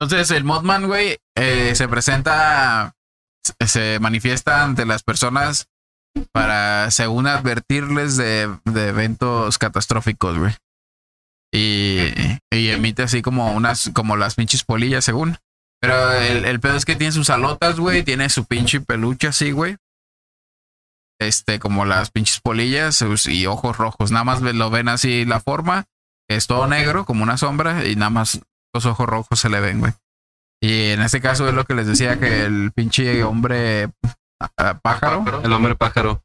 Entonces, 0.01 0.31
el 0.31 0.45
Mothman, 0.45 0.87
güey, 0.87 1.18
eh, 1.37 1.75
se 1.75 1.87
presenta, 1.89 2.95
se- 3.45 3.66
se 3.68 3.99
manifiesta 4.01 4.64
ante 4.64 4.85
las 4.87 5.03
personas 5.03 5.68
para, 6.33 6.91
según 6.91 7.27
advertirles 7.27 8.16
de, 8.16 8.55
de 8.64 8.89
eventos 8.89 9.59
catastróficos, 9.59 10.39
güey. 10.39 10.53
Y, 11.53 12.01
y 12.53 12.68
emite 12.71 13.03
así 13.03 13.23
como 13.23 13.53
unas, 13.53 13.91
como 13.95 14.16
las 14.16 14.35
pinches 14.35 14.64
polillas, 14.64 15.05
según. 15.05 15.37
Pero 15.81 16.12
el, 16.12 16.45
el 16.45 16.61
pedo 16.61 16.76
es 16.76 16.85
que 16.85 16.97
tiene 16.97 17.12
sus 17.12 17.31
alotas, 17.31 17.81
güey, 17.81 18.03
tiene 18.03 18.28
su 18.28 18.45
pinche 18.45 18.81
peluche 18.81 19.28
así, 19.28 19.51
güey. 19.51 19.76
Este, 21.18 21.59
como 21.59 21.85
las 21.85 22.11
pinches 22.11 22.41
polillas 22.41 23.03
y 23.26 23.47
ojos 23.47 23.76
rojos. 23.76 24.11
Nada 24.11 24.24
más 24.24 24.41
lo 24.41 24.70
ven 24.70 24.89
así 24.89 25.24
la 25.24 25.41
forma. 25.41 25.85
Es 26.28 26.47
todo 26.47 26.66
negro, 26.66 27.05
como 27.05 27.22
una 27.22 27.37
sombra, 27.37 27.87
y 27.87 27.97
nada 27.97 28.11
más 28.11 28.41
los 28.72 28.87
ojos 28.87 29.07
rojos 29.07 29.41
se 29.41 29.49
le 29.49 29.61
ven, 29.61 29.81
güey. 29.81 29.93
Y 30.62 30.91
en 30.91 31.03
este 31.03 31.20
caso 31.20 31.49
es 31.49 31.55
lo 31.55 31.64
que 31.64 31.74
les 31.74 31.87
decía 31.87 32.20
que 32.20 32.45
el 32.45 32.72
pinche 32.72 33.24
hombre 33.24 33.91
ah, 34.57 34.78
pájaro, 34.81 35.24
El 35.43 35.53
hombre 35.53 35.74
pájaro. 35.74 36.22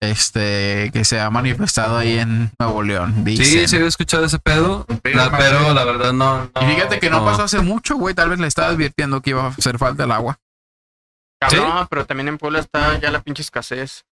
Este, 0.00 0.90
que 0.92 1.04
se 1.04 1.20
ha 1.20 1.30
manifestado 1.30 1.96
ahí 1.96 2.18
en 2.18 2.50
Nuevo 2.58 2.82
León. 2.82 3.14
Sí, 3.18 3.22
dicen. 3.36 3.68
sí, 3.68 3.76
había 3.76 3.88
escuchado 3.88 4.24
ese 4.24 4.38
pedo. 4.38 4.86
Pero, 5.02 5.16
la- 5.16 5.36
pero 5.38 5.72
la 5.74 5.84
verdad 5.84 6.12
no. 6.12 6.50
Y 6.60 6.66
fíjate 6.66 6.98
que 7.00 7.10
no, 7.10 7.24
pasó 7.24 7.44
hace 7.44 7.60
mucho, 7.60 7.96
güey. 7.96 8.14
Tal 8.14 8.28
vez 8.30 8.38
le 8.38 8.46
estaba 8.46 8.68
advirtiendo 8.68 9.20
que 9.22 9.30
iba 9.30 9.44
a 9.44 9.48
hacer 9.48 9.78
falta 9.78 10.04
el 10.04 10.12
agua. 10.12 10.38
Cabrón, 11.40 11.86
pero 11.90 12.06
también 12.06 12.28
en 12.28 12.38
Puebla 12.38 12.60
está 12.60 12.98
ya 12.98 13.10
la 13.10 13.20
pinche 13.20 13.42
escasez. 13.42 14.04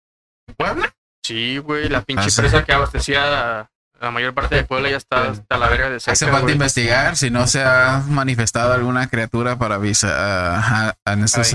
¿Puebla? 0.57 0.95
Sí, 1.25 1.57
güey, 1.59 1.89
la 1.89 2.03
pinche 2.03 2.27
Ah, 2.27 2.31
sí. 2.31 2.41
empresa 2.41 2.65
que 2.65 2.73
abastecía 2.75 3.69
la 4.01 4.11
mayor 4.11 4.35
parte 4.35 4.57
de 4.57 4.65
Puebla 4.65 4.91
ya 4.91 4.99
está 4.99 5.31
hasta 5.31 5.57
la 5.57 5.69
verga 5.71 5.89
de 5.89 6.01
seca, 6.01 6.13
Hace 6.13 6.27
falta 6.31 6.53
investigar 6.53 7.17
si 7.17 7.31
no 7.31 7.47
se 7.47 7.63
ha 7.63 8.03
manifestado 8.09 8.75
alguna 8.75 9.07
criatura 9.09 9.57
para 9.59 9.77
avisar 9.77 10.13
a- 10.13 10.89
a- 11.07 11.13
en 11.13 11.25
estos 11.25 11.55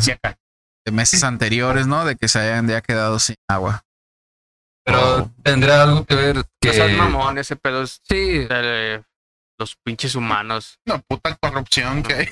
meses 0.92 1.24
anteriores, 1.24 1.86
¿no? 1.86 2.04
De 2.06 2.16
que 2.16 2.28
se 2.28 2.40
hayan 2.40 2.68
ya 2.68 2.82
quedado 2.82 3.20
sin 3.20 3.36
agua. 3.48 3.84
Pero 4.92 5.32
tendrá 5.44 5.84
algo 5.84 6.06
que 6.06 6.16
ver 6.16 6.36
No 6.38 6.44
que. 6.62 6.74
seas 6.74 6.92
mamón, 6.98 7.38
ese 7.38 7.56
pedo 7.56 7.84
es 7.84 8.02
Sí, 8.08 8.40
de 8.46 9.04
los 9.60 9.76
pinches 9.84 10.16
humanos. 10.16 10.80
Una 10.86 11.00
puta 11.00 11.36
corrupción 11.36 12.02
que 12.04 12.14
hay. 12.14 12.28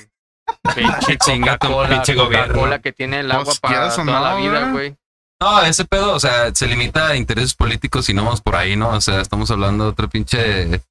Pinche 0.74 1.18
Chinga 1.18 1.58
pinche 1.58 2.14
gobierno. 2.14 2.54
Coca-Cola 2.54 2.78
que 2.78 2.92
tiene 2.92 3.20
el 3.20 3.30
agua 3.30 3.52
para 3.60 3.90
toda 3.94 4.20
la 4.20 4.30
no, 4.30 4.36
vida, 4.38 4.60
güey. 4.60 4.72
güey. 4.72 4.96
No, 5.40 5.62
ese 5.62 5.84
pedo, 5.84 6.14
o 6.14 6.20
sea, 6.20 6.54
se 6.54 6.66
limita 6.66 7.08
a 7.08 7.16
intereses 7.16 7.54
políticos 7.54 8.08
y 8.08 8.14
no 8.14 8.24
vamos 8.24 8.40
por 8.40 8.56
ahí, 8.56 8.74
¿no? 8.74 8.88
O 8.88 9.00
sea, 9.00 9.20
estamos 9.20 9.50
hablando 9.50 9.84
de 9.84 9.90
otro 9.90 10.08
pinche 10.08 10.82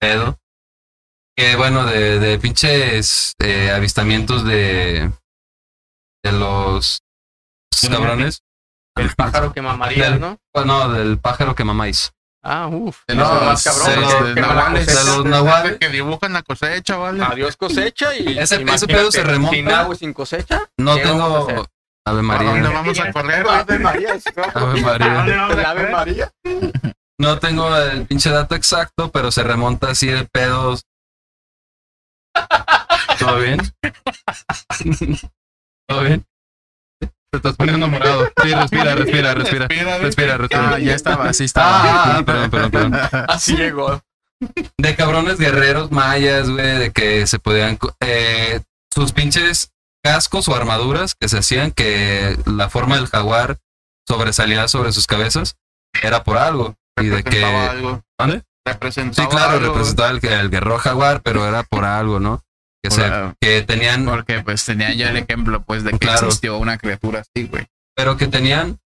pedo. 0.00 0.38
Que 1.36 1.54
bueno, 1.56 1.84
de, 1.84 2.18
de 2.18 2.38
pinches 2.38 3.34
eh, 3.38 3.70
avistamientos 3.70 4.44
de, 4.44 5.12
de 6.24 6.32
los 6.32 7.02
cabrones. 7.90 8.42
El 8.96 9.14
pájaro 9.14 9.52
que 9.52 9.62
mamaría, 9.62 10.10
Del- 10.10 10.20
¿no? 10.20 10.38
Bueno, 10.54 10.88
del 10.90 11.18
pájaro 11.18 11.54
que 11.54 11.64
mamáis. 11.64 12.12
Ah, 12.42 12.68
uff. 12.68 13.02
De 13.08 13.14
los- 13.14 13.42
más 13.42 13.62
cabrón. 13.64 13.86
de 13.90 13.96
los 14.00 14.34
la 14.36 14.40
nahuales. 14.46 14.86
De 14.86 14.94
los 14.94 15.24
nahuales. 15.24 15.78
que 15.78 15.88
dibujan 15.88 16.32
la 16.32 16.42
cosecha, 16.42 16.96
¿vale? 16.96 17.22
Adiós 17.24 17.56
cosecha 17.56 18.14
y. 18.14 18.38
Ese- 18.38 18.62
ese 18.62 18.86
pedo 18.86 19.10
se 19.10 19.24
remonta- 19.24 19.56
Sin 19.56 19.68
agua 19.70 19.94
y 19.94 19.98
sin 19.98 20.12
cosecha. 20.12 20.62
No 20.78 20.94
¿Qué 20.94 21.04
vamos 21.04 21.44
a 21.44 21.46
tengo. 21.46 21.66
Ave 22.06 22.20
¿A 22.20 22.22
María. 22.22 22.50
dónde 22.50 22.68
vamos 22.68 23.00
a 23.00 23.12
correr? 23.12 23.46
Ave 23.48 23.78
María. 23.80 24.14
Ave 24.54 24.80
María. 24.80 25.70
Ave 25.70 25.90
María. 25.90 26.32
No 27.18 27.38
tengo 27.40 27.76
el 27.76 28.06
pinche 28.06 28.30
dato 28.30 28.54
exacto, 28.54 29.10
pero 29.10 29.32
se 29.32 29.42
remonta 29.42 29.90
así 29.90 30.06
de 30.06 30.24
pedos. 30.24 30.84
¿Todo 33.18 33.38
bien? 33.40 33.60
¿Todo 35.88 36.02
bien? 36.02 36.24
Te 37.30 37.38
estás 37.38 37.56
poniendo 37.56 37.88
morado. 37.88 38.30
Sí, 38.42 38.54
respira, 38.54 38.94
respira, 38.94 39.34
respira. 39.34 39.66
Respira, 39.68 39.98
Respira, 39.98 40.36
respira. 40.38 40.70
Ah, 40.74 40.78
ya 40.78 40.94
estaba, 40.94 41.28
así 41.28 41.44
estaba. 41.44 41.68
Ah, 41.82 42.16
ah, 42.18 42.22
perdón, 42.24 42.50
perdón, 42.50 42.70
perdón. 42.70 42.94
Así 43.28 43.56
llegó. 43.56 44.00
De 44.78 44.94
cabrones 44.96 45.38
guerreros 45.38 45.90
mayas, 45.90 46.48
güey, 46.50 46.78
de 46.78 46.92
que 46.92 47.26
se 47.26 47.38
podían. 47.38 47.78
Eh, 48.00 48.60
sus 48.94 49.12
pinches 49.12 49.72
cascos 50.04 50.48
o 50.48 50.54
armaduras 50.54 51.14
que 51.14 51.28
se 51.28 51.38
hacían 51.38 51.72
que 51.72 52.38
la 52.46 52.68
forma 52.70 52.96
del 52.96 53.08
jaguar 53.08 53.58
sobresalía 54.08 54.68
sobre 54.68 54.92
sus 54.92 55.06
cabezas 55.06 55.56
era 56.02 56.22
por 56.22 56.38
algo. 56.38 56.74
Y 57.00 57.06
de 57.06 57.22
que. 57.24 57.40
Representaba 57.40 57.70
algo. 57.70 58.02
¿Vale? 58.18 58.42
Representaba 58.64 59.28
Sí, 59.28 59.34
claro, 59.36 59.52
algo. 59.58 59.66
representaba 59.74 60.10
el, 60.10 60.24
el 60.24 60.50
guerrero 60.50 60.78
jaguar, 60.78 61.22
pero 61.22 61.46
era 61.46 61.62
por 61.64 61.84
algo, 61.84 62.20
¿no? 62.20 62.42
Que, 62.82 62.90
se, 62.90 63.02
Por- 63.02 63.34
que 63.40 63.62
tenían, 63.62 64.04
Porque 64.04 64.42
pues 64.42 64.64
tenía 64.64 64.92
ya 64.94 65.10
el 65.10 65.16
ejemplo 65.16 65.62
pues 65.64 65.82
de 65.84 65.92
que 65.92 65.98
Claro. 65.98 66.26
existió 66.28 66.58
una 66.58 66.78
criatura 66.78 67.20
así, 67.20 67.46
güey. 67.48 67.66
pero 67.96 68.16
que 68.16 68.26
tenían 68.28 68.78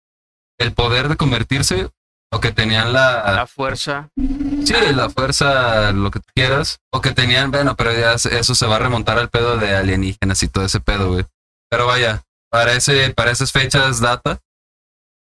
el 0.58 0.72
poder 0.72 1.08
de 1.08 1.16
convertirse 1.16 1.88
o 2.32 2.38
que 2.40 2.52
tenían 2.52 2.92
la, 2.92 3.32
La 3.32 3.46
fuerza. 3.46 4.08
sí, 4.16 4.74
la 4.94 5.10
fuerza, 5.10 5.90
lo 5.92 6.10
que 6.12 6.20
tú 6.20 6.26
quieras, 6.34 6.78
o 6.92 7.00
que 7.00 7.10
tenían, 7.12 7.50
bueno, 7.50 7.74
pero 7.76 7.92
ya 7.92 8.12
eso 8.14 8.54
se 8.54 8.66
va 8.66 8.76
a 8.76 8.78
remontar 8.78 9.18
al 9.18 9.28
pedo 9.30 9.56
de 9.56 9.74
alienígenas 9.74 10.42
y 10.44 10.48
todo 10.48 10.64
ese 10.64 10.78
pedo, 10.80 11.08
güey. 11.12 11.24
Pero 11.68 11.86
vaya, 11.86 12.22
para 12.50 12.72
ese, 12.74 13.10
para 13.14 13.32
esas 13.32 13.50
fechas 13.52 14.00
data. 14.00 14.38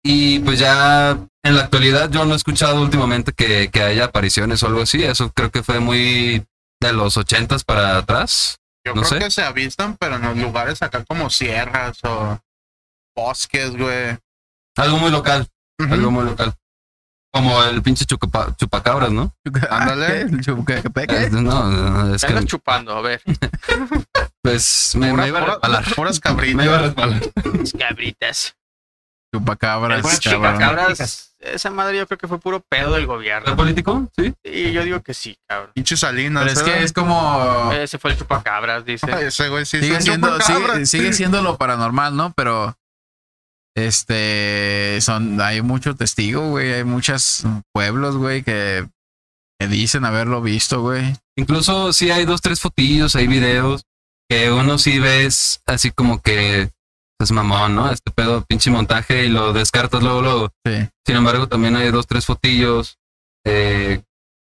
Y 0.06 0.40
pues 0.40 0.60
ya 0.60 1.12
en 1.44 1.56
la 1.56 1.64
actualidad 1.64 2.10
yo 2.10 2.26
no 2.26 2.34
he 2.34 2.38
escuchado 2.38 2.82
últimamente 2.82 3.32
que, 3.34 3.70
que 3.70 3.82
haya 3.82 4.06
apariciones 4.06 4.62
o 4.64 4.68
algo 4.68 4.82
así. 4.82 5.04
Eso 5.04 5.32
creo 5.34 5.50
que 5.52 5.64
fue 5.64 5.80
muy 5.80 6.46
de 6.88 6.94
los 6.94 7.18
ochentas 7.18 7.64
para 7.64 7.98
atrás. 7.98 8.60
Yo 8.86 8.94
no 8.94 9.02
creo 9.02 9.14
sé. 9.14 9.20
que 9.20 9.32
se 9.32 9.44
avistan, 9.44 9.96
pero 9.98 10.16
en 10.18 10.22
los 10.24 10.38
lugares 10.38 10.82
acá 10.82 11.04
como 11.06 11.30
sierras 11.30 12.00
o 12.04 12.40
bosques, 13.16 13.76
güey. 13.78 14.18
Algo 14.76 14.98
muy 14.98 15.12
local, 15.12 15.48
algo 15.80 16.12
muy 16.12 16.26
local. 16.26 16.54
Como 17.32 17.64
el 17.64 17.82
pinche 17.82 18.06
chucapa- 18.06 18.56
chupacabras, 18.58 19.12
¿no? 19.12 19.34
Ándale. 19.70 20.28
¿Qué? 20.68 20.84
¿Qué? 21.08 21.16
Eh, 21.16 21.30
No, 21.32 21.64
no, 21.70 22.14
es 22.14 22.24
que 22.24 22.46
chupando, 22.46 22.96
a 22.96 23.02
ver. 23.02 23.22
pues 24.44 24.94
me, 24.96 25.14
me 25.14 25.28
iba 25.28 25.40
a 25.40 25.46
resbalar. 25.46 25.86
puras 25.96 26.16
Me 26.18 26.22
cabritas. 26.22 26.66
iba 26.66 26.76
a 26.76 26.82
resbalar. 26.82 27.22
Cabritas. 27.80 28.56
Chupacabras, 29.34 30.20
chupacabras. 30.20 31.33
Esa 31.44 31.70
madre 31.70 31.98
yo 31.98 32.08
creo 32.08 32.18
que 32.18 32.28
fue 32.28 32.40
puro 32.40 32.62
pedo 32.62 32.94
del 32.94 33.06
¿Fue 33.06 33.16
gobierno. 33.16 33.56
político? 33.56 34.10
Sí. 34.16 34.34
Y 34.44 34.72
yo 34.72 34.84
digo 34.84 35.02
que 35.02 35.14
sí, 35.14 35.38
cabrón. 35.48 35.72
Pinche 35.74 35.98
Salinas. 35.98 36.46
Pero 36.46 36.60
es 36.60 36.64
que 36.64 36.84
es 36.84 36.94
como... 36.94 37.72
Ese 37.74 37.98
fue 38.00 38.12
el 38.12 38.18
chupacabras, 38.18 38.86
dice. 38.86 39.08
Ay, 39.12 39.26
Ese 39.26 39.50
güey 39.50 39.66
sí 39.66 39.80
Sigue 39.82 40.02
siendo, 40.02 40.40
sigue, 40.42 40.86
sigue 40.86 41.14
siendo 41.14 41.42
lo 41.42 41.58
paranormal, 41.58 42.16
¿no? 42.16 42.32
Pero... 42.34 42.78
Este... 43.76 45.00
Son... 45.02 45.42
Hay 45.42 45.62
mucho 45.62 45.96
testigo, 45.96 46.50
güey. 46.50 46.74
Hay 46.74 46.84
muchos 46.84 47.44
pueblos, 47.74 48.18
güey, 48.18 48.44
que... 48.44 48.88
Que 49.60 49.68
dicen 49.68 50.06
haberlo 50.06 50.42
visto, 50.42 50.82
güey. 50.82 51.16
Incluso 51.38 51.94
sí 51.94 52.10
hay 52.12 52.26
dos, 52.26 52.42
tres 52.42 52.60
fotillos, 52.60 53.16
hay 53.16 53.28
videos 53.28 53.86
que 54.30 54.52
uno 54.52 54.78
sí 54.78 55.00
ves 55.00 55.62
así 55.66 55.92
como 55.92 56.22
que 56.22 56.72
es 57.20 57.32
mamón, 57.32 57.76
¿no? 57.76 57.92
Este 57.92 58.12
pedo, 58.12 58.44
pinche 58.46 58.70
montaje 58.70 59.26
y 59.26 59.30
lo 59.30 59.54
descartas 59.54 60.02
luego, 60.04 60.22
luego. 60.22 60.50
Sí. 60.66 60.90
Sin 61.06 61.16
embargo, 61.16 61.48
también 61.48 61.76
hay 61.76 61.92
dos, 61.92 62.08
tres 62.08 62.26
fotillos 62.26 62.98
eh, 63.46 64.02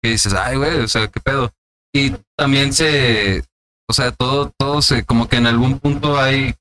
que 0.02 0.10
dices, 0.10 0.32
ay, 0.34 0.56
güey, 0.56 0.78
o 0.80 0.88
sea, 0.88 1.08
qué 1.08 1.20
pedo. 1.20 1.52
Y 1.92 2.14
también 2.36 2.72
se, 2.72 3.44
o 3.88 3.92
sea, 3.92 4.12
todo, 4.12 4.52
todo 4.56 4.82
se, 4.82 5.04
como 5.04 5.28
que 5.28 5.36
en 5.36 5.46
algún 5.46 5.78
punto 5.78 6.18
hay 6.20 6.54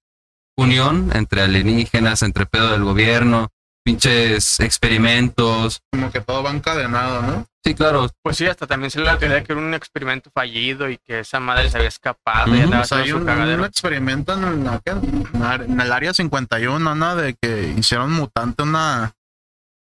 unión 0.57 1.11
entre 1.13 1.41
alienígenas, 1.41 2.21
entre 2.23 2.45
pedo 2.45 2.71
del 2.71 2.83
gobierno, 2.83 3.49
pinches 3.83 4.59
experimentos. 4.59 5.81
Como 5.91 6.11
que 6.11 6.21
todo 6.21 6.43
va 6.43 6.51
encadenado, 6.51 7.21
¿no? 7.21 7.45
Sí, 7.63 7.75
claro, 7.75 8.09
Pues 8.23 8.37
sí, 8.37 8.47
hasta 8.47 8.65
también 8.65 8.89
se 8.89 8.99
le 8.99 9.05
la 9.05 9.17
teoría 9.17 9.37
de 9.37 9.43
que 9.43 9.51
era 9.51 9.61
un 9.61 9.73
experimento 9.73 10.31
fallido 10.33 10.89
y 10.89 10.97
que 10.97 11.19
esa 11.19 11.39
madre 11.41 11.69
se 11.69 11.77
había 11.77 11.89
escapado 11.89 12.47
y 12.55 12.59
Ujú. 12.59 12.63
andaba 12.63 12.83
O 12.83 12.85
sea, 12.85 12.99
haciendo 12.99 13.17
hay 13.17 13.21
un, 13.21 13.27
cagadero. 13.27 13.59
un 13.63 13.67
experimento 13.67 14.33
en, 14.33 14.63
la- 14.63 14.79
¿qué? 14.79 14.91
en 14.91 15.81
el 15.81 15.91
área 15.91 16.13
51, 16.13 16.95
¿no? 16.95 17.15
De 17.17 17.35
que 17.39 17.73
hicieron 17.77 18.11
mutante 18.13 18.63
una, 18.63 19.11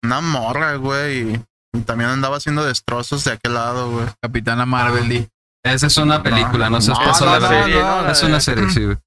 una 0.03 0.21
morra, 0.21 0.75
güey. 0.75 1.31
Y, 1.33 1.41
y 1.73 1.81
también 1.81 2.11
andaba 2.11 2.37
haciendo 2.37 2.63
destrozos 2.63 3.23
de 3.23 3.31
aquel 3.33 3.55
lado, 3.55 3.89
güey. 3.91 4.05
Capitana 4.21 4.65
Marvel, 4.67 5.09
di. 5.09 5.27
esa 5.63 5.87
es 5.87 5.97
una 5.97 6.21
película, 6.21 6.69
no, 6.69 6.77
no, 6.79 6.93
paso 6.93 7.25
no, 7.25 7.33
de 7.33 7.39
no, 7.39 7.49
verga. 7.49 7.63
serie, 7.65 7.81
no, 7.81 8.01
¿no? 8.03 8.09
Es 8.11 8.23
una 8.23 8.39
serie, 8.39 8.69
sí, 8.69 8.85
güey. 8.85 8.97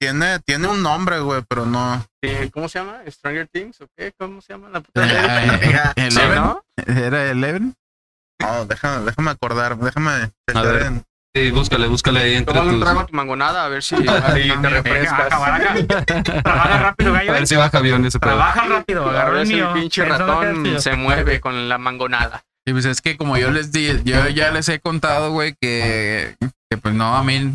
Tiene, 0.00 0.38
tiene 0.46 0.68
un 0.68 0.82
nombre, 0.82 1.18
güey, 1.20 1.42
pero 1.48 1.66
no. 1.66 2.04
Sí, 2.22 2.50
¿Cómo 2.52 2.68
se 2.68 2.78
llama? 2.78 2.98
¿Stranger 3.08 3.48
Things 3.48 3.80
o 3.80 3.86
qué? 3.96 4.12
¿Cómo 4.18 4.40
se 4.40 4.52
llama 4.52 4.68
la 4.68 4.80
puta 4.80 5.04
Eh, 5.04 5.08
serie? 5.08 5.76
eh, 5.96 6.10
Sí, 6.10 6.18
Eleven. 6.18 6.34
¿no? 6.36 6.62
¿Era 6.86 7.24
Eleven? 7.30 7.74
No, 8.40 8.64
déjame, 8.66 9.04
déjame 9.06 9.30
acordar, 9.32 9.76
déjame. 9.76 10.30
A 10.54 10.62
ver. 10.62 10.82
en- 10.82 11.04
Sí, 11.36 11.50
búscale, 11.50 11.86
búscale 11.88 12.20
ahí 12.20 12.34
entre 12.36 12.54
Tómale 12.54 12.72
un 12.74 12.80
trago 12.80 13.00
a 13.00 13.06
tu 13.06 13.14
mangonada 13.14 13.64
a 13.64 13.68
ver 13.68 13.82
si, 13.82 13.94
Ah, 14.08 14.32
si 14.34 14.48
no, 14.48 14.60
te 14.62 14.68
refrescas. 14.70 15.28
baja, 15.30 15.38
baja. 15.38 16.04
Trabaja 16.42 16.78
rápido, 16.78 17.12
gallo. 17.12 17.30
A 17.30 17.34
ver 17.34 17.46
si 17.46 17.54
baja 17.54 17.78
avión 17.78 18.04
ese 18.06 18.18
pedo. 18.18 18.30
Trabaja 18.30 18.64
rápido, 18.66 19.06
A 19.06 19.10
agarró 19.10 19.32
ver 19.32 19.40
el 19.42 19.46
si 19.46 19.54
mío. 19.54 19.68
el 19.68 19.80
pinche 19.80 20.04
ratón 20.04 20.80
se 20.80 20.96
mueve 20.96 21.40
con 21.40 21.68
la 21.68 21.76
mangonada. 21.78 22.42
Sí, 22.66 22.72
pues 22.72 22.86
es 22.86 23.00
que 23.02 23.16
como 23.16 23.36
yo 23.36 23.50
les 23.50 23.70
di, 23.72 24.02
yo 24.04 24.26
ya 24.28 24.50
les 24.50 24.68
he 24.68 24.80
contado, 24.80 25.30
güey, 25.30 25.54
que, 25.60 26.34
que 26.70 26.76
pues 26.78 26.94
no, 26.94 27.14
a 27.16 27.22
mí 27.22 27.52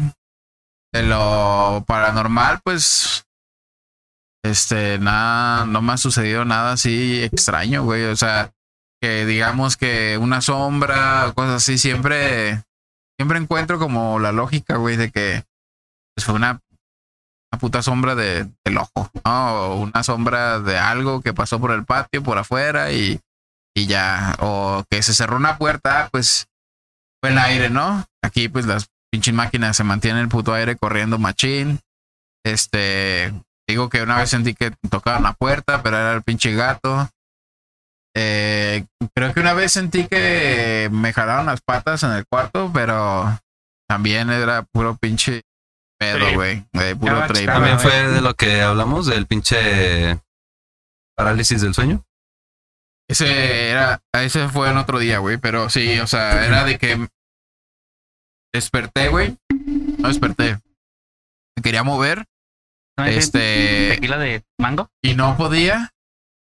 de 0.93 1.03
lo 1.03 1.83
paranormal, 1.85 2.61
pues, 2.63 3.25
este, 4.43 4.99
nada, 4.99 5.65
no 5.65 5.81
me 5.81 5.93
ha 5.93 5.97
sucedido 5.97 6.45
nada 6.45 6.73
así 6.73 7.23
extraño, 7.23 7.83
güey. 7.83 8.05
O 8.05 8.15
sea, 8.15 8.51
que 9.01 9.25
digamos 9.25 9.75
que 9.75 10.17
una 10.17 10.41
sombra 10.41 11.33
cosas 11.35 11.55
así, 11.55 11.77
siempre, 11.77 12.63
siempre 13.19 13.39
encuentro 13.39 13.79
como 13.79 14.19
la 14.19 14.31
lógica, 14.31 14.77
güey, 14.77 14.95
de 14.95 15.11
que 15.11 15.43
pues, 16.15 16.25
fue 16.25 16.35
una, 16.35 16.61
una 17.51 17.59
puta 17.59 17.81
sombra 17.81 18.15
de, 18.15 18.49
del 18.63 18.77
ojo, 18.77 19.09
¿no? 19.25 19.53
O 19.55 19.75
una 19.81 20.03
sombra 20.03 20.59
de 20.59 20.77
algo 20.77 21.21
que 21.21 21.33
pasó 21.33 21.59
por 21.59 21.71
el 21.71 21.83
patio, 21.83 22.23
por 22.23 22.37
afuera 22.37 22.91
y 22.91 23.19
y 23.75 23.87
ya, 23.87 24.35
o 24.39 24.83
que 24.89 25.01
se 25.01 25.13
cerró 25.13 25.37
una 25.37 25.57
puerta, 25.57 26.09
pues 26.11 26.47
fue 27.21 27.31
el 27.31 27.37
aire, 27.37 27.69
¿no? 27.69 28.05
Aquí 28.21 28.47
pues 28.47 28.65
las 28.65 28.87
pinches 29.13 29.31
máquinas 29.35 29.77
se 29.77 29.83
mantienen 29.83 30.23
el 30.23 30.27
puto 30.27 30.55
aire 30.55 30.75
corriendo 30.75 31.19
machín. 31.19 31.79
Este, 32.43 33.31
digo 33.69 33.87
que 33.87 34.01
una 34.01 34.17
vez 34.17 34.31
sentí 34.31 34.55
que 34.55 34.71
tocaban 34.89 35.21
la 35.21 35.33
puerta, 35.33 35.83
pero 35.83 35.97
era 35.99 36.13
el 36.13 36.23
pinche 36.23 36.55
gato. 36.55 37.07
Eh, 38.15 38.85
creo 39.13 39.31
que 39.35 39.39
una 39.39 39.53
vez 39.53 39.71
sentí 39.71 40.07
que 40.07 40.89
me 40.91 41.13
jalaron 41.13 41.45
las 41.45 41.61
patas 41.61 42.01
en 42.01 42.09
el 42.13 42.25
cuarto, 42.25 42.71
pero 42.73 43.39
también 43.87 44.31
era 44.31 44.63
puro 44.63 44.97
pinche 44.99 45.43
pedo, 45.99 46.33
güey. 46.33 46.65
de 46.71 46.95
puro 46.95 47.27
trip. 47.27 47.45
También 47.45 47.79
fue 47.79 48.07
de 48.07 48.21
lo 48.21 48.33
que 48.33 48.63
hablamos, 48.63 49.05
del 49.05 49.27
pinche 49.27 50.19
parálisis 51.15 51.61
del 51.61 51.75
sueño. 51.75 52.03
Ese 53.07 53.69
era, 53.69 54.01
ese 54.11 54.49
fue 54.49 54.71
en 54.71 54.77
otro 54.77 54.97
día, 54.97 55.19
güey, 55.19 55.37
pero 55.37 55.69
sí, 55.69 55.99
o 55.99 56.07
sea, 56.07 56.47
era 56.47 56.63
de 56.63 56.79
que 56.79 57.07
desperté, 58.53 59.09
güey. 59.09 59.37
No 59.97 60.07
desperté. 60.07 60.59
Me 61.55 61.63
quería 61.63 61.83
mover, 61.83 62.25
¿No 62.97 63.05
este, 63.05 63.91
¿Tequila 63.95 64.17
de 64.17 64.43
mango? 64.59 64.89
y 65.01 65.15
no 65.15 65.35
podía. 65.35 65.91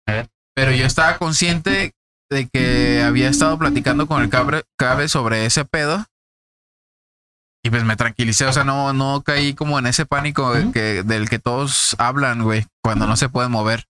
A 0.08 0.12
ver. 0.12 0.30
Pero 0.56 0.72
yo 0.72 0.86
estaba 0.86 1.18
consciente 1.18 1.94
de 2.30 2.48
que 2.48 3.02
había 3.02 3.30
estado 3.30 3.58
platicando 3.58 4.08
con 4.08 4.22
el 4.22 4.30
cabre, 4.30 4.64
cabe 4.78 5.08
sobre 5.08 5.46
ese 5.46 5.66
pedo. 5.66 6.06
Y 7.66 7.70
pues 7.70 7.86
me 7.86 7.96
tranquilicé, 7.96 8.46
o 8.46 8.52
sea, 8.52 8.66
no, 8.66 8.92
no 8.92 9.22
caí 9.22 9.54
como 9.54 9.80
en 9.80 9.88
ese 9.88 10.06
pánico 10.06 10.54
que, 10.74 11.04
del 11.04 11.30
que 11.30 11.40
todos 11.40 11.96
hablan, 11.98 12.44
güey, 12.44 12.66
cuando 12.84 13.08
no 13.08 13.16
se 13.16 13.30
pueden 13.30 13.52
mover. 13.52 13.86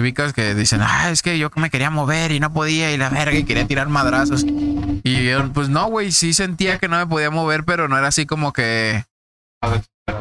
Típicas 0.00 0.32
que 0.32 0.54
dicen, 0.54 0.80
ah, 0.82 1.10
es 1.10 1.20
que 1.20 1.38
yo 1.38 1.50
me 1.56 1.68
quería 1.68 1.90
mover 1.90 2.32
y 2.32 2.40
no 2.40 2.50
podía 2.54 2.90
y 2.90 2.96
la 2.96 3.10
verga 3.10 3.36
y 3.36 3.44
quería 3.44 3.66
tirar 3.66 3.88
madrazos. 3.90 4.44
Y 4.46 5.24
yo, 5.28 5.52
pues 5.52 5.68
no, 5.68 5.88
güey, 5.88 6.10
sí 6.10 6.32
sentía 6.32 6.78
que 6.78 6.88
no 6.88 6.96
me 6.96 7.06
podía 7.06 7.30
mover, 7.30 7.64
pero 7.64 7.86
no 7.86 7.98
era 7.98 8.08
así 8.08 8.24
como 8.24 8.54
que, 8.54 9.04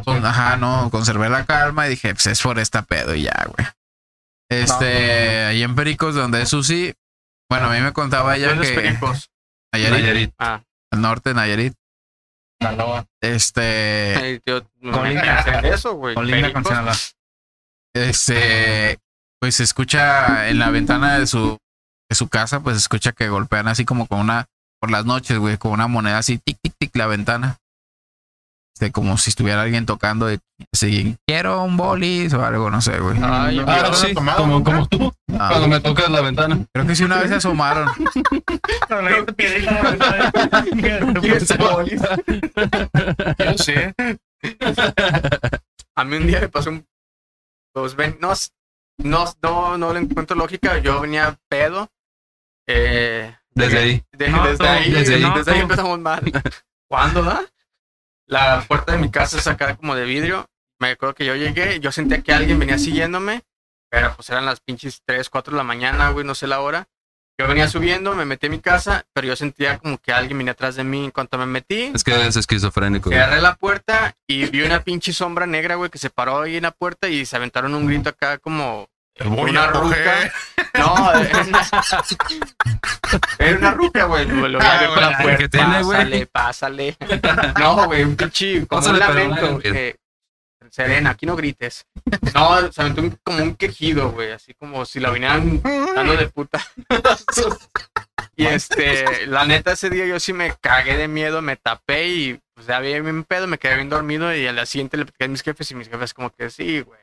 con- 0.03 0.26
ajá, 0.26 0.57
no, 0.57 0.89
conservé 0.91 1.30
la 1.30 1.45
calma 1.45 1.88
y 1.88 1.91
dije, 1.91 2.14
pues 2.14 2.27
es 2.27 2.41
por 2.41 2.60
esta 2.60 2.81
pedo 2.81 3.15
y 3.15 3.22
ya, 3.22 3.45
güey. 3.56 3.68
Este, 4.49 5.45
ahí 5.45 5.64
en 5.64 5.76
Pericos, 5.76 6.14
donde 6.14 6.41
es 6.41 6.49
Susi, 6.49 6.93
bueno, 7.49 7.68
a 7.68 7.73
mí 7.73 7.80
me 7.80 7.93
contaba 7.93 8.35
ella 8.35 8.49
¿Dónde 8.49 8.65
es 8.65 8.72
que 8.72 8.81
Pericos? 8.81 9.30
Nayarit, 9.73 10.01
Nayarit. 10.01 10.34
Ah, 10.39 10.61
al 10.91 11.01
norte 11.01 11.34
Nayarit, 11.34 11.73
este, 13.22 14.15
ay, 14.18 14.39
tío, 14.41 14.68
imagino 14.81 15.22
hacer 15.22 15.65
eso, 15.68 15.93
güey. 15.93 16.15
Con. 16.15 16.27
Sinaloa. 16.27 16.93
este, 17.93 18.99
pues 19.39 19.55
se 19.55 19.63
escucha 19.63 20.49
en 20.49 20.59
la 20.59 20.69
ventana 20.69 21.17
de 21.17 21.27
su, 21.27 21.57
de 22.09 22.15
su 22.15 22.27
casa, 22.27 22.59
pues 22.59 22.75
se 22.75 22.81
escucha 22.81 23.11
que 23.11 23.29
golpean 23.29 23.67
así 23.67 23.85
como 23.85 24.07
con 24.07 24.19
una, 24.19 24.45
por 24.79 24.91
las 24.91 25.05
noches, 25.05 25.37
güey, 25.37 25.57
con 25.57 25.71
una 25.71 25.87
moneda 25.87 26.17
así, 26.17 26.37
tic, 26.37 26.57
tic, 26.61 26.73
tic, 26.77 26.95
la 26.95 27.07
ventana. 27.07 27.57
Este, 28.73 28.93
como 28.93 29.17
si 29.17 29.29
estuviera 29.29 29.61
alguien 29.61 29.85
tocando 29.85 30.25
de, 30.25 30.39
así, 30.73 31.17
quiero 31.27 31.63
un 31.63 31.75
bolis 31.75 32.33
o 32.33 32.45
algo, 32.45 32.69
no 32.69 32.81
sé, 32.81 32.97
güey. 32.99 33.17
Ah, 33.21 33.51
¿Lo 33.51 33.93
sí, 33.93 34.13
tomado 34.13 34.39
como, 34.39 34.63
como 34.63 34.87
tú, 34.87 35.13
Ah, 35.37 35.49
cuando 35.51 35.67
me 35.67 35.79
tocas 35.81 36.09
la 36.09 36.21
ventana. 36.21 36.65
creo 36.73 36.87
que 36.87 36.95
sí 36.95 37.03
una 37.03 37.17
vez 37.17 37.29
se 37.29 37.35
asomaron. 37.35 37.89
Yo 43.39 43.57
sí. 43.57 43.73
A 45.95 46.03
mí 46.05 46.15
un 46.15 46.27
día 46.27 46.39
me 46.41 46.49
pasó 46.49 46.69
un. 46.69 46.85
Pues 47.73 47.95
ven, 47.95 48.17
no, 48.21 48.31
no, 48.99 49.26
no, 49.41 49.77
no 49.77 49.93
le 49.93 49.99
encuentro 49.99 50.35
lógica. 50.35 50.77
Yo 50.80 51.01
venía 51.01 51.38
pedo. 51.49 51.89
Eh, 52.67 53.35
Desde 53.51 53.77
ahí. 53.80 54.03
de- 54.11 54.30
No, 54.30 54.45
desde, 54.47 54.67
ahí, 54.67 54.91
desde 54.91 55.15
ahí. 55.15 55.31
desde 55.35 55.51
ahí 55.51 55.59
empezamos 55.59 55.99
mal. 55.99 56.21
¿Cuándo, 56.88 57.23
da? 57.23 57.43
La 58.27 58.63
puerta 58.67 58.91
de 58.93 58.99
mi 58.99 59.09
casa 59.09 59.38
es 59.38 59.47
acá 59.47 59.76
como 59.76 59.95
de 59.95 60.05
vidrio. 60.05 60.45
Me 60.80 60.89
acuerdo 60.91 61.15
que 61.15 61.26
yo 61.26 61.35
llegué, 61.35 61.80
yo 61.80 61.91
sentía 61.91 62.21
que 62.21 62.31
alguien 62.31 62.57
venía 62.59 62.77
siguiéndome, 62.77 63.41
pero 63.89 64.15
pues 64.15 64.30
eran 64.30 64.45
las 64.45 64.61
pinches 64.61 65.01
3, 65.05 65.30
4 65.30 65.51
de 65.51 65.57
la 65.57 65.63
mañana, 65.63 66.11
güey, 66.11 66.26
no 66.26 66.35
sé 66.35 66.47
la 66.47 66.61
hora. 66.61 66.88
Yo 67.39 67.47
venía 67.47 67.69
subiendo, 67.69 68.13
me 68.15 68.25
metí 68.25 68.47
a 68.47 68.49
mi 68.49 68.59
casa, 68.59 69.05
pero 69.13 69.25
yo 69.27 69.35
sentía 69.37 69.77
como 69.77 69.97
que 69.97 70.11
alguien 70.11 70.37
venía 70.37 70.51
atrás 70.51 70.75
de 70.75 70.83
mí. 70.83 71.05
En 71.05 71.11
cuanto 71.11 71.37
me 71.37 71.45
metí, 71.45 71.89
Es 71.95 72.03
que 72.03 72.27
es 72.27 72.35
esquizofrénico. 72.35 73.09
güey. 73.09 73.17
Cerré 73.17 73.39
la 73.41 73.55
puerta 73.55 74.13
y 74.27 74.45
vi 74.47 74.61
una 74.63 74.83
pinche 74.83 75.13
sombra 75.13 75.45
negra, 75.47 75.75
güey, 75.75 75.89
que 75.89 75.97
se 75.99 76.09
paró 76.09 76.41
ahí 76.41 76.57
en 76.57 76.63
la 76.63 76.71
puerta 76.71 77.07
y 77.07 77.25
se 77.25 77.37
aventaron 77.37 77.73
un 77.75 77.87
grito 77.87 78.09
acá 78.09 78.39
como 78.39 78.89
Voy 79.25 79.51
una 79.51 79.65
a 79.65 79.71
coger. 79.71 80.31
No, 80.77 81.11
era 81.13 81.41
una, 81.43 81.67
era 83.39 83.57
una 83.57 83.71
ruca, 83.71 84.03
güey. 84.05 84.25
Lo 84.25 84.59
Ah, 84.61 84.79
por 84.87 85.01
la 85.01 85.07
güey, 85.07 85.21
puerta. 85.23 85.37
¿qué 85.37 85.49
tiene, 85.49 85.81
güey? 85.83 86.25
Pásale, 86.25 86.95
pásale. 86.97 86.97
No, 87.59 87.85
güey, 87.85 88.03
un 88.03 88.15
pinche 88.15 88.65
como 88.67 88.81
Pásale, 88.81 88.99
un 88.99 89.07
pero 89.07 89.19
lamento. 89.19 89.41
no 89.51 89.53
grites. 89.59 89.73
que- 89.73 89.98
Serena, 90.71 91.11
aquí 91.11 91.25
no 91.25 91.35
grites. 91.35 91.85
No, 92.33 92.71
se 92.71 92.81
aventó 92.81 93.01
un- 93.01 93.19
como 93.23 93.43
un 93.43 93.55
quejido, 93.55 94.11
güey, 94.11 94.31
así 94.31 94.53
como 94.53 94.85
si 94.85 94.99
la 94.99 95.09
vinieran 95.11 95.61
dando 95.63 96.15
de 96.15 96.27
puta. 96.29 96.65
y 98.35 98.45
este, 98.45 99.27
la 99.27 99.45
neta, 99.45 99.73
ese 99.73 99.89
día 99.89 100.05
yo 100.05 100.19
sí 100.19 100.33
me 100.33 100.53
cagué 100.61 100.95
de 100.97 101.07
miedo, 101.07 101.41
me 101.41 101.55
tapé 101.57 102.07
y 102.07 102.39
pues 102.53 102.67
ya 102.67 102.79
vi 102.79 102.99
bien 102.99 103.23
pedo, 103.23 103.47
me 103.47 103.57
quedé 103.57 103.75
bien 103.75 103.89
dormido 103.89 104.33
y 104.35 104.47
al 104.47 104.55
día 104.55 104.65
siguiente 104.65 104.97
le 104.97 105.05
platicé 105.05 105.25
a 105.25 105.27
mis 105.29 105.41
jefes 105.43 105.71
y 105.71 105.75
mis 105.75 105.89
jefes 105.89 106.13
como 106.13 106.29
que 106.31 106.49
sí, 106.49 106.81
güey, 106.81 106.99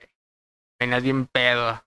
venías 0.80 1.02
bien 1.02 1.26
pedo. 1.26 1.82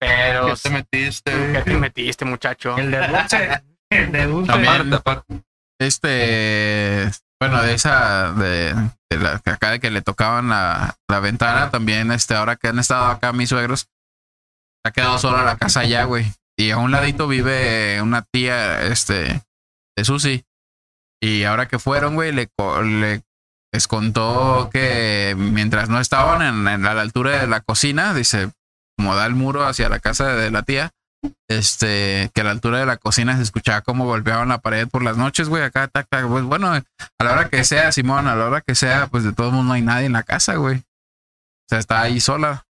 Pero, 0.00 0.46
¿Qué 0.46 0.54
te 0.62 0.70
metiste? 0.70 1.30
¿qué 1.52 1.62
te 1.64 1.74
metiste, 1.76 2.24
muchacho? 2.24 2.76
El 2.76 2.90
de 2.90 3.06
dulce. 3.06 3.62
El 3.88 4.10
de 4.12 4.26
dulce. 4.26 4.50
También. 4.52 4.72
Aparte, 4.74 4.94
aparte. 4.96 5.42
Este, 5.78 7.08
bueno, 7.40 7.62
de 7.62 7.74
esa, 7.74 8.32
de, 8.32 8.74
de 9.16 9.22
la 9.22 9.42
acá 9.44 9.70
de 9.70 9.80
que 9.80 9.90
le 9.90 10.02
tocaban 10.02 10.48
la, 10.48 10.96
la 11.08 11.20
ventana, 11.20 11.70
también, 11.70 12.10
este, 12.12 12.34
ahora 12.34 12.56
que 12.56 12.68
han 12.68 12.78
estado 12.78 13.06
acá 13.06 13.32
mis 13.32 13.48
suegros, 13.48 13.88
ha 14.84 14.90
quedado 14.90 15.18
sola 15.18 15.44
la 15.44 15.56
casa 15.56 15.80
allá, 15.80 16.04
güey. 16.04 16.32
Y 16.56 16.70
a 16.70 16.78
un 16.78 16.90
ladito 16.90 17.28
vive 17.28 18.00
una 18.02 18.22
tía, 18.22 18.82
este, 18.82 19.42
de 19.96 20.04
Susi. 20.04 20.44
Y 21.20 21.44
ahora 21.44 21.68
que 21.68 21.78
fueron, 21.78 22.14
güey, 22.14 22.32
le, 22.32 22.50
le 22.84 23.22
les 23.72 23.88
contó 23.88 24.68
que 24.70 25.34
mientras 25.36 25.88
no 25.88 25.98
estaban 25.98 26.42
en, 26.42 26.68
en 26.68 26.86
a 26.86 26.94
la 26.94 27.00
altura 27.00 27.40
de 27.40 27.46
la 27.46 27.60
cocina, 27.60 28.12
dice, 28.12 28.50
como 28.98 29.16
da 29.16 29.24
el 29.24 29.34
muro 29.34 29.64
hacia 29.64 29.88
la 29.88 29.98
casa 29.98 30.34
de 30.34 30.50
la 30.50 30.62
tía, 30.62 30.90
este, 31.48 32.30
que 32.34 32.40
a 32.40 32.44
la 32.44 32.50
altura 32.50 32.78
de 32.78 32.86
la 32.86 32.96
cocina 32.96 33.36
se 33.36 33.42
escuchaba 33.42 33.82
como 33.82 34.04
golpeaban 34.04 34.48
la 34.48 34.58
pared 34.58 34.88
por 34.88 35.02
las 35.02 35.16
noches, 35.16 35.48
güey, 35.48 35.62
acá, 35.62 35.88
tac, 35.88 36.06
tac, 36.08 36.26
pues 36.26 36.44
bueno, 36.44 36.72
a 36.72 36.82
la 37.24 37.32
hora 37.32 37.48
que 37.48 37.64
sea, 37.64 37.92
Simón, 37.92 38.26
a 38.26 38.34
la 38.36 38.46
hora 38.46 38.60
que 38.60 38.74
sea, 38.74 39.06
pues 39.06 39.24
de 39.24 39.32
todos 39.32 39.52
modos 39.52 39.66
no 39.66 39.72
hay 39.72 39.82
nadie 39.82 40.06
en 40.06 40.12
la 40.12 40.22
casa, 40.22 40.56
güey. 40.56 40.78
O 40.78 41.68
sea, 41.68 41.78
está 41.78 42.02
ahí 42.02 42.20
sola. 42.20 42.64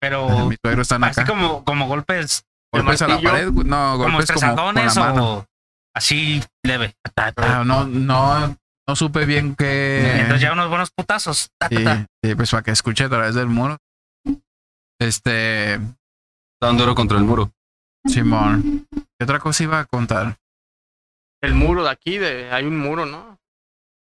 Pero 0.00 0.48
Mis 0.48 0.58
suegros 0.62 0.84
están 0.84 1.04
así 1.04 1.24
como, 1.24 1.64
como 1.64 1.86
golpes, 1.86 2.44
golpes 2.72 3.00
a 3.02 3.08
la 3.08 3.20
pared, 3.20 3.50
güey. 3.50 3.66
no, 3.66 3.92
como 3.98 4.18
golpes 4.18 4.32
como 4.32 4.54
con 4.56 4.74
la 4.74 4.94
mano. 4.94 5.34
o 5.34 5.46
así 5.94 6.42
leve. 6.62 6.94
Ta, 7.14 7.32
ta. 7.32 7.60
Ah, 7.60 7.64
no, 7.64 7.86
no, 7.86 8.56
no 8.86 8.96
supe 8.96 9.24
bien 9.24 9.56
que. 9.56 10.20
Entonces 10.20 10.42
ya 10.42 10.52
unos 10.52 10.68
buenos 10.68 10.90
putazos. 10.90 11.48
Ta, 11.58 11.70
ta, 11.70 12.06
Sí, 12.22 12.34
pues 12.34 12.50
para 12.50 12.62
que 12.62 12.72
escuche 12.72 13.04
a 13.04 13.08
través 13.08 13.34
del 13.34 13.46
muro. 13.46 13.78
Este, 15.00 15.80
Tan 16.60 16.76
duro 16.76 16.94
contra 16.94 17.18
el 17.18 17.24
muro. 17.24 17.50
Simón. 18.08 18.86
¿Qué 18.90 19.24
otra 19.24 19.38
cosa 19.38 19.62
iba 19.62 19.80
a 19.80 19.84
contar? 19.84 20.36
El 21.40 21.54
muro 21.54 21.84
de 21.84 21.90
aquí, 21.90 22.18
de, 22.18 22.50
hay 22.50 22.64
un 22.64 22.78
muro, 22.78 23.06
¿no? 23.06 23.38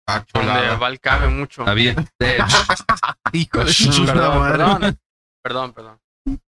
Ah, 0.07 0.25
Donde. 0.33 0.77
Val 0.77 0.99
cabe 1.01 1.29
mucho. 1.29 1.67
Había. 1.69 1.93
Eh, 2.21 2.39
Hijo 3.33 3.65
de 3.65 3.73
Perdón, 3.75 4.07
puta 4.07 4.39
madre. 4.39 4.57
perdón, 4.59 4.99
perdón, 5.43 5.73
perdón. 5.73 5.99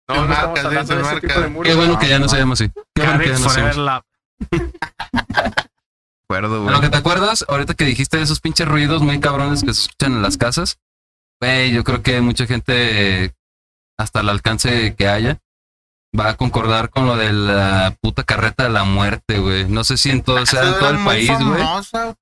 No, 0.09 0.15
no 0.23 0.27
marcas, 0.29 0.71
de 0.71 0.81
ese 0.81 0.95
tipo 0.95 1.03
marcas. 1.03 1.43
de 1.43 1.49
muros. 1.49 1.69
qué 1.71 1.77
bueno 1.77 1.99
que 1.99 2.09
ya 2.09 2.19
no 2.19 2.29
se 2.29 2.37
llama 2.39 2.53
así. 2.55 2.71
Qué 2.95 3.03
bueno 3.03 3.19
que 3.21 3.29
ya 3.29 3.39
no 3.39 3.49
se 3.49 3.61
llama 3.61 4.03
acuerdo, 6.25 6.57
A 6.57 6.59
güey. 6.61 6.75
lo 6.75 6.81
que 6.81 6.89
te 6.89 6.97
acuerdas, 6.97 7.45
ahorita 7.49 7.75
que 7.75 7.85
dijiste 7.85 8.17
de 8.17 8.23
esos 8.25 8.41
pinches 8.41 8.67
ruidos 8.69 9.03
muy 9.03 9.21
cabrones 9.21 9.63
que 9.65 9.75
se 9.75 9.83
escuchan 9.83 10.13
en 10.13 10.23
las 10.23 10.37
casas, 10.37 10.79
güey, 11.41 11.73
yo 11.73 11.83
creo 11.85 12.03
que 12.03 12.21
mucha 12.21 12.47
gente, 12.47 13.25
eh, 13.25 13.35
hasta 13.99 14.21
el 14.21 14.29
alcance 14.29 14.95
que 14.95 15.09
haya, 15.09 15.39
va 16.19 16.31
a 16.31 16.37
concordar 16.37 16.91
con 16.91 17.07
lo 17.07 17.17
de 17.17 17.33
la 17.33 17.97
puta 18.01 18.25
carreta 18.25 18.65
de 18.65 18.71
la 18.71 18.85
muerte, 18.85 19.39
güey. 19.39 19.69
No 19.69 19.85
sé 19.85 19.97
si 19.97 20.11
en 20.11 20.23
todo, 20.23 20.45
sea 20.47 20.63
en 20.63 20.69
Esa 20.69 20.79
todo 20.79 20.89
era 20.91 20.99
el 20.99 21.05
país, 21.05 21.31
güey. 21.39 21.63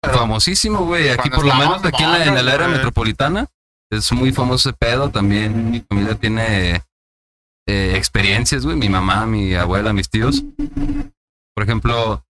Famosísimo, 0.02 0.84
güey. 0.84 1.08
Aquí 1.08 1.30
por 1.30 1.46
lo 1.46 1.54
menos 1.54 1.84
aquí 1.84 2.02
en, 2.02 2.10
la, 2.10 2.24
en 2.24 2.34
morros, 2.34 2.48
área 2.48 2.68
metropolitana 2.68 3.46
es 3.90 4.12
muy 4.12 4.32
famoso 4.32 4.68
ese 4.68 4.78
pedo. 4.78 5.10
También 5.10 5.70
mi 5.70 5.80
familia 5.80 6.14
tiene 6.14 6.82
eh, 7.66 7.94
experiencias, 7.96 8.64
güey. 8.64 8.76
Mi 8.76 8.88
mamá, 8.88 9.26
mi 9.26 9.54
abuela, 9.54 9.92
mis 9.92 10.10
tíos. 10.10 10.44
Por 11.54 11.64
ejemplo, 11.64 12.24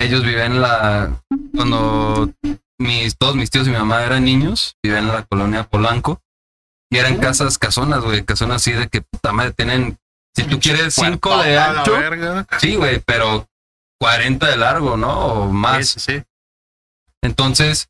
ellos 0.00 0.24
vivían 0.24 0.52
en 0.52 0.62
la... 0.62 1.22
Cuando 1.54 2.32
mis, 2.78 3.16
todos 3.16 3.36
mis 3.36 3.50
tíos 3.50 3.66
y 3.66 3.70
mi 3.70 3.76
mamá 3.76 4.02
eran 4.04 4.24
niños, 4.24 4.76
vivían 4.82 5.04
en 5.06 5.12
la 5.12 5.22
colonia 5.22 5.64
Polanco. 5.64 6.20
Y 6.90 6.98
eran 6.98 7.18
casas 7.18 7.56
casonas, 7.56 8.02
güey. 8.02 8.24
Casonas 8.24 8.56
así 8.56 8.72
de 8.72 8.88
que 8.88 9.02
puta 9.02 9.32
madre 9.32 9.52
tienen... 9.52 9.96
Si 10.34 10.44
tú 10.44 10.58
quieres 10.58 10.94
cinco 10.94 11.36
de 11.42 11.58
ancho, 11.58 11.94
sí, 12.58 12.76
güey, 12.76 13.00
pero 13.00 13.46
40 14.00 14.46
de 14.46 14.56
largo, 14.56 14.96
¿no? 14.96 15.26
O 15.26 15.52
más. 15.52 15.88
Sí, 15.88 16.00
sí. 16.00 16.22
Entonces, 17.22 17.88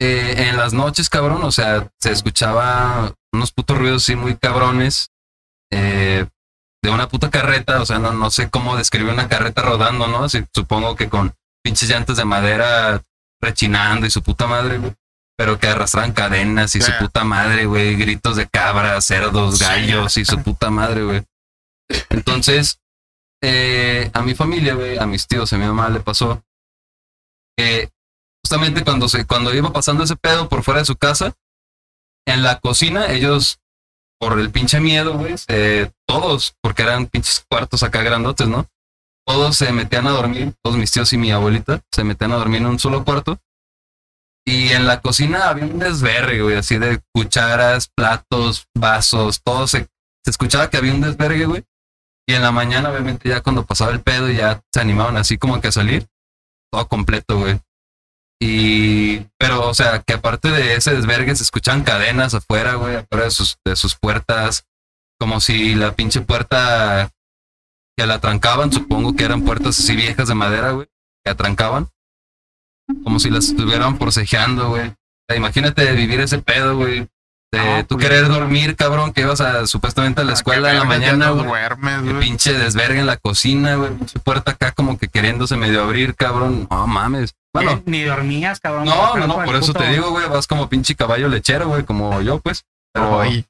eh, 0.00 0.48
en 0.48 0.56
las 0.56 0.72
noches, 0.72 1.08
cabrón, 1.08 1.42
o 1.44 1.50
sea, 1.50 1.88
se 2.00 2.12
escuchaba 2.12 3.12
unos 3.32 3.52
putos 3.52 3.76
ruidos 3.76 4.02
así 4.02 4.16
muy 4.16 4.36
cabrones 4.36 5.10
eh, 5.70 6.26
de 6.82 6.90
una 6.90 7.08
puta 7.08 7.30
carreta, 7.30 7.80
o 7.80 7.86
sea, 7.86 7.98
no, 7.98 8.12
no 8.12 8.30
sé 8.30 8.48
cómo 8.48 8.76
describir 8.76 9.12
una 9.12 9.28
carreta 9.28 9.62
rodando, 9.62 10.06
¿no? 10.06 10.24
Así, 10.24 10.44
supongo 10.54 10.94
que 10.94 11.08
con 11.08 11.34
pinches 11.62 11.90
llantas 11.90 12.16
de 12.16 12.24
madera 12.24 13.02
rechinando 13.40 14.06
y 14.06 14.10
su 14.10 14.22
puta 14.22 14.46
madre, 14.46 14.78
güey. 14.78 14.94
Pero 15.36 15.58
que 15.58 15.66
arrastran 15.66 16.12
cadenas 16.12 16.74
y 16.76 16.80
su 16.80 16.92
puta 16.98 17.24
madre, 17.24 17.66
güey. 17.66 17.96
Gritos 17.96 18.36
de 18.36 18.46
cabras, 18.46 19.04
cerdos, 19.04 19.58
gallos 19.58 20.16
y 20.16 20.24
su 20.24 20.42
puta 20.42 20.70
madre, 20.70 21.02
güey. 21.02 21.24
Entonces, 22.10 22.80
eh, 23.42 24.10
a 24.12 24.22
mi 24.22 24.34
familia, 24.34 24.74
güey, 24.74 24.98
a 24.98 25.06
mis 25.06 25.26
tíos, 25.26 25.52
a 25.52 25.58
mi 25.58 25.66
mamá 25.66 25.88
le 25.88 26.00
pasó 26.00 26.42
que 27.56 27.90
justamente 28.44 28.84
cuando 28.84 29.08
se, 29.08 29.26
cuando 29.26 29.54
iba 29.54 29.72
pasando 29.72 30.04
ese 30.04 30.16
pedo 30.16 30.48
por 30.48 30.62
fuera 30.62 30.80
de 30.80 30.86
su 30.86 30.96
casa, 30.96 31.34
en 32.26 32.42
la 32.42 32.58
cocina, 32.60 33.12
ellos, 33.12 33.60
por 34.20 34.38
el 34.38 34.50
pinche 34.50 34.80
miedo, 34.80 35.18
güey, 35.18 35.34
todos, 36.06 36.54
porque 36.60 36.82
eran 36.82 37.06
pinches 37.06 37.44
cuartos 37.48 37.82
acá 37.82 38.02
grandotes, 38.02 38.48
¿no? 38.48 38.66
Todos 39.26 39.56
se 39.56 39.72
metían 39.72 40.06
a 40.06 40.10
dormir, 40.10 40.54
todos 40.62 40.76
mis 40.76 40.90
tíos 40.90 41.12
y 41.12 41.18
mi 41.18 41.32
abuelita 41.32 41.82
se 41.92 42.04
metían 42.04 42.32
a 42.32 42.36
dormir 42.36 42.60
en 42.60 42.66
un 42.66 42.78
solo 42.78 43.04
cuarto. 43.04 43.40
Y 44.44 44.68
en 44.68 44.86
la 44.86 45.00
cocina 45.00 45.48
había 45.48 45.64
un 45.64 45.80
desvergue, 45.80 46.42
güey, 46.42 46.56
así 46.56 46.78
de 46.78 47.00
cucharas, 47.12 47.88
platos, 47.96 48.66
vasos, 48.76 49.40
todo 49.42 49.66
se, 49.66 49.88
se 50.24 50.30
escuchaba 50.30 50.70
que 50.70 50.76
había 50.76 50.94
un 50.94 51.00
desvergue, 51.00 51.46
güey. 51.46 51.64
Y 52.28 52.34
en 52.34 52.42
la 52.42 52.50
mañana, 52.50 52.90
obviamente, 52.90 53.28
ya 53.28 53.40
cuando 53.40 53.64
pasaba 53.64 53.92
el 53.92 54.00
pedo, 54.00 54.28
ya 54.28 54.60
se 54.72 54.80
animaban 54.80 55.16
así 55.16 55.38
como 55.38 55.60
que 55.60 55.68
a 55.68 55.72
salir. 55.72 56.06
Todo 56.72 56.88
completo, 56.88 57.38
güey. 57.38 57.60
Y, 58.40 59.20
pero, 59.38 59.68
o 59.68 59.74
sea, 59.74 60.02
que 60.02 60.14
aparte 60.14 60.50
de 60.50 60.74
ese 60.74 60.94
desvergue 60.94 61.34
se 61.36 61.44
escuchan 61.44 61.84
cadenas 61.84 62.34
afuera, 62.34 62.74
güey, 62.74 62.96
afuera 62.96 63.24
de 63.24 63.30
sus, 63.30 63.58
de 63.64 63.76
sus 63.76 63.94
puertas. 63.96 64.66
Como 65.18 65.40
si 65.40 65.74
la 65.74 65.94
pinche 65.94 66.20
puerta 66.20 67.10
que 67.96 68.06
la 68.06 68.20
trancaban, 68.20 68.72
supongo 68.72 69.14
que 69.16 69.24
eran 69.24 69.42
puertas 69.42 69.78
así 69.78 69.96
viejas 69.96 70.28
de 70.28 70.34
madera, 70.34 70.72
güey, 70.72 70.88
que 71.24 71.30
atrancaban. 71.30 71.88
Como 73.02 73.18
si 73.18 73.30
las 73.30 73.46
estuvieran 73.46 73.98
forcejeando, 73.98 74.68
güey. 74.68 74.92
Imagínate 75.34 75.90
vivir 75.92 76.20
ese 76.20 76.38
pedo, 76.38 76.76
güey. 76.76 77.08
De 77.52 77.58
No, 77.58 77.86
tú 77.86 77.94
pues, 77.96 78.06
querer 78.08 78.28
dormir, 78.28 78.74
cabrón, 78.76 79.12
que 79.12 79.20
ibas 79.22 79.40
a 79.40 79.66
supuestamente 79.66 80.20
a 80.20 80.24
la 80.24 80.32
escuela 80.32 80.70
en 80.72 80.78
la 80.78 80.84
mañana, 80.84 81.30
güey. 81.30 81.46
güey. 81.46 82.18
pinche 82.20 82.52
desvergue 82.52 82.98
en 83.00 83.06
la 83.06 83.16
cocina, 83.16 83.76
güey. 83.76 83.92
Pinche 83.92 84.18
puerta 84.18 84.50
acá 84.52 84.72
como 84.72 84.98
que 84.98 85.08
queriéndose 85.08 85.56
medio 85.56 85.82
abrir, 85.82 86.16
cabrón. 86.16 86.66
No 86.70 86.86
mames. 86.86 87.34
Bueno, 87.54 87.70
Eh, 87.72 87.82
Ni 87.86 88.02
dormías, 88.02 88.58
cabrón. 88.60 88.84
no, 88.86 89.16
no, 89.16 89.26
no, 89.26 89.34
por 89.44 89.54
eso 89.56 89.72
puto- 89.72 89.78
te 89.84 89.90
digo, 89.90 90.10
güey. 90.10 90.28
Vas 90.28 90.46
como 90.46 90.68
pinche 90.68 90.94
caballo 90.96 91.28
lechero, 91.28 91.68
güey, 91.68 91.84
como 91.84 92.20
yo, 92.20 92.40
pues. 92.40 92.64
Pero 92.92 93.20
Ay, 93.20 93.46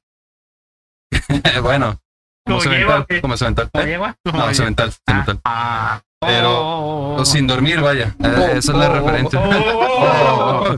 bueno, 1.61 1.99
como 2.45 2.59
¿Como 2.59 2.61
cemental, 2.61 3.05
lleva 3.09 3.21
como 3.21 3.37
cemental. 3.37 3.69
¿Cómo 3.73 3.83
¿Eh? 3.83 4.13
No, 4.23 4.53
cemental, 4.53 4.93
cemental. 5.05 5.39
Ah, 5.43 6.01
Pero- 6.21 6.51
oh, 6.59 7.15
O 7.21 7.25
sin 7.25 7.47
dormir, 7.47 7.81
vaya. 7.81 8.15
Oh, 8.19 8.27
esa 8.27 8.57
es 8.57 8.67
la 8.69 8.89
oh, 8.89 8.93
referencia. 8.93 9.39
oh, 9.39 9.49
oh, 9.49 10.75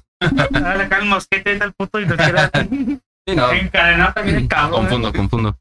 calmado. 0.18 0.48
Dale 0.50 0.88
calma, 0.88 1.14
mosquete 1.16 1.50
ahí 1.50 1.58
el 1.60 1.72
puto 1.72 2.00
y 2.00 2.06
lo 2.06 2.16
quiera 2.16 2.50
Sí, 3.28 3.36
no. 3.36 3.52
encadenar 3.52 4.14
también 4.14 4.36
el 4.38 4.48
cabrón. 4.48 4.80
Confundo, 4.80 5.12
confundo. 5.12 5.58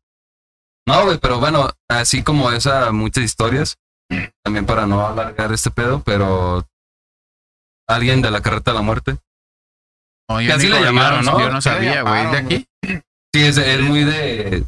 No, 0.88 1.04
güey, 1.04 1.18
pero 1.18 1.40
bueno, 1.40 1.70
así 1.90 2.24
como 2.24 2.50
esa, 2.52 2.92
muchas 2.94 3.26
historias, 3.26 3.76
también 4.42 4.66
para 4.66 4.86
no 4.88 5.06
alargar 5.06 5.52
este 5.52 5.70
pedo, 5.70 6.02
pero 6.06 6.66
alguien 7.90 8.22
de 8.22 8.32
la 8.32 8.40
carreta 8.42 8.72
de 8.72 8.76
la 8.76 8.82
muerte. 8.84 9.18
no, 10.30 10.40
yo 10.42 10.56
así 10.56 10.70
le 10.70 10.82
llamaron, 10.82 11.26
¿no? 11.26 11.40
Yo 11.42 11.50
no 11.52 11.62
sabía, 11.62 12.04
güey. 12.04 12.32
¿De 12.32 12.38
aquí? 12.38 12.68
Sí, 13.34 13.44
es, 13.46 13.58
es 13.58 13.82
muy 13.82 14.06
de, 14.06 14.64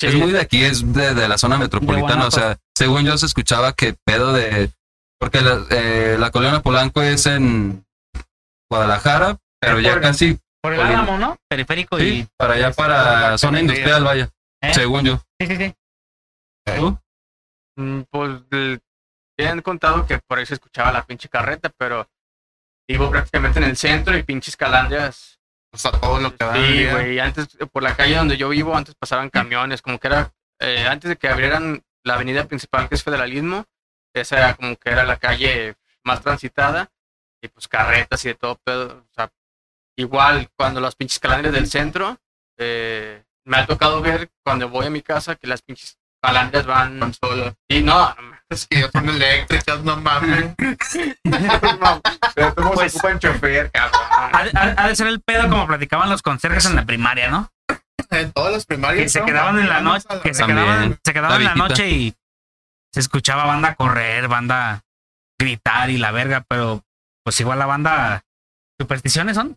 Sí. 0.00 0.08
es 0.08 0.14
muy 0.16 0.32
de 0.32 0.40
aquí, 0.40 0.64
es 0.64 0.92
de, 0.92 1.14
de 1.14 1.28
la 1.28 1.38
zona 1.38 1.58
metropolitana. 1.58 2.26
O 2.26 2.30
sea, 2.32 2.58
según 2.76 3.04
yo 3.04 3.16
se 3.16 3.26
escuchaba 3.26 3.72
que 3.72 3.94
pedo 4.04 4.32
de, 4.32 4.68
porque 5.20 5.40
la, 5.42 5.64
eh, 5.70 6.16
la 6.18 6.32
colonia 6.32 6.60
Polanco 6.60 7.00
es 7.02 7.26
en 7.26 7.84
Guadalajara, 8.72 9.36
pero 9.60 9.80
ya 9.80 10.00
casi, 10.00 10.38
Por 10.62 10.72
el 10.72 10.80
álamo, 10.80 11.18
¿no? 11.18 11.36
Periférico 11.46 11.98
sí, 11.98 12.20
y. 12.20 12.28
para 12.38 12.54
allá, 12.54 12.72
para 12.72 13.36
zona 13.36 13.60
industrial, 13.60 14.02
vaya, 14.02 14.30
¿Eh? 14.62 14.72
según 14.72 15.04
yo. 15.04 15.20
Sí, 15.38 15.46
sí, 15.46 15.56
sí. 15.56 15.74
¿Tú? 16.78 16.98
Mm, 17.76 18.00
Pues 18.10 18.30
me 19.38 19.46
han 19.46 19.60
contado 19.60 20.06
que 20.06 20.18
por 20.26 20.38
ahí 20.38 20.46
se 20.46 20.54
escuchaba 20.54 20.90
la 20.90 21.04
pinche 21.04 21.28
carreta, 21.28 21.70
pero 21.76 22.08
vivo 22.88 23.10
prácticamente 23.10 23.58
en 23.58 23.66
el 23.66 23.76
centro 23.76 24.16
y 24.16 24.22
pinches 24.22 24.56
calandrias. 24.56 25.38
O 25.74 25.76
sea, 25.78 25.90
todo 25.92 26.18
lo 26.18 26.34
que 26.34 26.44
Sí, 26.54 26.86
güey. 26.90 27.18
Antes, 27.18 27.58
por 27.70 27.82
la 27.82 27.94
calle 27.94 28.16
donde 28.16 28.38
yo 28.38 28.48
vivo, 28.48 28.74
antes 28.74 28.94
pasaban 28.94 29.28
camiones, 29.28 29.82
como 29.82 29.98
que 29.98 30.08
era, 30.08 30.32
eh, 30.60 30.86
antes 30.88 31.10
de 31.10 31.16
que 31.16 31.28
abrieran 31.28 31.82
la 32.04 32.14
avenida 32.14 32.44
principal 32.46 32.88
que 32.88 32.94
es 32.94 33.02
Federalismo, 33.02 33.66
esa 34.14 34.38
era 34.38 34.54
como 34.54 34.76
que 34.76 34.90
era 34.90 35.04
la 35.04 35.18
calle 35.18 35.74
más 36.04 36.20
transitada, 36.22 36.90
y 37.42 37.48
pues 37.48 37.68
carretas 37.68 38.24
y 38.24 38.28
de 38.28 38.34
todo 38.34 38.56
pedo. 38.64 39.04
O 39.10 39.14
sea, 39.14 39.30
igual 39.98 40.48
cuando 40.56 40.80
las 40.80 40.94
pinches 40.94 41.18
calandrias 41.18 41.54
del 41.54 41.68
centro, 41.68 42.18
eh, 42.58 43.22
me 43.44 43.56
ha 43.58 43.66
tocado 43.66 44.00
ver 44.00 44.30
cuando 44.44 44.68
voy 44.68 44.86
a 44.86 44.90
mi 44.90 45.02
casa 45.02 45.34
que 45.36 45.46
las 45.48 45.60
pinches 45.62 45.98
calandrias 46.22 46.64
van 46.66 47.00
Van 47.00 47.12
solas. 47.14 47.54
y 47.68 47.82
no, 47.82 48.14
no 48.14 48.32
Es 48.52 48.66
que 48.66 48.80
ya 48.82 48.90
son 48.90 49.08
eléctricas, 49.08 49.80
no 49.82 49.96
mames. 49.96 50.54
Pero 52.34 52.54
¿cómo 52.54 52.72
Pues- 52.72 52.92
se 52.92 52.98
ocupa 52.98 53.10
en 53.12 53.18
chofer, 53.18 53.70
cabrón? 53.70 54.00
Ha, 54.10 54.38
ha- 54.54 54.74
ha 54.84 54.88
de 54.88 54.96
ser 54.96 55.06
el 55.06 55.20
pedo 55.20 55.48
como 55.48 55.66
platicaban 55.66 56.10
los 56.10 56.22
conserjes 56.22 56.66
en 56.66 56.76
la 56.76 56.84
primaria, 56.84 57.28
¿no? 57.30 57.50
En 58.10 58.30
todas 58.32 58.52
las 58.52 58.66
primarias. 58.66 59.02
Que 59.04 59.08
se 59.08 59.24
quedaban 59.24 59.58
en 59.58 59.68
la 59.68 59.80
noche, 59.80 60.06
la 60.10 60.20
que 60.20 60.34
se 60.34 60.44
quedaban, 60.44 60.98
se 61.02 61.12
quedaban 61.14 61.40
en 61.40 61.46
La 61.46 61.54
noche 61.54 61.88
y 61.88 62.14
se 62.92 63.00
escuchaba 63.00 63.46
banda 63.46 63.74
correr, 63.74 64.28
banda 64.28 64.82
gritar 65.40 65.88
y 65.90 65.96
la 65.98 66.10
verga, 66.12 66.44
pero 66.46 66.84
pues 67.24 67.38
igual 67.40 67.58
la 67.58 67.66
banda 67.66 68.24
supersticiones 68.80 69.36
son. 69.36 69.56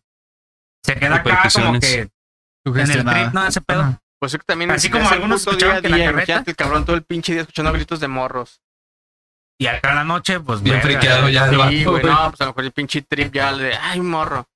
Se 0.86 0.96
queda 0.96 1.16
acá 1.16 1.50
como 1.54 1.80
que 1.80 2.10
en 2.66 2.78
el 2.92 3.06
trip, 3.06 3.34
no 3.34 3.46
ese 3.48 3.62
pedo. 3.62 3.82
Ajá. 3.82 4.02
Pues 4.20 4.34
es 4.34 4.40
que 4.40 4.46
también 4.46 4.72
Así 4.72 4.90
como 4.90 5.08
algunos 5.10 5.42
escuchaban 5.42 5.82
que 5.82 5.90
la 5.90 5.98
carreta- 5.98 6.44
el 6.46 6.56
cabrón 6.56 6.86
todo 6.86 6.96
el 6.96 7.04
pinche 7.04 7.34
día 7.34 7.42
escuchando 7.42 7.72
gritos 7.74 8.00
de 8.00 8.08
morros. 8.08 8.62
Y 9.60 9.68
acá 9.68 9.90
en 9.92 9.96
la 9.96 10.04
noche, 10.04 10.40
pues 10.40 10.62
Bien 10.62 10.78
verga, 10.78 10.90
friqueado 11.00 11.30
ya 11.30 11.46
el 11.46 11.70
Sí, 11.70 11.86
güey, 11.86 12.04
no, 12.04 12.30
pues 12.30 12.42
a 12.42 12.46
lo 12.46 12.52
mejor 12.52 12.64
el 12.66 12.72
pinche 12.72 13.02
trip 13.02 13.34
ya 13.34 13.52
le 13.52 13.64
de, 13.66 13.76
ay, 13.76 14.02
morro. 14.02 14.48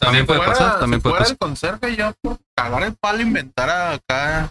También 0.00 0.24
si 0.24 0.26
puede 0.26 0.40
fuera- 0.40 0.52
pasar, 0.52 0.80
también 0.80 1.00
si 1.00 1.02
puede 1.02 1.12
fuera 1.12 1.18
pasar. 1.24 1.32
el 1.32 1.38
conserje, 1.38 1.96
yo 1.96 2.12
por 2.20 2.38
cagar 2.56 2.82
el 2.82 2.94
palo 2.96 3.22
inventara 3.22 3.92
acá 3.92 4.50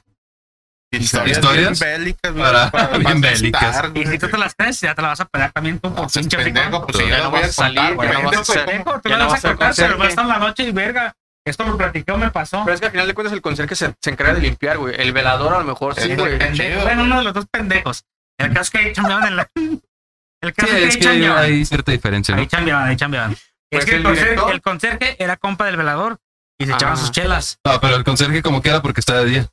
historias, 0.92 1.38
¿Historias? 1.38 1.80
bien 1.80 1.92
bélicas, 1.94 2.32
güey, 2.34 2.44
Para- 2.46 2.72
para 2.72 2.98
bien 2.98 3.22
bélicas. 3.22 3.64
estar, 3.76 3.92
Y 3.94 4.00
si 4.00 4.06
güey. 4.06 4.20
tú 4.20 4.28
te 4.30 4.38
las 4.38 4.56
crees, 4.56 4.80
ya 4.82 4.96
te 4.96 5.02
la 5.02 5.08
vas 5.10 5.20
a 5.20 5.26
pegar 5.26 5.52
también 5.52 5.80
tú 5.80 5.94
por 5.94 6.12
pinche 6.12 6.38
pendejo, 6.38 6.86
pues 6.88 6.98
Ya 7.08 7.18
no 7.24 7.30
voy 7.32 7.40
a 7.40 7.42
vas 7.42 7.50
a 7.50 7.54
salir, 7.54 7.96
contar, 7.96 8.08
ya 8.08 8.14
no 8.14 8.22
güey. 8.22 8.36
vas 8.38 8.50
a 8.50 8.54
ser- 8.54 8.84
¿cómo? 8.84 9.02
Tú 9.02 9.10
Ya 9.10 9.18
le 9.18 9.24
no 9.24 9.30
vas 9.30 9.46
a 9.46 9.48
contar, 9.50 9.74
se 9.74 9.88
lo 9.90 9.98
vas 9.98 10.08
a 10.08 10.10
estar 10.10 10.24
en 10.26 10.30
la 10.30 10.40
noche 10.40 10.64
y 10.64 10.72
verga. 10.72 11.14
Esto 11.46 11.64
lo 11.64 11.78
platicó, 11.78 12.18
me 12.18 12.30
pasó. 12.30 12.62
Pero 12.66 12.76
es 12.76 12.80
que 12.82 12.88
al 12.88 12.92
final 12.92 13.08
de 13.08 13.14
cuentas 13.14 13.34
el 13.34 13.42
conserje 13.42 13.76
se, 13.76 13.94
se 14.02 14.10
encarga 14.10 14.34
de 14.34 14.42
limpiar, 14.42 14.78
güey. 14.78 14.96
El 14.98 15.14
velador 15.14 15.54
a 15.54 15.60
lo 15.60 15.64
mejor 15.66 15.96
sí, 15.96 16.14
güey. 16.16 16.38
Bueno, 16.38 17.04
uno 17.04 17.18
de 17.20 17.24
los 17.24 17.34
dos 17.34 17.46
pendejos. 17.50 18.04
El 18.38 18.50
caso 18.50 18.62
es 18.64 18.70
que 18.70 18.78
ahí 18.80 18.94
chambeaban 18.94 19.28
en 19.28 19.36
la. 19.38 19.50
El 19.56 20.50
Sí, 20.50 20.54
caso 20.56 20.74
es 20.76 20.98
que 20.98 21.00
es 21.02 21.08
ahí 21.08 21.20
que 21.22 21.28
hay, 21.30 21.66
cierta 21.66 21.92
diferencia, 21.92 22.36
¿no? 22.36 22.42
Ahí 22.42 22.48
chambeaban, 22.48 22.88
ahí 22.90 22.96
chambeaban. 22.96 23.36
Pues 23.72 23.84
es 23.84 23.90
que 23.90 23.96
el, 23.96 24.04
conserje, 24.04 24.36
el 24.52 24.62
conserje 24.62 25.16
era 25.24 25.36
compa 25.38 25.66
del 25.66 25.78
velador 25.78 26.20
y 26.60 26.66
se 26.68 26.74
echaban 26.74 26.94
Ah. 26.96 26.98
sus 26.98 27.12
chelas. 27.12 27.60
No, 27.66 27.80
pero 27.82 27.96
el 27.96 28.04
conserje 28.04 28.42
como 28.44 28.62
queda 28.62 28.82
porque 28.82 29.00
está 29.00 29.18
de 29.18 29.26
día. 29.26 29.48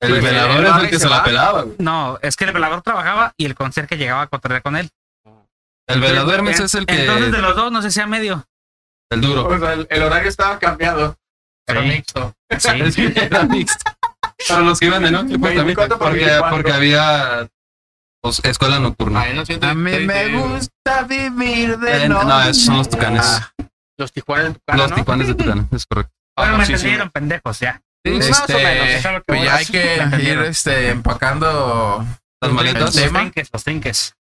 El 0.00 0.14
Sí, 0.14 0.20
velador 0.20 0.64
es 0.64 0.76
el 0.76 0.88
que 0.90 0.96
se 0.96 1.00
se 1.04 1.08
la 1.10 1.22
pelaba, 1.22 1.62
güey. 1.62 1.76
No, 1.78 2.18
es 2.22 2.36
que 2.36 2.44
el 2.44 2.52
velador 2.52 2.80
trabajaba 2.82 3.34
y 3.36 3.44
el 3.44 3.54
conserje 3.54 3.96
llegaba 3.98 4.22
a 4.22 4.26
cotorrear 4.28 4.62
con 4.62 4.76
él. 4.76 4.90
El 5.86 6.00
velador 6.00 6.34
Hermes 6.36 6.58
En- 6.58 6.66
es 6.66 6.74
el 6.74 6.86
que... 6.86 7.00
Entonces, 7.02 7.32
de 7.32 7.38
los 7.38 7.54
dos, 7.56 7.70
no 7.72 7.82
sé 7.82 7.90
si 7.90 8.00
a 8.00 8.06
medio. 8.06 8.46
El 9.10 9.20
duro. 9.20 9.46
O 9.46 9.58
sea, 9.58 9.72
el, 9.74 9.86
el 9.90 10.02
horario 10.02 10.28
estaba 10.28 10.58
cambiado. 10.58 11.16
Era 11.68 11.82
Sí. 11.82 11.88
mixto. 11.88 12.34
Es 12.48 12.66
que 12.66 13.12
era 13.26 13.42
mixto. 13.44 13.90
Para 14.48 14.60
los 14.62 14.78
que 14.80 14.86
iban 14.86 15.02
de 15.02 15.10
noche, 15.10 15.38
pues 15.38 15.54
también. 15.54 15.66
24 15.76 15.98
por 15.98 16.08
Porque, 16.08 16.24
24. 16.24 16.56
porque 16.56 16.72
había 16.72 17.48
pues, 18.22 18.40
escuela 18.44 18.78
nocturna. 18.78 19.20
Ahí 19.22 19.34
no 19.34 19.44
siento 19.44 19.66
A 19.66 19.74
mí 19.74 19.98
me 20.00 20.26
sí, 20.26 20.32
gusta 20.32 21.02
vivir 21.02 21.76
de 21.78 22.04
Eh, 22.04 22.08
noche. 22.08 22.26
no, 22.26 22.42
esos 22.42 22.64
son 22.64 22.76
los 22.78 22.88
tucanes. 22.88 23.22
Ah, 23.26 23.52
Los 23.98 24.12
Tijuana 24.12 24.46
en 24.46 24.54
tu 24.54 24.60
cara, 24.66 24.78
Los 24.78 24.90
¿no? 24.90 24.96
tijuanes 24.96 25.26
de 25.28 25.34
Tucán, 25.34 25.68
es 25.72 25.84
correcto. 25.86 26.12
Bueno, 26.36 26.54
Ah, 26.54 26.58
me 26.58 26.64
sí, 26.64 26.68
sí. 26.68 26.72
entendieron, 26.74 27.10
pendejos, 27.10 27.60
ya. 27.60 27.82
Sí, 28.04 28.12
Más 28.12 28.40
o 28.40 28.44
este, 28.44 28.54
menos, 28.54 28.88
es 28.88 29.06
pues 29.26 29.44
ya 29.44 29.54
hay 29.56 29.66
que 29.66 29.94
ir 30.22 30.38
este, 30.40 30.88
empacando. 30.90 32.06
Las 32.42 32.52
maletas. 32.52 32.94
Los 32.94 33.50
los 33.52 33.64
trinques. 33.64 34.14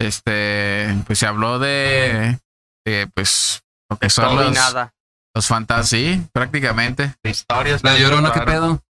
Este, 0.00 0.96
pues 1.06 1.18
se 1.18 1.26
habló 1.26 1.58
de, 1.58 2.38
de, 2.86 3.06
pues, 3.14 3.62
lo 3.90 3.98
que 3.98 4.08
son 4.08 4.24
Todo 4.24 4.42
y 4.44 4.46
los, 4.46 4.54
nada. 4.54 4.94
los 5.34 5.46
fantasy, 5.46 6.26
prácticamente. 6.32 7.14
de 7.22 7.30
historias. 7.30 7.84
La 7.84 7.98
llorona, 7.98 8.32
¿qué 8.32 8.40
pedo? 8.40 8.82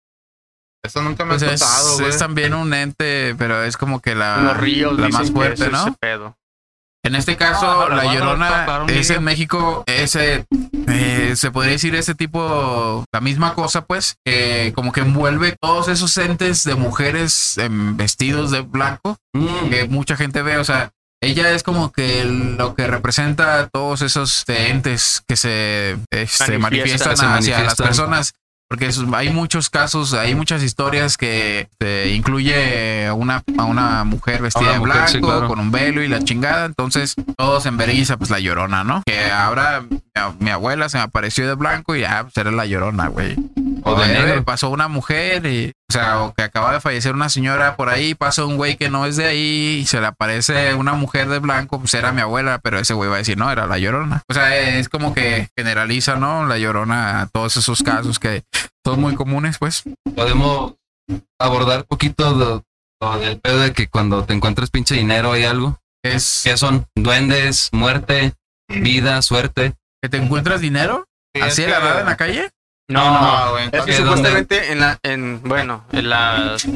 Eso 0.84 1.02
nunca 1.02 1.24
me 1.24 1.30
Pues 1.30 1.42
ha 1.42 1.52
es, 1.54 1.60
contado, 1.62 1.94
güey. 1.96 2.08
es 2.10 2.18
también 2.18 2.54
un 2.54 2.72
ente, 2.74 3.34
pero 3.38 3.64
es 3.64 3.76
como 3.76 4.00
que 4.00 4.14
la, 4.14 4.36
Los 4.42 4.56
ríos 4.58 4.98
la 4.98 5.08
más 5.08 5.30
fuerte, 5.32 5.64
es 5.66 5.72
¿no? 5.72 5.80
ese 5.88 5.92
pedo. 5.98 6.37
En 7.08 7.14
este 7.14 7.36
caso, 7.36 7.88
la 7.88 8.04
llorona 8.12 8.84
es 8.88 9.08
en 9.08 9.24
México, 9.24 9.82
ese, 9.86 10.44
eh, 10.86 11.32
se 11.36 11.50
podría 11.50 11.72
decir 11.72 11.94
ese 11.94 12.14
tipo, 12.14 13.04
la 13.10 13.20
misma 13.22 13.54
cosa, 13.54 13.86
pues, 13.86 14.16
que 14.24 14.72
como 14.74 14.92
que 14.92 15.00
envuelve 15.00 15.56
todos 15.58 15.88
esos 15.88 16.14
entes 16.18 16.64
de 16.64 16.74
mujeres 16.74 17.56
en 17.56 17.96
vestidos 17.96 18.50
de 18.50 18.60
blanco 18.60 19.16
Mm, 19.38 19.70
que 19.70 19.88
mucha 19.88 20.16
gente 20.16 20.42
ve, 20.42 20.58
o 20.58 20.64
sea, 20.64 20.90
ella 21.22 21.50
es 21.50 21.62
como 21.62 21.92
que 21.92 22.24
lo 22.24 22.74
que 22.74 22.86
representa 22.86 23.60
a 23.60 23.66
todos 23.68 24.02
esos 24.02 24.44
entes 24.46 25.22
que 25.26 25.36
se 25.36 25.96
este, 26.10 26.58
Manifiestan. 26.58 27.12
hacia 27.12 27.28
manifiestan. 27.28 27.64
las 27.64 27.74
personas. 27.76 28.34
Porque 28.68 28.90
hay 29.14 29.30
muchos 29.30 29.70
casos, 29.70 30.12
hay 30.12 30.34
muchas 30.34 30.62
historias 30.62 31.16
que 31.16 31.60
este, 31.60 32.10
incluye 32.12 33.06
a 33.06 33.14
una, 33.14 33.42
a 33.56 33.64
una 33.64 34.04
mujer 34.04 34.42
vestida 34.42 34.72
de 34.72 34.78
blanco, 34.78 35.08
sí, 35.08 35.20
claro. 35.20 35.48
con 35.48 35.58
un 35.58 35.70
velo 35.70 36.02
y 36.02 36.08
la 36.08 36.18
chingada. 36.22 36.66
Entonces, 36.66 37.14
todos 37.38 37.64
en 37.64 37.78
Berguisa, 37.78 38.18
pues 38.18 38.28
la 38.28 38.40
llorona, 38.40 38.84
¿no? 38.84 39.02
Que 39.06 39.30
ahora 39.30 39.84
mi, 40.38 40.50
abuela 40.50 40.90
se 40.90 40.98
me 40.98 41.04
apareció 41.04 41.48
de 41.48 41.54
blanco 41.54 41.96
y 41.96 42.00
ya, 42.00 42.24
pues 42.24 42.36
era 42.36 42.50
la 42.50 42.66
llorona, 42.66 43.08
güey. 43.08 43.36
O 43.84 43.98
de 43.98 44.04
Eh, 44.04 44.22
negro. 44.26 44.44
pasó 44.44 44.68
una 44.68 44.88
mujer 44.88 45.46
y, 45.46 45.72
o 45.90 45.92
sea, 45.92 46.22
o 46.22 46.34
que 46.34 46.42
acaba 46.42 46.72
de 46.74 46.80
fallecer 46.80 47.14
una 47.14 47.30
señora 47.30 47.74
por 47.76 47.88
ahí, 47.88 48.14
pasó 48.14 48.46
un 48.46 48.56
güey 48.58 48.76
que 48.76 48.90
no 48.90 49.06
es 49.06 49.16
de 49.16 49.24
ahí 49.24 49.78
y 49.80 49.86
se 49.86 50.00
le 50.00 50.06
aparece 50.06 50.74
una 50.74 50.92
mujer 50.92 51.28
de 51.28 51.38
blanco, 51.38 51.78
pues 51.78 51.94
era 51.94 52.12
mi 52.12 52.20
abuela, 52.20 52.58
pero 52.58 52.78
ese 52.78 52.92
güey 52.92 53.08
va 53.08 53.16
a 53.16 53.18
decir, 53.18 53.38
no, 53.38 53.50
era 53.50 53.66
la 53.66 53.78
llorona. 53.78 54.22
O 54.28 54.34
sea, 54.34 54.54
es 54.58 54.90
como 54.90 55.14
que 55.14 55.48
generaliza, 55.56 56.16
¿no? 56.16 56.46
La 56.46 56.58
llorona 56.58 57.22
a 57.22 57.26
todos 57.26 57.56
esos 57.56 57.82
casos 57.82 58.18
que 58.18 58.44
son 58.84 59.00
muy 59.00 59.14
comunes, 59.14 59.56
pues. 59.58 59.84
Podemos 60.14 60.74
abordar 61.40 61.84
poquito 61.86 62.32
lo, 62.32 62.64
lo 63.00 63.18
del 63.18 63.40
pedo 63.40 63.60
de 63.60 63.72
que 63.72 63.88
cuando 63.88 64.24
te 64.24 64.34
encuentras 64.34 64.70
pinche 64.70 64.94
dinero 64.94 65.32
hay 65.32 65.44
algo. 65.44 65.78
Es 66.04 66.42
¿Qué 66.44 66.56
son? 66.58 66.86
Duendes, 66.94 67.70
muerte, 67.72 68.34
vida, 68.68 69.22
suerte. 69.22 69.74
que 70.02 70.08
te 70.10 70.18
encuentras 70.18 70.60
dinero 70.60 71.06
Sí, 71.34 71.42
así 71.42 71.62
de 71.62 71.68
la 71.68 71.80
nada 71.80 72.00
en 72.00 72.06
la 72.06 72.16
calle. 72.16 72.50
No, 72.88 73.04
no, 73.04 73.20
no. 73.20 73.50
güey. 73.52 73.64
Es 73.70 73.84
que 73.84 73.90
¿Qué, 73.92 73.96
supuestamente 73.98 74.72
en 74.72 74.80
la, 74.80 74.98
en, 75.02 75.42
bueno, 75.42 75.84
en 75.92 76.08
las, 76.08 76.66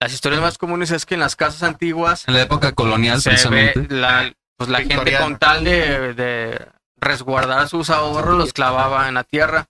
las 0.00 0.12
historias 0.12 0.40
más 0.40 0.58
comunes 0.58 0.90
es 0.90 1.04
que 1.04 1.14
en 1.14 1.20
las 1.20 1.36
casas 1.36 1.62
antiguas 1.62 2.26
En 2.26 2.34
la 2.34 2.42
época 2.42 2.72
colonial, 2.72 3.20
se 3.20 3.30
ve 3.30 3.34
precisamente. 3.34 3.94
la, 3.94 4.32
pues 4.56 4.70
la 4.70 4.80
gente 4.80 5.16
con 5.18 5.36
tal 5.38 5.64
de, 5.64 6.14
de 6.14 6.68
resguardar 6.96 7.68
sus 7.68 7.90
ahorros 7.90 8.36
los 8.38 8.52
clavaba 8.52 9.08
en 9.08 9.14
la 9.14 9.24
tierra. 9.24 9.66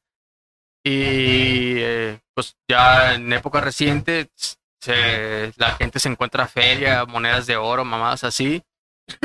Y 0.84 1.74
eh, 1.78 2.20
pues 2.34 2.56
ya 2.68 3.14
en 3.14 3.32
época 3.32 3.60
reciente 3.60 4.30
se, 4.80 5.52
la 5.56 5.72
gente 5.72 5.98
se 5.98 6.08
encuentra 6.08 6.46
feria, 6.46 7.04
monedas 7.04 7.46
de 7.46 7.56
oro, 7.56 7.84
mamadas 7.84 8.24
así. 8.24 8.62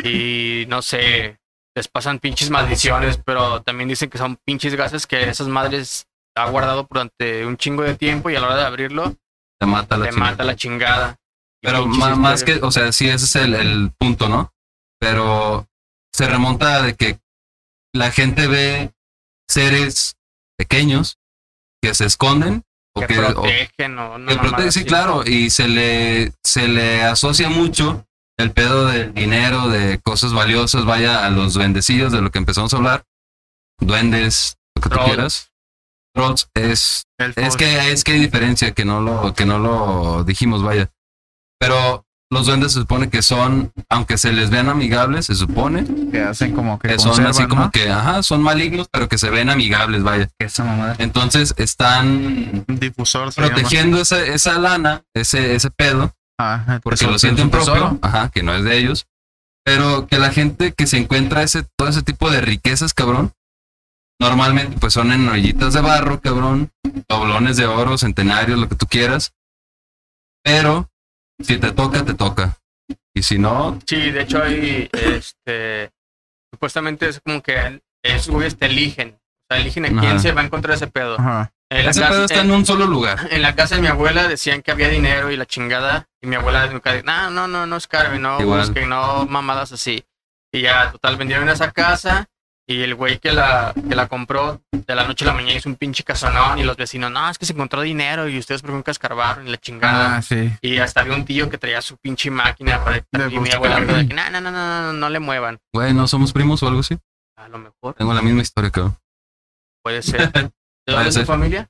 Y 0.03 0.65
no 0.67 0.81
sé, 0.81 1.37
les 1.75 1.87
pasan 1.87 2.19
pinches 2.19 2.49
maldiciones, 2.49 3.17
pero 3.23 3.61
también 3.61 3.87
dicen 3.87 4.09
que 4.09 4.17
son 4.17 4.37
pinches 4.37 4.75
gases 4.75 5.07
que 5.07 5.29
esas 5.29 5.47
madres 5.47 6.07
ha 6.35 6.49
guardado 6.49 6.87
durante 6.89 7.45
un 7.45 7.57
chingo 7.57 7.83
de 7.83 7.95
tiempo 7.95 8.29
y 8.29 8.35
a 8.35 8.39
la 8.39 8.47
hora 8.47 8.55
de 8.57 8.65
abrirlo 8.65 9.15
Te 9.59 9.65
mata 9.65 9.97
la 9.97 10.05
te 10.05 10.11
chingada. 10.11 10.31
mata 10.31 10.43
la 10.43 10.55
chingada. 10.55 11.15
Pero 11.61 11.85
ma- 11.85 12.15
más 12.15 12.43
que, 12.43 12.55
o 12.61 12.71
sea, 12.71 12.91
sí, 12.91 13.07
ese 13.07 13.25
es 13.25 13.35
el, 13.37 13.53
el 13.55 13.91
punto, 13.97 14.27
¿no? 14.29 14.51
Pero 14.99 15.67
se 16.11 16.27
remonta 16.27 16.81
de 16.81 16.95
que 16.95 17.19
la 17.93 18.11
gente 18.11 18.47
ve 18.47 18.91
seres 19.47 20.15
pequeños 20.57 21.17
que 21.81 21.93
se 21.93 22.05
esconden 22.05 22.63
o 22.95 23.01
que 23.01 23.07
protegen 23.15 23.99
o 23.99 24.13
que 24.13 24.19
mamada 24.19 24.41
protegen, 24.41 24.71
sí, 24.71 24.85
claro, 24.85 25.23
y 25.25 25.49
se 25.49 25.67
le, 25.67 26.31
se 26.43 26.67
le 26.67 27.03
asocia 27.03 27.49
mucho 27.49 28.05
el 28.37 28.51
pedo 28.51 28.87
del 28.87 29.13
dinero, 29.13 29.67
de 29.69 29.99
cosas 29.99 30.33
valiosas, 30.33 30.85
vaya 30.85 31.25
a 31.25 31.29
los 31.29 31.53
duendecillos 31.53 32.11
de 32.11 32.21
lo 32.21 32.31
que 32.31 32.39
empezamos 32.39 32.73
a 32.73 32.77
hablar, 32.77 33.03
duendes, 33.79 34.57
lo 34.75 34.81
que 34.81 34.89
tú 34.89 34.97
quieras. 35.05 35.51
Trolls 36.13 36.47
es 36.53 37.03
es 37.17 37.55
que 37.57 37.91
es 37.91 38.03
que 38.03 38.11
hay 38.13 38.19
diferencia 38.19 38.71
que 38.71 38.85
no 38.85 39.01
lo 39.01 39.33
que 39.33 39.45
no 39.45 39.59
lo 39.59 40.23
dijimos, 40.23 40.61
vaya. 40.63 40.89
Pero 41.59 42.05
los 42.31 42.47
duendes 42.47 42.73
se 42.73 42.79
supone 42.79 43.09
que 43.09 43.21
son, 43.21 43.71
aunque 43.89 44.17
se 44.17 44.33
les 44.33 44.49
vean 44.49 44.67
amigables, 44.67 45.27
se 45.27 45.35
supone 45.35 45.85
Que 46.11 46.21
hacen 46.21 46.53
como 46.53 46.79
que, 46.79 46.87
que 46.89 46.99
son 46.99 47.25
así 47.27 47.45
como 47.47 47.65
¿no? 47.65 47.71
que, 47.71 47.91
ajá, 47.91 48.23
son 48.23 48.41
malignos, 48.41 48.87
pero 48.91 49.07
que 49.07 49.17
se 49.19 49.29
ven 49.29 49.49
amigables, 49.49 50.01
vaya. 50.03 50.29
esa 50.39 50.63
mamada. 50.63 50.95
Entonces 50.97 51.53
están 51.57 52.65
Un 52.67 52.79
difusor 52.79 53.33
protegiendo 53.33 54.01
esa, 54.01 54.23
esa 54.25 54.57
lana, 54.57 55.03
ese, 55.15 55.55
ese 55.55 55.69
pedo, 55.71 56.11
Ah, 56.39 56.79
porque 56.83 56.97
tesoro- 57.05 57.11
lo 57.13 57.19
sienten 57.19 57.49
propio, 57.51 57.99
ajá, 58.01 58.29
que 58.29 58.41
no 58.41 58.53
es 58.55 58.63
de 58.63 58.77
ellos. 58.77 59.05
Pero 59.63 60.07
que 60.07 60.17
la 60.17 60.31
gente 60.31 60.73
que 60.73 60.87
se 60.87 60.97
encuentra 60.97 61.43
ese, 61.43 61.63
todo 61.77 61.87
ese 61.87 62.01
tipo 62.01 62.29
de 62.31 62.41
riquezas, 62.41 62.93
cabrón, 62.95 63.31
normalmente 64.23 64.77
pues 64.79 64.93
son 64.93 65.11
en 65.11 65.27
ollitas 65.27 65.73
de 65.73 65.81
barro, 65.81 66.19
cabrón, 66.21 66.71
doblones 67.09 67.57
de 67.57 67.65
oro, 67.65 67.97
centenarios, 67.97 68.57
lo 68.57 68.69
que 68.69 68.75
tú 68.75 68.85
quieras. 68.87 69.33
Pero 70.43 70.89
si 71.39 71.57
te 71.57 71.71
toca, 71.71 72.03
te 72.03 72.13
toca. 72.13 72.57
Y 73.13 73.21
si 73.23 73.37
no, 73.37 73.79
Sí, 73.85 74.11
de 74.11 74.21
hecho 74.23 74.41
hay, 74.41 74.89
este, 74.91 75.91
supuestamente 76.51 77.09
es 77.09 77.21
como 77.23 77.41
que 77.43 77.81
esos 78.03 78.29
güeyes 78.29 78.57
te 78.57 78.65
eligen. 78.65 79.09
O 79.19 79.53
sea, 79.53 79.61
eligen 79.61 79.85
a 79.85 79.89
quién 79.89 80.13
Ajá. 80.13 80.19
se 80.19 80.31
va 80.31 80.41
a 80.41 80.45
encontrar 80.45 80.75
ese 80.75 80.87
pedo. 80.87 81.19
Ajá. 81.19 81.53
En 81.69 81.89
ese 81.89 81.99
casa, 82.01 82.11
pedo 82.11 82.25
está 82.25 82.41
en 82.41 82.51
un 82.51 82.65
solo 82.65 82.85
lugar. 82.85 83.27
en 83.31 83.41
la 83.41 83.55
casa 83.55 83.75
de 83.75 83.81
mi 83.81 83.87
abuela 83.87 84.27
decían 84.27 84.61
que 84.61 84.71
había 84.71 84.89
dinero 84.89 85.31
y 85.31 85.37
la 85.37 85.45
chingada. 85.45 86.07
Y 86.21 86.27
mi 86.27 86.35
abuela 86.35 86.67
nunca 86.67 86.93
dijo, 86.93 87.05
no, 87.05 87.29
no, 87.29 87.47
no, 87.47 87.65
no 87.65 87.77
escarben, 87.77 88.21
no 88.21 88.39
Igual. 88.39 88.61
busquen, 88.61 88.89
no 88.89 89.25
mamadas 89.25 89.71
así. 89.71 90.03
Y 90.51 90.61
ya, 90.61 90.91
total, 90.91 91.17
vendieron 91.17 91.49
esa 91.49 91.71
casa. 91.71 92.27
Y 92.65 92.81
el 92.81 92.95
güey 92.95 93.19
que 93.19 93.33
la, 93.33 93.73
que 93.89 93.93
la 93.93 94.07
compró 94.07 94.61
de 94.71 94.95
la 94.95 95.05
noche 95.05 95.25
a 95.25 95.27
la 95.27 95.33
mañana 95.33 95.57
hizo 95.57 95.67
un 95.67 95.75
pinche 95.75 96.03
casonón. 96.03 96.57
Y 96.59 96.63
los 96.63 96.77
vecinos, 96.77 97.11
no, 97.11 97.29
es 97.29 97.37
que 97.37 97.45
se 97.45 97.51
encontró 97.53 97.81
dinero 97.81 98.29
y 98.29 98.39
ustedes 98.39 98.61
por 98.61 98.69
qué 98.69 98.75
nunca 98.75 98.91
escarbaron 98.91 99.45
y 99.45 99.51
la 99.51 99.57
chingada. 99.57 100.17
Ah, 100.17 100.21
sí. 100.21 100.49
Y 100.61 100.77
hasta 100.77 101.01
había 101.01 101.13
un 101.15 101.25
tío 101.25 101.49
que 101.49 101.57
traía 101.57 101.81
su 101.81 101.97
pinche 101.97 102.31
máquina 102.31 102.81
para 102.83 103.03
y 103.29 103.39
mi 103.39 103.51
abuela 103.51 103.81
de 103.81 104.07
que 104.07 104.13
no, 104.13 104.29
no, 104.29 104.39
no, 104.39 104.51
no, 104.51 104.81
no, 104.81 104.93
no 104.93 105.09
le 105.09 105.19
muevan. 105.19 105.59
Güey, 105.73 105.93
¿no 105.93 106.07
somos 106.07 106.31
primos 106.31 106.63
o 106.63 106.67
algo 106.67 106.79
así? 106.79 106.97
A 107.35 107.49
lo 107.49 107.57
mejor 107.57 107.95
Tengo 107.95 108.13
la 108.13 108.21
misma 108.21 108.41
historia, 108.41 108.71
cabrón. 108.71 108.97
puede 109.83 110.01
ser. 110.01 110.31
¿De 110.31 110.51
dónde 110.93 111.09
es 111.09 111.15
tu 111.15 111.25
familia? 111.25 111.69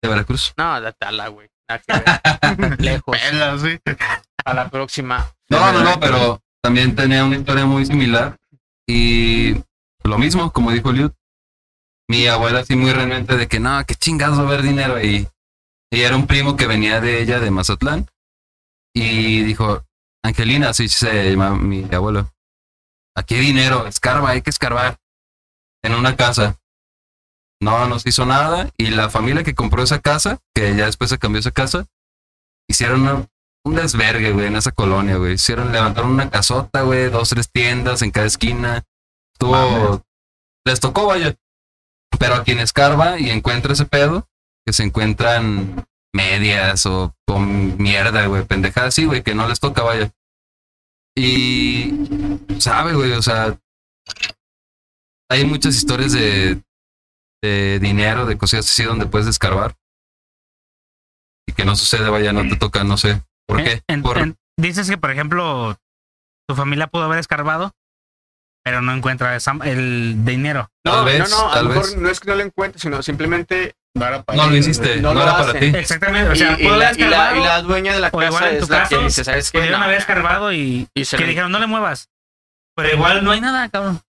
De 0.00 0.08
Veracruz. 0.08 0.54
No, 0.56 0.80
de 0.80 0.92
Tala, 0.92 1.28
güey. 1.28 1.48
Lejos. 2.78 3.18
Pela, 3.18 3.58
sí. 3.58 3.78
A 4.44 4.54
la 4.54 4.68
próxima. 4.68 5.26
No, 5.48 5.72
no, 5.72 5.82
no, 5.82 5.98
pero 5.98 6.40
también 6.62 6.94
tenía 6.94 7.24
una 7.24 7.36
historia 7.36 7.66
muy 7.66 7.84
similar. 7.84 8.36
Y 8.88 9.54
lo 10.04 10.18
mismo, 10.18 10.52
como 10.52 10.70
dijo 10.70 10.92
Liud. 10.92 11.12
Mi 12.08 12.26
abuela 12.28 12.60
así 12.60 12.76
muy 12.76 12.92
realmente 12.92 13.36
de 13.36 13.48
que 13.48 13.58
no, 13.58 13.84
qué 13.84 13.94
chingados 13.96 14.38
va 14.38 14.54
a 14.54 14.62
dinero 14.62 14.94
ahí. 14.94 15.26
Y 15.90 16.02
era 16.02 16.14
un 16.16 16.26
primo 16.26 16.56
que 16.56 16.66
venía 16.66 17.00
de 17.00 17.20
ella, 17.20 17.40
de 17.40 17.50
Mazatlán. 17.50 18.08
Y 18.94 19.42
dijo, 19.42 19.84
Angelina, 20.24 20.70
así 20.70 20.88
se 20.88 21.30
llama 21.30 21.56
mi 21.56 21.92
abuelo. 21.92 22.30
Aquí 23.16 23.34
hay 23.34 23.40
dinero, 23.46 23.86
escarba, 23.86 24.30
hay 24.30 24.42
que 24.42 24.50
escarbar. 24.50 24.98
En 25.82 25.94
una 25.94 26.16
casa. 26.16 26.58
No 27.60 27.88
nos 27.88 28.06
hizo 28.06 28.24
nada. 28.26 28.70
Y 28.76 28.88
la 28.88 29.10
familia 29.10 29.42
que 29.42 29.54
compró 29.54 29.82
esa 29.82 30.00
casa, 30.00 30.38
que 30.54 30.76
ya 30.76 30.86
después 30.86 31.10
se 31.10 31.18
cambió 31.18 31.40
esa 31.40 31.50
casa, 31.50 31.86
hicieron 32.68 33.02
una- 33.02 33.26
un 33.66 33.74
desvergue, 33.74 34.30
güey, 34.30 34.46
en 34.46 34.56
esa 34.56 34.70
colonia, 34.70 35.16
güey. 35.16 35.34
Hicieron, 35.34 35.72
levantaron 35.72 36.12
una 36.12 36.30
casota, 36.30 36.82
güey, 36.82 37.10
dos, 37.10 37.30
tres 37.30 37.50
tiendas 37.50 38.00
en 38.02 38.12
cada 38.12 38.26
esquina. 38.26 38.84
Estuvo. 39.32 39.50
Mames. 39.50 40.00
Les 40.64 40.78
tocó, 40.78 41.06
vaya. 41.06 41.34
Pero 42.16 42.36
a 42.36 42.44
quien 42.44 42.60
escarba 42.60 43.18
y 43.18 43.28
encuentra 43.28 43.72
ese 43.72 43.84
pedo, 43.84 44.28
que 44.64 44.72
se 44.72 44.84
encuentran 44.84 45.84
medias 46.14 46.86
o 46.86 47.12
con 47.26 47.76
mierda, 47.76 48.26
güey, 48.26 48.44
pendejadas 48.44 48.94
así, 48.94 49.04
güey, 49.04 49.24
que 49.24 49.34
no 49.34 49.48
les 49.48 49.58
toca, 49.58 49.82
vaya. 49.82 50.12
Y. 51.16 51.92
Sabe, 52.60 52.94
güey, 52.94 53.12
o 53.12 53.22
sea. 53.22 53.58
Hay 55.28 55.44
muchas 55.44 55.74
historias 55.74 56.12
de, 56.12 56.62
de 57.42 57.80
dinero, 57.80 58.26
de 58.26 58.38
cosas 58.38 58.60
así 58.60 58.84
donde 58.84 59.06
puedes 59.06 59.26
escarbar. 59.26 59.74
Y 61.48 61.52
que 61.52 61.64
no 61.64 61.74
sucede, 61.74 62.08
vaya, 62.08 62.32
no 62.32 62.48
te 62.48 62.54
toca, 62.54 62.84
no 62.84 62.96
sé. 62.96 63.20
¿Por 63.46 63.62
qué? 63.62 63.82
En- 63.88 64.02
Por- 64.02 64.18
en- 64.18 64.36
dices 64.58 64.88
que, 64.88 64.98
por 64.98 65.10
ejemplo, 65.10 65.76
tu 66.48 66.54
familia 66.54 66.86
pudo 66.88 67.04
haber 67.04 67.18
escarbado, 67.18 67.72
pero 68.64 68.80
no 68.82 68.92
encuentra 68.92 69.36
esa- 69.36 69.56
el 69.64 70.24
dinero. 70.24 70.68
Tal 70.84 70.96
No, 70.96 71.04
vez, 71.04 71.30
no, 71.30 71.38
no, 71.38 71.52
a 71.52 71.62
lo 71.62 71.68
mejor 71.70 71.84
vez. 71.86 71.96
no 71.96 72.08
es 72.08 72.20
que 72.20 72.28
no 72.30 72.34
lo 72.36 72.42
encuentre, 72.42 72.80
sino 72.80 73.02
simplemente 73.02 73.74
No 73.94 74.06
era 74.06 74.22
para 74.22 74.36
No 74.36 74.50
lo 74.50 74.56
hiciste, 74.56 74.96
no, 74.96 75.14
no 75.14 75.20
lo 75.20 75.22
era 75.22 75.38
para 75.38 75.58
ti. 75.58 75.66
Exactamente. 75.74 76.28
O 76.30 76.34
y, 76.34 76.36
sea, 76.36 76.60
y 76.60 76.64
la, 76.68 76.92
y, 76.92 76.98
la, 77.04 77.36
y 77.36 77.40
la 77.42 77.62
dueña 77.62 77.94
de 77.94 78.00
la 78.00 78.08
igual 78.08 78.28
casa 78.30 78.50
en 78.50 78.58
tu 78.58 78.64
es 78.64 78.68
la 78.70 78.88
que 78.88 78.98
dice, 78.98 79.24
¿sabes 79.24 79.50
qué? 79.50 79.56
pudieron 79.58 79.80
No. 79.80 79.86
haber 79.86 79.96
escarbado 79.98 80.52
y, 80.52 80.86
Y 80.94 81.04
se 81.06 81.16
que 81.16 81.22
lo- 81.22 81.28
dijeron, 81.30 81.50
no 81.50 81.58
le 81.58 81.66
muevas. 81.66 82.10
Pero 82.76 82.92
igual 82.92 83.24
no 83.24 83.30
hay 83.30 83.40
nada, 83.40 83.66
cabrón. 83.70 84.02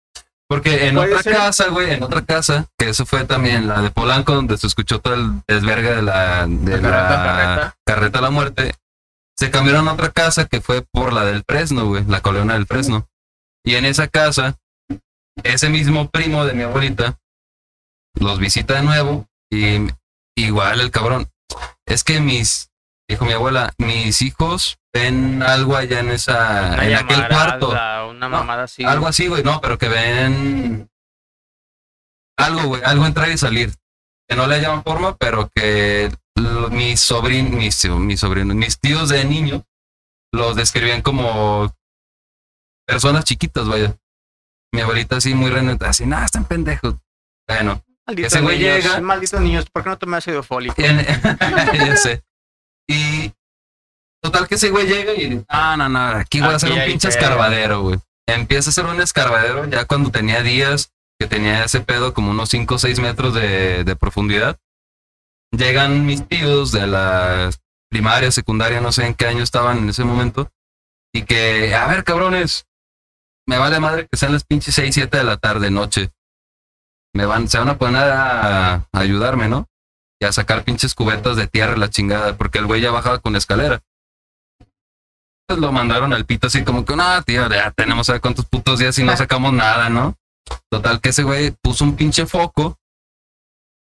Porque 0.48 0.88
en 0.88 0.98
otra 0.98 1.22
ser. 1.22 1.34
casa, 1.36 1.68
güey, 1.68 1.92
en 1.92 2.02
otra 2.02 2.24
casa, 2.24 2.66
que 2.76 2.88
eso 2.88 3.06
fue 3.06 3.24
también 3.26 3.68
la 3.68 3.80
de 3.80 3.90
Polanco, 3.92 4.34
donde 4.34 4.58
se 4.58 4.66
escuchó 4.66 5.00
todo 5.00 5.14
el 5.14 5.42
desvergue 5.46 5.94
de 5.94 6.02
la, 6.02 6.46
de 6.48 6.80
La 6.80 6.88
la 6.90 7.08
carreta. 7.08 7.76
carreta 7.86 8.18
a 8.18 8.22
la 8.22 8.30
muerte, 8.30 8.74
se 9.38 9.50
cambiaron 9.50 9.88
a 9.88 9.92
otra 9.92 10.10
casa 10.10 10.46
que 10.46 10.60
fue 10.60 10.82
por 10.82 11.12
la 11.12 11.24
del 11.24 11.44
Fresno, 11.46 11.86
güey, 11.86 12.04
la 12.06 12.20
colonia 12.20 12.54
del 12.54 12.66
Fresno. 12.66 13.08
Y 13.64 13.74
en 13.74 13.84
esa 13.84 14.08
casa, 14.08 14.56
ese 15.42 15.68
mismo 15.68 16.08
primo 16.10 16.44
de 16.44 16.54
mi 16.54 16.62
abuelita 16.62 17.18
los 18.14 18.38
visita 18.38 18.74
de 18.74 18.82
nuevo 18.82 19.26
y 19.50 19.88
igual 20.36 20.80
el 20.80 20.90
cabrón. 20.90 21.28
Es 21.84 22.02
que 22.02 22.20
mis, 22.20 22.70
dijo 23.08 23.24
mi 23.24 23.32
abuela, 23.32 23.74
mis 23.78 24.22
hijos 24.22 24.78
ven 24.92 25.42
algo 25.42 25.76
allá 25.76 26.00
en 26.00 26.10
esa, 26.10 26.72
Una 26.74 26.84
en 26.86 26.94
aquel 26.94 27.28
cuarto. 27.28 27.70
Una 27.70 28.28
No, 28.28 28.38
mamada 28.38 28.64
así. 28.64 28.84
Algo 28.84 29.06
así, 29.06 29.28
güey, 29.28 29.42
no, 29.42 29.60
pero 29.60 29.76
que 29.76 29.88
ven 29.88 30.88
algo, 32.38 32.62
güey, 32.62 32.82
algo 32.84 33.04
entrar 33.04 33.30
y 33.30 33.36
salir. 33.36 33.74
Que 34.28 34.36
no 34.36 34.46
le 34.46 34.60
llaman 34.60 34.82
forma, 34.82 35.16
pero 35.16 35.50
que 35.54 36.10
mis 36.70 37.00
sobrinos, 37.00 37.52
mis, 37.52 37.84
mis 37.90 38.20
sobrinos, 38.20 38.56
mis 38.56 38.78
tíos 38.78 39.08
de 39.08 39.24
niño 39.24 39.64
los 40.32 40.56
describían 40.56 41.02
como 41.02 41.72
personas 42.86 43.24
chiquitas, 43.24 43.66
vaya. 43.68 43.96
Mi 44.72 44.80
abuelita 44.82 45.16
así 45.16 45.34
muy 45.34 45.50
reneta, 45.50 45.88
así, 45.88 46.04
nada, 46.04 46.26
están 46.26 46.44
pendejos. 46.44 46.96
Bueno, 47.48 47.82
Ese 48.08 48.40
güey 48.40 48.58
niños, 48.58 48.84
llega- 48.84 49.00
Malditos 49.00 49.40
niños, 49.40 49.66
¿por 49.70 49.82
qué 49.84 49.90
no 49.90 49.98
tomé 49.98 50.16
ácido 50.18 50.42
fólico? 50.42 50.74
Ya 50.82 51.96
sé. 51.96 52.22
Y 52.88 53.32
total 54.22 54.46
que 54.48 54.56
ese 54.56 54.70
güey 54.70 54.86
llega 54.86 55.14
y 55.14 55.44
ah, 55.48 55.76
no, 55.78 55.88
no, 55.88 55.98
aquí 56.00 56.40
voy 56.40 56.50
a 56.50 56.56
hacer 56.56 56.72
un 56.72 56.84
pinche 56.84 57.08
pedo. 57.08 57.18
escarbadero, 57.18 57.82
güey. 57.82 57.98
Empieza 58.28 58.68
a 58.68 58.72
hacer 58.72 58.84
un 58.86 59.00
escarbadero 59.00 59.66
ya 59.66 59.84
cuando 59.86 60.10
tenía 60.10 60.42
días 60.42 60.92
que 61.18 61.26
tenía 61.26 61.64
ese 61.64 61.80
pedo 61.80 62.12
como 62.12 62.32
unos 62.32 62.48
5 62.50 62.74
o 62.74 62.78
6 62.78 62.98
metros 63.00 63.34
de, 63.34 63.84
de 63.84 63.96
profundidad. 63.96 64.58
Llegan 65.52 66.06
mis 66.06 66.26
tíos 66.26 66.72
de 66.72 66.86
la 66.86 67.50
primaria, 67.88 68.30
secundaria, 68.30 68.80
no 68.80 68.92
sé 68.92 69.06
en 69.06 69.14
qué 69.14 69.26
año 69.26 69.42
estaban 69.42 69.78
en 69.78 69.88
ese 69.88 70.04
momento. 70.04 70.50
Y 71.12 71.22
que, 71.22 71.74
a 71.74 71.86
ver, 71.86 72.04
cabrones, 72.04 72.66
me 73.46 73.58
vale 73.58 73.80
madre 73.80 74.06
que 74.10 74.16
sean 74.16 74.32
las 74.32 74.44
pinches 74.44 74.74
6, 74.74 74.94
7 74.94 75.16
de 75.16 75.24
la 75.24 75.36
tarde, 75.36 75.70
noche. 75.70 76.10
Me 77.14 77.24
van, 77.24 77.48
se 77.48 77.58
van 77.58 77.70
a 77.70 77.78
poner 77.78 78.02
a, 78.02 78.74
a 78.74 78.86
ayudarme, 78.92 79.48
¿no? 79.48 79.66
y 80.20 80.24
a 80.24 80.32
sacar 80.32 80.64
pinches 80.64 80.94
cubetas 80.94 81.36
de 81.36 81.46
tierra 81.46 81.76
la 81.76 81.90
chingada, 81.90 82.36
porque 82.36 82.58
el 82.58 82.66
güey 82.66 82.80
ya 82.80 82.90
bajaba 82.90 83.18
con 83.18 83.36
escalera. 83.36 83.82
Pues 85.46 85.60
lo 85.60 85.70
mandaron 85.72 86.12
al 86.12 86.24
pito 86.24 86.48
así 86.48 86.64
como 86.64 86.84
que, 86.84 86.96
no, 86.96 87.22
tío, 87.22 87.48
ya 87.48 87.70
tenemos 87.70 88.08
a 88.08 88.12
ver 88.12 88.20
cuántos 88.20 88.46
putos 88.46 88.78
días 88.78 88.98
y 88.98 89.04
no 89.04 89.16
sacamos 89.16 89.52
nada, 89.52 89.88
¿no? 89.88 90.14
Total 90.70 91.00
que 91.00 91.10
ese 91.10 91.22
güey 91.22 91.52
puso 91.62 91.84
un 91.84 91.96
pinche 91.96 92.26
foco. 92.26 92.78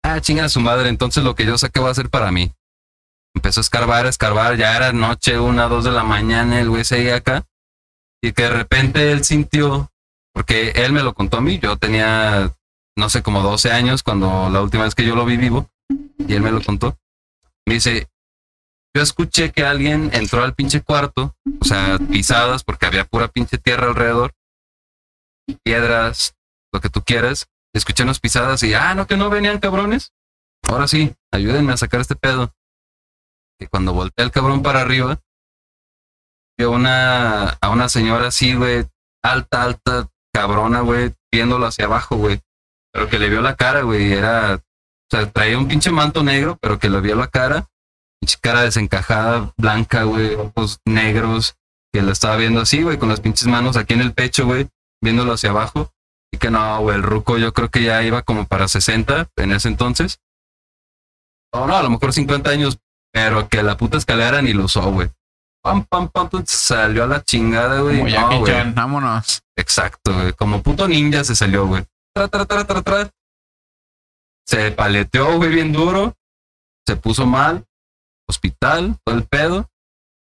Ah, 0.04 0.20
chinga 0.20 0.50
su 0.50 0.60
madre, 0.60 0.90
entonces 0.90 1.24
lo 1.24 1.34
que 1.34 1.46
yo 1.46 1.58
saqué 1.58 1.80
va 1.80 1.90
a 1.90 1.96
ser 1.96 2.10
para 2.10 2.32
mí. 2.32 2.52
Empezó 3.34 3.62
a 3.62 3.64
escarbar, 3.64 4.06
a 4.06 4.10
escarbar, 4.10 4.58
ya 4.58 4.76
era 4.76 4.92
noche, 4.92 5.40
una, 5.40 5.68
dos 5.68 5.86
de 5.86 5.92
la 5.92 6.04
mañana, 6.04 6.60
el 6.60 6.70
güey 6.70 6.84
seguía 6.84 7.16
acá. 7.16 7.46
Y 8.22 8.34
que 8.34 8.44
de 8.44 8.50
repente 8.50 9.12
él 9.12 9.24
sintió, 9.24 9.92
porque 10.34 10.72
él 10.76 10.92
me 10.92 11.04
lo 11.04 11.14
contó 11.14 11.38
a 11.38 11.42
mí, 11.42 11.58
yo 11.60 11.78
tenía, 11.78 12.54
no 12.96 13.10
sé, 13.10 13.24
como 13.24 13.42
12 13.42 13.72
años 13.72 14.04
cuando 14.04 14.50
la 14.50 14.62
última 14.62 14.84
vez 14.84 14.94
que 14.94 15.06
yo 15.06 15.16
lo 15.16 15.26
vi 15.26 15.38
vivo 15.38 15.70
y 15.90 16.34
él 16.34 16.42
me 16.42 16.52
lo 16.52 16.62
contó. 16.62 16.98
Me 17.66 17.76
dice, 17.76 18.08
yo 18.96 19.02
escuché 19.02 19.52
que 19.52 19.64
alguien 19.64 20.12
entró 20.14 20.44
al 20.44 20.54
pinche 20.54 20.82
cuarto, 20.82 21.36
o 21.60 21.66
sea, 21.66 21.98
pisadas, 21.98 22.64
porque 22.64 22.86
había 22.86 23.06
pura 23.06 23.28
pinche 23.30 23.58
tierra 23.58 23.88
alrededor, 23.88 24.34
piedras, 25.64 26.36
lo 26.72 26.80
que 26.82 26.90
tú 26.90 27.02
quieras. 27.02 27.48
Escuché 27.74 28.04
unas 28.04 28.20
pisadas 28.20 28.62
y, 28.64 28.74
ah, 28.74 28.94
no, 28.96 29.08
que 29.08 29.18
no 29.18 29.30
venían 29.30 29.60
cabrones. 29.60 30.14
Ahora 30.68 30.88
sí, 30.88 31.14
ayúdenme 31.32 31.74
a 31.74 31.78
sacar 31.78 32.02
este 32.02 32.16
pedo. 32.16 32.54
Y 33.60 33.68
cuando 33.68 33.94
volteé 33.94 34.26
el 34.26 34.32
cabrón 34.32 34.62
para 34.62 34.82
arriba, 34.82 35.20
vio 36.58 36.72
una, 36.72 37.50
a 37.50 37.70
una 37.70 37.90
señora 37.90 38.28
así, 38.28 38.54
güey, 38.54 38.86
alta, 39.24 39.64
alta, 39.64 40.10
cabrona, 40.34 40.82
güey, 40.82 41.14
viéndolo 41.32 41.66
hacia 41.66 41.86
abajo, 41.86 42.18
güey. 42.18 42.42
Pero 42.92 43.10
que 43.10 43.20
le 43.20 43.30
vio 43.30 43.42
la 43.42 43.56
cara, 43.56 43.82
güey, 43.82 44.14
era 44.14 44.62
o 45.14 45.16
sea, 45.16 45.30
traía 45.32 45.60
un 45.60 45.68
pinche 45.68 45.92
manto 45.92 46.24
negro, 46.24 46.58
pero 46.60 46.80
que 46.80 46.90
le 46.90 47.00
vio 47.00 47.16
la 47.16 47.28
cara. 47.28 47.68
Pinche 48.20 48.38
cara 48.42 48.64
desencajada, 48.64 49.54
blanca, 49.58 50.04
güey, 50.04 50.34
ojos 50.34 50.80
negros. 50.86 51.56
Que 51.94 52.02
lo 52.02 52.12
estaba 52.12 52.36
viendo 52.36 52.62
así, 52.62 52.82
güey, 52.82 52.98
con 52.98 53.10
las 53.10 53.20
pinches 53.20 53.48
manos 53.48 53.78
aquí 53.78 53.94
en 53.94 54.02
el 54.02 54.14
pecho, 54.14 54.48
güey, 54.48 54.68
viéndolo 55.04 55.34
hacia 55.34 55.52
abajo. 55.52 55.93
Y 56.34 56.38
que 56.38 56.50
no, 56.50 56.80
güey, 56.82 56.96
el 56.96 57.04
ruco 57.04 57.38
yo 57.38 57.54
creo 57.54 57.70
que 57.70 57.84
ya 57.84 58.02
iba 58.02 58.24
como 58.24 58.48
para 58.48 58.68
60 58.68 59.30
en 59.36 59.52
ese 59.52 59.68
entonces. 59.68 60.20
O 61.52 61.68
no, 61.68 61.78
a 61.78 61.84
lo 61.84 61.92
mejor 61.92 62.12
50 62.12 62.50
años, 62.50 62.80
pero 63.12 63.48
que 63.48 63.62
la 63.62 63.78
puta 63.78 64.00
escalera 64.00 64.42
ni 64.42 64.52
lo 64.52 64.66
usó, 64.66 64.92
güey. 64.92 65.12
Pam, 65.62 65.86
pam, 65.86 66.10
pam, 66.10 66.30
salió 66.48 67.04
a 67.04 67.08
la 67.08 67.24
chingada, 67.24 67.82
güey. 67.82 68.00
Como 68.00 68.48
No, 68.48 68.74
vámonos. 68.74 69.44
Exacto, 69.56 70.12
güey. 70.12 70.34
Como 70.34 70.64
puto 70.64 70.88
ninja 70.88 71.24
se 71.24 71.36
salió, 71.36 71.68
güey. 71.68 71.86
Tra, 72.16 72.28
tra, 72.28 72.46
tra, 72.46 72.66
tra, 72.66 72.82
tra. 72.82 73.12
Se 74.44 74.72
paleteó, 74.72 75.38
güey, 75.38 75.52
bien 75.52 75.72
duro. 75.72 76.16
Se 76.88 76.96
puso 76.96 77.28
mal. 77.28 77.64
Hospital, 78.28 78.98
todo 79.06 79.16
el 79.16 79.26
pedo. 79.26 79.70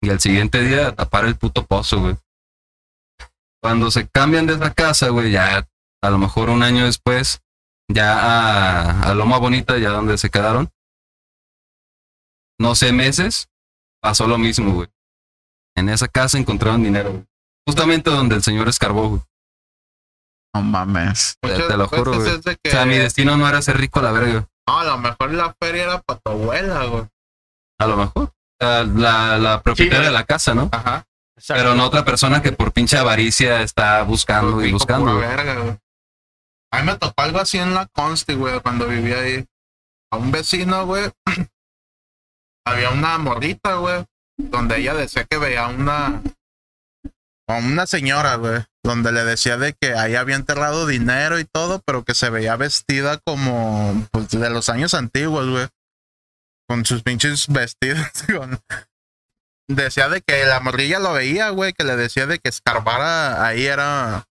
Y 0.02 0.10
al 0.10 0.18
siguiente 0.18 0.62
día 0.62 0.88
a 0.88 0.96
tapar 0.96 1.26
el 1.26 1.36
puto 1.36 1.64
pozo, 1.64 2.00
güey. 2.00 2.16
Cuando 3.62 3.88
se 3.92 4.08
cambian 4.08 4.48
de 4.48 4.54
esa 4.54 4.74
casa, 4.74 5.10
güey, 5.10 5.30
ya 5.30 5.64
a 6.02 6.10
lo 6.10 6.18
mejor 6.18 6.50
un 6.50 6.62
año 6.62 6.84
después, 6.84 7.40
ya 7.88 8.18
a, 8.18 9.10
a 9.10 9.14
Loma 9.14 9.38
Bonita, 9.38 9.78
ya 9.78 9.90
donde 9.90 10.18
se 10.18 10.30
quedaron. 10.30 10.70
No 12.58 12.74
sé, 12.74 12.92
meses, 12.92 13.48
pasó 14.00 14.26
lo 14.26 14.38
mismo, 14.38 14.72
güey. 14.72 14.88
En 15.76 15.88
esa 15.88 16.08
casa 16.08 16.38
encontraron 16.38 16.82
dinero, 16.82 17.10
güey. 17.10 17.24
Justamente 17.66 18.10
donde 18.10 18.34
el 18.36 18.42
señor 18.42 18.68
escarbó, 18.68 19.08
güey. 19.10 19.22
No 20.54 20.62
mames. 20.62 21.36
Te- 21.40 21.48
Muchas 21.52 21.68
te 21.68 21.76
lo 21.76 21.88
juro, 21.88 22.12
güey. 22.14 22.40
que, 22.42 22.68
O 22.68 22.72
sea, 22.72 22.84
mi 22.84 22.96
destino 22.98 23.36
no 23.36 23.48
era 23.48 23.62
ser 23.62 23.78
rico 23.78 24.00
a 24.00 24.02
la 24.02 24.12
verga. 24.12 24.46
no, 24.68 24.78
a 24.78 24.84
lo 24.84 24.98
mejor 24.98 25.32
la 25.32 25.54
feria 25.60 25.84
era 25.84 26.00
para 26.02 26.20
tu 26.20 26.30
abuela, 26.30 26.84
güey. 26.84 27.04
A 27.80 27.86
lo 27.86 27.96
mejor. 27.96 28.24
O 28.24 28.32
sea, 28.60 28.84
La, 28.84 29.38
la 29.38 29.62
propietaria 29.62 30.00
Sí. 30.00 30.04
de 30.06 30.12
la 30.12 30.24
casa, 30.24 30.54
¿no? 30.54 30.68
Ajá. 30.72 31.04
Pero 31.48 31.74
no 31.74 31.86
otra 31.86 32.04
persona 32.04 32.42
que 32.42 32.52
por 32.52 32.72
pinche 32.72 32.96
avaricia 32.98 33.62
está 33.62 34.02
buscando 34.02 34.62
y 34.64 34.70
buscando. 34.72 35.16
verga, 35.16 35.54
güey. 35.56 35.76
A 36.72 36.80
mí 36.80 36.86
me 36.86 36.96
tocó 36.96 37.22
algo 37.22 37.38
así 37.38 37.58
en 37.58 37.74
la 37.74 37.86
Consti, 37.86 38.34
güey, 38.34 38.60
cuando 38.60 38.88
vivía 38.88 39.20
ahí. 39.20 39.44
A 40.10 40.16
un 40.16 40.32
vecino, 40.32 40.86
güey. 40.86 41.10
había 42.64 42.90
una 42.90 43.18
morrita, 43.18 43.74
güey, 43.74 44.04
donde 44.38 44.78
ella 44.78 44.94
decía 44.94 45.24
que 45.24 45.38
veía 45.38 45.68
una. 45.68 46.22
A 47.48 47.54
una 47.56 47.86
señora, 47.86 48.36
güey, 48.36 48.62
donde 48.82 49.12
le 49.12 49.24
decía 49.24 49.58
de 49.58 49.74
que 49.74 49.94
ahí 49.94 50.14
había 50.14 50.36
enterrado 50.36 50.86
dinero 50.86 51.38
y 51.38 51.44
todo, 51.44 51.82
pero 51.84 52.04
que 52.04 52.14
se 52.14 52.30
veía 52.30 52.56
vestida 52.56 53.18
como 53.18 54.06
pues, 54.10 54.30
de 54.30 54.48
los 54.48 54.68
años 54.68 54.94
antiguos, 54.94 55.48
güey. 55.48 55.68
Con 56.68 56.86
sus 56.86 57.02
pinches 57.02 57.48
vestidos. 57.48 58.06
Decía 59.68 60.08
de 60.08 60.22
que 60.22 60.44
la 60.44 60.60
morrilla 60.60 60.98
lo 60.98 61.12
veía, 61.12 61.50
güey, 61.50 61.72
que 61.72 61.84
le 61.84 61.96
decía 61.96 62.26
de 62.26 62.38
que 62.38 62.48
escarbara 62.48 63.46
ahí 63.46 63.64
era 63.64 64.24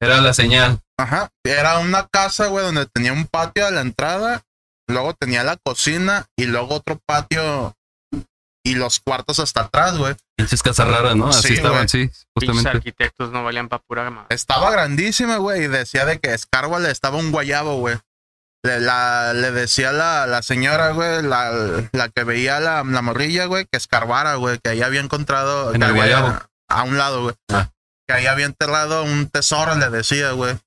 Era 0.00 0.20
la 0.20 0.32
señal. 0.32 0.80
Ajá. 0.98 1.30
Era 1.44 1.78
una 1.78 2.06
casa, 2.08 2.46
güey, 2.46 2.64
donde 2.64 2.86
tenía 2.86 3.12
un 3.12 3.26
patio 3.26 3.66
a 3.66 3.70
la 3.70 3.80
entrada, 3.82 4.42
luego 4.88 5.14
tenía 5.14 5.44
la 5.44 5.56
cocina 5.56 6.26
y 6.36 6.46
luego 6.46 6.76
otro 6.76 6.98
patio 7.06 7.74
y 8.64 8.74
los 8.74 8.98
cuartos 9.00 9.38
hasta 9.38 9.62
atrás, 9.62 9.96
güey. 9.96 10.16
Pinches 10.36 10.62
casas 10.62 10.88
raras, 10.88 11.14
¿no? 11.14 11.28
Así 11.28 11.48
Sí, 11.48 11.54
estaban, 11.54 11.88
sí, 11.88 12.10
justamente. 12.34 12.68
arquitectos 12.68 13.30
no 13.30 13.44
valían 13.44 13.68
para 13.68 13.82
pura 13.86 14.10
madre. 14.10 14.34
Estaba 14.34 14.70
grandísima, 14.70 15.36
güey, 15.36 15.64
y 15.64 15.68
decía 15.68 16.04
de 16.04 16.18
que 16.18 16.34
escárbale 16.34 16.90
estaba 16.90 17.18
un 17.18 17.30
guayabo, 17.30 17.76
güey. 17.78 17.96
Le, 18.64 18.80
la, 18.80 19.32
le 19.34 19.52
decía 19.52 19.92
la, 19.92 20.26
la 20.26 20.42
señora, 20.42 20.90
güey, 20.90 21.22
la, 21.22 21.88
la 21.92 22.08
que 22.08 22.24
veía 22.24 22.58
la, 22.58 22.82
la 22.82 23.02
morrilla, 23.02 23.44
güey, 23.44 23.66
que 23.70 23.76
escarbara, 23.76 24.34
güey, 24.34 24.58
que 24.58 24.70
ahí 24.70 24.82
había 24.82 25.00
encontrado. 25.00 25.72
En 25.72 25.80
que 25.80 25.86
el 25.86 25.94
guayabo. 25.94 26.36
A 26.68 26.82
un 26.82 26.98
lado, 26.98 27.22
güey. 27.22 27.34
Ah. 27.52 27.70
Que 28.08 28.14
ahí 28.14 28.26
había 28.26 28.46
enterrado 28.46 29.04
un 29.04 29.28
tesoro, 29.28 29.76
le 29.76 29.88
decía, 29.90 30.32
güey. 30.32 30.58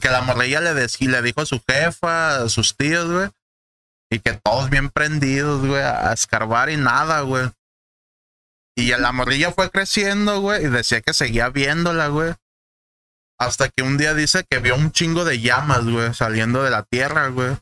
Que 0.00 0.08
la 0.10 0.20
morrilla 0.22 0.60
le, 0.60 0.74
le 0.74 1.22
dijo 1.22 1.40
a 1.40 1.46
su 1.46 1.62
jefa, 1.66 2.42
a 2.42 2.48
sus 2.48 2.76
tíos, 2.76 3.10
güey. 3.10 3.30
Y 4.10 4.20
que 4.20 4.32
todos 4.34 4.70
bien 4.70 4.90
prendidos, 4.90 5.66
güey, 5.66 5.82
a 5.82 6.12
escarbar 6.12 6.70
y 6.70 6.76
nada, 6.76 7.20
güey. 7.22 7.50
Y 8.76 8.90
la 8.96 9.12
morrilla 9.12 9.50
fue 9.52 9.70
creciendo, 9.70 10.40
güey, 10.40 10.64
y 10.64 10.68
decía 10.68 11.00
que 11.00 11.12
seguía 11.12 11.48
viéndola, 11.48 12.08
güey. 12.08 12.34
Hasta 13.38 13.68
que 13.68 13.82
un 13.82 13.98
día 13.98 14.14
dice 14.14 14.44
que 14.48 14.58
vio 14.58 14.74
un 14.76 14.92
chingo 14.92 15.24
de 15.24 15.40
llamas, 15.40 15.84
güey, 15.84 16.12
saliendo 16.14 16.62
de 16.62 16.70
la 16.70 16.82
tierra, 16.84 17.28
güey. 17.28 17.56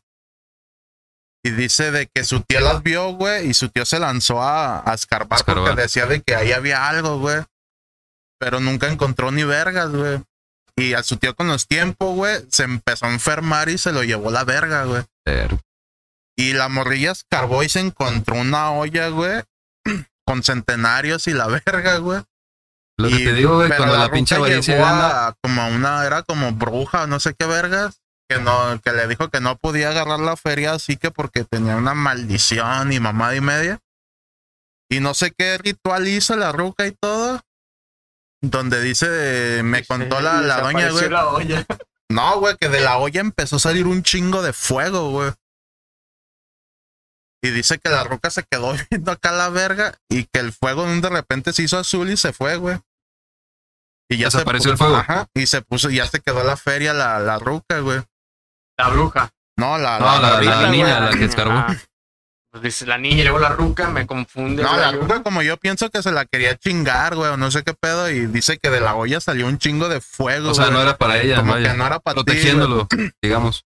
Y 1.45 1.51
dice 1.51 1.91
de 1.91 2.09
que 2.13 2.25
su 2.25 2.41
tío 2.41 2.61
las 2.61 2.83
vio, 2.83 3.13
güey, 3.13 3.49
y 3.49 3.55
su 3.55 3.69
tío 3.69 3.85
se 3.85 3.99
lanzó 3.99 4.43
a, 4.43 4.89
a 4.91 4.95
escarbar, 4.95 5.39
Escarbar. 5.39 5.65
porque 5.67 5.83
decía 5.83 6.07
de 6.07 6.21
que 6.23 6.35
ahí 6.35 6.53
había 6.53 6.89
algo, 6.89 7.19
güey. 7.19 7.43
Pero 8.39 8.61
nunca 8.61 8.89
encontró 8.89 9.31
ni 9.31 9.45
vergas, 9.45 9.91
güey. 9.91 10.23
Y 10.79 10.93
a 10.95 11.03
su 11.03 11.17
tío 11.17 11.35
con 11.35 11.49
los 11.49 11.67
tiempos, 11.67 12.15
güey, 12.15 12.45
se 12.51 12.65
empezó 12.65 13.07
a 13.07 13.13
enfermar 13.13 13.69
y 13.71 13.79
se 13.79 13.93
lo 13.93 14.05
llevó 14.05 14.31
la 14.31 14.45
verga, 14.45 14.85
güey. 14.85 15.03
Y 16.39 16.53
la 16.53 16.69
morrilla 16.69 17.13
escarbó 17.13 17.63
y 17.63 17.69
se 17.71 17.81
encontró 17.81 18.35
una 18.37 18.71
olla, 18.73 19.09
güey, 19.09 19.43
con 20.27 20.43
centenarios 20.43 21.27
y 21.29 21.33
la 21.33 21.47
verga, 21.47 21.97
güey. 21.99 22.23
Lo 22.99 23.09
que 23.09 23.15
Y- 23.21 23.25
te 23.25 23.33
digo, 23.33 23.57
güey, 23.57 23.69
cuando 23.69 23.97
la, 23.97 24.05
ruca 24.05 24.13
pinche 24.15 24.35
avaricia 24.35 25.29
a- 25.29 25.35
como 25.43 25.67
una, 25.69 26.05
era 26.05 26.23
como 26.23 26.53
bruja, 26.53 27.07
no 27.07 27.21
sé 27.21 27.35
qué 27.35 27.47
vergas, 27.47 28.01
que 28.29 28.39
no, 28.39 28.79
que 28.83 28.93
le 28.93 29.07
dijo 29.09 29.31
que 29.31 29.41
no 29.41 29.57
podía 29.57 29.91
agarrar 29.91 30.19
la 30.21 30.37
feria 30.37 30.73
así 30.73 30.97
que 30.97 31.11
porque 31.11 31.45
tenía 31.45 31.77
una 31.77 31.95
maldición 31.95 32.93
y 32.93 33.01
mamada 33.01 33.35
y 33.37 33.41
media. 33.41 33.81
Y 34.91 35.01
no 35.01 35.15
sé 35.15 35.33
qué 35.37 35.57
ritual 35.59 36.07
hizo 36.07 36.37
la 36.37 36.53
ruca 36.53 36.87
y 36.87 36.93
todo. 36.93 37.41
Donde 38.43 38.81
dice, 38.81 39.63
me 39.65 39.85
contó 39.85 40.21
la, 40.21 40.41
la 40.41 40.61
doña, 40.61 40.91
güey. 40.91 41.09
Desapareció 41.09 41.11
la 41.11 41.27
olla. 41.29 41.67
No, 42.09 42.39
güey, 42.39 42.57
que 42.57 42.69
de 42.69 42.81
la 42.81 42.99
olla 42.99 43.21
empezó 43.21 43.57
a 43.57 43.59
salir 43.59 43.89
un 43.89 44.05
chingo 44.05 44.41
de 44.41 44.53
fuego, 44.53 45.11
güey. 45.11 45.33
Y 47.43 47.51
dice 47.51 47.79
que 47.79 47.91
la 47.91 48.05
roca 48.05 48.31
se 48.31 48.45
quedó 48.45 48.75
viendo 48.91 49.11
acá 49.13 49.33
la 49.33 49.49
verga 49.51 49.99
y 50.09 50.25
que 50.25 50.39
el 50.41 50.53
fuego 50.53 50.87
de 50.87 51.09
repente 51.09 51.53
se 51.53 51.63
hizo 51.65 51.79
azul 51.79 52.09
y 52.11 52.17
se 52.17 52.33
fue, 52.33 52.57
güey. 52.57 52.79
Y 54.09 54.19
ya 54.19 54.31
se 54.31 54.39
Desapareció 54.39 54.71
pu- 54.71 54.73
el 54.73 54.79
fuego. 54.79 54.97
Ajá. 54.97 55.27
Y 55.35 55.47
se 55.47 55.63
puso, 55.63 55.91
ya 55.91 56.07
se 56.07 56.21
quedó 56.21 56.45
la 56.45 56.57
feria 56.57 56.93
la, 56.93 57.19
la 57.19 57.39
ruca, 57.41 57.81
güey. 57.81 58.01
La 58.79 58.89
bruja. 58.89 59.33
No, 59.59 59.77
la, 59.79 59.99
No, 59.99 60.21
la- 60.21 60.71
niña, 60.71 60.99
güey. 61.01 61.13
la 61.13 61.19
que 61.19 61.25
escarbó. 61.25 61.55
Ah, 61.55 61.77
dice 62.63 62.87
la 62.87 62.99
niña 62.99 63.17
y 63.21 63.23
luego 63.23 63.39
la 63.39 63.51
ruca, 63.51 63.89
me 63.91 64.07
confunde. 64.07 64.63
No, 64.63 64.77
la 64.77 64.93
ruca 64.93 65.23
como 65.23 65.43
yo 65.43 65.57
pienso 65.57 65.91
que 65.91 66.03
se 66.03 66.13
la 66.13 66.25
quería 66.25 66.57
chingar, 66.57 67.15
güey, 67.15 67.31
o 67.31 67.37
no 67.37 67.51
sé 67.51 67.63
qué 67.63 67.75
pedo, 67.75 68.11
y 68.11 68.27
dice 68.27 68.59
que 68.59 68.71
de 68.71 68.81
la 68.81 68.95
olla 68.95 69.21
salió 69.21 69.47
un 69.47 69.59
chingo 69.59 69.89
de 69.89 70.01
fuego, 70.01 70.51
O 70.51 70.55
sea, 70.55 70.67
güey. 70.67 70.77
no 70.77 70.83
era 70.83 70.97
para 70.97 71.19
ella, 71.21 71.37
como 71.37 71.53
vaya. 71.53 71.73
que 71.73 71.79
no 71.79 71.87
era 71.87 71.99
para 72.01 72.15
ti, 72.17 72.25
protegiéndolo, 72.25 72.89
digamos. 73.23 73.65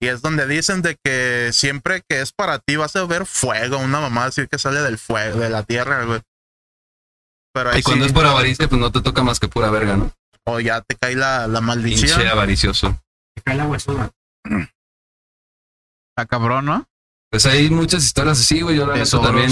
Y 0.00 0.08
es 0.08 0.20
donde 0.20 0.46
dicen 0.48 0.82
de 0.82 0.96
que 1.04 1.50
siempre 1.52 2.02
que 2.08 2.20
es 2.20 2.32
para 2.32 2.58
ti 2.58 2.76
vas 2.76 2.96
a 2.96 3.04
ver 3.06 3.24
fuego, 3.24 3.78
una 3.78 4.00
mamá 4.00 4.24
decir 4.26 4.48
que 4.48 4.58
sale 4.58 4.80
del 4.80 4.98
fuego, 4.98 5.38
de 5.38 5.48
la 5.50 5.62
tierra, 5.62 6.04
güey. 6.04 6.20
Pero 7.54 7.70
ahí 7.70 7.80
Y 7.80 7.82
cuando 7.82 8.04
sí, 8.04 8.08
es 8.08 8.12
por 8.14 8.26
avaricia, 8.26 8.68
pues 8.68 8.80
no 8.80 8.90
te 8.90 9.00
toca 9.00 9.22
más 9.22 9.38
que 9.38 9.48
pura 9.48 9.70
verga, 9.70 9.96
¿no? 9.96 10.12
o 10.44 10.58
ya 10.58 10.80
te 10.80 10.96
cae 10.96 11.14
la, 11.14 11.46
la 11.46 11.60
maldición. 11.60 12.10
Pinche 12.18 12.28
avaricioso. 12.28 13.00
Te 13.36 13.42
cae 13.42 13.54
la 13.56 13.64
huesuda. 13.66 14.10
Está 16.10 16.26
cabrón, 16.26 16.64
¿no? 16.66 16.84
Pues 17.32 17.46
hay 17.46 17.70
muchas 17.70 18.04
historias 18.04 18.38
así, 18.38 18.60
güey. 18.60 18.76
Yo 18.76 18.86
la 18.86 18.94
neta 18.94 19.18
también 19.22 19.50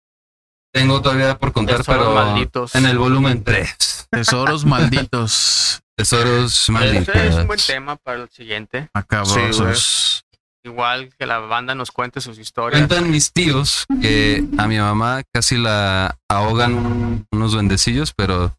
tengo 0.72 1.02
todavía 1.02 1.38
por 1.38 1.52
contar, 1.52 1.76
Tesoros 1.76 1.98
pero 2.06 2.14
malditos. 2.14 2.74
en 2.74 2.86
el 2.86 2.96
volumen 2.96 3.44
3. 3.44 4.08
tesoros 4.10 4.64
malditos. 4.64 5.82
Tesoros 5.96 6.70
malditos. 6.70 7.14
Ese 7.14 7.28
es 7.28 7.34
un 7.34 7.46
buen 7.46 7.60
tema 7.66 7.96
para 7.96 8.22
el 8.22 8.30
siguiente. 8.30 8.88
Macabrosos. 8.94 10.24
Igual 10.64 11.10
que 11.18 11.26
la 11.26 11.40
banda 11.40 11.74
nos 11.74 11.90
cuente 11.90 12.22
sus 12.22 12.38
historias. 12.38 12.80
Cuentan 12.80 13.10
mis 13.10 13.30
tíos 13.30 13.84
que 14.00 14.42
a 14.56 14.66
mi 14.66 14.78
mamá 14.78 15.22
casi 15.34 15.58
la 15.58 16.16
ahogan 16.30 17.26
unos 17.30 17.52
duendecillos, 17.52 18.14
pero 18.14 18.56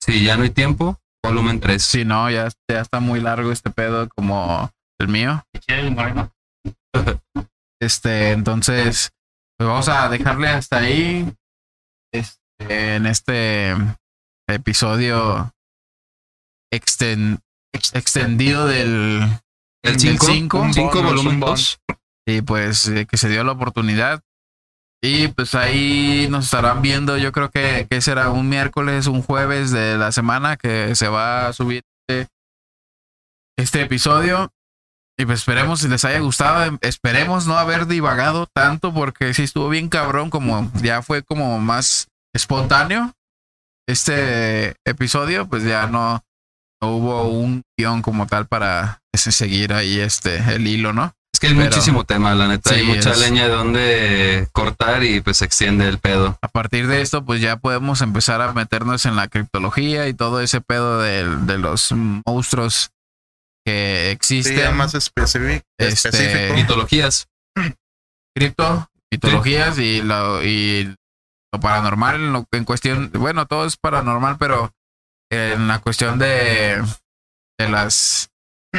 si 0.00 0.22
ya 0.22 0.36
no 0.36 0.44
hay 0.44 0.50
tiempo, 0.50 1.00
volumen 1.24 1.58
3. 1.58 1.82
Si 1.82 2.04
no, 2.04 2.30
ya, 2.30 2.48
ya 2.70 2.80
está 2.80 3.00
muy 3.00 3.20
largo 3.20 3.50
este 3.50 3.70
pedo 3.70 4.08
como 4.08 4.70
el 5.00 5.08
mío. 5.08 5.44
Este, 7.80 8.32
entonces, 8.32 9.10
pues 9.56 9.68
vamos 9.68 9.88
a 9.88 10.08
dejarle 10.08 10.48
hasta 10.48 10.78
ahí. 10.78 11.32
Este, 12.12 12.94
en 12.96 13.06
este 13.06 13.74
episodio 14.48 15.52
exten- 16.72 17.40
ex- 17.72 17.94
extendido 17.94 18.66
del. 18.66 19.22
El 19.84 19.96
del 19.96 20.18
5, 20.18 20.26
cinco. 20.26 20.68
5 20.72 20.98
Un 20.98 21.04
bonus, 21.04 21.04
volumen 21.04 21.34
un 21.34 21.40
2. 21.40 21.78
Y 22.26 22.42
pues 22.42 22.88
eh, 22.88 23.06
que 23.06 23.16
se 23.16 23.28
dio 23.28 23.44
la 23.44 23.52
oportunidad. 23.52 24.22
Y 25.02 25.28
pues 25.28 25.54
ahí 25.54 26.26
nos 26.28 26.46
estarán 26.46 26.82
viendo, 26.82 27.16
yo 27.16 27.30
creo 27.30 27.50
que, 27.50 27.86
que 27.88 28.00
será 28.00 28.30
un 28.30 28.48
miércoles, 28.48 29.06
un 29.06 29.22
jueves 29.22 29.70
de 29.70 29.96
la 29.96 30.10
semana 30.10 30.56
que 30.56 30.96
se 30.96 31.06
va 31.06 31.46
a 31.46 31.52
subir 31.52 31.82
este, 32.08 32.28
este 33.56 33.82
episodio. 33.82 34.50
Y 35.20 35.26
pues 35.26 35.40
esperemos 35.40 35.80
si 35.80 35.88
les 35.88 36.04
haya 36.04 36.20
gustado, 36.20 36.78
esperemos 36.80 37.46
no 37.46 37.58
haber 37.58 37.86
divagado 37.88 38.46
tanto 38.54 38.94
porque 38.94 39.34
sí 39.34 39.42
estuvo 39.42 39.68
bien 39.68 39.88
cabrón, 39.88 40.30
como 40.30 40.70
ya 40.80 41.02
fue 41.02 41.22
como 41.24 41.58
más 41.58 42.06
espontáneo 42.32 43.12
este 43.88 44.76
episodio, 44.84 45.48
pues 45.48 45.64
ya 45.64 45.86
no, 45.86 46.22
no 46.80 46.88
hubo 46.90 47.28
un 47.28 47.62
guion 47.76 48.02
como 48.02 48.26
tal 48.26 48.46
para 48.46 49.00
ese 49.12 49.32
seguir 49.32 49.72
ahí 49.72 49.98
este 49.98 50.36
el 50.54 50.66
hilo, 50.66 50.92
¿no? 50.92 51.12
Es 51.34 51.40
que 51.40 51.48
hay 51.48 51.54
Pero- 51.54 51.66
muchísimo 51.66 52.04
tema, 52.04 52.34
la 52.34 52.48
neta. 52.48 52.74
hay 52.74 52.84
mucha 52.84 53.12
es- 53.12 53.18
leña 53.18 53.44
de 53.48 53.54
donde 53.54 54.48
cortar 54.52 55.02
y 55.04 55.20
pues 55.20 55.38
se 55.38 55.44
extiende 55.46 55.88
el 55.88 55.98
pedo. 55.98 56.38
A 56.42 56.48
partir 56.48 56.86
de 56.86 57.00
esto, 57.00 57.24
pues 57.24 57.40
ya 57.40 57.56
podemos 57.56 58.02
empezar 58.02 58.40
a 58.42 58.52
meternos 58.52 59.06
en 59.06 59.16
la 59.16 59.28
criptología 59.28 60.06
y 60.08 60.14
todo 60.14 60.40
ese 60.40 60.60
pedo 60.60 61.00
de, 61.00 61.24
los 61.58 61.92
monstruos 61.92 62.90
que 63.68 64.10
existen. 64.12 64.76
más 64.76 64.94
específico. 64.94 65.64
Este- 65.78 66.08
específico. 66.08 66.54
Mitologías. 66.54 67.28
cripto, 68.36 68.88
mitologías 69.10 69.78
y 69.78 70.00
lo, 70.02 70.42
y 70.44 70.94
lo 71.52 71.60
paranormal 71.60 72.14
en, 72.16 72.32
lo- 72.32 72.46
en 72.52 72.64
cuestión, 72.64 73.10
bueno, 73.14 73.46
todo 73.46 73.66
es 73.66 73.76
paranormal, 73.76 74.36
pero 74.38 74.72
en 75.30 75.66
la 75.68 75.80
cuestión 75.80 76.18
de, 76.18 76.82
de 77.58 77.68
las 77.68 78.30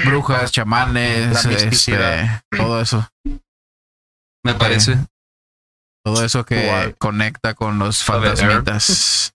brujas, 0.05 0.51
chamanes, 0.51 1.43
La 1.43 1.51
este, 1.51 2.41
todo 2.57 2.81
eso, 2.81 3.07
Me 4.45 4.53
parece. 4.53 4.97
todo 6.05 6.23
eso 6.23 6.45
que 6.45 6.95
conecta 6.97 7.53
con 7.53 7.77
los 7.79 8.09
A 8.09 8.17
ver, 8.17 8.37
fantasmitas. 8.37 9.33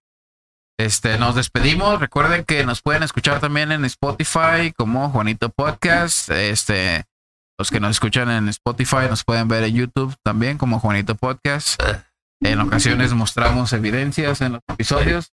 Este, 0.79 1.19
nos 1.19 1.35
despedimos. 1.37 2.01
Recuerden 2.01 2.45
que 2.45 2.65
nos 2.65 2.83
pueden 2.83 3.03
escuchar 3.03 3.41
también 3.41 3.71
en 3.73 3.85
Spotify 3.85 4.73
como 4.77 5.09
Juanito 5.11 5.49
Podcast. 5.51 6.31
Este, 6.31 7.05
los 7.59 7.71
que 7.71 7.79
nos 7.81 7.93
escuchan 7.93 8.31
en 8.31 8.49
Spotify 8.49 9.07
nos 9.09 9.23
pueden 9.25 9.47
ver 9.49 9.63
en 9.65 9.75
YouTube 9.75 10.15
también 10.25 10.59
como 10.59 10.81
Juanito 10.81 11.15
Podcast. 11.15 11.81
En 12.43 12.61
ocasiones 12.61 13.13
mostramos 13.13 13.73
evidencias 13.73 14.41
en 14.41 14.53
los 14.55 14.61
episodios. 14.69 15.31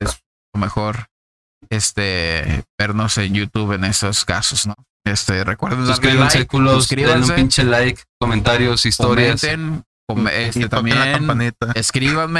Es 0.00 0.22
lo 0.54 0.60
mejor 0.60 1.06
este 1.70 2.64
vernos 2.78 3.18
en 3.18 3.34
YouTube 3.34 3.72
en 3.72 3.84
esos 3.84 4.24
casos, 4.24 4.66
¿no? 4.66 4.74
Este, 5.04 5.44
recuerden 5.44 5.80
darle 5.80 5.94
Suscríbanse, 5.94 6.38
like, 6.38 6.48
culos. 6.48 6.66
Denle 6.66 6.76
un 6.76 6.82
suscríbanse, 6.82 7.34
pinche 7.34 7.64
like, 7.64 8.02
comentarios, 8.20 8.86
historias. 8.86 9.40
comenten, 9.40 9.70
com- 9.76 9.82
este, 10.28 10.60
y 10.60 10.62
toquen 10.62 10.68
también 10.68 10.98
la 10.98 11.04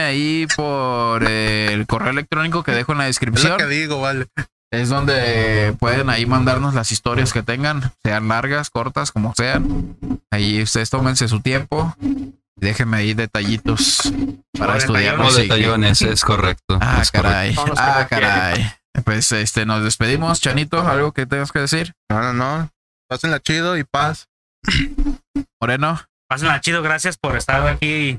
ahí 0.05 0.47
por 0.55 1.25
el 1.25 1.87
correo 1.87 2.11
electrónico 2.11 2.63
que 2.63 2.73
dejo 2.73 2.93
en 2.93 2.99
la 2.99 3.05
Es 3.05 3.07
lo 3.07 3.09
descripción. 3.21 3.57
que 3.57 3.67
digo, 3.67 4.01
vale. 4.01 4.27
Es 4.71 4.89
donde 4.89 5.75
pueden 5.79 6.11
ahí 6.11 6.27
mandarnos 6.27 6.75
las 6.75 6.91
historias 6.91 7.33
que 7.33 7.43
tengan, 7.45 7.93
sean 8.03 8.27
largas, 8.29 8.71
cortas, 8.71 9.13
como 9.13 9.33
sean. 9.37 9.97
Ahí 10.33 10.63
ustedes 10.63 10.91
tómense 10.91 11.29
su 11.29 11.41
tiempo. 11.41 11.95
y 12.01 12.33
Déjenme 12.57 12.97
ahí 12.99 13.15
detallitos 13.15 14.13
para 14.59 14.77
y 14.77 14.81
que- 15.37 15.43
detallones, 15.43 16.03
es 16.03 16.23
correcto. 16.25 16.79
Ah, 16.81 16.99
es 17.03 17.11
caray. 17.11 17.55
Los 17.55 17.79
Ah, 17.79 18.07
caray. 18.09 18.73
Pues 19.05 19.31
este, 19.33 19.65
nos 19.67 19.83
despedimos, 19.85 20.41
Chanito. 20.41 20.87
¿Algo 20.87 21.13
que 21.13 21.27
tengas 21.27 21.51
que 21.53 21.59
decir? 21.61 21.95
No, 22.09 22.21
no, 22.21 22.33
no. 22.33 22.71
Pásenla 23.09 23.41
chido 23.41 23.77
y 23.77 23.85
paz. 23.85 24.29
Moreno. 25.61 26.01
Pásenla 26.35 26.61
chido, 26.61 26.83
gracias 26.83 27.17
por 27.17 27.37
estar 27.37 27.65
aquí 27.69 28.19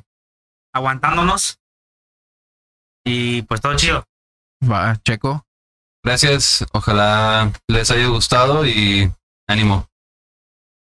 aguantándonos. 0.74 1.60
Y 3.06 3.42
pues 3.42 3.60
todo 3.60 3.76
chido. 3.76 4.06
Va, 4.64 4.96
Checo. 5.04 5.46
Gracias. 6.02 6.66
Ojalá 6.72 7.52
les 7.68 7.92
haya 7.92 8.08
gustado 8.08 8.66
y 8.66 9.12
ánimo. 9.50 9.90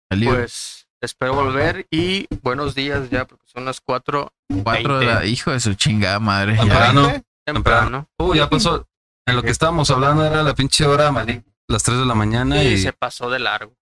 Pues 0.09 0.87
espero 0.99 1.35
volver 1.35 1.85
y 1.91 2.25
buenos 2.41 2.73
días 2.73 3.11
ya, 3.11 3.25
porque 3.25 3.45
son 3.45 3.65
las 3.65 3.81
4 3.81 4.33
Cuatro 4.63 4.97
de 4.97 5.05
la, 5.05 5.23
hijo 5.23 5.51
de 5.51 5.59
su 5.59 5.75
chingada 5.75 6.19
madre. 6.19 6.55
Ya. 6.55 6.61
Temprano. 6.63 7.23
temprano. 7.45 8.09
Uh, 8.17 8.33
ya 8.33 8.49
pasó. 8.49 8.87
En 9.27 9.35
lo 9.35 9.43
que 9.43 9.51
estábamos 9.51 9.91
hablando 9.91 10.25
era 10.25 10.41
la 10.41 10.55
pinche 10.55 10.87
hora 10.87 11.11
maligna, 11.11 11.53
las 11.67 11.83
3 11.83 11.99
de 11.99 12.05
la 12.07 12.15
mañana 12.15 12.63
Y 12.63 12.69
y 12.69 12.77
se 12.79 12.93
pasó 12.93 13.29
de 13.29 13.37
largo. 13.37 13.77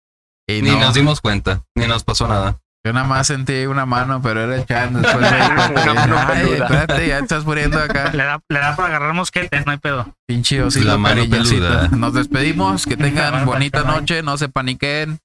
Y 0.46 0.62
ni 0.62 0.72
no, 0.72 0.82
nos 0.82 0.94
dimos 0.94 1.22
cuenta, 1.22 1.64
ni 1.74 1.88
nos 1.88 2.04
pasó 2.04 2.28
nada. 2.28 2.60
Yo 2.86 2.94
nada 2.94 3.06
más 3.06 3.28
sentí 3.28 3.66
una 3.66 3.86
mano, 3.86 4.22
pero 4.22 4.42
era 4.42 4.56
el 4.56 4.66
Chan. 4.66 4.94
Después 5.02 5.32
ay, 5.32 6.52
espérate, 6.54 7.08
ya 7.08 7.20
estás 7.20 7.44
poniendo 7.44 7.78
acá. 7.80 8.12
Le 8.14 8.24
da, 8.24 8.40
le 8.48 8.60
da 8.60 8.76
para 8.76 8.88
agarrar 8.90 9.14
mosquetes, 9.14 9.66
no 9.66 9.72
hay 9.74 9.78
pedo. 9.78 10.16
Pinche 10.28 10.62
osito 10.64 10.86
La 10.88 10.98
mano 10.98 11.16
cariñosito. 11.18 11.62
peluda. 11.62 11.88
Nos 11.90 12.14
despedimos, 12.14 12.86
que 12.86 12.96
tengan 12.98 13.46
bonita 13.46 13.84
noche, 13.84 14.24
no 14.24 14.38
se 14.38 14.48
paniquen. 14.50 15.20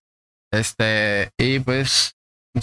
Este, 0.53 1.31
y 1.39 1.61
pues 1.61 2.15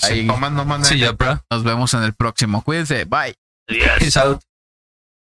Ahí. 0.04 0.28
toman, 0.28 0.56
no. 0.56 0.84
Sí, 0.84 0.98
ya, 1.00 1.12
bro. 1.14 1.42
nos 1.52 1.64
vemos 1.64 1.94
en 1.94 2.04
el 2.04 2.14
próximo. 2.14 2.62
Cuídense, 2.62 3.06
bye. 3.06 3.34
Peace 3.68 4.20
out. 4.20 4.42